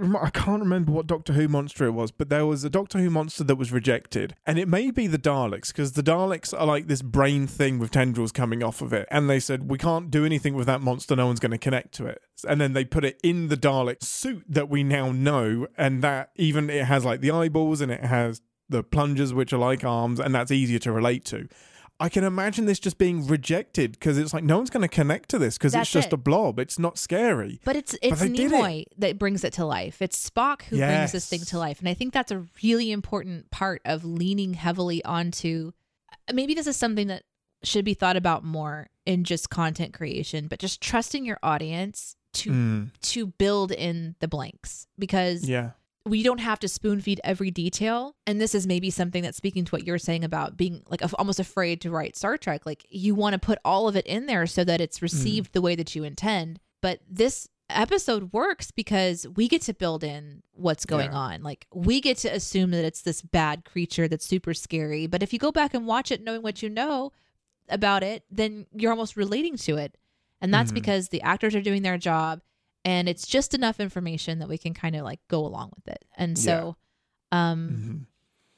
I 0.00 0.30
can't 0.30 0.62
remember 0.62 0.92
what 0.92 1.06
Doctor 1.06 1.32
Who 1.32 1.48
monster 1.48 1.84
it 1.84 1.90
was, 1.90 2.10
but 2.10 2.28
there 2.28 2.46
was 2.46 2.64
a 2.64 2.70
Doctor 2.70 2.98
Who 2.98 3.10
monster 3.10 3.44
that 3.44 3.56
was 3.56 3.72
rejected, 3.72 4.34
and 4.46 4.58
it 4.58 4.68
may 4.68 4.90
be 4.90 5.06
the 5.06 5.18
Daleks 5.18 5.68
because 5.68 5.92
the 5.92 6.02
Daleks 6.02 6.58
are 6.58 6.66
like 6.66 6.86
this 6.86 7.02
brain 7.02 7.46
thing 7.46 7.78
with 7.78 7.90
tendrils 7.90 8.32
coming 8.32 8.62
off 8.62 8.80
of 8.80 8.92
it, 8.92 9.06
and 9.10 9.28
they 9.28 9.40
said 9.40 9.70
we 9.70 9.78
can't 9.78 10.10
do 10.10 10.24
anything 10.24 10.54
with 10.54 10.66
that 10.66 10.80
monster. 10.80 11.14
No 11.14 11.26
one's 11.26 11.40
going 11.40 11.52
to 11.52 11.58
connect 11.58 11.92
to 11.94 12.06
it, 12.06 12.22
and 12.48 12.60
then 12.60 12.72
they 12.72 12.84
put 12.84 13.04
it 13.04 13.20
in 13.22 13.48
the 13.48 13.56
Dalek 13.56 14.02
suit 14.02 14.44
that 14.48 14.68
we 14.68 14.82
now 14.82 15.12
know, 15.12 15.66
and 15.76 16.02
that 16.02 16.30
even 16.36 16.70
it 16.70 16.84
has 16.84 17.04
like 17.04 17.20
the 17.20 17.30
eyeballs 17.30 17.80
and 17.80 17.92
it 17.92 18.04
has 18.04 18.40
the 18.68 18.82
plungers 18.82 19.34
which 19.34 19.52
are 19.52 19.58
like 19.58 19.84
arms, 19.84 20.18
and 20.18 20.34
that's 20.34 20.50
easier 20.50 20.78
to 20.80 20.92
relate 20.92 21.24
to. 21.26 21.48
I 22.00 22.08
can 22.08 22.24
imagine 22.24 22.64
this 22.64 22.80
just 22.80 22.98
being 22.98 23.26
rejected 23.26 23.92
because 23.92 24.18
it's 24.18 24.34
like 24.34 24.42
no 24.42 24.56
one's 24.56 24.70
going 24.70 24.82
to 24.82 24.88
connect 24.88 25.28
to 25.30 25.38
this 25.38 25.56
because 25.56 25.74
it's 25.74 25.90
just 25.90 26.08
it. 26.08 26.14
a 26.14 26.16
blob. 26.16 26.58
It's 26.58 26.78
not 26.78 26.98
scary. 26.98 27.60
but 27.64 27.76
it's 27.76 27.96
it's 28.02 28.20
they 28.20 28.28
did 28.28 28.52
it. 28.52 28.52
Nimoy 28.52 28.84
that 28.98 29.18
brings 29.18 29.44
it 29.44 29.52
to 29.54 29.64
life. 29.64 30.02
It's 30.02 30.28
Spock 30.28 30.62
who 30.62 30.78
brings 30.78 31.12
this 31.12 31.28
thing 31.28 31.40
to 31.46 31.58
life, 31.58 31.78
and 31.78 31.88
I 31.88 31.94
think 31.94 32.12
that's 32.12 32.32
a 32.32 32.44
really 32.62 32.90
important 32.90 33.50
part 33.50 33.82
of 33.84 34.04
leaning 34.04 34.54
heavily 34.54 35.04
onto. 35.04 35.72
Maybe 36.32 36.54
this 36.54 36.66
is 36.66 36.76
something 36.76 37.06
that 37.06 37.22
should 37.62 37.84
be 37.84 37.94
thought 37.94 38.16
about 38.16 38.42
more 38.42 38.88
in 39.06 39.22
just 39.24 39.50
content 39.50 39.94
creation, 39.94 40.48
but 40.48 40.58
just 40.58 40.80
trusting 40.80 41.24
your 41.24 41.38
audience 41.42 42.16
to 42.34 42.50
Mm, 42.50 42.90
to 43.02 43.26
build 43.26 43.70
in 43.72 44.16
the 44.20 44.26
blanks 44.28 44.86
because 44.98 45.48
yeah. 45.48 45.70
We 46.04 46.22
don't 46.22 46.38
have 46.40 46.58
to 46.60 46.68
spoon 46.68 47.00
feed 47.00 47.20
every 47.22 47.50
detail. 47.50 48.16
And 48.26 48.40
this 48.40 48.54
is 48.54 48.66
maybe 48.66 48.90
something 48.90 49.22
that's 49.22 49.36
speaking 49.36 49.64
to 49.64 49.70
what 49.70 49.86
you're 49.86 49.98
saying 49.98 50.24
about 50.24 50.56
being 50.56 50.82
like 50.88 51.00
almost 51.18 51.38
afraid 51.38 51.80
to 51.82 51.90
write 51.90 52.16
star 52.16 52.36
trek. 52.36 52.66
Like 52.66 52.84
you 52.90 53.14
want 53.14 53.34
to 53.34 53.38
put 53.38 53.58
all 53.64 53.86
of 53.88 53.96
it 53.96 54.06
in 54.06 54.26
there 54.26 54.46
so 54.46 54.64
that 54.64 54.80
it's 54.80 55.00
received 55.02 55.52
the 55.52 55.62
way 55.62 55.74
that 55.76 55.94
you 55.94 56.02
intend. 56.04 56.58
But 56.80 57.00
this 57.08 57.48
episode 57.70 58.32
works 58.32 58.70
because 58.70 59.26
we 59.36 59.48
get 59.48 59.62
to 59.62 59.72
build 59.74 60.02
in 60.04 60.42
what's 60.52 60.84
going 60.84 61.12
Yeah. 61.12 61.16
on. 61.18 61.42
Like 61.42 61.66
we 61.72 62.00
get 62.00 62.18
to 62.18 62.28
assume 62.28 62.70
that 62.72 62.84
it's 62.84 63.02
this 63.02 63.22
bad 63.22 63.64
creature 63.64 64.08
that's 64.08 64.26
super 64.26 64.52
scary. 64.54 65.06
But 65.06 65.22
if 65.22 65.32
you 65.32 65.38
go 65.38 65.52
back 65.52 65.72
and 65.72 65.86
watch 65.86 66.10
it 66.10 66.22
knowing 66.22 66.42
what 66.42 66.62
you 66.62 66.68
know 66.68 67.12
about 67.68 68.02
it 68.02 68.24
then 68.30 68.66
you're 68.74 68.90
almost 68.90 69.16
relating 69.16 69.56
to 69.56 69.76
it. 69.76 69.96
And 70.40 70.52
that's 70.52 70.72
Mhm. 70.72 70.74
because 70.74 71.08
the 71.10 71.22
actors 71.22 71.54
are 71.54 71.62
doing 71.62 71.82
their 71.82 71.96
job 71.96 72.40
and 72.84 73.08
it's 73.08 73.26
just 73.26 73.54
enough 73.54 73.80
information 73.80 74.38
that 74.40 74.48
we 74.48 74.58
can 74.58 74.74
kind 74.74 74.96
of 74.96 75.02
like 75.04 75.20
go 75.28 75.44
along 75.46 75.70
with 75.76 75.88
it. 75.88 76.04
And 76.16 76.36
so 76.38 76.76
um 77.30 78.06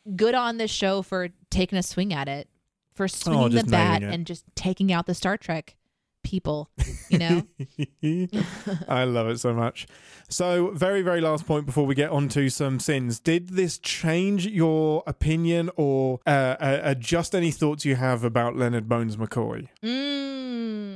Mhm. 0.07 0.17
good 0.17 0.35
on 0.35 0.57
this 0.59 0.71
show 0.71 1.03
for 1.03 1.29
taking 1.51 1.79
a 1.79 1.83
swing 1.83 2.13
at 2.13 2.29
it, 2.29 2.49
for 2.95 3.09
swinging 3.09 3.41
the 3.51 3.57
Oh, 3.57 3.61
just 3.61 3.71
bat 3.71 4.03
and 4.03 4.27
just 4.27 4.45
taking 4.55 4.93
out 4.93 5.07
the 5.07 5.15
Star 5.15 5.37
Trek 5.37 5.77
people, 6.23 6.71
you 7.09 7.19
know? 7.19 7.47
I 8.89 9.05
love 9.05 9.29
it 9.29 9.39
so 9.39 9.53
much. 9.53 9.87
So, 10.31 10.71
very, 10.73 11.03
very 11.03 11.21
last 11.21 11.47
point 11.47 11.67
before 11.67 11.85
we 11.85 11.95
get 11.95 12.09
on 12.11 12.29
to 12.31 12.49
some 12.49 12.81
sins. 12.81 13.21
Did 13.21 13.51
this 13.51 13.77
change 13.79 14.47
your 14.47 15.03
opinion 15.07 15.71
or 15.77 16.21
uh, 16.27 16.31
uh, 16.59 16.81
adjust 16.83 17.35
any 17.35 17.51
thoughts 17.51 17.85
you 17.85 17.97
have 17.97 18.25
about 18.25 18.57
Leonard 18.57 18.89
Bones 18.89 19.17
McCoy? 19.19 19.69
mm, 19.83 20.94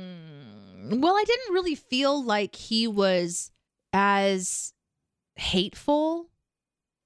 well, 0.91 1.15
I 1.15 1.23
didn't 1.25 1.53
really 1.53 1.75
feel 1.75 2.23
like 2.23 2.55
he 2.55 2.87
was 2.87 3.51
as 3.93 4.73
hateful 5.35 6.29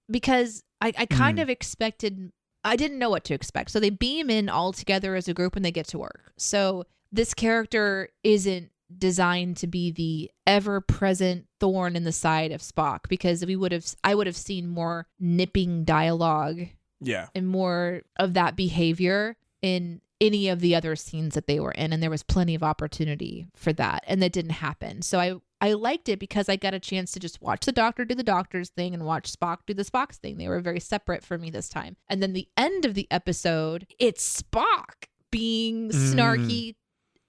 because 0.10 0.64
I, 0.82 0.94
I 0.98 1.06
kind 1.06 1.38
Mm. 1.38 1.44
of 1.44 1.50
expected 1.50 2.32
I 2.66 2.78
didn't 2.78 2.98
know 3.00 3.10
what 3.10 3.26
to 3.26 3.34
expect. 3.34 3.72
So 3.72 3.80
they 3.82 3.90
beam 3.90 4.30
in 4.30 4.48
all 4.48 4.72
together 4.72 5.16
as 5.16 5.28
a 5.28 5.34
group 5.34 5.54
when 5.54 5.64
they 5.64 5.72
get 5.72 5.86
to 5.90 5.98
work. 6.00 6.32
So 6.38 6.86
this 7.12 7.34
character 7.34 8.08
isn't 8.24 8.70
designed 8.98 9.58
to 9.58 9.68
be 9.68 9.92
the 9.92 10.32
ever 10.48 10.80
present 10.80 11.48
thorn 11.60 11.98
in 11.98 12.06
the 12.06 12.12
side 12.14 12.54
of 12.54 12.62
Spock 12.62 13.10
because 13.10 13.46
we 13.46 13.56
would 13.58 13.72
have 13.74 13.86
I 14.04 14.16
would 14.16 14.28
have 14.28 14.38
seen 14.38 14.68
more 14.70 15.08
nipping 15.20 15.84
dialogue 15.84 16.62
Yeah. 17.02 17.28
and 17.36 17.48
more 17.50 18.04
of 18.18 18.34
that 18.36 18.56
behavior 18.56 19.36
in 19.62 20.00
any 20.22 20.48
of 20.48 20.60
the 20.62 20.76
other 20.76 20.96
scenes 20.96 21.34
that 21.36 21.48
they 21.48 21.60
were 21.60 21.72
in 21.72 21.92
and 21.92 22.02
there 22.02 22.10
was 22.10 22.24
plenty 22.24 22.56
of 22.56 22.64
opportunity 22.64 23.48
for 23.56 23.74
that 23.74 24.04
and 24.08 24.22
that 24.22 24.32
didn't 24.32 24.52
happen 24.52 25.02
so 25.02 25.20
i 25.20 25.34
i 25.60 25.74
liked 25.74 26.08
it 26.08 26.20
because 26.20 26.48
i 26.48 26.56
got 26.56 26.74
a 26.74 26.80
chance 26.80 27.12
to 27.12 27.20
just 27.20 27.42
watch 27.42 27.66
the 27.66 27.72
doctor 27.72 28.06
do 28.06 28.16
the 28.16 28.24
doctor's 28.24 28.70
thing 28.70 28.94
and 28.94 29.06
watch 29.06 29.32
spock 29.32 29.58
do 29.68 29.74
the 29.74 29.84
spock's 29.84 30.18
thing 30.18 30.38
they 30.38 30.48
were 30.48 30.60
very 30.62 30.80
separate 30.80 31.24
for 31.24 31.38
me 31.38 31.50
this 31.50 31.68
time 31.68 31.98
and 32.08 32.22
then 32.24 32.34
the 32.34 32.48
end 32.56 32.86
of 32.86 32.94
the 32.94 33.08
episode 33.12 33.86
it's 34.00 34.42
spock 34.42 35.08
being 35.32 35.90
Mm. 35.90 36.14
snarky 36.14 36.76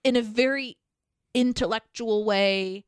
in 0.04 0.14
a 0.14 0.22
very 0.22 0.76
intellectual 1.34 2.24
way 2.24 2.84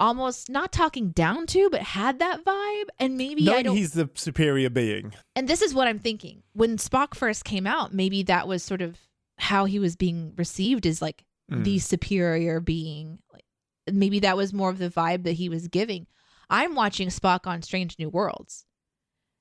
almost 0.00 0.48
not 0.48 0.70
talking 0.72 1.10
down 1.10 1.46
to 1.46 1.68
but 1.70 1.80
had 1.82 2.18
that 2.20 2.44
vibe 2.44 2.84
and 3.00 3.16
maybe 3.16 3.42
i 3.48 3.52
Knowing 3.52 3.64
don't 3.64 3.76
he's 3.76 3.92
the 3.94 4.08
superior 4.14 4.70
being. 4.70 5.12
and 5.34 5.48
this 5.48 5.60
is 5.62 5.74
what 5.74 5.88
I'm 5.88 5.98
thinking. 5.98 6.42
When 6.52 6.76
Spock 6.76 7.14
first 7.14 7.44
came 7.44 7.66
out, 7.66 7.92
maybe 7.94 8.22
that 8.24 8.46
was 8.46 8.62
sort 8.62 8.80
of 8.82 8.98
how 9.38 9.64
he 9.64 9.78
was 9.78 9.96
being 9.96 10.34
received 10.36 10.86
as 10.86 11.00
like 11.02 11.24
Mm. 11.50 11.64
the 11.64 11.78
superior 11.78 12.60
being. 12.60 13.20
Like 13.32 13.44
maybe 13.90 14.20
that 14.20 14.36
was 14.36 14.52
more 14.52 14.68
of 14.68 14.76
the 14.78 14.90
vibe 14.90 15.22
that 15.24 15.32
he 15.32 15.48
was 15.48 15.66
giving. 15.68 16.06
I'm 16.50 16.74
watching 16.74 17.08
Spock 17.08 17.46
on 17.46 17.62
Strange 17.62 17.98
New 17.98 18.10
Worlds. 18.10 18.66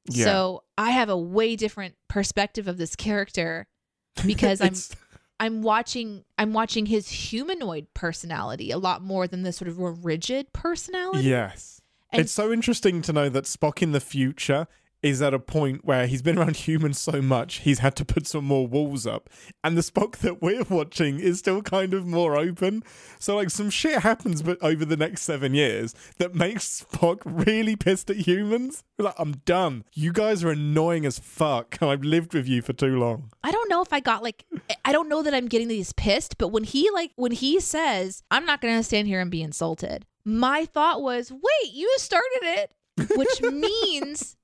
Yeah. 0.10 0.24
So 0.24 0.64
I 0.78 0.92
have 0.92 1.10
a 1.10 1.18
way 1.18 1.58
different 1.58 1.96
perspective 2.08 2.68
of 2.70 2.78
this 2.78 2.96
character 2.96 3.68
because 4.26 4.62
I'm 4.62 4.74
I'm 5.40 5.62
watching 5.64 6.24
I'm 6.38 6.54
watching 6.54 6.86
his 6.86 7.10
humanoid 7.10 7.88
personality 7.94 8.72
a 8.72 8.78
lot 8.78 9.02
more 9.02 9.28
than 9.28 9.44
the 9.44 9.52
sort 9.52 9.68
of 9.68 9.78
rigid 10.06 10.54
personality. 10.54 11.28
Yes. 11.28 11.82
And- 12.14 12.22
it's 12.22 12.32
so 12.32 12.54
interesting 12.54 13.02
to 13.02 13.12
know 13.12 13.28
that 13.28 13.44
Spock 13.44 13.82
in 13.82 13.92
the 13.92 14.00
future 14.00 14.68
is 15.10 15.22
at 15.22 15.34
a 15.34 15.40
point 15.40 15.84
where 15.86 16.08
he's 16.08 16.22
been 16.22 16.38
around 16.38 16.56
humans 16.68 17.00
so 17.00 17.22
much 17.22 17.58
he's 17.60 17.80
had 17.80 17.96
to 17.96 18.06
put 18.06 18.28
some 18.28 18.46
more 18.46 18.68
walls 18.68 19.06
up 19.08 19.30
and 19.64 19.78
the 19.78 19.82
spock 19.82 20.18
that 20.18 20.42
we're 20.42 20.64
watching 20.64 21.20
is 21.20 21.40
still 21.40 21.62
kind 21.62 21.94
of 21.94 22.06
more 22.06 22.38
open 22.38 22.84
so 23.20 23.36
like 23.36 23.50
some 23.50 23.70
shit 23.70 24.00
happens 24.02 24.42
but 24.42 24.58
over 24.62 24.86
the 24.86 24.98
next 24.98 25.22
seven 25.24 25.54
years 25.54 25.94
that 26.18 26.36
makes 26.36 26.84
spock 26.84 27.22
really 27.26 27.76
pissed 27.76 28.10
at 28.10 28.18
humans 28.18 28.84
like 28.98 29.16
i'm 29.18 29.34
done 29.46 29.84
you 29.94 30.12
guys 30.12 30.44
are 30.44 30.52
annoying 30.52 31.06
as 31.06 31.20
fuck 31.20 31.78
i've 31.82 32.04
lived 32.04 32.34
with 32.34 32.48
you 32.48 32.62
for 32.62 32.74
too 32.74 32.98
long 32.98 33.30
I 33.48 33.52
don't 33.52 33.70
know 33.70 33.82
if 33.82 33.94
I 33.94 34.02
got 34.02 34.24
like 34.24 34.44
I 34.84 34.92
don't 34.92 35.08
know 35.08 35.24
that 35.24 35.34
I'm 35.34 35.48
getting 35.48 35.70
these 35.70 35.94
pissed, 35.94 36.38
but 36.38 36.50
when 36.50 36.66
he 36.66 36.90
like 36.92 37.12
when 37.16 37.32
he 37.32 37.62
says, 37.62 38.22
"I'm 38.30 38.46
not 38.46 38.60
going 38.60 38.76
to 38.76 38.84
stand 38.84 39.08
here 39.08 39.22
and 39.22 39.32
be 39.32 39.42
insulted." 39.42 40.06
My 40.26 40.66
thought 40.66 41.02
was, 41.02 41.32
"Wait, 41.32 41.72
you 41.72 41.90
started 41.98 42.42
it." 42.42 42.72
Which 43.16 43.42
means 43.42 44.36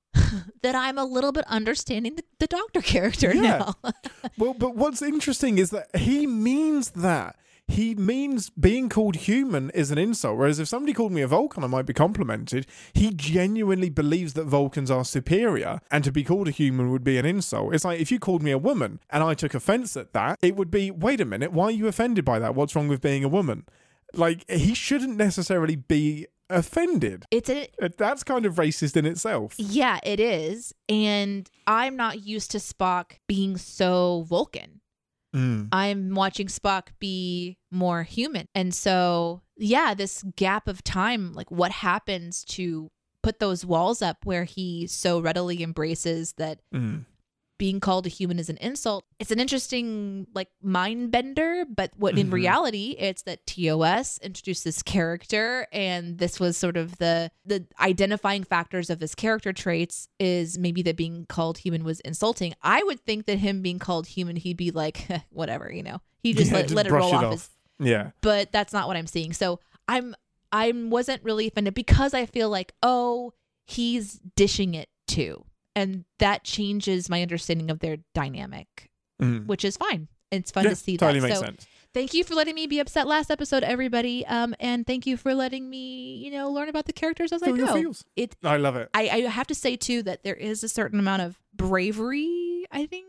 that 0.61 0.75
I'm 0.75 0.97
a 0.97 1.05
little 1.05 1.31
bit 1.31 1.45
understanding 1.47 2.15
the, 2.15 2.23
the 2.39 2.47
doctor 2.47 2.81
character 2.93 3.33
Yeah. 3.33 3.41
now. 3.41 3.75
Well, 4.37 4.53
but 4.53 4.75
what's 4.75 5.01
interesting 5.01 5.57
is 5.57 5.69
that 5.71 5.87
he 5.95 6.25
means 6.27 6.91
that. 6.91 7.35
He 7.67 7.95
means 7.95 8.49
being 8.49 8.89
called 8.89 9.15
human 9.15 9.69
is 9.69 9.89
an 9.89 9.97
insult. 9.97 10.37
Whereas 10.37 10.59
if 10.59 10.67
somebody 10.67 10.91
called 10.91 11.13
me 11.13 11.21
a 11.21 11.27
Vulcan, 11.27 11.63
I 11.63 11.67
might 11.67 11.85
be 11.85 11.93
complimented. 11.93 12.65
He 12.93 13.11
genuinely 13.13 13.89
believes 13.89 14.33
that 14.33 14.45
Vulcans 14.45 14.91
are 14.91 15.05
superior, 15.05 15.79
and 15.89 16.03
to 16.03 16.11
be 16.11 16.23
called 16.25 16.49
a 16.49 16.51
human 16.51 16.91
would 16.91 17.03
be 17.05 17.17
an 17.17 17.25
insult. 17.25 17.73
It's 17.73 17.85
like 17.85 18.01
if 18.01 18.11
you 18.11 18.19
called 18.19 18.43
me 18.43 18.51
a 18.51 18.57
woman 18.57 18.99
and 19.09 19.23
I 19.23 19.33
took 19.33 19.53
offense 19.53 19.95
at 19.95 20.11
that, 20.13 20.39
it 20.41 20.57
would 20.57 20.71
be, 20.71 20.91
wait 20.91 21.21
a 21.21 21.25
minute, 21.25 21.53
why 21.53 21.65
are 21.65 21.71
you 21.71 21.87
offended 21.87 22.25
by 22.25 22.37
that? 22.39 22.53
What's 22.53 22.75
wrong 22.75 22.89
with 22.89 23.01
being 23.01 23.23
a 23.23 23.29
woman? 23.29 23.65
Like, 24.13 24.43
he 24.49 24.73
shouldn't 24.73 25.15
necessarily 25.15 25.75
be 25.77 26.27
offended. 26.53 27.25
it's 27.31 27.49
a 27.49 27.67
That's 27.97 28.23
kind 28.23 28.45
of 28.45 28.55
racist 28.55 28.95
in 28.95 29.05
itself. 29.05 29.55
yeah, 29.57 29.99
it 30.03 30.19
is. 30.19 30.73
And 30.87 31.49
I'm 31.67 31.95
not 31.95 32.23
used 32.25 32.51
to 32.51 32.57
Spock 32.59 33.13
being 33.27 33.57
so 33.57 34.25
Vulcan. 34.27 34.81
Mm. 35.35 35.69
I'm 35.71 36.13
watching 36.13 36.47
Spock 36.47 36.89
be 36.99 37.57
more 37.71 38.03
human. 38.03 38.47
And 38.53 38.73
so, 38.73 39.41
yeah, 39.57 39.93
this 39.95 40.23
gap 40.35 40.67
of 40.67 40.83
time, 40.83 41.33
like 41.33 41.49
what 41.49 41.71
happens 41.71 42.43
to 42.45 42.91
put 43.23 43.39
those 43.39 43.65
walls 43.65 44.01
up 44.01 44.17
where 44.25 44.43
he 44.43 44.85
so 44.85 45.19
readily 45.19 45.63
embraces 45.63 46.33
that 46.33 46.59
Mm. 46.73 47.05
Being 47.59 47.79
called 47.79 48.05
a 48.05 48.09
human 48.09 48.39
is 48.39 48.49
an 48.49 48.57
insult. 48.57 49.05
It's 49.19 49.31
an 49.31 49.39
interesting 49.39 50.27
like 50.33 50.49
mind 50.61 51.11
bender, 51.11 51.65
but 51.69 51.91
what 51.95 52.17
in 52.17 52.29
Mhm. 52.29 52.33
reality 52.33 52.95
it's 52.97 53.21
that 53.23 53.45
TOS 53.45 54.17
introduced 54.19 54.63
this 54.63 54.81
character 54.81 55.67
and 55.71 56.17
this 56.17 56.39
was 56.39 56.57
sort 56.57 56.77
of 56.77 56.97
the 56.97 57.31
the 57.45 57.65
identifying 57.79 58.43
factors 58.43 58.89
of 58.89 58.99
this 58.99 59.13
character 59.15 59.53
traits 59.53 60.07
is 60.19 60.57
maybe 60.57 60.81
that 60.81 60.97
being 60.97 61.25
called 61.29 61.59
human 61.59 61.83
was 61.83 61.99
insulting. 62.01 62.53
I 62.61 62.81
would 62.83 62.99
think 63.05 63.27
that 63.27 63.37
him 63.37 63.61
being 63.61 63.79
called 63.79 64.07
human 64.07 64.35
he'd 64.35 64.57
be 64.57 64.71
like 64.71 65.07
whatever, 65.29 65.71
you 65.71 65.83
know. 65.83 66.01
He 66.23 66.33
just 66.33 66.51
Yeah, 66.51 66.57
let, 66.57 66.71
let 66.71 66.87
it 66.87 66.91
roll 66.91 67.13
off, 67.13 67.31
his 67.33 67.49
Yeah. 67.79 68.11
but 68.21 68.51
that's 68.51 68.73
not 68.73 68.87
what 68.87 68.97
I'm 68.97 69.07
seeing. 69.07 69.31
So 69.33 69.59
I'm 69.87 70.15
I 70.51 70.71
wasn't 70.71 71.23
really 71.23 71.47
offended 71.47 71.73
because 71.75 72.13
I 72.13 72.25
feel 72.25 72.49
like 72.49 72.73
oh 72.81 73.33
he's 73.65 74.19
dishing 74.35 74.73
it 74.73 74.89
too, 75.07 75.45
and 75.75 76.05
that 76.19 76.43
changes 76.43 77.09
my 77.09 77.21
understanding 77.21 77.69
of 77.71 77.79
their 77.79 77.97
dynamic, 78.13 78.89
Mm. 79.21 79.45
which 79.45 79.63
is 79.65 79.77
fine. 79.77 80.07
It's 80.31 80.51
fun 80.51 80.63
Yeah, 80.63 80.71
to 80.71 80.75
see 80.75 80.97
totally 80.97 81.19
that. 81.19 81.27
makes 81.27 81.39
so 81.39 81.45
sense. 81.45 81.67
thank 81.93 82.13
you 82.15 82.23
for 82.23 82.33
letting 82.33 82.55
me 82.55 82.65
be 82.65 82.79
upset 82.79 83.05
last 83.07 83.29
episode, 83.29 83.63
everybody. 83.63 84.25
Um, 84.25 84.55
and 84.59 84.85
thank 84.87 85.05
you 85.05 85.15
for 85.17 85.35
letting 85.35 85.69
me 85.69 86.15
you 86.15 86.31
know 86.31 86.49
learn 86.49 86.69
about 86.69 86.85
the 86.85 86.93
characters 86.93 87.31
as 87.31 87.43
Feel 87.43 87.53
I 87.53 87.81
go. 87.83 87.93
It 88.15 88.35
I 88.43 88.57
love 88.57 88.75
it. 88.75 88.89
I, 88.95 89.09
I 89.09 89.19
have 89.21 89.47
to 89.47 89.55
say 89.55 89.75
too 89.75 90.01
that 90.03 90.23
there 90.23 90.33
is 90.35 90.63
a 90.63 90.69
certain 90.69 90.99
amount 90.99 91.21
of 91.21 91.37
bravery, 91.55 92.65
I 92.71 92.85
think, 92.85 93.05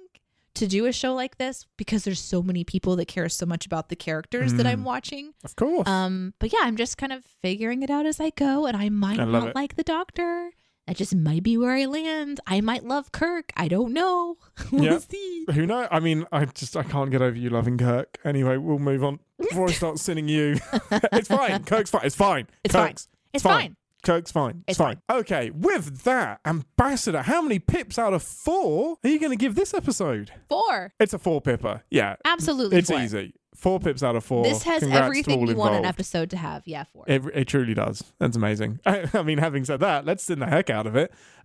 to 0.57 0.67
do 0.67 0.87
a 0.87 0.93
show 0.93 1.15
like 1.15 1.39
this 1.39 1.67
because 1.77 2.05
there's 2.05 2.21
so 2.21 2.43
many 2.43 2.63
people 2.65 2.97
that 2.97 3.07
care 3.09 3.29
so 3.29 3.47
much 3.47 3.67
about 3.67 3.89
the 3.89 3.97
characters 3.97 4.53
that 4.55 4.67
I'm 4.67 4.81
Mm. 4.83 4.85
watching. 4.85 5.33
Of 5.45 5.57
course. 5.57 5.89
Um, 5.89 6.35
but 6.39 6.53
yeah, 6.53 6.61
I'm 6.63 6.77
just 6.77 6.99
kind 6.99 7.13
of 7.13 7.25
figuring 7.25 7.83
it 7.83 7.91
out 7.91 8.07
as 8.07 8.21
I 8.21 8.31
go, 8.31 8.67
and 8.67 8.77
I 8.77 8.89
might 8.91 9.19
I 9.19 9.25
not 9.25 9.49
it. 9.49 9.55
like 9.55 9.77
the 9.77 9.83
Doctor. 9.83 10.51
That 10.87 10.97
just 10.97 11.15
might 11.15 11.43
be 11.43 11.57
where 11.57 11.71
I 11.73 11.87
land. 11.87 12.41
I 12.47 12.61
might 12.61 12.85
love 12.85 13.11
Kirk. 13.11 13.53
I 13.57 13.69
don't 13.69 13.93
know. 13.95 14.37
we'll 14.73 14.85
Yeah. 14.85 14.99
see. 14.99 15.47
Who 15.55 15.65
knows? 15.67 15.89
I 15.91 15.99
mean, 16.01 16.27
I 16.31 16.45
just 16.45 16.77
I 16.77 16.83
can't 16.83 17.11
get 17.11 17.23
over 17.23 17.37
you 17.37 17.49
loving 17.51 17.79
Kirk. 17.79 18.19
Anyway, 18.25 18.59
we'll 18.59 18.79
move 18.79 19.03
on 19.03 19.19
before 19.39 19.69
I 19.69 19.73
start 19.73 19.99
sinning 19.99 20.29
you. 20.29 20.59
it's 21.13 21.29
fine. 21.29 21.65
Kirk's 21.65 21.91
fine. 21.91 22.03
It's 22.05 22.15
fine. 22.17 22.47
It's 22.63 22.73
fine. 22.75 22.89
Kirk's, 22.89 23.09
It's 23.33 23.43
fine. 23.43 23.61
fine. 23.61 23.77
Kirk's 24.05 24.31
fine. 24.33 24.65
It's, 24.69 24.73
It's 24.73 24.79
fine. 24.79 25.01
Okay, 25.11 25.49
with 25.49 26.03
that, 26.05 26.41
Ambassador, 26.45 27.23
how 27.23 27.41
many 27.41 27.59
pips 27.59 27.99
out 27.99 28.13
of 28.13 28.23
four 28.23 28.99
are 29.03 29.09
you 29.09 29.19
going 29.19 29.33
to 29.33 29.37
give 29.39 29.55
this 29.55 29.73
episode? 29.73 30.31
Four. 30.51 30.93
It's 31.01 31.15
a 31.15 31.19
four 31.19 31.41
pipper. 31.41 31.83
Yeah, 31.91 32.17
Absolutely. 32.27 32.77
it's 32.77 32.91
four. 32.91 33.01
easy. 33.01 33.33
Four 33.55 33.79
pips 33.81 34.03
out 34.03 34.17
of 34.17 34.25
four. 34.25 34.43
This 34.45 34.65
has 34.65 34.81
Congrats 34.81 35.05
everything 35.07 35.47
you 35.47 35.55
want 35.55 35.75
an 35.75 35.85
episode 35.85 36.31
to 36.31 36.37
have. 36.37 36.63
Yeah, 36.67 36.85
four. 36.93 37.05
It, 37.07 37.23
it 37.33 37.45
truly 37.47 37.75
does. 37.75 38.03
That's 38.19 38.37
amazing. 38.37 38.81
I 38.87 39.23
mean, 39.23 39.39
having 39.39 39.65
said 39.65 39.81
that, 39.81 40.05
let's 40.05 40.25
send 40.25 40.43
the 40.43 40.47
heck 40.47 40.71
out 40.71 40.87
of 40.87 40.97
it. 40.97 41.13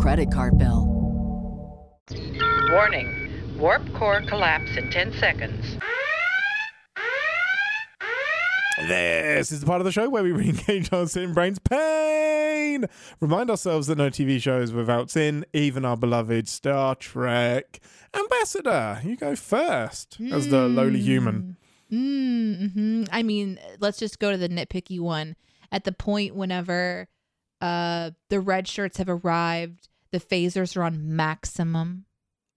credit 0.00 0.30
card 0.32 0.58
bill. 0.58 0.86
Warning. 2.70 3.56
Warp 3.58 3.82
core 3.94 4.22
collapse 4.22 4.76
in 4.76 4.90
10 4.90 5.12
seconds. 5.14 5.78
This 8.88 9.52
is 9.52 9.60
the 9.60 9.66
part 9.66 9.80
of 9.80 9.84
the 9.84 9.92
show 9.92 10.08
where 10.10 10.22
we 10.22 10.32
re-engage 10.32 10.92
our 10.92 11.06
sin 11.06 11.32
brain's 11.32 11.58
pain. 11.58 12.84
Remind 13.20 13.50
ourselves 13.50 13.86
that 13.86 13.98
no 13.98 14.10
TV 14.10 14.40
show 14.42 14.60
is 14.60 14.72
without 14.72 15.10
sin, 15.10 15.44
even 15.52 15.84
our 15.84 15.96
beloved 15.96 16.48
Star 16.48 16.94
Trek. 16.94 17.80
Ambassador, 18.12 19.00
you 19.04 19.16
go 19.16 19.36
first 19.36 20.18
as 20.32 20.48
the 20.48 20.68
lowly 20.68 21.00
human. 21.00 21.56
Mm-hmm. 21.92 23.04
I 23.12 23.22
mean, 23.22 23.58
let's 23.78 23.98
just 23.98 24.18
go 24.18 24.32
to 24.32 24.36
the 24.36 24.48
nitpicky 24.48 25.00
one. 25.00 25.36
At 25.70 25.84
the 25.84 25.92
point 25.92 26.34
whenever 26.34 27.08
uh, 27.64 28.10
the 28.30 28.40
red 28.40 28.68
shirts 28.68 28.98
have 28.98 29.08
arrived, 29.08 29.88
the 30.12 30.20
phasers 30.20 30.76
are 30.76 30.82
on 30.82 31.16
maximum. 31.16 32.04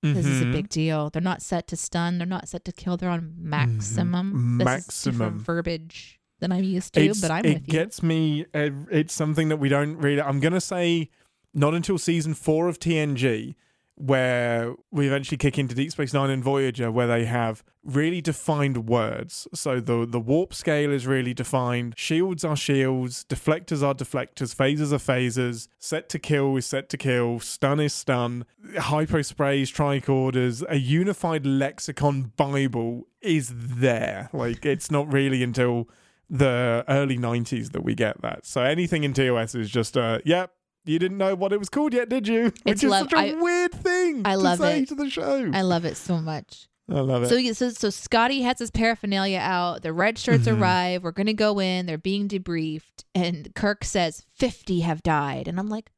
This 0.04 0.26
is 0.26 0.42
a 0.42 0.46
Mhm. 0.46 0.52
big 0.52 0.70
deal. 0.70 1.10
They're 1.10 1.22
not 1.22 1.42
set 1.42 1.68
to 1.70 1.76
stun. 1.76 2.18
They're 2.18 2.28
not 2.28 2.48
set 2.48 2.64
to 2.66 2.72
kill. 2.72 2.98
They're 2.98 3.10
on 3.10 3.34
maximum. 3.38 4.58
This 4.60 4.68
is 4.88 5.04
different 5.04 5.34
Maximum. 5.36 5.40
verbiage 5.40 6.20
than 6.40 6.52
I'm 6.52 6.64
used 6.64 6.94
to, 6.94 7.02
It's- 7.02 7.20
but 7.22 7.32
I'm 7.32 7.46
it 7.46 7.64
gets 7.66 8.04
me. 8.04 8.46
It's 8.54 9.14
something 9.14 9.50
that 9.50 9.58
we 9.58 9.70
don't 9.70 9.98
really. 9.98 10.22
I'm 10.22 10.40
gonna 10.40 10.62
say 10.62 11.10
not 11.54 11.74
until 11.74 11.98
season 11.98 12.34
four 12.36 12.68
of 12.68 12.80
TNG, 12.80 13.56
where 13.98 14.76
we 14.92 15.08
eventually 15.08 15.38
kick 15.38 15.58
into 15.58 15.74
Deep 15.74 15.92
Space 15.92 16.14
Nine 16.14 16.30
and 16.30 16.44
Voyager, 16.44 16.92
where 16.92 17.08
they 17.08 17.26
have 17.26 17.64
really 17.84 18.22
defined 18.22 18.88
words. 18.88 19.48
So 19.54 19.80
the 19.80 20.06
the 20.06 20.20
warp 20.20 20.54
scale 20.54 20.92
is 20.92 21.08
really 21.08 21.34
defined. 21.34 21.96
Shields 21.98 22.46
are 22.46 22.56
shields. 22.56 23.26
Deflectors 23.28 23.82
are 23.82 23.96
deflectors. 23.96 24.56
Phasers 24.56 24.92
are 24.92 24.98
phasers. 24.98 25.68
Set 25.80 26.10
to 26.10 26.20
kill 26.20 26.56
is 26.58 26.68
set 26.68 26.90
to 26.90 26.98
kill. 26.98 27.40
Stun 27.40 27.80
is 27.80 27.94
stun. 27.94 28.46
Hypo 28.78 29.24
sprays, 29.24 29.72
tricorders. 29.72 30.64
A 30.70 30.78
unified 30.78 31.46
lexicon 31.46 32.34
Bible 32.38 33.08
is 33.22 33.52
there. 33.56 34.30
Like 34.32 34.64
it's 34.64 34.92
not 34.92 35.12
really 35.12 35.42
until 35.42 35.90
the 36.30 36.84
early 36.88 37.18
90s 37.18 37.72
that 37.72 37.84
we 37.84 37.96
get 37.96 38.22
that. 38.22 38.46
So 38.46 38.62
anything 38.62 39.04
in 39.04 39.14
TOS 39.14 39.56
is 39.56 39.70
just, 39.70 39.98
uh, 39.98 40.20
yep, 40.26 40.52
you 40.88 41.00
didn't 41.00 41.18
know 41.18 41.36
what 41.36 41.54
it 41.54 41.60
was 41.60 41.70
called 41.70 41.94
yet, 41.94 42.10
did 42.10 42.28
you? 42.28 42.44
Which 42.46 42.54
It's 42.66 42.84
is 42.84 42.90
love- 42.90 43.10
such 43.10 43.14
a 43.14 43.18
I- 43.18 43.34
weird 43.34 43.72
thing 43.74 44.22
I 44.26 44.32
to 44.34 44.38
love 44.38 44.60
say 44.60 44.80
it. 44.82 44.88
to 44.90 44.96
the 44.96 45.10
show. 45.10 45.52
I 45.54 45.62
love 45.62 45.86
it 45.86 45.98
so 45.98 46.18
much. 46.20 46.68
I 46.90 47.02
love 47.02 47.24
it. 47.24 47.28
So, 47.30 47.52
so, 47.54 47.70
so 47.72 47.90
Scotty 47.90 48.44
has 48.44 48.60
his 48.60 48.72
paraphernalia 48.72 49.40
out. 49.40 49.82
The 49.82 49.92
red 49.92 50.18
shirts 50.18 50.46
Mhm. 50.48 50.62
arrive. 50.62 51.04
We're 51.04 51.12
going 51.12 51.28
to 51.28 51.34
go 51.34 51.60
in. 51.60 51.86
They're 51.86 51.98
being 51.98 52.30
debriefed. 52.30 53.04
And 53.14 53.54
Kirk 53.56 53.84
says, 53.84 54.24
50 54.36 54.80
have 54.80 55.04
died. 55.04 55.50
And 55.50 55.60
I'm 55.60 55.68
like, 55.68 55.92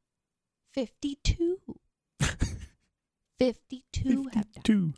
52. 0.74 1.58
52 3.38 4.24
have 4.34 4.52
died. 4.52 4.64
52. 4.64 4.94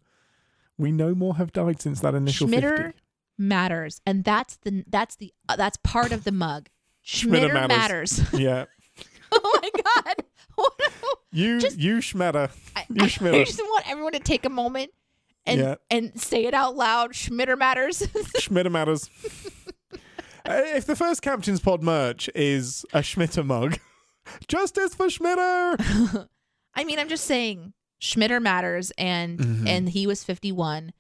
We 0.78 0.90
no 0.92 1.14
more 1.14 1.36
have 1.36 1.52
died 1.52 1.80
since 1.80 2.00
that 2.00 2.14
initial 2.14 2.48
Schmitter 2.48 2.86
50. 2.86 3.00
matters. 3.38 4.00
And 4.06 4.24
that's 4.24 4.56
the 4.56 4.84
that's 4.88 5.16
the 5.16 5.32
uh, 5.48 5.56
that's 5.56 5.76
part 5.84 6.12
of 6.12 6.24
the 6.24 6.32
mug. 6.32 6.68
Schmitter 7.04 7.52
matters. 7.68 8.20
Yeah. 8.32 8.64
oh 9.44 9.60
my 9.62 9.70
god. 10.04 10.14
What 10.54 10.72
You, 11.32 11.60
Just- 11.60 11.78
you 11.78 11.96
schmetter. 11.98 12.50
I, 12.76 12.84
You 12.90 13.04
I 13.04 13.06
just 13.44 13.58
want 13.62 13.90
everyone 13.90 14.12
to 14.12 14.18
take 14.20 14.44
a 14.44 14.50
moment 14.50 14.90
and 15.46 15.58
Yeah. 15.60 15.74
and 15.90 16.20
say 16.20 16.44
it 16.44 16.52
out 16.54 16.76
loud. 16.76 17.12
Schmitter 17.14 17.56
matters. 17.58 17.98
Schmitter 18.38 18.70
matters. 18.70 19.08
Uh, 20.44 20.60
if 20.76 20.84
the 20.86 20.94
first 20.96 21.22
Captain's 21.22 21.60
Pod 21.60 21.82
merch 21.82 22.28
is 22.34 22.84
a 22.92 22.98
Schmitter 22.98 23.44
mug, 23.46 23.78
justice 24.48 24.94
for 24.94 25.06
Schmitter! 25.06 26.28
I 26.74 26.84
mean, 26.84 26.98
I'm 26.98 27.08
just 27.08 27.24
saying 27.24 27.72
Schmitter 28.00 28.42
matters 28.42 28.92
and 28.98 29.38
Mhm. 29.38 29.68
and 29.68 29.88
he 29.88 30.06
was 30.06 30.24
51 30.24 30.92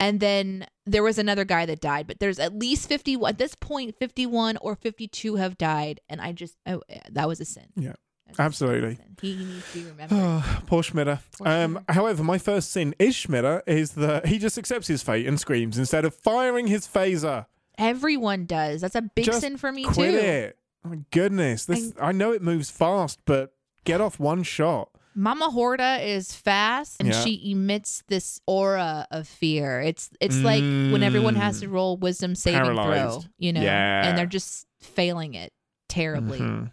and 0.00 0.20
then 0.20 0.66
there 0.86 1.02
was 1.02 1.18
another 1.18 1.44
guy 1.44 1.66
that 1.66 1.80
died, 1.80 2.06
but 2.06 2.20
there's 2.20 2.38
at 2.38 2.54
least 2.56 2.88
51 2.88 3.30
at 3.30 3.38
this 3.38 3.54
point 3.54 3.96
51 3.98 4.56
or 4.58 4.74
52 4.74 5.36
have 5.36 5.58
died 5.58 6.00
and 6.08 6.20
I 6.20 6.32
just 6.32 6.56
oh, 6.66 6.82
that 7.10 7.28
was 7.28 7.40
a 7.40 7.44
sin. 7.44 7.66
Yeah, 7.76 7.94
absolutely. 8.38 8.96
sin. 8.96 9.16
He 9.20 9.36
needs 9.36 9.72
to 9.72 9.78
be 9.78 9.84
remembered. 9.84 10.18
Oh, 10.20 10.60
poor 10.66 10.82
Schmitter. 10.82 11.20
Um, 11.44 11.84
however, 11.88 12.22
my 12.22 12.38
first 12.38 12.70
sin 12.70 12.94
is 12.98 13.14
Schmitter 13.14 13.62
is 13.66 13.92
that 13.92 14.26
he 14.26 14.38
just 14.38 14.56
accepts 14.58 14.86
his 14.86 15.02
fate 15.02 15.26
and 15.26 15.38
screams 15.40 15.78
instead 15.78 16.04
of 16.04 16.14
firing 16.14 16.66
his 16.68 16.86
phaser. 16.86 17.46
Everyone 17.76 18.44
does. 18.44 18.80
That's 18.80 18.96
a 18.96 19.02
big 19.02 19.24
Just 19.24 19.40
sin 19.40 19.56
for 19.56 19.70
me 19.70 19.84
Quit 19.84 20.12
too. 20.12 20.18
it. 20.18 20.58
My 20.82 20.98
goodness. 21.10 21.64
This 21.66 21.92
I 22.00 22.12
know 22.12 22.32
it 22.32 22.42
moves 22.42 22.70
fast, 22.70 23.20
but 23.24 23.52
get 23.84 24.00
off 24.00 24.18
one 24.18 24.42
shot. 24.42 24.90
Mama 25.14 25.50
Horta 25.50 25.98
is 26.00 26.32
fast 26.34 26.96
and 27.00 27.08
Yeah. 27.08 27.20
she 27.24 27.50
emits 27.50 28.02
this 28.08 28.40
aura 28.46 29.06
of 29.10 29.26
fear. 29.26 29.80
It's 29.80 30.10
it's 30.20 30.36
like 30.38 30.62
when 30.62 31.02
everyone 31.02 31.34
has 31.34 31.60
to 31.60 31.68
roll 31.68 31.96
wisdom 31.96 32.34
saving 32.34 32.64
throw, 32.64 32.74
Mm. 33.18 33.28
You 33.38 33.52
know, 33.52 33.62
Yeah. 33.62 34.06
and 34.08 34.16
they're 34.18 34.26
just 34.26 34.66
failing 34.80 35.34
it 35.34 35.52
terribly. 35.88 36.38
Mhm. 36.38 36.70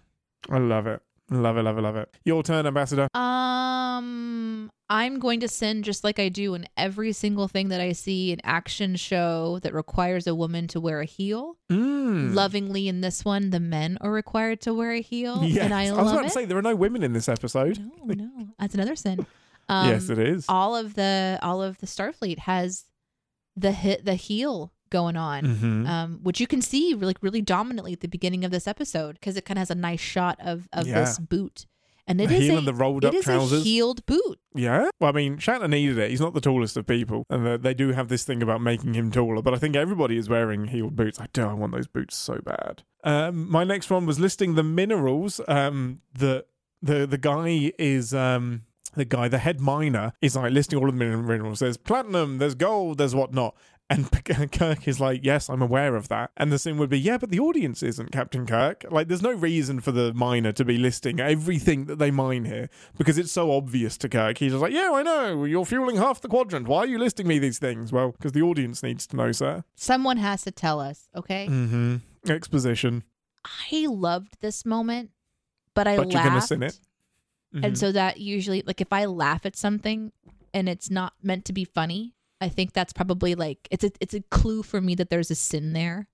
I 0.50 0.58
love 0.60 0.86
it. 0.88 1.02
Love 1.32 1.58
it, 1.58 1.64
love 1.64 1.78
it, 1.78 1.82
love 1.82 1.96
it. 1.96 2.16
Your 2.24 2.44
turn, 2.44 2.68
Ambassador. 2.68 3.08
Um, 3.16 4.70
I'm 4.90 5.18
going 5.18 5.40
to 5.40 5.48
send 5.48 5.84
just 5.84 6.04
like 6.04 6.20
I 6.20 6.30
do 6.30 6.54
in 6.54 6.68
every 6.78 7.12
single 7.12 7.48
thing 7.48 7.70
that 7.70 7.82
I 7.82 7.92
see 7.94 8.32
an 8.32 8.40
action 8.44 8.96
show 8.96 9.58
that 9.64 9.74
requires 9.74 10.28
a 10.28 10.36
woman 10.36 10.68
to 10.70 10.80
wear 10.80 11.02
a 11.02 11.06
heel. 11.06 11.58
Mm. 11.72 12.36
Lovingly, 12.36 12.88
in 12.88 13.02
this 13.02 13.26
one, 13.26 13.50
the 13.50 13.60
men 13.60 13.98
are 14.02 14.12
required 14.12 14.62
to 14.62 14.74
wear 14.76 14.92
a 14.92 15.02
heel, 15.02 15.44
Yes. 15.44 15.64
and 15.64 15.74
I, 15.74 15.86
was 15.86 15.98
love 15.98 16.08
about 16.14 16.20
it. 16.26 16.28
to 16.28 16.30
say 16.34 16.46
there 16.46 16.58
are 16.58 16.62
no 16.62 16.76
women 16.76 17.02
in 17.02 17.14
this 17.14 17.28
episode. 17.28 17.80
no, 18.04 18.14
no, 18.14 18.48
that's 18.60 18.76
another 18.76 18.96
sin. 18.96 19.26
Um, 19.68 19.90
yes, 19.90 20.10
it 20.10 20.20
is. 20.20 20.46
all 20.48 20.76
of 20.76 20.94
the 20.94 21.40
all 21.42 21.64
of 21.64 21.80
the 21.80 21.88
Starfleet 21.88 22.38
has 22.40 22.86
the 23.56 23.72
hit 23.72 24.06
the 24.06 24.14
heel 24.14 24.72
going 24.92 25.18
on. 25.18 25.44
Mhm. 25.44 25.88
Um, 25.90 26.20
which 26.22 26.40
you 26.40 26.46
can 26.46 26.62
see 26.62 26.94
like 26.94 27.18
really 27.24 27.42
dominantly 27.42 27.94
at 27.94 28.02
the 28.02 28.08
beginning 28.08 28.46
of 28.46 28.52
this 28.52 28.68
episode 28.68 29.16
because 29.16 29.36
it 29.36 29.46
kind 29.46 29.58
of 29.58 29.62
has 29.62 29.72
a 29.72 29.76
nice 29.76 30.00
shot 30.00 30.38
of 30.40 30.70
of 30.72 30.86
Yeah. 30.88 31.00
this 31.00 31.18
boot, 31.18 31.66
and 32.08 32.22
it 32.22 32.30
The 32.30 32.36
is 32.36 32.42
heel 32.44 32.56
a, 32.56 32.58
and 32.60 32.68
the 32.68 32.74
rolled 32.74 33.04
it 33.04 33.08
up 33.10 33.14
is 33.16 33.24
trousers. 33.26 33.62
a 33.62 33.64
heeled 33.64 34.06
boot. 34.06 34.40
Yeah. 34.54 34.90
Well, 35.00 35.10
I 35.10 35.14
mean, 35.14 35.38
Shatner 35.38 35.70
needed 35.70 35.98
it. 35.98 36.10
He's 36.12 36.22
not 36.22 36.34
the 36.34 36.42
tallest 36.42 36.78
of 36.78 36.86
people. 36.88 37.26
And 37.30 37.46
they- 37.46 37.58
they 37.58 37.74
do 37.74 37.92
have 37.94 38.08
this 38.08 38.24
thing 38.24 38.42
about 38.44 38.62
making 38.62 38.94
him 38.94 39.12
taller. 39.12 39.42
But 39.42 39.54
I 39.54 39.58
think 39.58 39.76
everybody 39.76 40.18
is 40.18 40.30
wearing 40.30 40.68
heeled 40.68 40.96
boots. 40.96 41.20
I 41.20 41.28
do. 41.34 41.44
I 41.44 41.54
want 41.54 41.74
those 41.74 41.88
boots 41.88 42.16
so 42.16 42.40
bad. 42.44 42.84
Um, 43.04 43.50
my 43.50 43.64
next 43.64 43.90
one 43.90 44.06
was 44.06 44.20
listing 44.20 44.56
the 44.56 44.64
minerals 44.64 45.42
um, 45.48 46.02
that 46.14 46.46
the, 46.82 47.06
the 47.08 47.18
guy 47.18 47.72
is. 47.80 48.14
Um, 48.14 48.64
the 48.96 49.04
guy, 49.04 49.28
the 49.28 49.40
head 49.40 49.60
miner, 49.60 50.14
is 50.22 50.38
like 50.38 50.54
listing 50.54 50.80
all 50.80 50.88
of 50.88 50.98
the 50.98 51.06
minerals. 51.06 51.60
There's 51.60 51.76
platinum, 51.76 52.38
there's 52.38 52.56
gold, 52.56 52.98
there's 52.98 53.14
whatnot. 53.14 53.54
And 53.88 54.10
Kirk 54.52 54.88
is 54.88 55.00
like, 55.00 55.22
yes, 55.24 55.48
I'm 55.48 55.62
aware 55.62 55.96
of 55.96 56.08
that. 56.08 56.32
And 56.36 56.52
the 56.52 56.58
scene 56.58 56.78
would 56.80 56.90
be, 56.90 57.00
yeah, 57.00 57.20
but 57.20 57.30
the 57.30 57.40
audience 57.40 57.84
isn't, 57.84 58.12
Captain 58.12 58.48
Kirk. 58.48 58.84
Like, 58.90 59.08
there's 59.08 59.22
no 59.22 59.32
reason 59.32 59.80
for 59.80 59.92
the 59.92 60.12
miner 60.14 60.52
to 60.54 60.66
be 60.66 60.78
listing 60.80 61.20
everything 61.20 61.86
that 61.86 62.00
they 62.00 62.10
mine 62.10 62.46
here 62.46 62.70
because 62.98 63.20
it's 63.20 63.32
so 63.32 63.52
obvious 63.52 63.96
to 64.00 64.10
Kirk. 64.10 64.40
He's 64.40 64.54
just 64.54 64.62
like, 64.64 64.74
yeah, 64.74 64.90
I 64.92 65.04
know. 65.04 65.44
You're 65.44 65.66
fueling 65.66 65.98
half 65.98 66.20
the 66.22 66.28
quadrant. 66.28 66.68
Why 66.68 66.80
are 66.80 66.86
you 66.88 66.98
listing 66.98 67.28
me 67.28 67.38
these 67.38 67.60
things? 67.60 67.92
Well, 67.92 68.12
because 68.14 68.32
the 68.32 68.42
audience 68.42 68.82
needs 68.82 69.06
to 69.08 69.16
know, 69.18 69.32
sir. 69.32 69.64
Someone 69.76 70.18
has 70.18 70.42
to 70.46 70.52
tell 70.52 70.80
us, 70.80 71.08
okay? 71.16 71.46
Mm-hmm. 71.48 71.98
Exposition. 72.32 73.04
I 73.72 73.86
loved 73.88 74.38
this 74.42 74.66
moment, 74.66 75.12
but 75.76 75.86
I 75.88 75.96
But 75.98 76.08
you're 76.12 76.14
laughed. 76.16 76.30
gonna 76.30 76.42
sin 76.42 76.64
it. 76.64 76.80
Mhm. 77.56 77.66
And 77.66 77.78
so 77.78 77.92
that 77.92 78.20
usually, 78.20 78.64
like, 78.66 78.82
if 78.82 78.92
I 78.92 79.06
laugh 79.06 79.46
at 79.46 79.56
something 79.56 80.12
and 80.56 80.68
it's 80.68 80.90
not 80.90 81.14
meant 81.22 81.46
to 81.46 81.54
be 81.54 81.64
funny, 81.66 82.15
I 82.42 82.50
think 82.50 82.74
that's 82.74 82.94
probably 82.94 83.36
like 83.36 83.68
it's 83.72 83.84
a 83.84 83.92
it's 84.00 84.14
a 84.14 84.22
clue 84.22 84.64
for 84.64 84.82
me 84.82 84.96
that 84.96 85.10
there's 85.10 85.32
a 85.32 85.36
sin 85.36 85.74
there. 85.74 86.08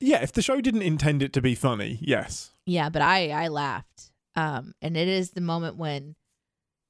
yeah, 0.00 0.22
if 0.22 0.32
the 0.32 0.42
show 0.42 0.60
didn't 0.60 0.82
intend 0.82 1.22
it 1.22 1.32
to 1.34 1.40
be 1.40 1.54
funny, 1.54 1.98
yes. 2.00 2.52
Yeah, 2.66 2.88
but 2.90 3.02
I 3.02 3.30
I 3.30 3.48
laughed. 3.48 4.10
Um, 4.34 4.74
and 4.80 4.96
it 4.96 5.08
is 5.08 5.30
the 5.30 5.40
moment 5.40 5.76
when 5.76 6.14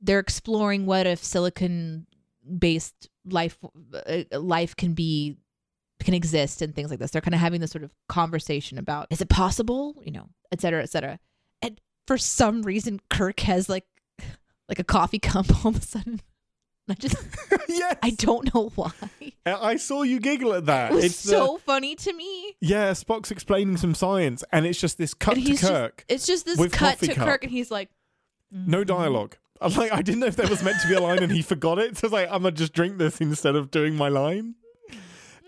they're 0.00 0.18
exploring 0.18 0.86
what 0.86 1.06
if 1.06 1.22
silicon 1.22 2.06
based 2.58 3.08
life 3.24 3.56
uh, 4.06 4.22
life 4.32 4.74
can 4.76 4.94
be 4.94 5.36
can 6.02 6.14
exist 6.14 6.62
and 6.62 6.74
things 6.74 6.90
like 6.90 6.98
this. 6.98 7.12
They're 7.12 7.22
kind 7.22 7.34
of 7.34 7.40
having 7.40 7.60
this 7.60 7.70
sort 7.70 7.84
of 7.84 7.92
conversation 8.08 8.78
about 8.78 9.06
is 9.10 9.20
it 9.20 9.28
possible, 9.28 10.02
you 10.04 10.10
know, 10.12 10.28
et 10.50 10.60
cetera, 10.60 10.82
et 10.82 10.90
cetera. 10.90 11.18
And 11.60 11.80
for 12.08 12.18
some 12.18 12.62
reason, 12.62 13.00
Kirk 13.08 13.40
has 13.40 13.68
like 13.68 13.84
like 14.68 14.78
a 14.80 14.84
coffee 14.84 15.20
cup 15.20 15.46
all 15.64 15.70
of 15.70 15.78
a 15.78 15.86
sudden. 15.86 16.20
I 16.88 16.94
just 16.94 17.16
yes. 17.68 17.96
I 18.02 18.10
don't 18.10 18.52
know 18.54 18.70
why. 18.74 18.90
I 19.46 19.76
saw 19.76 20.02
you 20.02 20.18
giggle 20.20 20.52
at 20.54 20.66
that. 20.66 20.92
It 20.92 20.94
was 20.96 21.04
it's 21.04 21.22
the- 21.22 21.30
so 21.30 21.58
funny 21.58 21.94
to 21.94 22.12
me. 22.12 22.56
yeah, 22.60 22.90
Spock's 22.92 23.30
explaining 23.30 23.76
some 23.76 23.94
science, 23.94 24.42
and 24.52 24.66
it's 24.66 24.80
just 24.80 24.98
this 24.98 25.14
cut 25.14 25.34
And 25.36 25.44
to 25.44 25.50
he's 25.50 25.60
just, 25.60 25.72
Kirk. 25.72 26.04
it's 26.08 26.26
just 26.26 26.44
this 26.44 26.58
cut 26.72 26.98
to 27.00 27.14
cup. 27.14 27.26
Kirk, 27.26 27.44
and 27.44 27.52
he's 27.52 27.70
like, 27.70 27.88
No 28.50 28.78
mm-hmm. 28.78 28.86
dialogue. 28.86 29.36
I'm 29.60 29.72
like, 29.74 29.92
I 29.92 30.02
didn't 30.02 30.20
know 30.20 30.26
if 30.26 30.34
there 30.36 30.48
was 30.48 30.62
meant 30.64 30.80
to 30.82 30.88
be 30.88 30.94
a 30.94 31.00
line, 31.00 31.22
and 31.22 31.30
he 31.30 31.40
forgot 31.42 31.78
it. 31.78 31.96
So 31.96 32.06
I 32.06 32.08
was 32.08 32.12
like, 32.12 32.28
I'm 32.32 32.42
gonna 32.42 32.50
just 32.50 32.72
drink 32.72 32.98
this 32.98 33.20
instead 33.20 33.54
of 33.54 33.70
doing 33.70 33.94
my 33.94 34.08
line. 34.08 34.56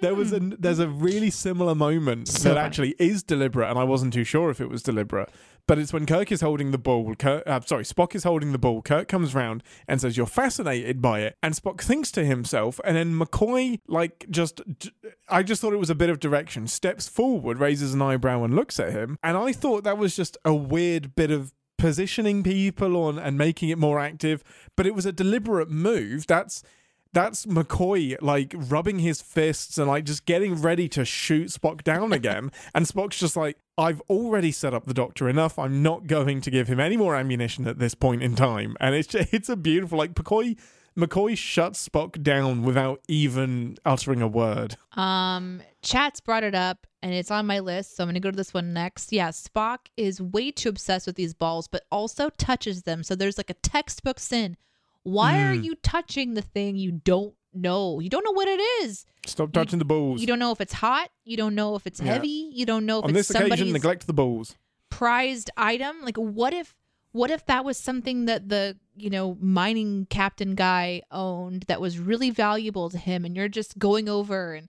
There 0.00 0.14
was 0.14 0.32
a 0.32 0.38
there's 0.40 0.80
a 0.80 0.88
really 0.88 1.30
similar 1.30 1.74
moment 1.74 2.28
So 2.28 2.50
that 2.50 2.54
funny. 2.56 2.66
actually 2.66 2.94
is 2.98 3.22
deliberate, 3.22 3.70
and 3.70 3.78
I 3.78 3.84
wasn't 3.84 4.12
too 4.12 4.24
sure 4.24 4.50
if 4.50 4.60
it 4.60 4.68
was 4.68 4.82
deliberate. 4.82 5.30
But 5.66 5.78
it's 5.78 5.92
when 5.92 6.04
Kirk 6.04 6.30
is 6.30 6.42
holding 6.42 6.72
the 6.72 6.78
ball. 6.78 7.14
Kirk, 7.14 7.42
uh, 7.46 7.60
sorry, 7.62 7.84
Spock 7.84 8.14
is 8.14 8.24
holding 8.24 8.52
the 8.52 8.58
ball. 8.58 8.82
Kirk 8.82 9.08
comes 9.08 9.34
round 9.34 9.62
and 9.88 10.00
says, 10.00 10.16
"You're 10.16 10.26
fascinated 10.26 11.00
by 11.00 11.20
it." 11.20 11.36
And 11.42 11.54
Spock 11.54 11.80
thinks 11.80 12.10
to 12.12 12.24
himself, 12.24 12.80
and 12.84 12.96
then 12.96 13.18
McCoy, 13.18 13.80
like, 13.88 14.26
just 14.30 14.60
I 15.28 15.42
just 15.42 15.62
thought 15.62 15.72
it 15.72 15.78
was 15.78 15.90
a 15.90 15.94
bit 15.94 16.10
of 16.10 16.20
direction. 16.20 16.66
Steps 16.66 17.08
forward, 17.08 17.58
raises 17.58 17.94
an 17.94 18.02
eyebrow, 18.02 18.44
and 18.44 18.54
looks 18.54 18.78
at 18.78 18.92
him. 18.92 19.18
And 19.22 19.36
I 19.36 19.52
thought 19.52 19.84
that 19.84 19.96
was 19.96 20.14
just 20.14 20.36
a 20.44 20.54
weird 20.54 21.14
bit 21.14 21.30
of 21.30 21.54
positioning 21.78 22.42
people 22.42 22.96
on 22.96 23.18
and 23.18 23.36
making 23.36 23.68
it 23.70 23.78
more 23.78 23.98
active. 23.98 24.44
But 24.76 24.86
it 24.86 24.94
was 24.94 25.06
a 25.06 25.12
deliberate 25.12 25.70
move. 25.70 26.26
That's 26.26 26.62
that's 27.14 27.46
McCoy 27.46 28.16
like 28.20 28.54
rubbing 28.56 28.98
his 28.98 29.22
fists 29.22 29.78
and 29.78 29.88
like 29.88 30.04
just 30.04 30.26
getting 30.26 30.60
ready 30.60 30.88
to 30.90 31.04
shoot 31.04 31.48
Spock 31.48 31.82
down 31.84 32.12
again. 32.20 32.50
and 32.74 32.86
Spock's 32.86 33.18
just 33.18 33.36
like, 33.36 33.56
I've 33.76 34.00
already 34.02 34.52
set 34.52 34.72
up 34.74 34.86
the 34.86 34.94
Doctor 34.94 35.28
enough. 35.28 35.58
I'm 35.58 35.82
not 35.82 36.06
going 36.06 36.40
to 36.42 36.50
give 36.50 36.68
him 36.68 36.78
any 36.80 36.96
more 36.96 37.16
ammunition 37.16 37.66
at 37.66 37.78
this 37.78 37.94
point 37.94 38.22
in 38.22 38.36
time. 38.36 38.76
And 38.80 38.94
it's 38.94 39.08
just, 39.08 39.32
it's 39.34 39.48
a 39.48 39.56
beautiful 39.56 39.98
like 39.98 40.14
McCoy. 40.14 40.56
McCoy 40.96 41.36
shuts 41.36 41.88
Spock 41.88 42.22
down 42.22 42.62
without 42.62 43.00
even 43.08 43.76
uttering 43.84 44.22
a 44.22 44.28
word. 44.28 44.76
Um, 44.92 45.60
chat's 45.82 46.20
brought 46.20 46.44
it 46.44 46.54
up 46.54 46.86
and 47.02 47.12
it's 47.12 47.32
on 47.32 47.46
my 47.46 47.58
list, 47.58 47.96
so 47.96 48.04
I'm 48.04 48.08
gonna 48.08 48.20
go 48.20 48.30
to 48.30 48.36
this 48.36 48.54
one 48.54 48.72
next. 48.72 49.12
Yeah, 49.12 49.30
Spock 49.30 49.78
is 49.96 50.22
way 50.22 50.52
too 50.52 50.68
obsessed 50.68 51.08
with 51.08 51.16
these 51.16 51.34
balls, 51.34 51.66
but 51.66 51.82
also 51.90 52.30
touches 52.38 52.84
them. 52.84 53.02
So 53.02 53.16
there's 53.16 53.36
like 53.38 53.50
a 53.50 53.54
textbook 53.54 54.20
sin. 54.20 54.56
Why 55.02 55.36
are 55.42 55.52
Mm. 55.54 55.64
you 55.64 55.74
touching 55.82 56.34
the 56.34 56.42
thing 56.42 56.76
you 56.76 56.92
don't 56.92 57.34
know? 57.54 58.00
You 58.00 58.08
don't 58.10 58.24
know 58.24 58.32
what 58.32 58.48
it 58.48 58.60
is. 58.82 59.04
Stop 59.26 59.52
touching 59.52 59.78
the 59.78 59.84
balls. 59.84 60.20
You 60.20 60.26
don't 60.26 60.38
know 60.38 60.52
if 60.52 60.60
it's 60.60 60.72
hot. 60.74 61.10
You 61.24 61.36
don't 61.36 61.54
know 61.54 61.74
if 61.76 61.86
it's 61.86 62.00
Yeah. 62.00 62.12
heavy. 62.14 62.50
You 62.52 62.66
don't 62.66 62.86
know 62.86 62.98
if 62.98 63.04
On 63.04 63.10
it's 63.10 63.16
this 63.28 63.30
occasion, 63.30 63.48
somebody's 63.50 63.72
neglect 63.72 64.06
the 64.06 64.12
balls. 64.12 64.54
prized 64.90 65.50
item. 65.56 65.96
Like, 66.02 66.16
what 66.16 66.52
if? 66.54 66.74
What 67.12 67.30
if 67.30 67.46
that 67.46 67.64
was 67.64 67.78
something 67.78 68.24
that 68.24 68.48
the 68.48 68.76
you 68.96 69.08
know 69.08 69.36
mining 69.40 70.06
captain 70.10 70.54
guy 70.56 71.02
owned 71.12 71.62
that 71.68 71.80
was 71.80 71.98
really 71.98 72.30
valuable 72.30 72.90
to 72.90 72.98
him, 72.98 73.24
and 73.24 73.36
you're 73.36 73.48
just 73.48 73.78
going 73.78 74.08
over 74.08 74.54
and 74.54 74.68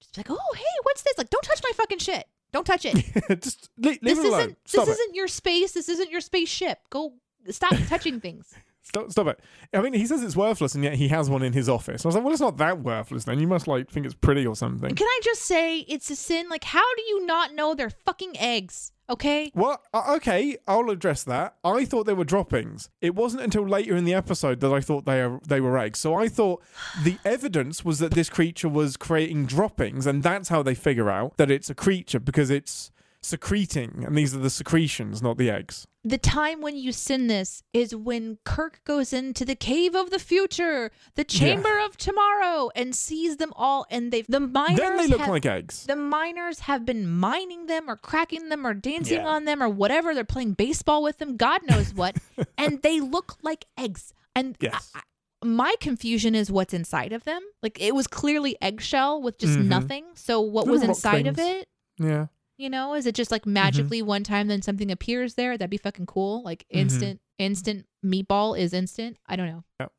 just 0.00 0.16
like, 0.16 0.30
oh 0.30 0.52
hey, 0.54 0.62
what's 0.84 1.02
this? 1.02 1.18
Like, 1.18 1.30
don't 1.30 1.42
touch 1.44 1.60
my 1.64 1.70
fucking 1.74 1.98
shit. 1.98 2.26
Don't 2.52 2.64
touch 2.66 2.84
it. 2.84 2.94
just 3.42 3.68
leave, 3.78 3.98
leave 4.02 4.16
this 4.16 4.18
it 4.18 4.26
alone. 4.28 4.40
isn't 4.40 4.58
Stop 4.66 4.86
this 4.86 4.96
it. 4.96 5.00
isn't 5.00 5.14
your 5.16 5.26
space. 5.28 5.72
This 5.72 5.88
isn't 5.88 6.10
your 6.10 6.20
spaceship. 6.20 6.78
Go 6.90 7.14
stop 7.50 7.74
touching 7.88 8.20
things. 8.20 8.52
Stop, 8.82 9.10
stop 9.10 9.26
it. 9.28 9.40
I 9.72 9.80
mean, 9.80 9.92
he 9.92 10.06
says 10.06 10.22
it's 10.22 10.36
worthless, 10.36 10.74
and 10.74 10.82
yet 10.82 10.94
he 10.94 11.08
has 11.08 11.30
one 11.30 11.42
in 11.42 11.52
his 11.52 11.68
office. 11.68 12.04
I 12.04 12.08
was 12.08 12.14
like, 12.14 12.24
well, 12.24 12.32
it's 12.32 12.40
not 12.40 12.56
that 12.58 12.80
worthless 12.80 13.24
then. 13.24 13.38
You 13.38 13.46
must, 13.46 13.68
like, 13.68 13.88
think 13.90 14.04
it's 14.06 14.14
pretty 14.14 14.46
or 14.46 14.56
something. 14.56 14.94
Can 14.94 15.06
I 15.06 15.20
just 15.22 15.42
say 15.42 15.78
it's 15.80 16.10
a 16.10 16.16
sin? 16.16 16.48
Like, 16.48 16.64
how 16.64 16.94
do 16.96 17.02
you 17.02 17.24
not 17.24 17.54
know 17.54 17.74
they're 17.74 17.90
fucking 17.90 18.38
eggs? 18.38 18.92
Okay. 19.08 19.52
Well, 19.54 19.80
uh, 19.92 20.14
okay, 20.16 20.56
I'll 20.66 20.90
address 20.90 21.22
that. 21.24 21.56
I 21.62 21.84
thought 21.84 22.06
they 22.06 22.12
were 22.12 22.24
droppings. 22.24 22.88
It 23.00 23.14
wasn't 23.14 23.42
until 23.42 23.66
later 23.66 23.94
in 23.94 24.04
the 24.04 24.14
episode 24.14 24.60
that 24.60 24.72
I 24.72 24.80
thought 24.80 25.04
they 25.04 25.20
are, 25.20 25.38
they 25.46 25.60
were 25.60 25.78
eggs. 25.78 25.98
So 25.98 26.14
I 26.14 26.28
thought 26.28 26.62
the 27.04 27.18
evidence 27.24 27.84
was 27.84 27.98
that 27.98 28.12
this 28.12 28.30
creature 28.30 28.68
was 28.68 28.96
creating 28.96 29.46
droppings, 29.46 30.06
and 30.06 30.22
that's 30.22 30.48
how 30.48 30.62
they 30.62 30.74
figure 30.74 31.10
out 31.10 31.36
that 31.36 31.50
it's 31.50 31.70
a 31.70 31.74
creature 31.74 32.20
because 32.20 32.50
it's 32.50 32.90
secreting, 33.22 34.02
and 34.06 34.16
these 34.16 34.34
are 34.34 34.38
the 34.38 34.50
secretions, 34.50 35.22
not 35.22 35.36
the 35.38 35.50
eggs. 35.50 35.86
The 36.04 36.18
time 36.18 36.60
when 36.62 36.76
you 36.76 36.90
sin 36.90 37.28
this 37.28 37.62
is 37.72 37.94
when 37.94 38.38
Kirk 38.44 38.80
goes 38.84 39.12
into 39.12 39.44
the 39.44 39.54
cave 39.54 39.94
of 39.94 40.10
the 40.10 40.18
future, 40.18 40.90
the 41.14 41.22
chamber 41.22 41.78
of 41.78 41.96
tomorrow, 41.96 42.70
and 42.74 42.92
sees 42.94 43.36
them 43.36 43.52
all. 43.54 43.86
And 43.88 44.12
they've 44.12 44.26
the 44.26 44.40
miners 44.40 44.78
then 44.80 44.96
they 44.96 45.06
look 45.06 45.20
have, 45.20 45.28
like 45.28 45.46
eggs. 45.46 45.84
the 45.86 45.94
miners 45.94 46.60
have 46.60 46.84
been 46.84 47.08
mining 47.08 47.66
them 47.66 47.88
or 47.88 47.94
cracking 47.96 48.48
them 48.48 48.66
or 48.66 48.74
dancing 48.74 49.18
Yeah. 49.20 49.28
on 49.28 49.44
them 49.44 49.62
or 49.62 49.68
whatever. 49.68 50.12
They're 50.12 50.24
playing 50.24 50.54
baseball 50.54 51.04
with 51.04 51.18
them, 51.18 51.36
God 51.36 51.60
knows 51.70 51.94
what, 51.94 52.16
and 52.58 52.82
they 52.82 52.98
look 52.98 53.36
like 53.42 53.66
eggs. 53.78 54.12
And 54.34 54.56
Yes. 54.60 54.90
I- 54.94 54.98
I- 54.98 55.02
my 55.44 55.74
confusion 55.80 56.34
is 56.34 56.50
what's 56.52 56.72
inside 56.74 57.12
of 57.12 57.22
them. 57.24 57.42
Like 57.62 57.80
it 57.80 57.94
was 57.94 58.06
clearly 58.08 58.56
eggshell 58.60 59.20
with 59.22 59.38
just 59.38 59.58
Mhm. 59.58 59.66
nothing. 59.66 60.04
So 60.14 60.40
what 60.40 60.66
Little 60.66 60.80
was 60.80 60.82
inside 60.88 61.26
of 61.26 61.38
it? 61.38 61.68
Yeah. 61.98 62.26
You 62.58 62.70
know, 62.70 62.94
is 62.94 63.06
it 63.06 63.14
just 63.14 63.30
Mm-hmm. 63.30 63.34
like 63.34 63.46
magically 63.46 64.02
one 64.02 64.24
time 64.24 64.48
then 64.48 64.62
something 64.62 64.90
appears 64.90 65.34
there? 65.34 65.56
That'd 65.58 65.70
be 65.70 65.76
fucking 65.78 66.06
cool. 66.06 66.42
Like 66.42 66.64
Mm-hmm. 66.68 66.78
instant, 66.80 67.20
instant 67.38 67.86
meatball 68.04 68.58
is 68.58 68.72
instant. 68.72 69.16
I 69.26 69.36
don't 69.36 69.46
know. 69.48 69.64
Yep. 69.80 69.92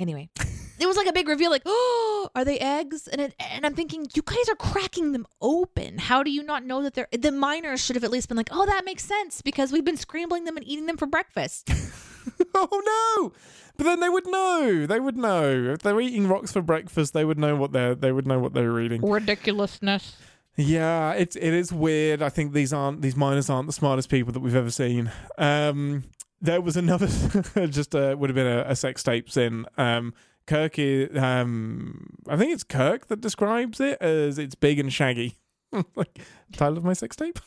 Anyway, 0.00 0.30
it 0.78 0.86
was 0.86 0.96
like 0.96 1.08
a 1.08 1.12
big 1.12 1.26
reveal. 1.28 1.50
Like, 1.50 1.62
oh, 1.66 2.30
are 2.36 2.44
they 2.44 2.58
eggs? 2.60 3.08
And 3.08 3.20
it, 3.20 3.34
and 3.50 3.66
I'm 3.66 3.74
thinking, 3.74 4.06
you 4.14 4.22
guys 4.22 4.48
are 4.48 4.54
cracking 4.54 5.10
them 5.12 5.26
open. 5.42 5.98
How 5.98 6.22
do 6.22 6.30
you 6.30 6.42
not 6.44 6.64
know 6.64 6.82
that 6.84 6.94
they're? 6.94 7.08
The 7.10 7.32
miners 7.32 7.84
should 7.84 7.96
have 7.96 8.04
at 8.04 8.10
least 8.12 8.28
been 8.28 8.36
like, 8.36 8.50
oh, 8.52 8.64
that 8.64 8.84
makes 8.84 9.04
sense 9.04 9.42
because 9.42 9.72
we've 9.72 9.84
been 9.84 9.96
scrambling 9.96 10.44
them 10.44 10.56
and 10.56 10.66
eating 10.66 10.86
them 10.86 10.96
for 10.96 11.06
breakfast. 11.06 11.68
oh 12.54 13.20
no! 13.26 13.32
But 13.76 13.84
then 13.84 13.98
they 14.00 14.08
would 14.08 14.26
know. 14.28 14.86
They 14.86 15.00
would 15.00 15.16
know 15.16 15.72
if 15.72 15.80
they're 15.80 16.00
eating 16.00 16.28
rocks 16.28 16.52
for 16.52 16.62
breakfast. 16.62 17.12
They 17.12 17.24
would 17.24 17.38
know 17.40 17.56
what 17.56 17.72
they're. 17.72 17.96
They 17.96 18.12
would 18.12 18.26
know 18.26 18.38
what 18.38 18.54
they're 18.54 18.78
eating. 18.80 19.00
Ridiculousness. 19.02 20.16
Yeah, 20.60 21.12
it's 21.12 21.36
it 21.36 21.54
is 21.54 21.72
weird. 21.72 22.20
I 22.20 22.28
think 22.30 22.52
these 22.52 22.72
aren't 22.72 23.00
these 23.00 23.14
miners 23.16 23.48
aren't 23.48 23.68
the 23.68 23.72
smartest 23.72 24.08
people 24.10 24.32
that 24.32 24.40
we've 24.40 24.56
ever 24.56 24.70
seen. 24.72 25.10
Um, 25.38 26.02
there 26.40 26.60
was 26.60 26.76
another, 26.76 27.06
just 27.68 27.94
uh, 27.94 28.16
would 28.18 28.28
have 28.30 28.34
been 28.34 28.46
a, 28.46 28.64
a 28.68 28.74
sex 28.76 29.02
tape 29.04 29.30
sin. 29.30 29.66
Um, 29.76 30.14
Kirk, 30.46 30.78
is, 30.78 31.16
um, 31.16 32.08
I 32.28 32.36
think 32.36 32.52
it's 32.52 32.64
Kirk 32.64 33.06
that 33.06 33.20
describes 33.20 33.80
it 33.80 33.98
as 34.00 34.38
it's 34.38 34.54
big 34.56 34.78
and 34.80 34.92
shaggy. 34.92 35.36
like 35.94 36.18
title 36.52 36.76
of 36.78 36.84
my 36.84 36.92
sex 36.92 37.14
tape. 37.16 37.38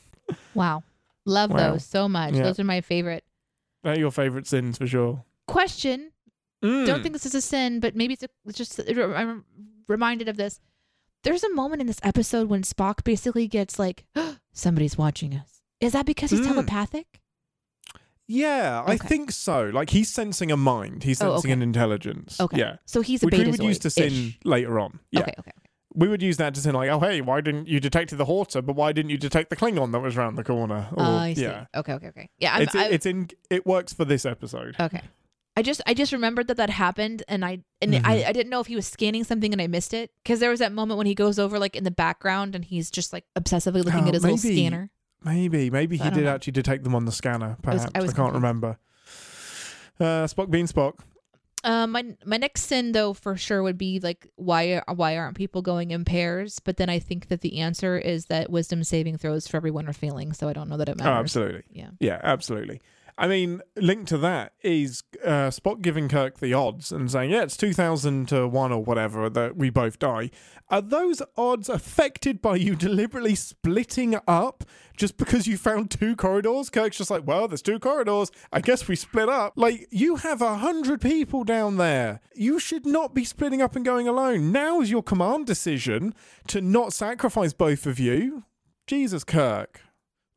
Wow. 0.54 0.84
Love 1.26 1.52
Wow. 1.52 1.72
those 1.74 1.86
so 1.86 2.08
much. 2.08 2.34
Yeah. 2.34 2.44
Those 2.44 2.60
are 2.60 2.64
my 2.64 2.80
favorite. 2.82 3.24
They're 3.84 3.98
your 4.00 4.12
favorite 4.12 4.48
sins 4.48 4.78
for 4.78 4.88
sure. 4.88 5.24
Question. 5.48 6.12
Mm. 6.64 6.86
Don't 6.86 7.02
think 7.02 7.14
this 7.14 7.26
is 7.26 7.36
a 7.36 7.42
sin, 7.42 7.80
but 7.80 7.96
maybe 7.96 8.14
it's, 8.14 8.24
a, 8.24 8.30
it's 8.46 8.58
just 8.58 8.80
I'm 8.90 9.44
reminded 9.88 10.30
of 10.30 10.38
this. 10.38 10.60
There's 11.24 11.44
a 11.44 11.54
moment 11.54 11.82
in 11.82 11.88
this 11.88 12.00
episode 12.04 12.50
when 12.50 12.64
Spock 12.64 13.04
basically 13.04 13.48
gets 13.48 13.78
like, 13.78 14.06
somebody's 14.54 14.98
watching 14.98 15.34
us. 15.36 15.62
Is 15.80 15.94
that 15.94 16.06
because 16.06 16.32
he's 16.32 16.42
Mm. 16.42 16.48
telepathic? 16.48 17.20
Yeah, 18.28 18.84
I 18.88 18.96
think 18.98 19.32
so. 19.32 19.66
Like 19.74 19.90
he's 19.90 20.10
sensing 20.10 20.52
a 20.52 20.58
mind. 20.58 21.04
He's 21.04 21.22
Oh, 21.22 21.34
sensing 21.36 21.50
okay. 21.50 21.54
an 21.54 21.62
intelligence. 21.62 22.40
Okay. 22.40 22.58
Yeah. 22.60 22.78
So 22.86 23.02
he's 23.02 23.24
a 23.24 23.26
Which 23.26 23.38
we 23.38 23.46
would 23.50 23.62
use 23.62 23.80
to 23.80 23.90
sin 23.90 24.36
later 24.46 24.80
on. 24.80 25.00
Yeah. 25.12 25.22
Okay, 25.22 25.34
okay. 25.40 25.52
We 25.94 26.08
would 26.08 26.22
use 26.22 26.38
that 26.38 26.54
to 26.54 26.62
sin 26.62 26.74
like, 26.74 26.90
oh 26.90 27.00
hey, 27.02 27.20
why 27.20 27.42
didn't 27.42 27.68
you 27.68 27.82
detect 27.82 28.16
the 28.18 28.24
Horta, 28.24 28.62
but 28.62 28.78
why 28.78 28.94
didn't 28.94 29.10
you 29.12 29.18
detect 29.18 29.50
the 29.50 29.58
Klingon 29.58 29.92
that 29.92 30.00
was 30.00 30.16
around 30.16 30.36
the 30.36 30.44
corner? 30.46 30.88
Or, 30.94 31.04
Oh, 31.04 31.18
I 31.18 31.34
see. 31.34 31.42
Yeah. 31.44 31.66
Okay, 31.76 31.94
okay, 31.94 32.08
okay. 32.08 32.30
Yeah, 32.38 32.54
I'm, 32.56 32.62
It's 32.62 32.76
I, 32.76 32.86
it's 32.86 33.06
in 33.06 33.30
it 33.50 33.66
works 33.66 33.92
for 33.92 34.06
this 34.06 34.26
episode. 34.26 34.78
okay. 34.80 35.02
I 35.58 35.62
just 35.64 35.82
I 35.86 35.94
just 35.94 36.14
remembered 36.14 36.48
that 36.48 36.58
that 36.58 36.70
happened, 36.70 37.24
and 37.28 37.44
I 37.44 37.60
and 37.82 37.94
Mm-hmm. 37.94 38.06
I, 38.06 38.26
I 38.26 38.32
didn't 38.32 38.50
know 38.50 38.62
if 38.62 38.68
he 38.68 38.76
was 38.76 38.88
scanning 38.88 39.24
something 39.24 39.52
and 39.52 39.62
I 39.62 39.68
missed 39.68 39.94
it 39.94 40.12
because 40.24 40.40
there 40.40 40.50
was 40.50 40.60
that 40.60 40.72
moment 40.72 40.98
when 40.98 41.08
he 41.08 41.16
goes 41.16 41.38
over 41.40 41.60
like 41.60 41.76
in 41.76 41.84
the 41.84 41.92
background 41.92 42.56
and 42.56 42.64
he's 42.64 42.90
just 42.90 43.12
like 43.12 43.26
obsessively 43.38 43.84
looking 43.84 44.06
Oh, 44.06 44.08
at 44.08 44.14
his 44.14 44.24
little 44.24 44.38
scanner. 44.38 44.90
Maybe, 45.24 45.70
maybe 45.70 46.00
I 46.00 46.06
he 46.06 46.10
did 46.12 46.24
know. 46.24 46.34
actually 46.36 46.54
detect 46.54 46.84
them 46.84 46.96
on 46.96 47.06
the 47.06 47.12
scanner. 47.12 47.46
I 47.46 47.50
was- 47.50 47.58
Perhaps 47.64 47.84
I 47.84 47.86
I, 47.86 48.02
can't 48.02 48.16
confused. 48.16 48.34
remember. 48.36 48.80
Uh, 50.00 50.26
Spock 50.26 50.50
being 50.50 50.66
Spock. 50.68 51.00
Uh, 51.64 51.86
my 51.86 52.04
my 52.26 52.38
next 52.38 52.64
sin 52.64 52.92
though 52.92 53.14
for 53.14 53.38
sure 53.38 53.62
would 53.62 53.78
be 53.78 54.00
like 54.00 54.26
why 54.36 54.82
why 54.96 55.16
aren't 55.18 55.38
people 55.38 55.62
going 55.62 55.92
in 55.92 56.04
pairs? 56.06 56.58
But 56.60 56.78
then 56.78 56.90
I 56.90 56.98
think 56.98 57.28
that 57.28 57.42
the 57.42 57.60
answer 57.60 58.00
is 58.00 58.26
that 58.28 58.50
wisdom 58.50 58.84
saving 58.84 59.18
throws 59.20 59.48
for 59.48 59.58
everyone 59.58 59.88
are 59.88 59.94
failing, 59.94 60.34
so 60.34 60.50
I 60.50 60.54
don't 60.54 60.70
know 60.70 60.78
that 60.78 60.90
it 60.90 60.98
matters. 60.98 61.08
Oh, 61.08 61.12
matters. 61.14 61.24
absolutely. 61.38 61.64
Yeah. 61.72 61.90
Yeah, 62.00 62.20
absolutely. 62.24 62.82
I 63.22 63.28
mean, 63.28 63.62
linked 63.76 64.08
to 64.10 64.18
that 64.18 64.54
is 64.64 65.04
uh, 65.24 65.52
Spock 65.52 65.84
giving 65.84 66.10
Kirk 66.10 66.40
the 66.40 66.56
odds 66.56 66.92
and 66.92 67.12
saying, 67.12 67.30
yeah, 67.30 67.44
it's 67.44 67.56
2000 67.56 68.28
to 68.30 68.48
1 68.48 68.72
or 68.72 68.84
whatever 68.84 69.30
that 69.30 69.56
we 69.56 69.70
both 69.70 70.00
die. 70.00 70.32
Are 70.70 70.82
those 70.82 71.22
odds 71.38 71.70
affected 71.70 72.42
by 72.42 72.56
you 72.56 72.76
deliberately 72.88 73.36
splitting 73.36 74.18
up 74.28 74.64
just 74.98 75.18
because 75.18 75.46
you 75.46 75.56
found 75.56 75.92
two 75.92 76.16
corridors? 76.16 76.72
Kirk's 76.72 76.98
just 76.98 77.12
like, 77.12 77.28
well, 77.28 77.48
there's 77.48 77.62
two 77.62 77.78
corridors. 77.78 78.32
I 78.52 78.60
guess 78.60 78.88
we 78.88 78.96
split 78.96 79.30
up. 79.30 79.54
Like, 79.56 79.88
you 79.92 80.16
have 80.16 80.42
a 80.42 80.58
hundred 80.58 81.00
people 81.00 81.44
down 81.44 81.78
there. 81.78 82.22
You 82.34 82.58
should 82.58 82.88
not 82.88 83.14
be 83.14 83.24
splitting 83.24 83.62
up 83.62 83.76
and 83.76 83.86
going 83.86 84.08
alone. 84.08 84.52
Now 84.52 84.82
is 84.82 84.90
your 84.90 85.04
command 85.04 85.46
decision 85.46 86.16
to 86.48 86.60
not 86.60 86.92
sacrifice 86.92 87.54
both 87.54 87.86
of 87.86 88.00
you. 88.00 88.46
Jesus, 88.88 89.24
Kirk. 89.24 89.82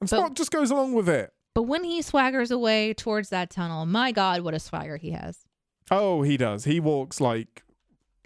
And 0.02 0.10
But- 0.10 0.20
Spock 0.20 0.34
just 0.34 0.50
goes 0.50 0.70
along 0.70 0.92
with 0.92 1.08
it. 1.08 1.30
But 1.54 1.62
when 1.62 1.84
he 1.84 2.00
swaggers 2.00 2.50
away 2.50 2.94
towards 2.94 3.28
that 3.30 3.48
tunnel, 3.50 3.86
my 3.86 4.10
God, 4.12 4.40
what 4.42 4.54
a 4.54 4.58
swagger 4.58 4.96
he 4.96 5.10
has! 5.12 5.44
Oh, 5.90 6.22
he 6.22 6.36
does. 6.36 6.64
He 6.64 6.80
walks 6.80 7.20
like 7.20 7.62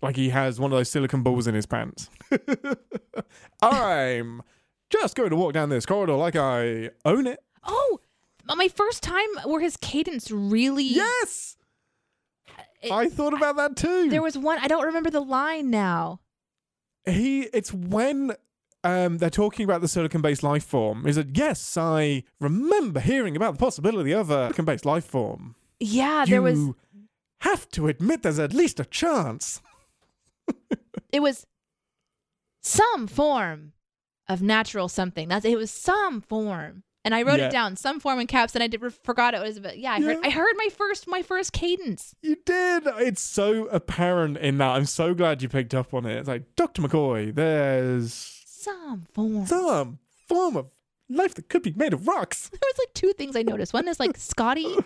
like 0.01 0.17
he 0.17 0.31
has 0.31 0.59
one 0.61 0.73
of 0.73 0.79
those 0.79 0.91
silicon 0.91 1.23
balls 1.23 1.47
in 1.47 1.55
his 1.55 1.67
pants. 1.67 2.09
I'm 3.63 4.43
just 4.91 5.17
going 5.17 5.31
to 5.31 5.37
walk 5.37 5.53
down 5.53 5.69
this 5.69 5.87
corridor 5.87 6.15
like 6.15 6.37
I 6.37 6.91
own 7.05 7.27
it. 7.27 7.41
Oh, 7.65 8.01
my 8.57 8.69
first 8.69 9.03
time 9.03 9.29
where 9.45 9.61
his 9.61 9.77
cadence 9.77 10.31
really. 10.31 10.85
Yes. 10.85 11.57
It- 12.81 12.93
I 12.93 13.09
thought 13.09 13.35
about 13.35 13.57
that 13.57 13.77
too. 13.77 14.09
There 14.09 14.23
was 14.23 14.39
one. 14.39 14.59
I 14.61 14.69
don't 14.69 14.87
remember 14.87 15.11
the 15.11 15.21
line 15.21 15.69
now. 15.71 16.21
he 17.05 17.43
it's 17.53 17.73
when 17.73 18.33
um, 19.05 19.19
they're 19.19 19.31
talking 19.31 19.65
about 19.65 19.81
the 19.81 19.89
silicon-based 19.89 20.43
life 20.43 20.65
form. 20.65 21.07
Is 21.07 21.17
it? 21.17 21.29
Yes, 21.35 21.77
I 21.77 22.25
remember 22.41 23.01
hearing 23.01 23.37
about 23.37 23.53
the 23.55 23.59
possibility 23.59 24.13
of 24.13 24.31
a 24.31 24.47
silicon-based 24.47 24.85
life 24.87 25.05
form. 25.05 25.55
Yeah, 25.81 26.21
you 26.25 26.31
there 26.31 26.43
was. 26.43 26.59
have 27.43 27.69
to 27.71 27.89
admit 27.89 28.23
there's 28.23 28.39
at 28.39 28.53
least 28.53 28.81
a 28.81 28.85
chance. 28.85 29.61
It 31.11 31.21
was 31.21 31.47
some 32.63 33.07
form 33.07 33.73
of 34.29 34.43
natural 34.43 34.89
something. 34.89 35.29
That's 35.29 35.45
it 35.47 35.57
was 35.57 35.71
some 35.71 36.21
form, 36.21 36.83
and 37.03 37.15
I 37.15 37.23
wrote 37.23 37.39
Yeah. 37.39 37.47
it 37.49 37.53
down, 37.53 37.77
some 37.77 37.99
form 37.99 38.21
in 38.21 38.27
caps, 38.27 38.55
and 38.55 38.63
I 38.63 38.67
did 38.67 38.83
forgot 39.05 39.33
it 39.33 39.41
was. 39.41 39.59
But 39.59 39.79
yeah, 39.79 39.93
I 39.93 40.03
heard. 40.03 40.19
Yeah. 40.21 40.27
I 40.27 40.31
heard 40.31 40.53
my 40.57 40.69
first 40.71 41.07
my 41.09 41.23
first 41.23 41.53
cadence. 41.55 42.15
You 42.23 42.37
did. 42.45 42.83
It's 42.99 43.23
so 43.23 43.67
apparent 43.69 44.37
in 44.37 44.59
that. 44.59 44.71
I'm 44.73 44.85
so 44.85 45.15
glad 45.15 45.41
you 45.43 45.49
picked 45.49 45.75
up 45.75 45.95
on 45.95 46.05
it. 46.05 46.17
It's 46.19 46.29
like 46.29 46.55
Dr. 46.57 46.83
McCoy. 46.83 47.35
There's 47.35 48.38
Some 48.59 49.07
form. 49.13 49.47
some 49.47 49.99
form 50.27 50.57
of 50.57 50.67
life 51.09 51.35
that 51.35 51.49
could 51.49 51.63
be 51.63 51.73
made 51.77 51.93
of 51.93 52.09
rocks. 52.09 52.49
there 52.53 52.59
was 52.63 52.79
like 52.79 52.93
two 52.93 53.13
things 53.13 53.37
I 53.37 53.43
noticed. 53.43 53.73
One 53.73 53.87
is 53.89 54.01
like 54.01 54.17
Scotty. 54.17 54.77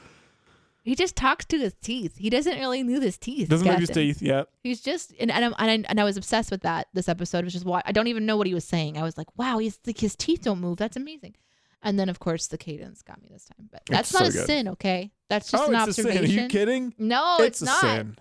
He 0.84 0.94
just 0.96 1.14
talks 1.14 1.44
to 1.46 1.58
his 1.58 1.74
teeth. 1.80 2.16
He 2.18 2.28
doesn't 2.28 2.58
really 2.58 2.82
move 2.82 3.02
his 3.02 3.16
teeth. 3.16 3.48
Doesn't 3.48 3.66
move 3.66 3.78
his 3.78 3.88
teeth 3.90 4.20
yet. 4.20 4.48
He's 4.62 4.80
just 4.80 5.14
and 5.18 5.30
and, 5.30 5.44
I'm, 5.44 5.54
and 5.58 5.86
I 5.86 5.88
and 5.88 6.00
I 6.00 6.04
was 6.04 6.16
obsessed 6.16 6.50
with 6.50 6.62
that. 6.62 6.88
This 6.92 7.08
episode 7.08 7.44
was 7.44 7.52
just 7.52 7.64
why 7.64 7.82
I 7.86 7.92
don't 7.92 8.08
even 8.08 8.26
know 8.26 8.36
what 8.36 8.46
he 8.46 8.54
was 8.54 8.64
saying. 8.64 8.98
I 8.98 9.02
was 9.02 9.16
like, 9.16 9.28
wow, 9.38 9.58
he's 9.58 9.78
like 9.86 9.98
his 9.98 10.16
teeth 10.16 10.42
don't 10.42 10.60
move. 10.60 10.78
That's 10.78 10.96
amazing. 10.96 11.36
And 11.82 11.98
then 11.98 12.08
of 12.08 12.18
course 12.18 12.48
the 12.48 12.58
cadence 12.58 13.00
got 13.02 13.22
me 13.22 13.28
this 13.30 13.44
time. 13.44 13.68
But 13.70 13.82
that's 13.86 14.10
It's 14.10 14.20
not 14.20 14.24
so 14.24 14.28
a 14.28 14.32
good. 14.32 14.46
sin, 14.46 14.68
okay? 14.68 15.12
That's 15.28 15.50
just 15.50 15.62
oh, 15.62 15.68
an 15.68 15.74
it's 15.74 15.98
a 15.98 16.02
observation. 16.02 16.26
sin. 16.26 16.38
Are 16.38 16.42
you 16.42 16.48
kidding? 16.48 16.94
No, 16.98 17.36
it's, 17.40 17.62
a 17.62 17.66
not. 17.66 17.80
sin. 17.80 18.16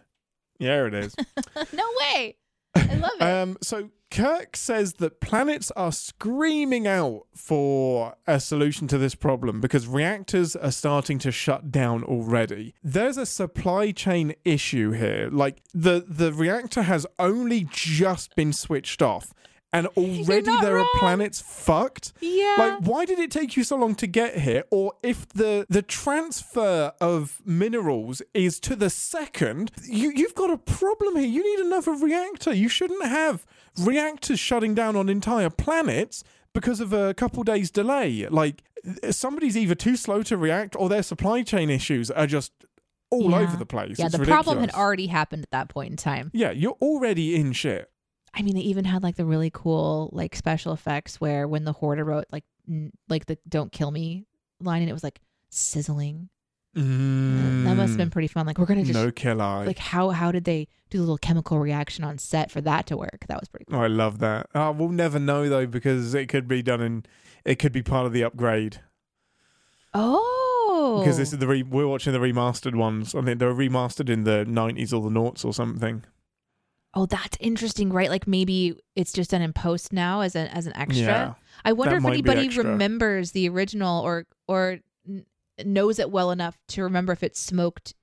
Yeah, 0.60 0.86
it 0.86 0.94
is. 0.94 1.16
no 1.74 1.84
way. 2.00 2.38
I 2.76 2.96
love 2.96 3.12
it. 3.20 3.22
um, 3.24 3.58
so 3.62 3.90
Kirk 4.12 4.58
says 4.58 4.96
that 4.96 5.22
planets 5.22 5.72
are 5.72 5.92
screaming 5.94 6.86
out 6.86 7.24
for 7.34 8.16
a 8.28 8.40
solution 8.42 8.88
to 8.90 8.98
this 8.98 9.16
problem 9.16 9.62
because 9.62 9.88
reactors 9.88 10.56
are 10.56 10.72
starting 10.72 11.18
to 11.20 11.32
shut 11.32 11.72
down 11.72 12.04
already. 12.04 12.76
There's 12.84 13.18
a 13.18 13.26
supply 13.26 13.92
chain 13.92 14.36
issue 14.44 14.92
here. 14.92 15.30
Like 15.32 15.62
the 15.74 16.04
the 16.08 16.34
reactor 16.34 16.84
has 16.84 17.08
only 17.18 17.68
just 17.72 18.36
been 18.36 18.52
switched 18.54 19.02
off. 19.02 19.34
And 19.74 19.88
already 19.96 20.42
there 20.60 20.76
wrong. 20.76 20.86
are 20.94 21.00
planets 21.00 21.40
fucked. 21.40 22.12
yeah. 22.20 22.56
Like, 22.58 22.80
why 22.82 23.06
did 23.06 23.20
it 23.20 23.32
take 23.32 23.56
you 23.56 23.64
so 23.64 23.78
long 23.78 23.96
to 23.96 24.08
get 24.08 24.40
here? 24.40 24.66
Or 24.70 24.94
if 25.02 25.30
the 25.30 25.66
the 25.70 25.82
transfer 25.82 26.92
of 27.00 27.42
minerals 27.46 28.22
is 28.34 28.60
to 28.62 28.76
the 28.76 28.90
second, 28.90 29.72
you 29.86 30.12
you've 30.14 30.36
got 30.36 30.52
a 30.52 30.58
problem 30.58 31.16
here. 31.16 31.26
You 31.28 31.42
need 31.44 31.66
another 31.66 31.94
reactor. 31.94 32.54
You 32.54 32.68
shouldn't 32.68 33.06
have 33.06 33.46
reactors 33.80 34.40
shutting 34.40 34.74
down 34.76 34.96
on 34.96 35.10
entire 35.10 35.50
planets 35.50 36.24
because 36.54 36.80
of 36.80 36.92
a 36.94 37.14
couple 37.14 37.44
days 37.44 37.72
delay. 37.72 38.28
Like 38.28 38.64
somebody's 39.12 39.56
either 39.56 39.76
too 39.76 39.96
slow 39.96 40.24
to 40.24 40.38
react 40.38 40.76
or 40.78 40.90
their 40.90 41.04
supply 41.04 41.44
chain 41.44 41.70
issues 41.70 42.12
are 42.12 42.28
just 42.28 42.52
all 43.10 43.32
Yeah. 43.32 43.40
over 43.40 43.58
the 43.58 43.66
place. 43.66 44.00
yeah, 44.00 44.06
It's 44.08 44.18
the 44.18 44.26
problem 44.26 44.60
had 44.60 44.72
already 44.72 45.08
happened 45.08 45.44
at 45.44 45.52
that 45.52 45.70
point 45.70 45.92
in 45.92 45.98
time. 45.98 46.32
Yeah, 46.34 46.52
you're 46.52 46.78
already 46.82 47.36
in 47.36 47.52
shit. 47.54 47.90
I 48.34 48.42
mean, 48.42 48.56
they 48.56 48.62
even 48.62 48.86
had 48.86 49.04
like 49.04 49.18
the 49.18 49.26
really 49.26 49.50
cool 49.54 50.10
like 50.14 50.36
special 50.36 50.72
effects 50.74 51.20
where 51.20 51.48
when 51.48 51.66
the 51.66 51.74
Horta 51.74 52.04
wrote 52.06 52.26
like 52.32 52.46
n- 52.70 52.92
like 53.10 53.26
the 53.26 53.38
"Don't 53.48 53.72
kill 53.74 53.92
me" 53.92 54.26
line, 54.62 54.82
and 54.82 54.90
it 54.90 54.94
was 54.94 55.04
like 55.04 55.20
sizzling. 55.50 56.30
That 56.74 57.76
must 57.76 57.90
have 57.90 57.98
been 57.98 58.10
pretty 58.10 58.28
fun. 58.30 58.46
Like 58.46 58.58
we're 58.58 58.66
gonna 58.66 58.84
just 58.84 58.98
Mm. 58.98 59.04
no 59.06 59.12
kill 59.12 59.42
I. 59.42 59.66
like 59.66 59.78
how 59.80 60.10
how 60.12 60.32
did 60.32 60.46
they 60.46 60.68
do 60.90 60.98
the 61.00 61.04
little 61.04 61.18
chemical 61.18 61.60
reaction 61.60 62.04
on 62.04 62.18
set 62.18 62.50
for 62.52 62.62
that 62.62 62.88
to 62.88 62.98
work? 62.98 63.26
That 63.28 63.40
was 63.40 63.50
pretty 63.50 63.66
cool. 63.66 63.80
Oh, 63.80 63.84
I 63.84 63.88
love 63.88 64.20
that. 64.20 64.48
Oh, 64.56 64.72
we'll 64.72 64.90
never 64.90 65.20
know 65.20 65.50
though 65.50 65.68
because 65.68 66.14
it 66.14 66.28
could 66.28 66.48
be 66.48 66.62
done 66.62 66.82
in. 66.82 67.06
It 67.44 67.56
could 67.60 67.72
be 67.74 67.82
part 67.82 68.06
of 68.06 68.14
the 68.14 68.24
upgrade 68.24 68.80
Oh, 69.94 71.02
because 71.04 71.18
this 71.18 71.34
is 71.34 71.40
the 71.40 71.48
re- 71.48 71.64
we're 71.64 71.88
watching 71.88 72.14
the 72.14 72.20
remastered 72.20 72.76
ones. 72.76 73.14
I 73.14 73.22
think 73.22 73.40
they're 73.40 73.54
remastered 73.54 74.10
in 74.10 74.24
the 74.24 74.46
nineties 74.46 74.94
or 74.94 75.02
the 75.02 75.10
noughts 75.10 75.44
or 75.44 75.54
something. 75.54 76.04
oh 76.94 77.06
that's 77.06 77.38
interesting, 77.42 77.92
right? 77.92 78.10
Like 78.10 78.28
maybe 78.28 78.78
it's 78.96 79.12
just 79.12 79.32
done 79.32 79.42
in 79.42 79.52
post 79.54 79.92
now 79.92 80.22
as 80.22 80.36
an 80.36 80.48
as 80.48 80.68
an 80.68 80.76
extra. 80.78 81.04
Yeah, 81.06 81.34
I 81.66 81.74
wonder 81.74 81.98
if 81.98 82.06
anybody 82.06 82.48
remembers 82.50 83.32
the 83.34 83.50
original 83.50 84.02
or 84.02 84.26
or 84.48 84.80
knows 85.68 86.00
it 86.00 86.10
well 86.12 86.32
enough 86.32 86.58
to 86.70 86.84
remember 86.84 87.14
if 87.14 87.24
it's 87.24 87.40
smoked 87.40 87.94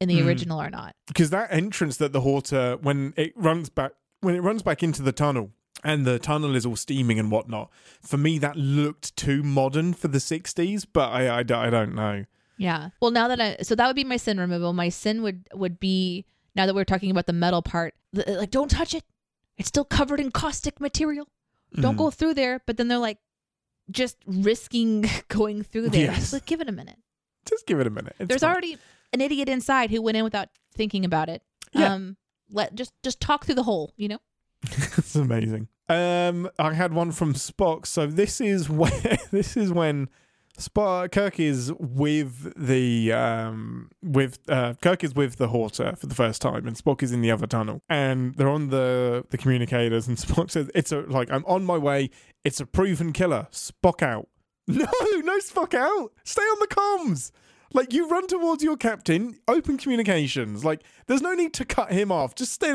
in 0.00 0.08
the 0.08 0.18
Mm. 0.20 0.26
original 0.26 0.60
or 0.60 0.70
not. 0.70 0.94
because 1.06 1.30
that 1.30 1.52
entrance 1.52 1.96
that 1.98 2.12
the 2.12 2.20
Horta 2.22 2.78
when 2.82 3.12
it 3.16 3.32
runs 3.36 3.68
back 3.68 3.92
when 4.20 4.34
it 4.34 4.40
runs 4.40 4.62
back 4.62 4.82
into 4.82 5.02
the 5.02 5.12
tunnel 5.12 5.50
and 5.84 6.04
the 6.06 6.18
tunnel 6.18 6.54
is 6.54 6.64
all 6.66 6.76
steaming 6.76 7.18
and 7.18 7.30
whatnot. 7.30 7.70
For 8.02 8.16
me, 8.18 8.38
that 8.38 8.56
looked 8.56 9.16
too 9.16 9.42
modern 9.42 9.94
for 9.94 10.08
the 10.08 10.20
sixties, 10.20 10.84
but 10.84 11.08
I, 11.10 11.38
I, 11.38 11.42
don't- 11.42 11.64
I 11.66 11.70
don't 11.70 11.94
know. 11.94 12.24
Yeah. 12.58 12.90
Well, 13.00 13.10
now 13.10 13.28
that 13.28 13.40
I 13.40 13.56
so 13.62 13.74
that 13.74 13.86
would 13.86 13.96
be 13.96 14.04
my 14.04 14.16
sin 14.18 14.38
removal. 14.38 14.72
My 14.74 14.88
sin 14.90 15.22
would 15.22 15.48
would 15.54 15.80
be 15.80 16.26
now 16.54 16.66
that 16.66 16.74
we're 16.74 16.84
talking 16.84 17.10
about 17.10 17.26
the 17.26 17.32
metal 17.32 17.62
part, 17.62 17.94
like 18.12 18.50
don't 18.50 18.70
touch 18.70 18.94
it. 18.94 19.04
It's 19.56 19.68
still 19.68 19.84
covered 19.84 20.20
in 20.20 20.30
caustic 20.30 20.80
material. 20.80 21.28
Don't 21.74 21.94
Mhm. 21.94 21.98
go 21.98 22.10
through 22.10 22.34
there. 22.34 22.60
But 22.66 22.76
then 22.78 22.88
they're 22.88 22.98
like 22.98 23.18
just 23.90 24.16
risking 24.26 25.04
going 25.28 25.62
through 25.62 25.90
there. 25.90 26.06
Yes. 26.06 26.32
Like, 26.32 26.46
give 26.46 26.60
it 26.60 26.68
a 26.68 26.72
minute. 26.72 26.98
just 27.48 27.66
give 27.66 27.80
it 27.80 27.86
a 27.86 27.90
minute. 27.90 28.14
It's 28.18 28.28
There's 28.28 28.44
already 28.44 28.78
an 29.12 29.20
idiot 29.20 29.48
inside 29.48 29.90
who 29.90 30.02
went 30.02 30.16
in 30.16 30.24
without 30.24 30.48
thinking 30.74 31.04
about 31.04 31.28
it. 31.28 31.42
Yeah. 31.72 31.94
Um, 31.94 32.16
let 32.50 32.74
just 32.74 32.92
just 33.02 33.20
talk 33.20 33.44
through 33.44 33.54
the 33.56 33.62
hole. 33.62 33.92
You 33.96 34.08
know. 34.08 34.18
it's 34.62 35.14
amazing. 35.14 35.68
Um, 35.88 36.48
I 36.58 36.74
had 36.74 36.92
one 36.92 37.10
from 37.12 37.34
Spock. 37.34 37.86
So 37.86 38.06
this 38.06 38.40
is 38.40 38.68
where 38.70 39.18
this 39.30 39.56
is 39.56 39.72
when 39.72 40.08
Spock 40.58 41.12
Kirk 41.12 41.40
is 41.40 41.72
with 41.78 42.52
the 42.56 43.12
um 43.12 43.90
with 44.02 44.38
uh 44.48 44.74
Kirk 44.82 45.02
is 45.04 45.14
with 45.14 45.36
the 45.36 45.48
Horta 45.48 45.96
for 45.96 46.06
the 46.06 46.14
first 46.14 46.42
time, 46.42 46.66
and 46.66 46.76
Spock 46.76 47.02
is 47.02 47.12
in 47.12 47.22
the 47.22 47.30
other 47.30 47.46
tunnel, 47.46 47.82
and 47.88 48.34
they're 48.34 48.48
on 48.48 48.68
the 48.68 49.24
the 49.30 49.38
communicators, 49.38 50.06
and 50.08 50.16
Spock 50.18 50.50
says, 50.50 50.70
"It's 50.74 50.92
a 50.92 51.00
like 51.00 51.30
I'm 51.30 51.44
on 51.46 51.64
my 51.64 51.78
way. 51.78 52.10
It's 52.44 52.60
a 52.60 52.66
proven 52.66 53.12
killer. 53.12 53.48
Spock 53.52 54.02
out." 54.02 54.28
No, 54.68 54.86
no 55.24 55.38
Spock 55.38 55.74
out. 55.74 56.12
Stay 56.24 56.42
on 56.42 56.58
the 56.60 56.68
comms. 56.68 57.32
Like 57.72 57.92
you 57.92 58.08
run 58.08 58.26
towards 58.26 58.62
your 58.62 58.76
captain, 58.76 59.38
open 59.48 59.78
communications. 59.78 60.64
Like 60.64 60.82
there's 61.06 61.22
no 61.22 61.34
need 61.34 61.54
to 61.54 61.64
cut 61.64 61.92
him 61.92 62.12
off. 62.12 62.34
Just 62.34 62.52
stay. 62.52 62.74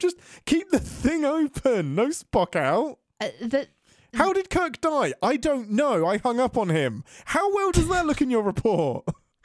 Just 0.00 0.16
keep 0.46 0.70
the 0.70 0.80
thing 0.80 1.24
open. 1.24 1.94
No 1.94 2.08
Spock 2.08 2.56
out. 2.56 2.98
Uh, 3.20 3.28
the 3.40 3.68
How 4.14 4.32
did 4.32 4.50
Kirk 4.50 4.80
die? 4.80 5.12
I 5.22 5.36
don't 5.36 5.70
know. 5.70 6.06
I 6.06 6.18
hung 6.18 6.40
up 6.40 6.56
on 6.56 6.70
him. 6.70 7.04
How 7.26 7.52
well 7.54 7.72
does 7.72 7.88
that 7.88 8.06
look 8.06 8.20
in 8.20 8.30
your 8.30 8.42
report? 8.42 9.04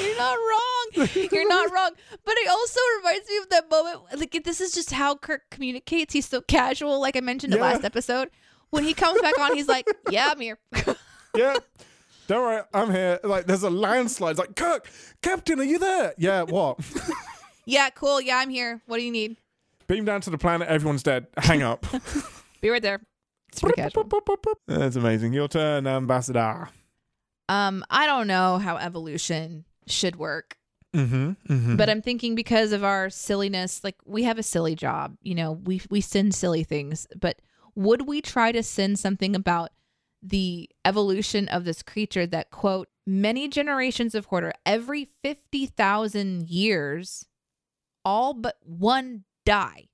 You're 0.00 0.16
not 0.16 0.36
wrong. 0.36 1.08
You're 1.14 1.48
not 1.48 1.70
wrong. 1.70 1.90
But 2.24 2.34
it 2.36 2.48
also 2.48 2.80
reminds 2.98 3.28
me 3.28 3.36
of 3.38 3.48
that 3.50 3.70
moment. 3.70 4.00
Like 4.16 4.44
this 4.44 4.60
is 4.60 4.72
just 4.72 4.92
how 4.92 5.16
Kirk 5.16 5.42
communicates. 5.50 6.12
He's 6.12 6.26
so 6.26 6.40
casual, 6.40 7.00
like 7.00 7.16
I 7.16 7.20
mentioned 7.20 7.52
in 7.52 7.60
the 7.60 7.64
last 7.64 7.84
episode. 7.84 8.30
When 8.70 8.82
he 8.82 8.94
comes 8.94 9.20
back 9.20 9.38
on, 9.38 9.54
he's 9.54 9.68
like, 9.68 9.86
"Yeah, 10.10 10.30
I'm 10.32 10.40
here." 10.40 10.58
yeah. 11.36 11.56
Don't 12.26 12.40
worry, 12.42 12.62
I'm 12.72 12.90
here. 12.90 13.20
Like, 13.22 13.46
there's 13.46 13.62
a 13.62 13.70
landslide. 13.70 14.32
It's 14.32 14.40
like, 14.40 14.56
Kirk, 14.56 14.90
Captain, 15.20 15.60
are 15.60 15.64
you 15.64 15.78
there? 15.78 16.14
Yeah, 16.16 16.42
what? 16.42 16.80
yeah, 17.66 17.90
cool. 17.90 18.20
Yeah, 18.20 18.38
I'm 18.38 18.48
here. 18.48 18.80
What 18.86 18.96
do 18.96 19.02
you 19.04 19.12
need? 19.12 19.36
Beam 19.86 20.06
down 20.06 20.22
to 20.22 20.30
the 20.30 20.38
planet, 20.38 20.66
everyone's 20.68 21.02
dead. 21.02 21.26
Hang 21.36 21.62
up. 21.62 21.86
Be 22.64 22.70
right 22.70 22.80
there. 22.80 23.02
It's 23.52 23.60
pretty 23.60 23.76
casual. 23.76 24.08
That's 24.66 24.96
amazing. 24.96 25.34
Your 25.34 25.48
turn, 25.48 25.86
Ambassador. 25.86 26.70
Um, 27.46 27.84
I 27.90 28.06
don't 28.06 28.26
know 28.26 28.56
how 28.56 28.78
evolution 28.78 29.66
should 29.86 30.16
work. 30.16 30.56
Mm-hmm. 30.96 31.32
mm-hmm. 31.46 31.76
But 31.76 31.90
I'm 31.90 32.00
thinking 32.00 32.34
because 32.34 32.72
of 32.72 32.82
our 32.82 33.10
silliness, 33.10 33.84
like 33.84 33.96
we 34.06 34.22
have 34.22 34.38
a 34.38 34.42
silly 34.42 34.74
job, 34.74 35.18
you 35.20 35.34
know, 35.34 35.52
we 35.52 35.82
we 35.90 36.00
send 36.00 36.34
silly 36.34 36.64
things, 36.64 37.06
but 37.20 37.42
would 37.74 38.06
we 38.06 38.22
try 38.22 38.50
to 38.50 38.62
send 38.62 38.98
something 38.98 39.36
about 39.36 39.68
the 40.22 40.70
evolution 40.86 41.48
of 41.48 41.66
this 41.66 41.82
creature 41.82 42.26
that 42.28 42.50
quote 42.50 42.88
many 43.06 43.46
generations 43.46 44.14
of 44.14 44.24
Horta 44.24 44.54
every 44.64 45.10
50,000 45.22 46.48
years 46.48 47.26
all 48.06 48.32
but 48.32 48.56
one 48.62 49.24
die. 49.44 49.88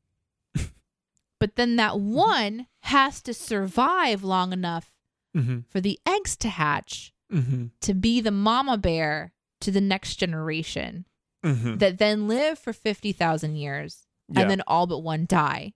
But 1.41 1.57
then 1.57 1.77
that 1.77 1.99
one 1.99 2.67
has 2.83 3.21
to 3.23 3.35
survive 3.35 4.23
long 4.23 4.53
enough 4.53 4.93
mm-hmm. 5.37 5.61
for 5.69 5.81
the 5.81 5.99
eggs 6.07 6.37
to 6.37 6.49
hatch 6.49 7.13
Mm-hmm. 7.33 7.67
to 7.83 7.95
be 7.95 8.21
the 8.21 8.33
mama 8.33 8.77
bear 8.77 9.33
to 9.61 9.71
the 9.71 9.81
next 9.81 10.17
generation 10.17 11.07
Mm-hmm. 11.45 11.77
that 11.79 11.97
then 11.99 12.29
live 12.29 12.59
for 12.59 12.73
50,000 12.73 13.55
years 13.55 14.07
Yeah. 14.29 14.41
and 14.43 14.51
then 14.51 14.63
all 14.67 14.87
but 14.87 14.99
one 14.99 15.25
die. 15.27 15.73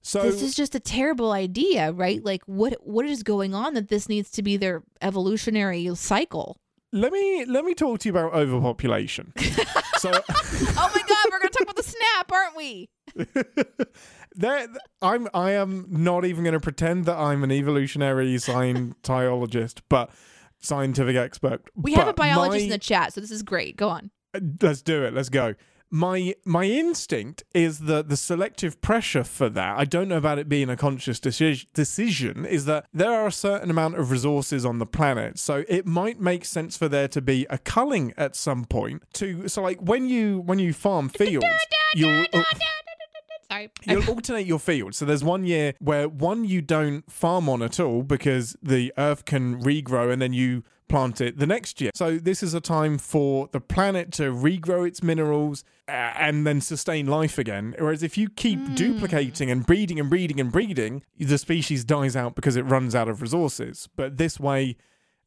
So 0.00 0.20
this 0.22 0.42
is 0.42 0.56
just 0.56 0.74
a 0.74 0.80
terrible 0.80 1.30
idea, 1.30 1.92
right? 1.92 2.24
Like 2.24 2.42
what 2.46 2.74
what 2.82 3.06
is 3.06 3.22
going 3.22 3.54
on 3.54 3.74
that 3.74 3.88
this 3.88 4.08
needs 4.08 4.30
to 4.32 4.42
be 4.42 4.56
their 4.56 4.82
evolutionary 5.00 5.94
cycle? 5.94 6.56
let 6.92 7.12
me 7.12 7.44
let 7.46 7.64
me 7.64 7.74
talk 7.74 8.00
to 8.00 8.08
you 8.08 8.12
about 8.16 8.34
overpopulation. 8.34 9.32
so 9.98 10.10
oh 10.12 10.90
my 10.94 11.02
god, 11.08 11.26
we're 11.30 11.38
going 11.38 11.50
to 11.50 11.58
talk 11.58 11.62
about 11.62 11.76
the 11.76 11.82
snap, 11.82 12.32
aren't 12.32 12.56
we? 12.56 12.90
there 14.34 14.68
I'm 15.00 15.28
I 15.34 15.52
am 15.52 15.86
not 15.90 16.24
even 16.24 16.44
going 16.44 16.54
to 16.54 16.60
pretend 16.60 17.04
that 17.06 17.16
I'm 17.16 17.44
an 17.44 17.52
evolutionary 17.52 18.34
scientologist, 18.36 19.80
but 19.88 20.10
scientific 20.60 21.16
expert. 21.16 21.62
We 21.74 21.94
have 21.94 22.08
a 22.08 22.14
biologist 22.14 22.60
my- 22.60 22.64
in 22.64 22.70
the 22.70 22.78
chat, 22.78 23.12
so 23.12 23.20
this 23.20 23.30
is 23.30 23.42
great. 23.42 23.76
Go 23.76 23.88
on. 23.88 24.10
Uh, 24.34 24.40
let's 24.62 24.80
do 24.80 25.04
it 25.04 25.12
let's 25.12 25.28
go 25.28 25.54
my 25.92 26.34
my 26.46 26.64
instinct 26.64 27.44
is 27.52 27.80
that 27.80 28.08
the 28.08 28.16
selective 28.16 28.80
pressure 28.80 29.22
for 29.22 29.50
that 29.50 29.78
i 29.78 29.84
don't 29.84 30.08
know 30.08 30.16
about 30.16 30.38
it 30.38 30.48
being 30.48 30.70
a 30.70 30.76
conscious 30.76 31.20
deci- 31.20 31.66
decision 31.74 32.46
is 32.46 32.64
that 32.64 32.86
there 32.94 33.12
are 33.12 33.26
a 33.26 33.32
certain 33.32 33.68
amount 33.68 33.94
of 33.98 34.10
resources 34.10 34.64
on 34.64 34.78
the 34.78 34.86
planet 34.86 35.38
so 35.38 35.64
it 35.68 35.86
might 35.86 36.18
make 36.18 36.46
sense 36.46 36.78
for 36.78 36.88
there 36.88 37.06
to 37.06 37.20
be 37.20 37.46
a 37.50 37.58
culling 37.58 38.14
at 38.16 38.34
some 38.34 38.64
point 38.64 39.02
to 39.12 39.46
so 39.48 39.60
like 39.60 39.78
when 39.82 40.08
you 40.08 40.38
when 40.40 40.58
you 40.58 40.72
farm 40.72 41.10
fields 41.10 41.46
you'll 41.94 42.24
oh, 42.32 42.42
Sorry. 43.52 43.70
You'll 43.84 44.08
alternate 44.08 44.46
your 44.46 44.58
fields. 44.58 44.98
So 44.98 45.04
there's 45.04 45.24
one 45.24 45.44
year 45.44 45.74
where 45.78 46.08
one 46.08 46.44
you 46.44 46.62
don't 46.62 47.10
farm 47.10 47.48
on 47.48 47.62
at 47.62 47.78
all 47.78 48.02
because 48.02 48.56
the 48.62 48.92
earth 48.96 49.24
can 49.24 49.62
regrow 49.62 50.12
and 50.12 50.20
then 50.20 50.32
you 50.32 50.64
plant 50.88 51.20
it 51.20 51.38
the 51.38 51.46
next 51.46 51.80
year. 51.80 51.90
So 51.94 52.18
this 52.18 52.42
is 52.42 52.52
a 52.52 52.60
time 52.60 52.98
for 52.98 53.48
the 53.52 53.60
planet 53.60 54.12
to 54.12 54.24
regrow 54.24 54.86
its 54.86 55.02
minerals 55.02 55.64
uh, 55.88 55.92
and 55.92 56.46
then 56.46 56.60
sustain 56.60 57.06
life 57.06 57.38
again. 57.38 57.74
Whereas 57.78 58.02
if 58.02 58.18
you 58.18 58.28
keep 58.28 58.74
duplicating 58.74 59.50
and 59.50 59.64
breeding 59.64 59.98
and 59.98 60.10
breeding 60.10 60.38
and 60.38 60.52
breeding, 60.52 61.02
the 61.18 61.38
species 61.38 61.84
dies 61.84 62.14
out 62.14 62.34
because 62.34 62.56
it 62.56 62.62
runs 62.62 62.94
out 62.94 63.08
of 63.08 63.22
resources. 63.22 63.88
But 63.96 64.18
this 64.18 64.38
way 64.38 64.76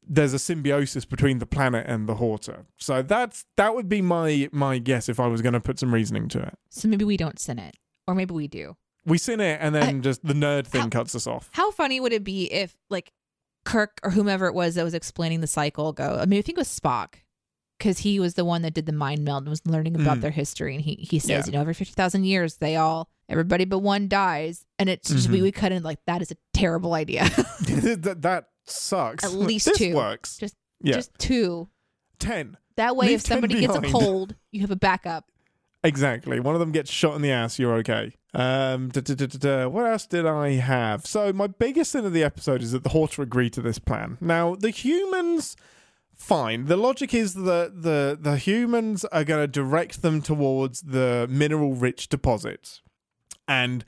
there's 0.08 0.34
a 0.34 0.40
symbiosis 0.40 1.04
between 1.04 1.40
the 1.40 1.48
planet 1.48 1.86
and 1.88 2.08
the 2.08 2.16
Horta. 2.16 2.66
So 2.78 3.02
that's 3.02 3.46
that 3.56 3.74
would 3.74 3.90
be 3.90 4.04
my 4.04 4.50
my 4.52 4.78
guess 4.78 5.10
if 5.10 5.20
I 5.20 5.26
was 5.26 5.42
going 5.42 5.54
to 5.54 5.60
put 5.60 5.80
some 5.80 5.92
reasoning 5.92 6.28
to 6.30 6.44
it. 6.44 6.60
So 6.70 6.88
maybe 6.88 7.06
we 7.06 7.18
don't 7.18 7.40
sin 7.40 7.58
it. 7.58 7.76
Or 8.08 8.16
maybe 8.16 8.34
we 8.34 8.48
do. 8.48 8.76
We 9.06 9.18
sin 9.18 9.40
it, 9.40 9.60
and 9.62 9.74
then 9.76 10.02
just 10.02 10.26
the 10.26 10.34
nerd 10.34 10.66
thing 10.68 10.82
How- 10.84 10.90
cuts 10.90 11.16
us 11.16 11.28
off. 11.28 11.50
How 11.54 11.72
funny 11.72 12.00
would 12.00 12.14
it 12.14 12.24
be 12.24 12.46
if 12.52 12.76
like 12.90 13.12
Kirk 13.64 14.00
or 14.04 14.12
whomever 14.12 14.48
it 14.48 14.54
was 14.54 14.76
that 14.76 14.84
was 14.84 14.94
explaining 14.94 15.42
the 15.42 15.48
cycle 15.48 15.94
go? 15.94 16.18
I 16.20 16.26
mean, 16.26 16.40
I 16.40 16.42
think 16.42 16.58
it 16.58 16.62
was 16.62 16.68
Spock 16.80 17.16
because 17.78 18.00
he 18.00 18.20
was 18.20 18.34
the 18.36 18.46
one 18.46 18.62
that 18.64 18.74
did 18.74 18.86
the 18.88 18.92
mind 18.94 19.24
meld 19.24 19.44
and 19.44 19.50
was 19.50 19.66
learning 19.66 19.96
about 19.96 20.18
Mm. 20.18 20.22
their 20.22 20.32
history. 20.32 20.74
And 20.76 20.84
he 20.84 20.96
he 20.96 21.20
says, 21.20 21.30
Yeah. 21.30 21.46
you 21.46 21.52
know, 21.52 21.62
every 21.62 21.74
fifty 21.74 21.94
thousand 21.94 22.24
years 22.26 22.58
they 22.58 22.76
all 22.78 23.10
everybody 23.30 23.66
but 23.66 23.80
one 23.80 24.08
dies, 24.08 24.66
and 24.80 24.90
it's 24.90 25.10
just 25.10 25.30
we 25.30 25.40
Mhm. 25.40 25.44
we 25.44 25.52
cut 25.52 25.72
in 25.72 25.84
like 25.84 26.00
that 26.08 26.22
is 26.22 26.32
a 26.32 26.38
terrible 26.54 26.94
idea. 26.96 27.24
that, 27.66 28.18
that 28.22 28.46
sucks. 28.66 29.24
At 29.24 29.34
least 29.34 29.66
this 29.68 29.78
two. 29.78 29.94
works. 29.96 30.38
Just- 30.38 30.56
yeah, 30.82 30.94
Just 30.96 31.12
two. 31.20 31.70
ten 32.20 32.58
That 32.76 32.96
way, 32.96 33.08
Leave 33.08 33.16
if 33.20 33.26
somebody 33.26 33.60
gets 33.62 33.76
a 33.76 33.82
cold, 33.82 34.36
you 34.52 34.62
have 34.62 34.72
a 34.72 34.76
backup. 34.76 35.32
Exactly. 35.86 36.40
One 36.40 36.56
of 36.56 36.60
them 36.60 36.72
gets 36.72 36.92
shot 36.92 37.16
in 37.16 37.22
the 37.22 37.32
ass. 37.32 37.58
You're 37.58 37.76
okay. 37.76 38.14
Um, 38.34 38.90
da, 38.90 39.00
da, 39.00 39.14
da, 39.16 39.68
what 39.68 39.86
else 39.86 40.06
did 40.06 40.26
I 40.26 40.54
have? 40.54 41.06
So 41.06 41.32
my 41.32 41.48
biggest 41.48 41.92
sin 41.92 42.06
of 42.06 42.12
the 42.12 42.24
episode 42.24 42.62
is 42.62 42.74
that 42.74 42.84
the 42.84 42.90
Horta 42.90 43.22
agreed 43.22 43.54
to 43.54 43.62
this 43.62 43.80
plan. 43.80 44.18
Now 44.20 44.56
the 44.56 44.72
humans. 44.72 45.56
Fine. 46.18 46.66
The 46.68 46.78
logic 46.78 47.14
is 47.14 47.34
that 47.34 47.82
the 47.82 48.18
the 48.20 48.38
humans 48.38 49.04
are 49.06 49.26
going 49.26 49.44
to 49.44 49.48
direct 49.48 50.02
them 50.02 50.22
towards 50.22 50.80
the 50.82 51.28
mineral 51.30 51.74
rich 51.74 52.08
deposits, 52.08 52.82
and 53.50 53.84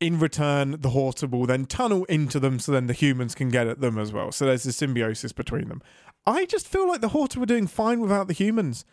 in 0.00 0.18
return, 0.18 0.80
the 0.80 0.90
Horta 0.90 1.28
will 1.28 1.46
then 1.46 1.66
tunnel 1.66 2.04
into 2.06 2.40
them, 2.40 2.58
so 2.58 2.72
then 2.72 2.88
the 2.88 2.92
humans 2.92 3.36
can 3.36 3.48
get 3.48 3.68
at 3.68 3.80
them 3.80 3.96
as 3.96 4.12
well. 4.12 4.32
So 4.32 4.46
there's 4.46 4.66
a 4.66 4.72
symbiosis 4.72 5.32
between 5.32 5.68
them. 5.68 5.82
I 6.26 6.46
just 6.46 6.66
feel 6.68 6.86
like 6.88 7.00
the 7.00 7.08
Horta 7.08 7.40
were 7.40 7.46
doing 7.46 7.66
fine 7.66 8.00
without 8.00 8.26
the 8.26 8.34
humans. 8.34 8.84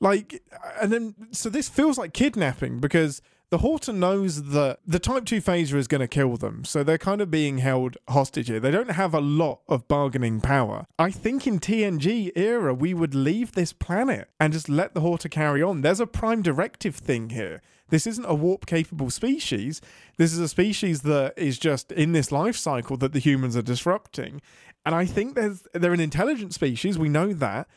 Like, 0.00 0.42
and 0.80 0.92
then, 0.92 1.14
so 1.32 1.48
this 1.48 1.68
feels 1.68 1.96
like 1.98 2.12
kidnapping 2.12 2.80
because 2.80 3.22
the 3.50 3.58
Horta 3.58 3.92
knows 3.92 4.50
that 4.50 4.80
the 4.84 4.98
Type 4.98 5.24
2 5.24 5.40
phaser 5.40 5.74
is 5.74 5.86
going 5.86 6.00
to 6.00 6.08
kill 6.08 6.36
them. 6.36 6.64
So 6.64 6.82
they're 6.82 6.98
kind 6.98 7.20
of 7.20 7.30
being 7.30 7.58
held 7.58 7.96
hostage 8.08 8.48
here. 8.48 8.58
They 8.58 8.72
don't 8.72 8.90
have 8.90 9.14
a 9.14 9.20
lot 9.20 9.60
of 9.68 9.86
bargaining 9.86 10.40
power. 10.40 10.86
I 10.98 11.10
think 11.10 11.46
in 11.46 11.60
TNG 11.60 12.32
era, 12.34 12.74
we 12.74 12.92
would 12.92 13.14
leave 13.14 13.52
this 13.52 13.72
planet 13.72 14.28
and 14.40 14.52
just 14.52 14.68
let 14.68 14.94
the 14.94 15.00
Horta 15.00 15.28
carry 15.28 15.62
on. 15.62 15.82
There's 15.82 16.00
a 16.00 16.06
prime 16.06 16.42
directive 16.42 16.96
thing 16.96 17.30
here. 17.30 17.62
This 17.88 18.06
isn't 18.06 18.24
a 18.24 18.34
warp 18.34 18.66
capable 18.66 19.10
species. 19.10 19.80
This 20.16 20.32
is 20.32 20.40
a 20.40 20.48
species 20.48 21.02
that 21.02 21.34
is 21.36 21.56
just 21.56 21.92
in 21.92 22.12
this 22.12 22.32
life 22.32 22.56
cycle 22.56 22.96
that 22.96 23.12
the 23.12 23.20
humans 23.20 23.56
are 23.56 23.62
disrupting. 23.62 24.42
And 24.84 24.94
I 24.94 25.06
think 25.06 25.36
there's 25.36 25.66
they're 25.72 25.92
an 25.92 26.00
intelligent 26.00 26.52
species. 26.52 26.98
We 26.98 27.08
know 27.08 27.32
that. 27.32 27.68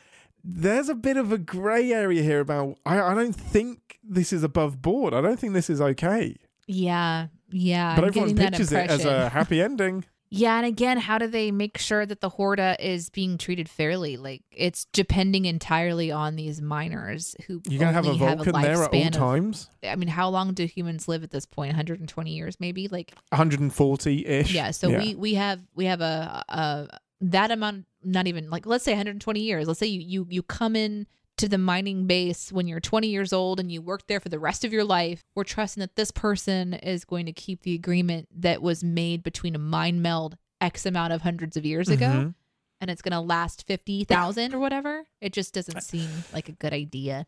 There's 0.44 0.88
a 0.88 0.94
bit 0.94 1.16
of 1.16 1.32
a 1.32 1.38
grey 1.38 1.92
area 1.92 2.22
here 2.22 2.40
about. 2.40 2.78
I, 2.86 3.00
I 3.00 3.14
don't 3.14 3.32
think 3.34 3.98
this 4.02 4.32
is 4.32 4.42
above 4.42 4.80
board. 4.82 5.14
I 5.14 5.20
don't 5.20 5.38
think 5.38 5.52
this 5.52 5.70
is 5.70 5.80
okay. 5.80 6.36
Yeah, 6.66 7.28
yeah. 7.50 7.94
but 7.96 8.04
I'm 8.04 8.08
everyone 8.08 8.34
that 8.36 8.54
it 8.54 8.72
as 8.90 9.04
a 9.04 9.28
happy 9.28 9.60
ending. 9.62 10.04
Yeah, 10.32 10.58
and 10.58 10.64
again, 10.64 10.98
how 10.98 11.18
do 11.18 11.26
they 11.26 11.50
make 11.50 11.76
sure 11.76 12.06
that 12.06 12.20
the 12.20 12.28
Horta 12.28 12.76
is 12.78 13.10
being 13.10 13.36
treated 13.36 13.68
fairly? 13.68 14.16
Like 14.16 14.42
it's 14.52 14.84
depending 14.92 15.44
entirely 15.44 16.12
on 16.12 16.36
these 16.36 16.62
miners 16.62 17.34
who 17.48 17.60
You're 17.68 17.80
gonna 17.80 17.92
have 17.92 18.06
a 18.06 18.14
Vulcan 18.14 18.54
a 18.54 18.62
there 18.62 18.84
at 18.84 18.94
all 18.94 19.06
of- 19.06 19.12
times. 19.12 19.68
I 19.82 19.96
mean, 19.96 20.08
how 20.08 20.28
long 20.28 20.54
do 20.54 20.66
humans 20.66 21.08
live 21.08 21.24
at 21.24 21.32
this 21.32 21.46
point? 21.46 21.70
120 21.70 22.30
years, 22.30 22.58
maybe. 22.60 22.86
Like 22.86 23.12
140 23.30 24.24
ish. 24.24 24.54
yeah. 24.54 24.70
So 24.70 24.96
we 24.96 25.16
we 25.16 25.34
have 25.34 25.60
we 25.74 25.86
have 25.86 26.00
a, 26.00 26.44
a 26.48 26.88
that 27.22 27.50
amount 27.50 27.86
not 28.02 28.26
even 28.26 28.50
like 28.50 28.66
let's 28.66 28.84
say 28.84 28.92
120 28.92 29.40
years. 29.40 29.66
Let's 29.68 29.80
say 29.80 29.86
you 29.86 30.00
you 30.00 30.26
you 30.30 30.42
come 30.42 30.76
in 30.76 31.06
to 31.36 31.48
the 31.48 31.58
mining 31.58 32.06
base 32.06 32.52
when 32.52 32.68
you're 32.68 32.80
20 32.80 33.08
years 33.08 33.32
old 33.32 33.58
and 33.60 33.72
you 33.72 33.80
work 33.80 34.06
there 34.08 34.20
for 34.20 34.28
the 34.28 34.38
rest 34.38 34.64
of 34.64 34.72
your 34.72 34.84
life. 34.84 35.24
We're 35.34 35.44
trusting 35.44 35.80
that 35.80 35.96
this 35.96 36.10
person 36.10 36.74
is 36.74 37.04
going 37.06 37.24
to 37.26 37.32
keep 37.32 37.62
the 37.62 37.74
agreement 37.74 38.28
that 38.34 38.60
was 38.60 38.84
made 38.84 39.22
between 39.22 39.54
a 39.54 39.58
mine 39.58 40.02
meld 40.02 40.36
X 40.60 40.84
amount 40.84 41.14
of 41.14 41.22
hundreds 41.22 41.56
of 41.56 41.64
years 41.64 41.88
ago. 41.88 42.06
Mhm. 42.06 42.34
And 42.82 42.90
it's 42.90 43.00
going 43.02 43.12
to 43.12 43.20
last 43.20 43.66
50,000 43.66 44.54
or 44.54 44.58
whatever. 44.58 45.04
It 45.22 45.32
just 45.32 45.54
doesn't 45.54 45.82
seem 45.82 46.08
like 46.34 46.48
a 46.50 46.52
good 46.52 46.72
idea. 46.74 47.26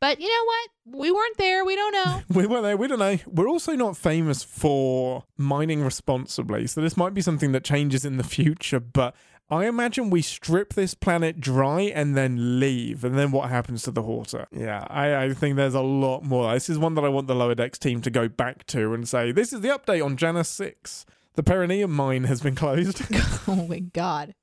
But 0.00 0.20
you 0.20 0.28
know 0.28 0.44
what? 0.44 1.00
We 1.00 1.10
weren't 1.10 1.36
there. 1.36 1.64
We 1.64 1.74
don't 1.74 1.92
know. 1.92 2.22
We 2.36 2.46
weren't 2.46 2.62
there. 2.62 2.76
We 2.76 2.86
don't 2.86 2.98
know. 3.00 3.18
We're 3.26 3.48
also 3.48 3.74
not 3.74 3.96
famous 3.96 4.42
for 4.44 5.24
mining 5.36 5.82
responsibly, 5.82 6.66
so 6.68 6.80
this 6.80 6.96
might 6.96 7.14
be 7.14 7.20
something 7.20 7.52
that 7.52 7.64
changes 7.64 8.04
in 8.04 8.16
the 8.16 8.24
future. 8.24 8.78
But 8.80 9.14
I 9.50 9.66
imagine 9.66 10.10
we 10.10 10.20
strip 10.20 10.74
this 10.74 10.94
planet 10.94 11.40
dry 11.40 11.80
and 11.80 12.14
then 12.14 12.60
leave, 12.60 13.02
and 13.02 13.18
then 13.18 13.30
what 13.30 13.48
happens 13.48 13.82
to 13.84 13.90
the 13.90 14.02
water? 14.02 14.46
Yeah, 14.52 14.86
I, 14.90 15.24
I 15.24 15.34
think 15.34 15.56
there's 15.56 15.74
a 15.74 15.80
lot 15.80 16.22
more. 16.22 16.52
This 16.52 16.68
is 16.68 16.78
one 16.78 16.94
that 16.94 17.04
I 17.04 17.08
want 17.08 17.28
the 17.28 17.34
lower 17.34 17.54
decks 17.54 17.78
team 17.78 18.02
to 18.02 18.10
go 18.10 18.28
back 18.28 18.66
to 18.66 18.92
and 18.92 19.08
say, 19.08 19.32
"This 19.32 19.52
is 19.52 19.62
the 19.62 19.68
update 19.68 20.04
on 20.04 20.18
Janus 20.18 20.50
Six. 20.50 21.06
The 21.34 21.42
Perineum 21.42 21.90
mine 21.90 22.24
has 22.24 22.42
been 22.42 22.54
closed." 22.54 23.02
oh 23.48 23.66
my 23.68 23.78
God. 23.78 24.34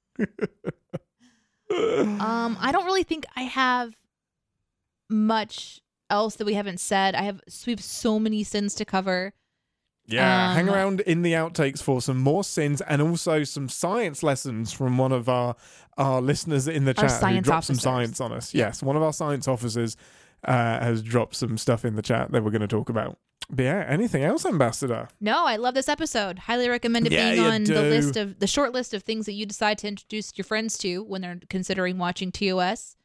Um, 1.70 2.58
I 2.60 2.72
don't 2.72 2.86
really 2.86 3.04
think 3.04 3.26
I 3.36 3.44
have 3.44 3.96
much 5.10 5.82
else 6.10 6.36
that 6.36 6.46
we 6.46 6.54
haven't 6.54 6.80
said. 6.80 7.16
I 7.16 7.24
have 7.24 7.42
we 7.66 7.74
have 7.74 7.84
so 7.84 8.20
many 8.20 8.44
sins 8.44 8.74
to 8.76 8.86
cover. 8.86 9.34
Yeah, 10.08 10.54
hang 10.54 10.70
Um, 10.70 10.76
around 10.76 11.02
in 11.02 11.22
the 11.24 11.34
outtakes 11.34 11.82
for 11.82 12.02
some 12.02 12.18
more 12.20 12.44
sins 12.44 12.82
and 12.82 13.02
also 13.02 13.44
some 13.44 13.70
science 13.70 14.22
lessons 14.24 14.72
from 14.72 14.98
one 14.98 15.12
of 15.12 15.28
our 15.28 15.56
our 15.98 16.22
listeners 16.22 16.68
in 16.68 16.86
the 16.86 16.94
chat 16.94 17.24
who 17.24 17.42
dropped 17.42 17.66
some 17.68 17.78
science 17.78 18.20
on 18.20 18.32
us. 18.32 18.54
Yes, 18.54 18.84
one 18.84 18.96
of 18.96 19.02
our 19.04 19.14
science 19.14 19.48
officers 19.48 19.96
uh, 20.44 20.52
has 20.80 21.02
dropped 21.02 21.36
some 21.36 21.58
stuff 21.58 21.86
in 21.86 21.96
the 21.96 22.02
chat 22.02 22.32
that 22.32 22.44
we're 22.44 22.52
going 22.52 22.62
to 22.62 22.68
talk 22.68 22.90
about. 22.90 23.18
But 23.50 23.64
yeah, 23.64 23.86
anything 23.88 24.24
else, 24.24 24.46
Ambassador? 24.46 25.08
No, 25.22 25.46
I 25.46 25.56
love 25.56 25.74
this 25.76 25.88
episode. 25.88 26.40
Highly 26.40 26.68
recommend 26.68 27.06
it 27.08 27.14
Yeah, 27.14 27.32
being 27.34 27.46
on 27.46 27.64
the 27.64 27.84
list 27.84 28.18
of 28.18 28.40
the 28.40 28.48
short 28.48 28.74
list 28.74 28.94
of 28.94 29.04
things 29.04 29.26
that 29.28 29.34
you 29.34 29.46
decide 29.46 29.78
to 29.80 29.88
introduce 29.88 30.36
your 30.38 30.46
friends 30.46 30.78
to 30.80 31.04
when 31.04 31.22
they're 31.22 31.40
considering 31.50 31.98
watching 31.98 32.32
TOS. 32.32 32.96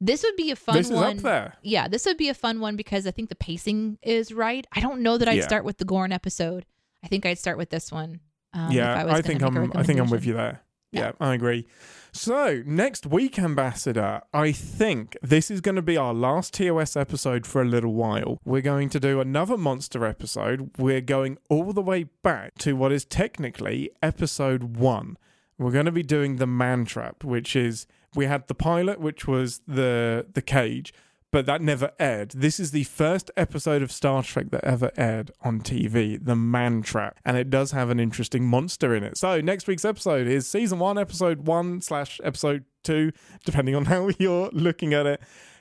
This 0.00 0.22
would 0.22 0.36
be 0.36 0.50
a 0.50 0.56
fun 0.56 0.76
this 0.76 0.86
is 0.90 0.92
one. 0.92 1.16
up 1.18 1.22
there. 1.22 1.54
Yeah, 1.62 1.88
this 1.88 2.06
would 2.06 2.16
be 2.16 2.28
a 2.28 2.34
fun 2.34 2.60
one 2.60 2.76
because 2.76 3.06
I 3.06 3.10
think 3.10 3.28
the 3.28 3.34
pacing 3.34 3.98
is 4.02 4.32
right. 4.32 4.66
I 4.72 4.80
don't 4.80 5.00
know 5.02 5.18
that 5.18 5.28
I'd 5.28 5.38
Yeah. 5.38 5.42
start 5.46 5.64
with 5.64 5.78
the 5.78 5.84
Gorn 5.84 6.12
episode. 6.12 6.66
I 7.02 7.08
think 7.08 7.26
I'd 7.26 7.38
start 7.38 7.58
with 7.58 7.70
this 7.70 7.90
one. 7.90 8.20
Um, 8.52 8.68
if 8.70 8.74
yeah, 8.76 8.94
I, 8.94 9.04
was 9.04 9.14
I 9.14 9.22
think 9.22 9.42
I'm. 9.42 9.72
I 9.76 9.82
think 9.82 9.98
I'm 10.00 10.08
with 10.10 10.24
you 10.24 10.34
there. 10.34 10.62
Yeah. 10.92 11.00
Yeah. 11.00 11.12
I 11.20 11.34
agree. 11.34 11.66
So 12.12 12.62
next 12.64 13.06
week, 13.06 13.38
Ambassador, 13.38 14.22
I 14.32 14.52
think 14.52 15.16
this 15.22 15.50
is 15.50 15.60
going 15.60 15.74
to 15.76 15.82
be 15.82 15.96
our 15.98 16.14
last 16.14 16.54
TOS 16.54 16.96
episode 16.96 17.46
for 17.46 17.60
a 17.60 17.64
little 17.66 17.92
while. 17.92 18.38
We're 18.44 18.62
going 18.62 18.88
to 18.90 19.00
do 19.00 19.20
another 19.20 19.58
monster 19.58 20.06
episode. 20.06 20.70
We're 20.78 21.02
going 21.02 21.36
all 21.50 21.72
the 21.74 21.82
way 21.82 22.04
back 22.22 22.54
to 22.60 22.74
what 22.74 22.90
is 22.92 23.04
technically 23.04 23.90
episode 24.02 24.76
one. 24.76 25.18
We're 25.58 25.72
going 25.72 25.86
to 25.86 25.92
be 25.92 26.02
doing 26.02 26.36
the 26.36 26.46
man 26.46 26.86
trap, 26.86 27.22
which 27.22 27.54
is 27.54 27.86
we 28.14 28.26
had 28.26 28.48
the 28.48 28.54
pilot, 28.54 29.00
which 29.00 29.26
was 29.26 29.60
the 29.66 30.26
the 30.32 30.42
cage, 30.42 30.92
but 31.30 31.46
that 31.46 31.60
never 31.60 31.92
aired. 31.98 32.30
This 32.30 32.58
is 32.58 32.70
the 32.70 32.84
first 32.84 33.30
episode 33.36 33.82
of 33.82 33.92
Star 33.92 34.22
Trek 34.22 34.50
that 34.50 34.64
ever 34.64 34.90
aired 34.96 35.30
on 35.42 35.60
TV, 35.60 36.18
The 36.22 36.36
Man 36.36 36.82
Trap, 36.82 37.18
and 37.24 37.36
it 37.36 37.50
does 37.50 37.72
have 37.72 37.90
an 37.90 38.00
interesting 38.00 38.46
monster 38.46 38.94
in 38.94 39.04
it. 39.04 39.18
So 39.18 39.40
next 39.40 39.66
week's 39.66 39.84
episode 39.84 40.26
is 40.26 40.48
season 40.48 40.78
one, 40.78 40.98
episode 40.98 41.46
one 41.46 41.80
slash 41.80 42.20
episode 42.24 42.64
two, 42.82 43.12
depending 43.44 43.74
on 43.74 43.84
how 43.86 44.10
you're 44.18 44.50
looking 44.52 44.94
at 44.94 45.06
it. 45.06 45.20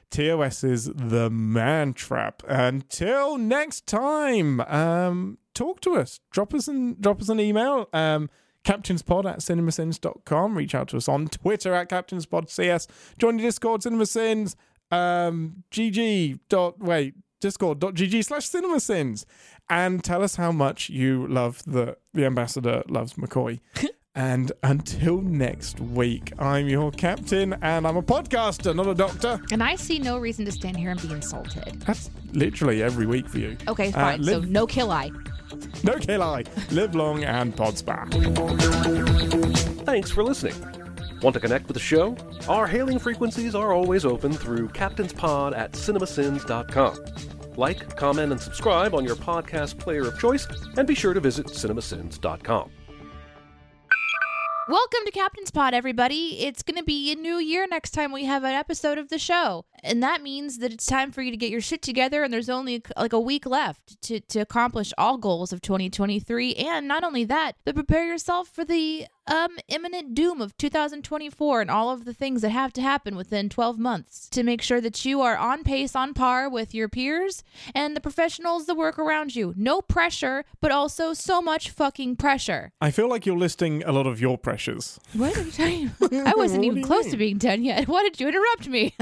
TOS 0.10 0.64
is 0.64 0.86
The 0.86 1.30
Man 1.30 1.94
Trap. 1.94 2.42
Until 2.48 3.38
next 3.38 3.86
time, 3.88 4.62
um, 4.62 5.38
talk 5.54 5.82
to 5.82 5.96
us. 5.96 6.22
Drop 6.32 6.54
us 6.54 6.70
an 6.70 6.96
drop 7.00 7.22
us 7.22 7.28
an 7.30 7.42
email. 7.42 7.90
Um, 7.92 8.30
CaptainsPod 8.68 9.26
at 9.26 9.40
cinemasins.com. 9.40 10.58
Reach 10.58 10.76
out 10.76 10.90
to 10.90 10.98
us 10.98 11.08
on 11.08 11.28
Twitter 11.30 11.74
at 11.74 11.90
CaptainsPodCS. 11.90 12.88
Join 13.18 13.38
the 13.38 13.44
Discord, 13.44 13.82
CinemaSins. 13.82 14.56
Um, 14.90 15.64
GG 15.72 16.40
dot 16.48 16.80
wait 16.80 17.14
discord.gg 17.42 18.24
slash 18.26 18.50
cinemasins 18.50 19.26
and 19.70 20.04
tell 20.04 20.24
us 20.24 20.38
how 20.38 20.52
much 20.52 20.90
you 20.90 21.28
love 21.28 21.62
the 21.66 21.98
the 22.14 22.26
ambassador 22.26 22.84
loves 22.88 23.14
McCoy. 23.14 23.60
and 24.18 24.52
until 24.64 25.22
next 25.22 25.80
week, 25.80 26.34
I'm 26.40 26.68
your 26.68 26.92
captain 26.92 27.54
and 27.62 27.88
I'm 27.88 27.96
a 27.98 28.02
podcaster, 28.02 28.76
not 28.76 28.88
a 28.88 28.96
doctor. 28.96 29.40
And 29.52 29.62
I 29.64 29.76
see 29.76 30.00
no 30.00 30.18
reason 30.18 30.44
to 30.46 30.52
stand 30.52 30.76
here 30.76 30.90
and 30.92 31.02
be 31.02 31.12
insulted. 31.14 31.80
That's 31.82 32.10
literally 32.34 32.82
every 32.84 33.06
week 33.06 33.30
for 33.30 33.38
you. 33.38 33.56
Okay, 33.68 33.90
Uh, 33.90 33.92
fine. 33.92 34.24
so 34.24 34.40
no 34.42 34.66
kill 34.68 34.92
I. 34.92 35.12
No 35.84 35.94
kill 36.00 36.24
I. 36.24 36.44
Live 36.72 36.96
long 36.96 37.24
and 37.24 37.56
Podsper. 37.56 38.08
Thanks 39.86 40.12
for 40.12 40.24
listening. 40.24 40.56
Want 41.22 41.34
to 41.36 41.40
connect 41.40 41.68
with 41.68 41.76
the 41.76 41.80
show? 41.80 42.18
Our 42.50 42.68
hailing 42.68 43.00
frequencies 43.00 43.56
are 43.56 43.72
always 43.72 44.04
open 44.04 44.34
through 44.34 44.70
captainspod 44.70 45.56
at 45.58 45.74
cinemasins.com. 45.74 46.98
Like, 47.56 47.96
comment, 47.96 48.32
and 48.32 48.40
subscribe 48.42 48.94
on 48.94 49.04
your 49.04 49.16
podcast 49.16 49.80
player 49.80 50.08
of 50.08 50.20
choice, 50.20 50.48
and 50.76 50.88
be 50.88 50.94
sure 50.94 51.14
to 51.14 51.20
visit 51.20 51.48
cinemasins.com. 51.48 52.70
Welcome 54.70 55.06
to 55.06 55.12
Captain's 55.12 55.50
Pod, 55.50 55.74
everybody. 55.74 56.40
It's 56.42 56.62
going 56.62 56.76
to 56.76 56.84
be 56.84 57.10
a 57.14 57.16
new 57.16 57.38
year 57.38 57.66
next 57.70 57.92
time 57.92 58.12
we 58.12 58.26
have 58.26 58.44
an 58.44 58.52
episode 58.52 58.98
of 58.98 59.08
the 59.08 59.18
show. 59.18 59.64
And 59.82 60.04
that 60.04 60.22
means 60.22 60.58
that 60.58 60.74
it's 60.74 60.86
time 60.86 61.14
for 61.14 61.22
you 61.22 61.32
to 61.32 61.38
get 61.38 61.52
your 61.52 61.62
shit 61.62 61.82
together, 61.82 62.22
and 62.22 62.34
there's 62.34 62.50
only 62.50 62.84
like 62.98 63.14
a 63.14 63.20
week 63.20 63.46
left 63.46 64.02
to, 64.02 64.20
to 64.20 64.40
accomplish 64.40 64.92
all 64.98 65.18
goals 65.18 65.54
of 65.54 65.62
2023. 65.62 66.56
And 66.56 66.86
not 66.86 67.06
only 67.06 67.24
that, 67.24 67.54
but 67.64 67.76
prepare 67.76 68.06
yourself 68.06 68.50
for 68.50 68.66
the 68.66 69.08
um 69.28 69.58
imminent 69.68 70.14
doom 70.16 70.42
of 70.42 70.56
2024 70.58 71.62
and 71.62 71.70
all 71.72 71.90
of 71.90 72.06
the 72.06 72.14
things 72.14 72.42
that 72.42 72.50
have 72.50 72.72
to 72.74 72.82
happen 72.82 73.16
within 73.16 73.50
12 73.50 73.78
months 73.78 74.30
to 74.30 74.44
make 74.44 74.62
sure 74.62 74.80
that 74.82 75.04
you 75.06 75.22
are 75.22 75.38
on 75.38 75.64
pace, 75.64 75.96
on 75.96 76.14
par 76.14 76.50
with 76.50 76.74
your 76.74 76.88
peers 76.90 77.44
and 77.76 77.96
the 77.96 78.02
professionals 78.02 78.66
that 78.66 78.76
work 78.76 78.98
around 79.00 79.36
you. 79.36 79.54
No 79.58 79.82
pressure, 79.82 80.46
but 80.62 80.72
also 80.72 81.14
so 81.14 81.42
much 81.42 81.70
fucking 81.70 82.16
pressure. 82.16 82.72
I 82.82 82.92
feel 82.92 83.10
like 83.10 83.26
you're 83.26 83.38
listing 83.38 83.84
a 83.84 83.92
lot 83.92 84.08
of 84.08 84.20
your 84.22 84.38
pressures. 84.38 85.00
What 85.14 85.36
are 85.38 85.42
you 85.44 85.52
talking 85.52 85.92
I 86.28 86.34
wasn't 86.36 86.64
even 86.64 86.84
close 86.84 87.06
mean? 87.06 87.12
to 87.12 87.18
being 87.18 87.38
done 87.38 87.64
yet. 87.64 87.88
Why 87.88 88.04
did 88.04 88.20
you 88.20 88.28
interrupt 88.28 88.68
me? 88.68 88.96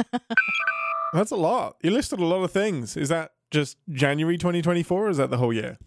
That's 1.13 1.31
a 1.31 1.35
lot. 1.35 1.77
You 1.81 1.91
listed 1.91 2.19
a 2.19 2.25
lot 2.25 2.43
of 2.43 2.51
things. 2.51 2.97
Is 2.97 3.09
that 3.09 3.31
just 3.51 3.77
January 3.89 4.37
2024 4.37 5.05
or 5.05 5.09
is 5.09 5.17
that 5.17 5.29
the 5.29 5.37
whole 5.37 5.53
year? 5.53 5.77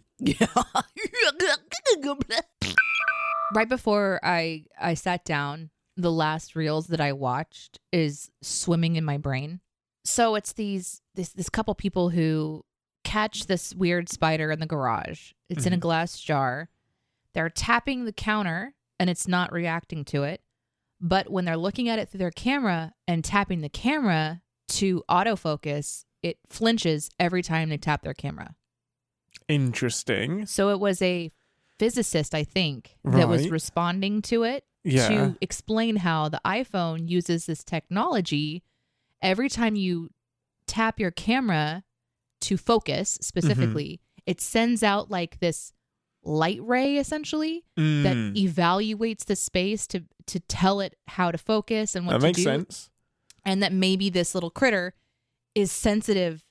Right 3.55 3.69
before 3.69 4.21
I 4.23 4.65
I 4.81 4.95
sat 4.95 5.25
down, 5.25 5.71
the 5.97 6.13
last 6.13 6.55
reels 6.55 6.89
that 6.89 7.01
I 7.01 7.13
watched 7.13 7.81
is 7.93 8.31
swimming 8.43 8.97
in 8.97 9.05
my 9.05 9.19
brain. 9.19 9.61
So 10.05 10.35
it's 10.35 10.53
these 10.53 11.03
this 11.15 11.31
this 11.31 11.49
couple 11.49 11.75
people 11.75 12.11
who 12.11 12.65
catch 13.05 13.47
this 13.47 13.75
weird 13.75 14.09
spider 14.09 14.51
in 14.51 14.61
the 14.61 14.67
garage. 14.67 15.33
It's 15.49 15.67
in 15.67 15.73
a 15.73 15.77
mm-hmm. 15.77 15.81
glass 15.81 16.21
jar. 16.21 16.69
They're 17.35 17.51
tapping 17.51 18.05
the 18.05 18.13
counter 18.13 18.75
and 18.99 19.09
it's 19.09 19.29
not 19.29 19.53
reacting 19.53 20.05
to 20.07 20.25
it. 20.25 20.43
But 21.01 21.31
when 21.31 21.45
they're 21.45 21.57
looking 21.57 21.89
at 21.89 21.99
it 21.99 22.09
through 22.09 22.19
their 22.19 22.31
camera 22.31 22.93
and 23.07 23.25
tapping 23.25 23.61
the 23.61 23.69
camera 23.69 24.43
to 24.69 25.05
autofocus, 25.09 26.05
it 26.23 26.39
flinches 26.51 27.11
every 27.19 27.43
time 27.43 27.69
they 27.69 27.77
tap 27.77 28.03
their 28.03 28.15
camera. 28.15 28.57
Interesting. 29.49 30.45
So 30.47 30.71
it 30.71 30.81
was 30.81 31.01
a 31.01 31.33
physicist, 31.79 32.35
I 32.35 32.45
think, 32.45 32.97
that 33.05 33.29
was 33.29 33.49
responding 33.51 34.23
to 34.23 34.43
it 34.45 34.65
Yeah. 34.85 35.09
to 35.09 35.37
explain 35.41 35.97
how 35.97 36.29
the 36.29 36.41
iPhone 36.45 37.09
uses 37.09 37.47
this 37.47 37.63
technology. 37.65 38.63
Every 39.23 39.49
time 39.49 39.75
you 39.77 40.11
tap 40.67 40.99
your 41.01 41.11
camera 41.11 41.85
to 42.43 42.57
focus 42.57 43.19
specifically, 43.21 44.01
it 44.27 44.41
sends 44.41 44.83
out 44.83 45.11
like 45.11 45.41
this 45.41 45.73
light 46.25 46.61
ray 46.63 46.99
essentially 46.99 47.65
that 47.77 48.17
Mm, 48.17 48.35
evaluates 48.37 49.25
the 49.25 49.37
space 49.37 49.87
to 49.89 50.05
to 50.27 50.41
tell 50.41 50.81
it 50.81 50.95
how 51.07 51.31
to 51.31 51.39
focus 51.39 51.95
and 51.95 52.05
what 52.07 52.13
that 52.13 52.19
to 52.21 52.27
makes 52.27 52.37
do 52.39 52.43
sense. 52.45 52.91
and 53.47 53.63
that 53.63 53.73
maybe 53.73 54.11
this 54.11 54.35
little 54.35 54.51
critter 54.51 54.93
is 55.55 55.73
sensitive 55.73 56.45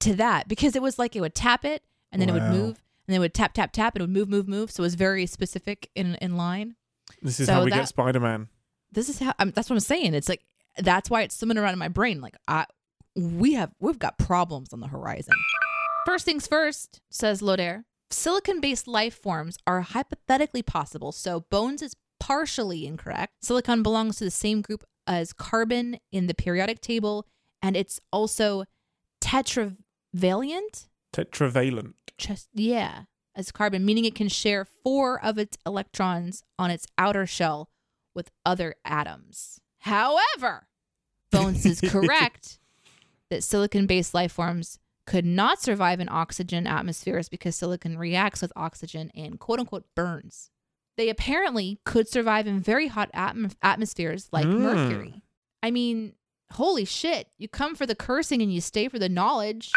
to 0.00 0.14
that 0.16 0.48
because 0.48 0.76
it 0.76 0.82
was 0.82 0.98
like 0.98 1.16
it 1.16 1.20
would 1.22 1.34
tap 1.34 1.64
it 1.64 1.82
and 2.10 2.20
then 2.20 2.28
it 2.28 2.32
would 2.32 2.42
move 2.50 2.82
and 3.06 3.14
they 3.14 3.18
would 3.18 3.34
tap 3.34 3.52
tap 3.54 3.72
tap 3.72 3.94
and 3.94 4.00
it 4.00 4.04
would 4.04 4.10
move 4.14 4.28
move 4.28 4.48
move 4.48 4.70
so 4.70 4.82
it 4.82 4.86
was 4.86 4.94
very 4.94 5.26
specific 5.26 5.90
in 5.94 6.14
in 6.16 6.36
line 6.36 6.76
This 7.22 7.40
is 7.40 7.46
So 7.46 7.54
how 7.54 7.64
we 7.64 7.70
that- 7.70 7.76
get 7.76 7.88
Spider 7.88 8.20
Man. 8.20 8.48
this 8.92 9.08
is 9.08 9.18
how 9.18 9.32
um, 9.38 9.50
that's 9.54 9.68
what 9.70 9.74
i'm 9.76 9.80
saying 9.80 10.14
it's 10.14 10.28
like 10.28 10.42
that's 10.78 11.10
why 11.10 11.22
it's 11.22 11.36
swimming 11.36 11.58
around 11.58 11.72
in 11.74 11.78
my 11.78 11.88
brain 11.88 12.20
like 12.20 12.36
i 12.48 12.64
we 13.14 13.54
have 13.54 13.70
we've 13.80 13.98
got 13.98 14.18
problems 14.18 14.72
on 14.72 14.80
the 14.80 14.86
horizon 14.88 15.34
first 16.06 16.24
things 16.24 16.46
first 16.46 17.00
says 17.10 17.40
lodair 17.42 17.84
silicon 18.10 18.60
based 18.60 18.86
life 18.88 19.14
forms 19.14 19.56
are 19.66 19.80
hypothetically 19.82 20.62
possible 20.62 21.12
so 21.12 21.40
bones 21.50 21.82
is 21.82 21.94
partially 22.20 22.86
incorrect. 22.86 23.32
Silicon 23.42 23.82
belongs 23.82 24.16
to 24.16 24.22
the 24.24 24.30
same 24.30 24.62
group 24.62 24.84
as 25.08 25.32
carbon 25.32 25.98
in 26.12 26.28
the 26.28 26.34
periodic 26.34 26.80
table, 26.80 27.26
and 27.60 27.76
it's 27.76 27.98
also 28.12 28.62
tetravalent. 29.20 30.88
Tetravalent. 31.12 31.94
Just 32.18 32.48
yeah, 32.54 33.02
as 33.34 33.50
carbon, 33.52 33.84
meaning 33.84 34.04
it 34.04 34.14
can 34.14 34.28
share 34.28 34.64
four 34.64 35.22
of 35.24 35.38
its 35.38 35.56
electrons 35.66 36.42
on 36.58 36.70
its 36.70 36.86
outer 36.98 37.26
shell 37.26 37.70
with 38.14 38.30
other 38.44 38.74
atoms. 38.84 39.60
However, 39.80 40.68
Bones 41.30 41.64
is 41.64 41.80
correct 41.84 42.58
that 43.30 43.42
silicon-based 43.42 44.12
life 44.14 44.32
forms 44.32 44.78
could 45.06 45.24
not 45.24 45.60
survive 45.60 45.98
in 45.98 46.08
oxygen 46.08 46.66
atmospheres 46.66 47.28
because 47.28 47.56
silicon 47.56 47.98
reacts 47.98 48.40
with 48.42 48.52
oxygen 48.54 49.10
and 49.14 49.40
quote 49.40 49.58
unquote 49.58 49.86
burns. 49.96 50.50
They 50.96 51.08
apparently 51.08 51.80
could 51.84 52.06
survive 52.06 52.46
in 52.46 52.60
very 52.60 52.88
hot 52.88 53.10
atm- 53.14 53.54
atmospheres 53.62 54.28
like 54.30 54.46
Mm. 54.46 54.58
mercury. 54.60 55.22
I 55.62 55.70
mean, 55.70 56.12
holy 56.52 56.84
shit, 56.84 57.28
you 57.38 57.48
come 57.48 57.74
for 57.74 57.86
the 57.86 57.94
cursing 57.94 58.42
and 58.42 58.52
you 58.52 58.60
stay 58.60 58.88
for 58.88 58.98
the 58.98 59.08
knowledge. 59.08 59.72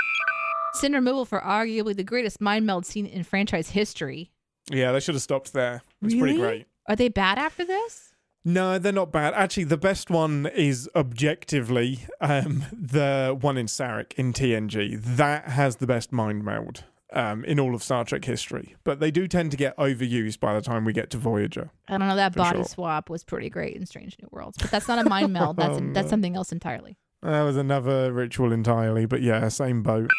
Sin 0.75 0.93
removal 0.93 1.25
for 1.25 1.39
arguably 1.39 1.95
the 1.95 2.03
greatest 2.03 2.41
mind 2.41 2.65
meld 2.65 2.85
scene 2.85 3.05
in 3.05 3.23
franchise 3.23 3.69
history. 3.69 4.31
Yeah, 4.69 4.91
they 4.91 4.99
should 4.99 5.15
have 5.15 5.21
stopped 5.21 5.53
there. 5.53 5.81
It's 6.01 6.15
pretty 6.15 6.37
great. 6.37 6.67
Are 6.87 6.95
they 6.95 7.07
bad 7.09 7.37
after 7.37 7.63
this? 7.65 8.13
No, 8.43 8.77
they're 8.77 8.91
not 8.91 9.11
bad. 9.11 9.33
Actually, 9.33 9.63
the 9.63 9.77
best 9.77 10.09
one 10.09 10.45
is 10.53 10.87
objectively 10.95 12.05
um, 12.21 12.65
the 12.71 13.35
one 13.39 13.57
in 13.57 13.65
Sarek 13.65 14.13
in 14.13 14.33
TNG. 14.33 15.01
That 15.01 15.45
has 15.49 15.77
the 15.77 15.87
best 15.87 16.11
mind 16.11 16.43
meld 16.43 16.83
um, 17.13 17.43
in 17.45 17.59
all 17.59 17.73
of 17.73 17.81
Star 17.81 18.03
Trek 18.03 18.25
history. 18.25 18.75
But 18.83 18.99
they 18.99 19.09
do 19.09 19.27
tend 19.27 19.49
to 19.51 19.57
get 19.57 19.75
overused 19.77 20.39
by 20.39 20.53
the 20.53 20.61
time 20.61 20.85
we 20.85 20.93
get 20.93 21.09
to 21.11 21.17
Voyager. 21.17 21.71
I 21.87 21.97
don't 21.97 22.07
know. 22.07 22.15
That 22.15 22.35
body 22.35 22.57
sure. 22.59 22.65
swap 22.65 23.09
was 23.09 23.23
pretty 23.23 23.49
great 23.49 23.75
in 23.75 23.85
Strange 23.85 24.15
New 24.21 24.27
Worlds, 24.31 24.57
but 24.59 24.69
that's 24.69 24.87
not 24.87 25.03
a 25.03 25.09
mind 25.09 25.31
meld. 25.33 25.57
That's 25.57 25.77
Oh, 25.77 25.79
no. 25.79 25.93
that's 25.93 26.09
something 26.09 26.35
else 26.35 26.51
entirely. 26.51 26.97
That 27.23 27.41
was 27.41 27.57
another 27.57 28.13
ritual 28.13 28.51
entirely, 28.51 29.07
but 29.07 29.23
yeah, 29.23 29.47
same 29.47 29.81
boat. 29.81 30.11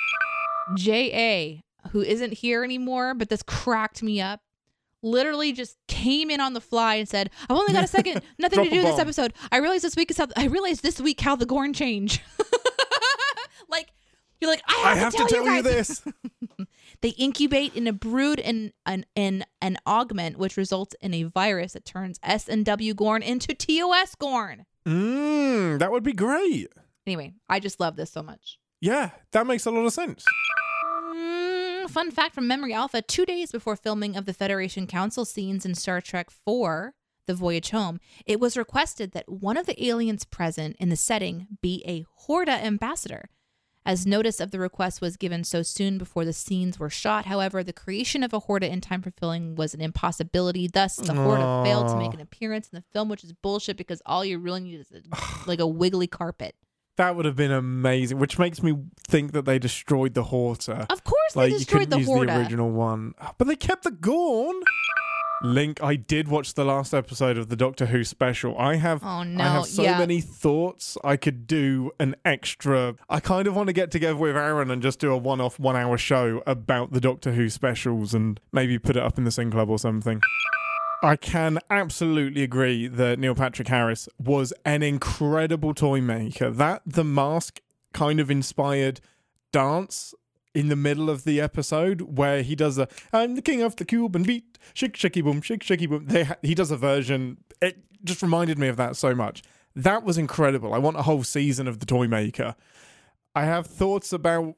J.A., 0.74 1.62
who 1.90 2.01
isn't 2.01 2.32
here 2.34 2.64
anymore, 2.64 3.14
but 3.14 3.28
this 3.28 3.43
cracked 3.43 4.02
me 4.02 4.20
up, 4.20 4.40
literally 5.02 5.52
just 5.52 5.76
came 5.88 6.30
in 6.30 6.40
on 6.40 6.52
the 6.52 6.60
fly 6.60 6.97
and 6.97 7.09
said, 7.09 7.30
I've 7.48 7.56
only 7.56 7.72
got 7.72 7.84
a 7.84 7.88
second, 7.88 8.22
nothing 8.38 8.64
to 8.64 8.70
do 8.70 8.82
this 8.82 8.98
episode. 8.98 9.32
I 9.52 9.59
realized 9.59 9.84
this 9.84 9.97
week 9.97 10.10
is 10.10 10.18
how 10.18 10.26
I 10.36 10.47
realized 10.47 10.82
this 10.82 11.01
week 11.01 11.20
how 11.20 11.36
the 11.36 11.47
Gorn 11.47 11.72
change. 11.72 12.20
like 13.68 13.93
you're 14.40 14.51
like, 14.51 14.62
I 14.68 14.72
have, 14.72 14.97
I 14.97 15.01
have 15.01 15.12
to 15.14 15.26
tell, 15.28 15.44
you, 15.44 15.62
guys. 15.62 15.64
this. 15.64 16.02
They 17.02 17.10
incubate 17.10 17.74
in 17.74 17.86
a 17.86 17.93
brood 17.93 18.40
and 18.40 18.72
an 18.86 19.05
an 19.14 19.44
an 19.60 19.76
augment, 19.86 20.38
which 20.38 20.56
results 20.56 20.94
in 21.01 21.12
a 21.12 21.24
virus 21.24 21.74
that 21.74 21.84
turns 21.84 22.18
S 22.22 22.48
and 22.48 22.64
W 22.64 22.94
Gorn 22.94 23.22
into 23.22 23.55
TOS 23.55 24.14
Gorn. 24.14 24.64
Mmm, 24.86 25.78
that 25.78 25.93
would 25.93 26.02
be 26.02 26.12
great. 26.12 26.68
Anyway, 27.06 27.34
I 27.48 27.60
just 27.60 27.80
love 27.80 27.97
this 27.97 28.10
so 28.10 28.22
much. 28.22 28.59
Yeah, 28.81 29.11
that 29.32 29.47
makes 29.47 29.66
a 29.66 29.70
lot 29.70 29.86
of 29.86 29.93
sense. 29.93 30.24
Mm, 31.15 31.89
fun 31.89 32.11
fact 32.11 32.35
from 32.35 32.47
Memory 32.47 32.74
Alpha 32.74 33.01
two 33.01 33.24
days 33.24 33.51
before 33.51 33.77
filming 33.77 34.16
of 34.16 34.27
the 34.27 34.35
Federation 34.35 34.86
Council 34.86 35.24
scenes 35.24 35.65
in 35.65 35.74
Star 35.74 36.01
Trek 36.01 36.28
IV, 36.47 36.93
The 37.27 37.35
Voyage 37.35 37.70
Home, 37.70 38.01
it 38.27 38.39
was 38.39 38.57
requested 38.57 39.12
that 39.12 39.31
one 39.31 39.57
of 39.57 39.66
the 39.66 39.82
aliens 39.85 40.24
present 40.24 40.77
in 40.78 40.90
the 40.90 40.97
setting 40.97 41.47
be 41.62 41.82
a 41.86 42.05
Horta 42.27 42.53
ambassador. 42.53 43.31
As 43.86 44.05
notice 44.05 44.40
of 44.40 44.51
the 44.51 44.59
request 44.59 45.01
was 45.01 45.16
given 45.16 45.44
so 45.44 45.62
soon 45.62 45.97
before 45.97 46.24
the 46.24 46.32
scenes 46.32 46.77
were 46.77 46.90
shot, 46.90 47.27
however, 47.27 47.62
the 47.62 47.73
creation 47.73 48.24
of 48.24 48.32
a 48.32 48.40
Horta 48.40 48.70
in 48.70 48.81
time 48.81 49.01
for 49.01 49.12
filming 49.12 49.55
was 49.55 49.74
an 49.74 49.81
impossibility. 49.81 50.66
Thus, 50.66 50.97
the 50.97 51.15
Horta 51.15 51.62
failed 51.65 51.86
to 51.89 51.97
make 51.97 52.12
an 52.12 52.20
appearance 52.20 52.69
in 52.69 52.77
the 52.77 52.85
film, 52.93 53.09
which 53.09 53.23
is 53.23 53.32
bullshit 53.32 53.77
because 53.77 54.03
all 54.05 54.24
you 54.24 54.40
really 54.40 54.61
need 54.61 54.81
is 54.81 54.90
a, 54.90 55.03
like 55.47 55.61
a 55.61 55.69
wiggly 55.69 56.09
carpet. 56.09 56.57
That 56.97 57.14
would 57.16 57.24
have 57.27 57.36
been 57.36 57.52
amazing, 57.52 58.18
which 58.18 58.39
makes 58.39 58.62
me 58.62 58.74
think 59.06 59.32
that 59.32 59.44
they 59.44 59.59
destroyed 59.59 60.14
the 60.14 60.24
Horta. 60.24 60.86
Of 60.90 61.05
course, 61.05 61.36
like 61.36 61.52
they 61.52 61.59
destroyed 61.59 61.90
the 61.90 61.98
use 61.98 62.06
Horta. 62.06 62.32
the 62.32 62.39
original 62.39 62.70
one, 62.70 63.14
but 63.39 63.47
they 63.47 63.56
kept 63.56 63.85
the 63.85 63.90
Gorn. 63.90 64.56
Link, 65.43 65.82
I 65.82 65.97
did 65.97 66.28
watch 66.28 66.55
the 66.55 66.64
last 66.64 66.94
episode 66.94 67.36
of 67.36 67.51
the 67.51 67.56
Doctor 67.56 67.85
Who 67.86 68.05
special. 68.05 68.56
I 68.59 68.77
have, 68.77 69.02
Oh, 69.05 69.06
I 69.18 69.27
have 69.36 69.66
so 69.66 69.82
yeah. 69.82 69.98
many 69.98 70.23
thoughts. 70.23 70.97
I 71.05 71.18
could 71.18 71.47
do 71.47 71.90
an 72.01 72.16
extra. 72.24 72.94
I 73.10 73.20
kind 73.20 73.47
of 73.47 73.55
want 73.55 73.66
to 73.66 73.74
get 73.74 73.90
together 73.90 74.16
with 74.16 74.35
Aaron 74.35 74.70
and 74.70 74.81
just 74.81 74.98
do 74.98 75.12
a 75.12 75.16
one-off, 75.18 75.59
one-hour 75.60 75.98
show 75.98 76.43
about 76.47 76.93
the 76.93 77.01
Doctor 77.02 77.32
Who 77.32 77.51
specials 77.51 78.14
and 78.14 78.40
maybe 78.51 78.78
put 78.78 78.97
it 78.97 79.02
up 79.02 79.18
in 79.18 79.24
the 79.24 79.31
Sinclub 79.31 79.68
or 79.68 79.78
something. 79.78 80.23
I 81.02 81.16
can 81.16 81.59
absolutely 81.68 82.43
agree 82.43 82.89
that 82.89 83.18
Neil 83.18 83.35
Patrick 83.35 83.68
Harris 83.68 84.09
was 84.18 84.52
an 84.64 84.82
incredible 84.82 85.74
toy 85.74 86.01
maker. 86.01 86.51
That 86.51 86.82
the 86.86 87.05
mask 87.05 87.60
kind 87.93 88.18
of 88.18 88.31
inspired 88.31 89.01
dance 89.52 90.14
in 90.55 90.68
the 90.68 90.77
middle 90.77 91.10
of 91.10 91.24
the 91.24 91.40
episode 91.40 92.16
where 92.18 92.43
he 92.43 92.55
does 92.55 92.78
a 92.78 92.89
I'm 93.12 93.35
the 93.35 93.43
king 93.43 93.62
of 93.62 93.77
the 93.77 93.85
cube 93.85 94.16
and 94.16 94.27
beat 94.27 94.59
shake 94.73 94.97
shaky 94.97 95.20
boom 95.20 95.43
shake 95.43 95.62
shaky 95.62 95.86
boom. 95.86 96.06
They 96.06 96.28
he 96.43 96.55
does 96.55 96.70
a 96.70 96.77
version. 96.77 97.39
It 97.60 97.78
just 98.02 98.23
reminded 98.23 98.59
me 98.59 98.68
of 98.68 98.77
that 98.78 98.97
so 98.97 99.14
much. 99.14 99.43
That 99.74 100.02
was 100.02 100.16
incredible. 100.16 100.73
I 100.73 100.78
want 100.78 100.97
a 100.97 101.02
whole 101.02 101.24
season 101.24 101.68
of 101.68 101.81
the 101.81 101.86
toy 101.86 102.09
maker. 102.09 102.55
I 103.35 103.44
have 103.44 103.66
thoughts 103.66 104.14
about 104.14 104.55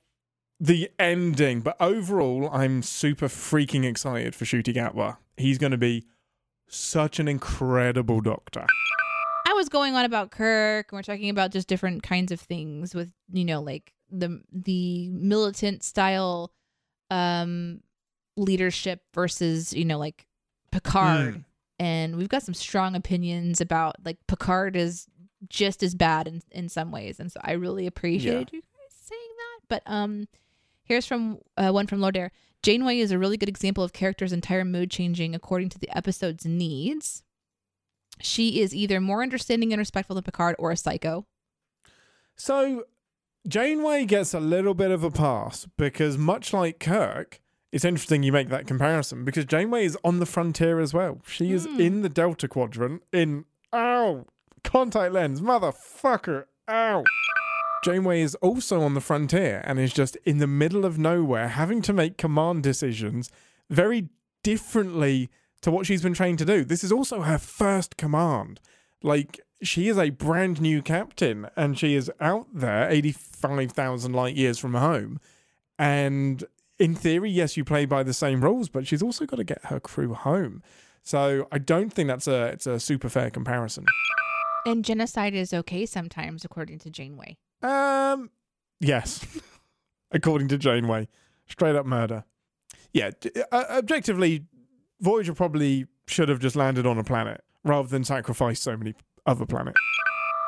the 0.60 0.89
ending, 1.01 1.60
but 1.60 1.77
overall, 1.81 2.48
I'm 2.52 2.82
super 2.82 3.27
freaking 3.27 3.85
excited 3.85 4.36
for 4.36 4.44
Ncuti 4.44 4.74
Gatwa. 4.74 5.16
He's 5.36 5.59
going 5.59 5.73
to 5.73 5.78
be 5.78 6.05
such 6.69 7.19
an 7.19 7.28
incredible 7.28 8.20
doctor. 8.20 8.65
I 9.47 9.53
was 9.55 9.69
going 9.69 9.95
on 9.95 10.05
about 10.05 10.31
Kirk, 10.31 10.93
and 10.93 10.99
we're 10.99 11.03
talking 11.03 11.31
about 11.31 11.51
just 11.53 11.69
different 11.69 12.03
kinds 12.03 12.31
of 12.32 12.40
things 12.40 12.95
with 12.95 13.12
you 13.32 13.45
know 13.45 13.61
like 13.61 13.93
the 14.11 14.43
the 14.53 15.09
militant 15.09 15.82
style 15.82 16.53
um 17.11 17.81
leadership 18.36 19.03
versus 19.15 19.73
you 19.73 19.85
know 19.85 19.99
like 19.99 20.27
Picard, 20.70 21.35
Mm. 21.36 21.45
and 21.78 22.16
we've 22.16 22.28
got 22.28 22.43
some 22.43 22.55
strong 22.55 22.95
opinions 22.95 23.61
about 23.61 23.97
like 24.05 24.19
Picard 24.27 24.77
is 24.77 25.07
just 25.49 25.82
as 25.82 25.95
bad 25.95 26.28
in 26.28 26.43
in 26.51 26.69
some 26.69 26.90
ways, 26.93 27.19
and 27.19 27.32
so 27.32 27.40
I 27.43 27.53
really 27.53 27.86
appreciate 27.86 28.53
you 28.53 28.61
guys 28.61 28.95
saying 29.03 29.20
that. 29.39 29.61
But 29.69 29.82
um, 29.86 30.28
here's 30.82 31.07
from 31.07 31.39
uh, 31.57 31.70
one 31.70 31.86
from 31.86 32.01
Lord 32.01 32.16
Air. 32.19 32.32
Janeway 32.62 32.98
is 32.98 33.10
a 33.12 33.18
really 33.18 33.36
good 33.36 33.48
example 33.48 33.85
of 33.85 33.93
character's 33.93 34.32
entire 34.32 34.64
mood 34.64 34.90
changing 34.90 35.35
according 35.35 35.68
to 35.70 35.78
the 35.78 35.94
episode's 35.97 36.44
needs. 36.44 37.22
She 38.20 38.60
is 38.60 38.74
either 38.74 39.01
more 39.01 39.22
understanding 39.22 39.72
and 39.72 39.78
respectful 39.78 40.14
than 40.14 40.24
Picard 40.24 40.56
or 40.59 40.72
a 40.72 40.76
psycho. 40.76 41.24
So 42.36 42.85
Janeway 43.47 44.05
gets 44.06 44.35
a 44.35 44.40
little 44.40 44.74
bit 44.74 44.90
of 44.90 45.05
a 45.05 45.10
pass 45.10 45.66
because, 45.76 46.18
much 46.18 46.52
like 46.52 46.80
Kirk, 46.80 47.40
it's 47.70 47.85
interesting 47.85 48.22
you 48.24 48.32
make 48.32 48.48
that 48.48 48.66
comparison 48.66 49.24
because 49.24 49.44
Janeway 49.44 49.85
is 49.85 49.97
on 50.02 50.18
the 50.18 50.26
frontier 50.26 50.80
as 50.80 50.93
well. 50.93 51.20
She 51.26 51.52
is 51.52 51.64
Hmm. 51.66 51.80
in 51.80 52.02
the 52.02 52.09
Delta 52.09 52.48
Quadrant 52.48 53.02
in, 53.12 53.44
ow, 53.72 54.26
contact 54.64 55.12
lens, 55.12 55.40
motherfucker, 55.40 56.47
ow. 56.68 57.05
Janeway 57.84 58.20
is 58.20 58.34
also 58.36 58.82
on 58.82 58.94
the 58.94 59.00
frontier 59.00 59.62
and 59.64 59.78
is 59.78 59.92
just 59.92 60.16
in 60.24 60.38
the 60.38 60.46
middle 60.46 60.84
of 60.84 60.98
nowhere 60.98 61.48
having 61.48 61.80
to 61.82 61.92
make 61.92 62.18
command 62.18 62.62
decisions 62.62 63.30
very 63.70 64.09
differently 64.42 65.30
to 65.62 65.70
what 65.70 65.86
she's 65.86 66.02
been 66.02 66.14
trained 66.14 66.38
to 66.38 66.44
do. 66.44 66.64
This 66.64 66.82
is 66.82 66.92
also 66.92 67.22
her 67.22 67.38
first 67.38 67.96
command. 67.96 68.60
Like, 69.02 69.40
she 69.62 69.88
is 69.88 69.98
a 69.98 70.10
brand 70.10 70.60
new 70.60 70.82
captain 70.82 71.48
and 71.56 71.78
she 71.78 71.94
is 71.94 72.10
out 72.20 72.46
there 72.52 72.88
85,000 72.90 74.12
light 74.12 74.36
years 74.36 74.59
from 74.59 74.74
home. 74.74 75.20
And 75.78 76.44
in 76.78 76.94
theory, 76.94 77.30
yes, 77.30 77.56
you 77.56 77.64
play 77.64 77.84
by 77.84 78.02
the 78.02 78.14
same 78.14 78.42
rules, 78.42 78.68
but 78.68 78.86
she's 78.86 79.02
also 79.02 79.26
got 79.26 79.36
to 79.36 79.44
get 79.44 79.64
her 79.66 79.80
crew 79.80 80.14
home. 80.14 80.62
So 81.02 81.48
I 81.50 81.59
don't 81.59 81.92
think 81.92 82.09
that's 82.09 82.26
a 82.26 82.46
it's 82.48 82.66
a 82.66 82.78
super 82.78 83.09
fair 83.09 83.30
comparison. 83.30 83.86
And 84.66 84.84
genocide 84.84 85.34
is 85.34 85.55
okay 85.55 85.86
sometimes, 85.86 86.44
according 86.44 86.80
to 86.80 86.90
Janeway. 86.90 87.38
Um, 87.62 88.30
yes, 88.80 89.26
according 90.10 90.48
to 90.48 90.59
Janeway, 90.59 91.09
straight 91.48 91.76
up 91.76 91.86
murder. 91.86 92.24
Yeah, 92.93 93.10
uh, 93.52 93.64
objectively, 93.70 94.44
Voyager 95.01 95.35
probably 95.35 95.86
should 96.06 96.28
have 96.28 96.40
just 96.40 96.56
landed 96.56 96.86
on 96.86 96.98
a 96.98 97.05
planet 97.05 97.43
rather 97.64 97.89
than 97.89 98.05
sacrifice 98.05 98.60
so 98.60 98.76
many 98.76 98.94
other 99.26 99.47
planets. 99.47 99.78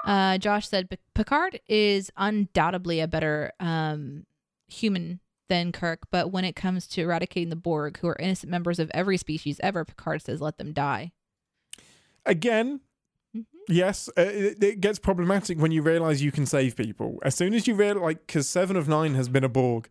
Uh, 0.05 0.39
Josh 0.39 0.69
said 0.69 0.89
Picard 1.15 1.61
is 1.69 2.11
undoubtedly 2.17 3.01
a 3.01 3.09
better 3.09 3.53
um, 3.61 4.25
human 4.69 5.21
than 5.49 5.73
Kirk, 5.73 6.01
but 6.11 6.33
when 6.33 6.45
it 6.45 6.57
comes 6.57 6.87
to 6.89 7.03
eradicating 7.03 7.51
the 7.51 7.57
Borg, 7.57 7.99
who 7.99 8.09
are 8.09 8.17
innocent 8.19 8.51
members 8.51 8.79
of 8.79 8.91
every 8.95 9.19
species 9.19 9.61
ever, 9.63 9.85
Picard 9.85 10.23
says 10.23 10.41
let 10.41 10.57
them 10.57 10.73
die. 10.73 11.13
Again. 12.25 12.81
Yes, 13.71 14.09
uh, 14.17 14.23
it, 14.23 14.63
it 14.63 14.81
gets 14.81 14.99
problematic 14.99 15.59
when 15.59 15.73
you 15.73 15.83
realize 15.83 16.23
you 16.23 16.33
can 16.33 16.47
save 16.47 16.77
people. 16.77 17.19
As 17.23 17.35
soon 17.35 17.55
as 17.55 17.67
you 17.67 17.75
realize, 17.75 18.03
like, 18.03 18.27
because 18.27 18.49
Seven 18.49 18.77
of 18.77 18.89
Nine 18.89 19.15
has 19.15 19.29
been 19.29 19.45
a 19.45 19.49
Borg 19.49 19.89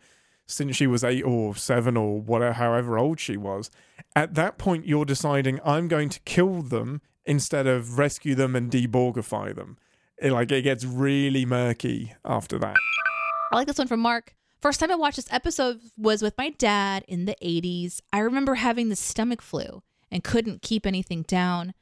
since 0.49 0.75
she 0.75 0.87
was 0.87 1.03
eight 1.03 1.23
or 1.23 1.55
seven 1.55 1.95
or 1.95 2.19
whatever, 2.19 2.53
however 2.53 2.97
old 2.97 3.19
she 3.19 3.37
was. 3.37 3.69
At 4.15 4.33
that 4.33 4.57
point, 4.57 4.87
you're 4.87 5.05
deciding 5.05 5.59
I'm 5.63 5.87
going 5.87 6.09
to 6.09 6.19
kill 6.21 6.61
them 6.61 7.01
instead 7.25 7.67
of 7.67 7.99
rescue 7.99 8.33
them 8.33 8.55
and 8.55 8.71
deborgify 8.71 9.55
them. 9.55 9.77
It, 10.17 10.31
like 10.31 10.51
it 10.51 10.63
gets 10.63 10.83
really 10.83 11.45
murky 11.45 12.15
after 12.25 12.57
that. 12.59 12.75
I 13.51 13.55
like 13.55 13.67
this 13.67 13.77
one 13.77 13.87
from 13.87 13.99
Mark. 13.99 14.35
First 14.61 14.79
time 14.79 14.91
I 14.91 14.95
watched 14.95 15.15
this 15.15 15.31
episode 15.31 15.79
was 15.97 16.21
with 16.21 16.37
my 16.37 16.49
dad 16.49 17.05
in 17.07 17.25
the 17.25 17.35
80s. 17.41 18.01
I 18.11 18.19
remember 18.19 18.55
having 18.55 18.89
the 18.89 18.95
stomach 18.95 19.41
flu 19.41 19.83
and 20.11 20.23
couldn't 20.23 20.61
keep 20.61 20.85
anything 20.85 21.21
down. 21.21 21.73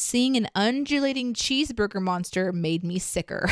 Seeing 0.00 0.36
an 0.36 0.46
undulating 0.54 1.34
cheeseburger 1.34 2.00
monster 2.00 2.52
made 2.52 2.84
me 2.84 3.00
sicker. 3.00 3.50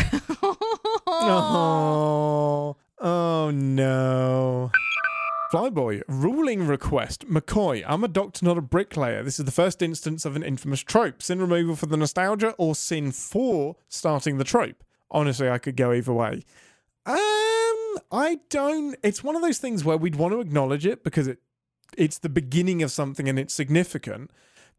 Oh, 1.09 2.77
oh 3.01 3.51
no. 3.51 4.71
Flyboy, 5.53 6.03
ruling 6.07 6.67
request. 6.67 7.29
McCoy, 7.29 7.83
I'm 7.87 8.05
a 8.05 8.09
doctor, 8.09 8.45
not 8.45 8.59
a 8.59 8.63
bricklayer. 8.63 9.25
This 9.25 9.41
is 9.41 9.45
the 9.45 9.51
first 9.51 9.83
instance 9.83 10.25
of 10.25 10.37
an 10.37 10.45
infamous 10.45 10.83
trope. 10.83 11.21
Sin 11.21 11.41
removal 11.41 11.75
for 11.75 11.87
the 11.87 11.97
nostalgia 11.97 12.55
or 12.59 12.77
sin 12.77 13.11
for 13.11 13.75
starting 13.89 14.39
the 14.39 14.45
trope? 14.45 14.85
Honestly, 15.11 15.51
I 15.51 15.59
could 15.59 15.77
go 15.77 15.93
either 15.93 16.13
way. 16.13 16.45
Um, 17.07 17.17
I 18.13 18.39
don't. 18.51 18.97
It's 19.03 19.25
one 19.25 19.35
of 19.35 19.43
those 19.43 19.59
things 19.59 19.85
where 19.85 19.97
we'd 19.97 20.17
want 20.17 20.33
to 20.33 20.41
acknowledge 20.41 20.87
it 20.87 21.03
because 21.03 21.27
it 21.27 21.39
it's 21.97 22.19
the 22.19 22.29
beginning 22.29 22.85
of 22.85 22.93
something 22.93 23.29
and 23.29 23.37
it's 23.37 23.55
significant. 23.55 24.31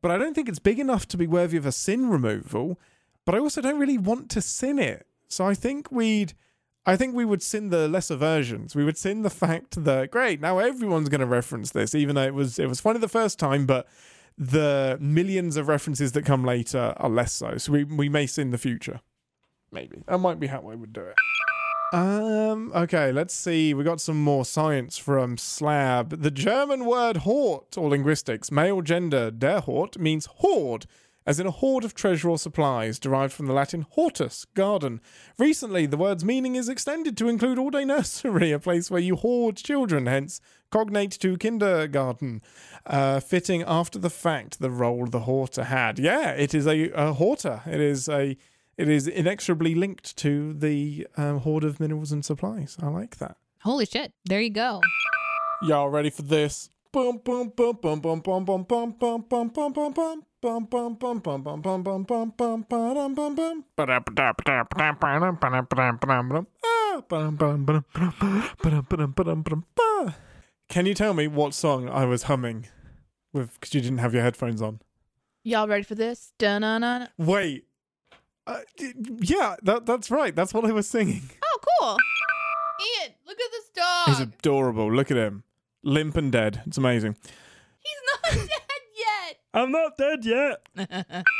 But 0.02 0.12
I 0.12 0.18
don't 0.18 0.34
think 0.34 0.50
it's 0.50 0.60
big 0.60 0.80
enough 0.80 1.08
to 1.10 1.18
be 1.18 1.28
worthy 1.28 1.58
of 1.58 1.66
a 1.66 1.72
sin 1.72 2.10
removal. 2.10 2.80
But 3.26 3.36
I 3.36 3.40
also 3.40 3.62
don't 3.62 3.80
really 3.80 3.98
want 3.98 4.30
to 4.32 4.42
sin 4.42 4.80
it. 4.80 5.06
So 5.28 5.46
I 5.46 5.54
think 5.54 5.92
we'd 5.92 6.34
I 6.86 6.96
think 6.96 7.14
we 7.14 7.26
would 7.26 7.44
sin 7.44 7.70
the 7.70 7.90
lesser 7.90 8.16
versions. 8.16 8.74
We 8.74 8.86
would 8.86 8.98
sin 8.98 9.22
the 9.22 9.30
fact 9.30 9.84
that 9.84 10.10
great, 10.10 10.40
now 10.40 10.60
everyone's 10.60 11.10
going 11.10 11.20
to 11.20 11.28
reference 11.28 11.72
this, 11.72 11.94
even 11.94 12.16
though 12.16 12.24
it 12.24 12.34
was 12.34 12.58
it 12.58 12.68
was 12.68 12.80
funny 12.80 13.00
the 13.00 13.10
first 13.10 13.38
time, 13.38 13.66
but 13.66 13.88
the 14.38 14.98
millions 15.02 15.58
of 15.58 15.68
references 15.68 16.14
that 16.14 16.24
come 16.24 16.46
later 16.46 16.94
are 16.96 17.10
less 17.10 17.34
so. 17.34 17.58
So 17.58 17.74
we 17.74 17.84
we 17.84 18.08
may 18.08 18.26
sin 18.26 18.52
the 18.52 18.58
future. 18.58 19.02
Maybe 19.72 20.02
that 20.08 20.18
might 20.20 20.40
be 20.40 20.48
how 20.48 20.60
I 20.70 20.76
would 20.76 20.94
do 20.94 21.02
it. 21.02 21.16
Um. 21.94 22.72
Okay. 22.76 23.12
Let's 23.12 23.34
see. 23.34 23.74
We 23.74 23.84
got 23.84 24.02
some 24.02 24.22
more 24.22 24.46
science 24.46 24.98
from 24.98 25.38
Slab. 25.38 26.22
The 26.22 26.32
German 26.32 26.86
word 26.86 27.18
"hort" 27.18 27.78
or 27.78 27.90
linguistics, 27.90 28.52
male 28.52 28.82
gender 28.82 29.32
"der 29.32 29.62
Hort" 29.62 29.98
means 29.98 30.26
hoard 30.38 30.86
as 31.28 31.42
in 31.42 31.46
a 31.46 31.52
hoard 31.52 31.84
of 31.84 31.94
treasure 31.94 32.30
or 32.30 32.38
supplies, 32.38 32.98
derived 32.98 33.34
from 33.34 33.48
the 33.48 33.54
Latin 33.54 33.86
hortus, 33.98 34.46
garden. 34.54 35.02
Recently, 35.38 35.86
the 35.86 35.98
word's 35.98 36.24
meaning 36.24 36.56
is 36.56 36.70
extended 36.70 37.18
to 37.18 37.28
include 37.28 37.60
all 37.60 37.70
day 37.70 37.84
nursery, 37.84 38.52
a 38.54 38.60
place 38.60 38.90
where 38.90 39.02
you 39.02 39.18
hoard 39.18 39.58
children, 39.58 40.06
hence 40.06 40.40
cognate 40.72 41.12
to 41.12 41.38
kindergarten, 41.38 42.42
uh, 42.86 43.20
fitting 43.20 43.62
after 43.68 44.00
the 44.00 44.10
fact 44.10 44.60
the 44.60 44.72
role 44.72 45.06
the 45.06 45.20
Horta 45.20 45.66
had. 45.66 46.00
Yeah, 46.00 46.32
it 46.32 46.56
is 46.56 46.66
a, 46.66 46.90
a 46.92 47.14
Horta. 47.14 47.62
It 47.68 47.82
is 47.82 48.08
a. 48.08 48.38
It 48.78 48.90
is 48.90 49.08
inexorably 49.08 49.74
linked 49.74 50.16
to 50.18 50.54
the 50.54 51.08
um, 51.18 51.40
hoard 51.40 51.64
of 51.64 51.80
minerals 51.80 52.12
and 52.12 52.24
supplies. 52.24 52.78
I 52.80 52.88
like 52.88 53.18
that. 53.18 53.38
Holy 53.62 53.88
shit. 53.88 54.14
There 54.26 54.40
you 54.40 54.52
go. 54.52 54.82
Y'all 55.64 55.90
ready 55.90 56.12
for 56.12 56.22
this? 56.22 56.70
Boom, 56.92 57.20
boom, 57.24 57.50
boom, 57.56 57.80
boom, 57.82 58.00
boom, 58.00 58.20
boom, 58.20 58.44
boom, 58.44 58.64
boom, 58.64 58.92
boom, 58.94 59.22
boom, 59.28 59.50
boom, 59.50 59.74
boom, 59.74 59.94
boom. 59.94 60.24
Bum 60.40 60.66
bum 60.66 60.94
bum 60.94 61.20
bum 61.20 61.42
bum 61.42 61.62
bum 61.62 61.82
bum 61.84 62.04
bum 62.04 62.34
bum 62.38 62.64
bum 62.64 62.94
bum 69.42 69.66
bum 69.76 70.14
Can 70.70 70.86
you 70.86 70.94
tell 70.94 71.14
me 71.16 71.28
what 71.28 71.56
song 71.56 71.90
I 71.90 72.06
was 72.06 72.24
humming 72.24 72.68
with 73.34 73.54
because 73.56 73.74
you 73.74 73.82
didn't 73.82 73.98
have 73.98 74.14
your 74.14 74.22
headphones 74.22 74.62
on? 74.62 74.82
Y'all 75.44 75.68
ready 75.68 75.82
for 75.82 75.96
this? 75.96 76.32
Dun-dun-dun. 76.38 77.10
Wait. 77.18 77.66
Uh, 78.48 78.62
yeah, 79.20 79.58
that 79.64 79.86
that's 79.86 80.10
right. 80.10 80.34
That's 80.34 80.54
what 80.54 80.64
I 80.64 80.72
was 80.72 80.88
singing. 80.88 81.30
Oh, 81.44 81.60
cool. 81.82 81.98
Ian, 82.80 83.14
look 83.26 83.38
at 83.40 83.52
this 83.52 83.70
dog. 83.76 84.08
He's 84.08 84.20
adorable. 84.22 84.92
Look 84.92 85.12
at 85.12 85.18
him. 85.18 85.44
Limp 85.84 86.16
and 86.16 86.32
dead. 86.32 86.62
It's 86.66 86.78
amazing. 86.78 87.18
He's 87.80 87.98
not 88.14 88.34
dead 88.48 88.82
yet. 88.96 89.40
I'm 89.54 89.72
not 89.72 89.98
dead 89.98 90.26
yet. 90.26 91.24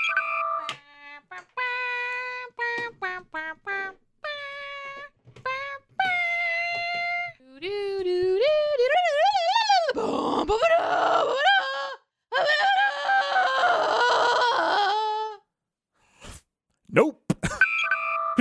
Nope. 16.90 17.34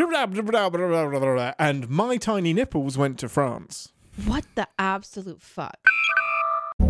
and 1.59 1.89
my 1.89 2.17
tiny 2.17 2.53
nipples 2.53 2.97
went 2.97 3.19
to 3.21 3.29
France. 3.29 3.93
What 4.25 4.45
the 4.55 4.69
absolute 4.79 5.43
fuck? 5.43 5.79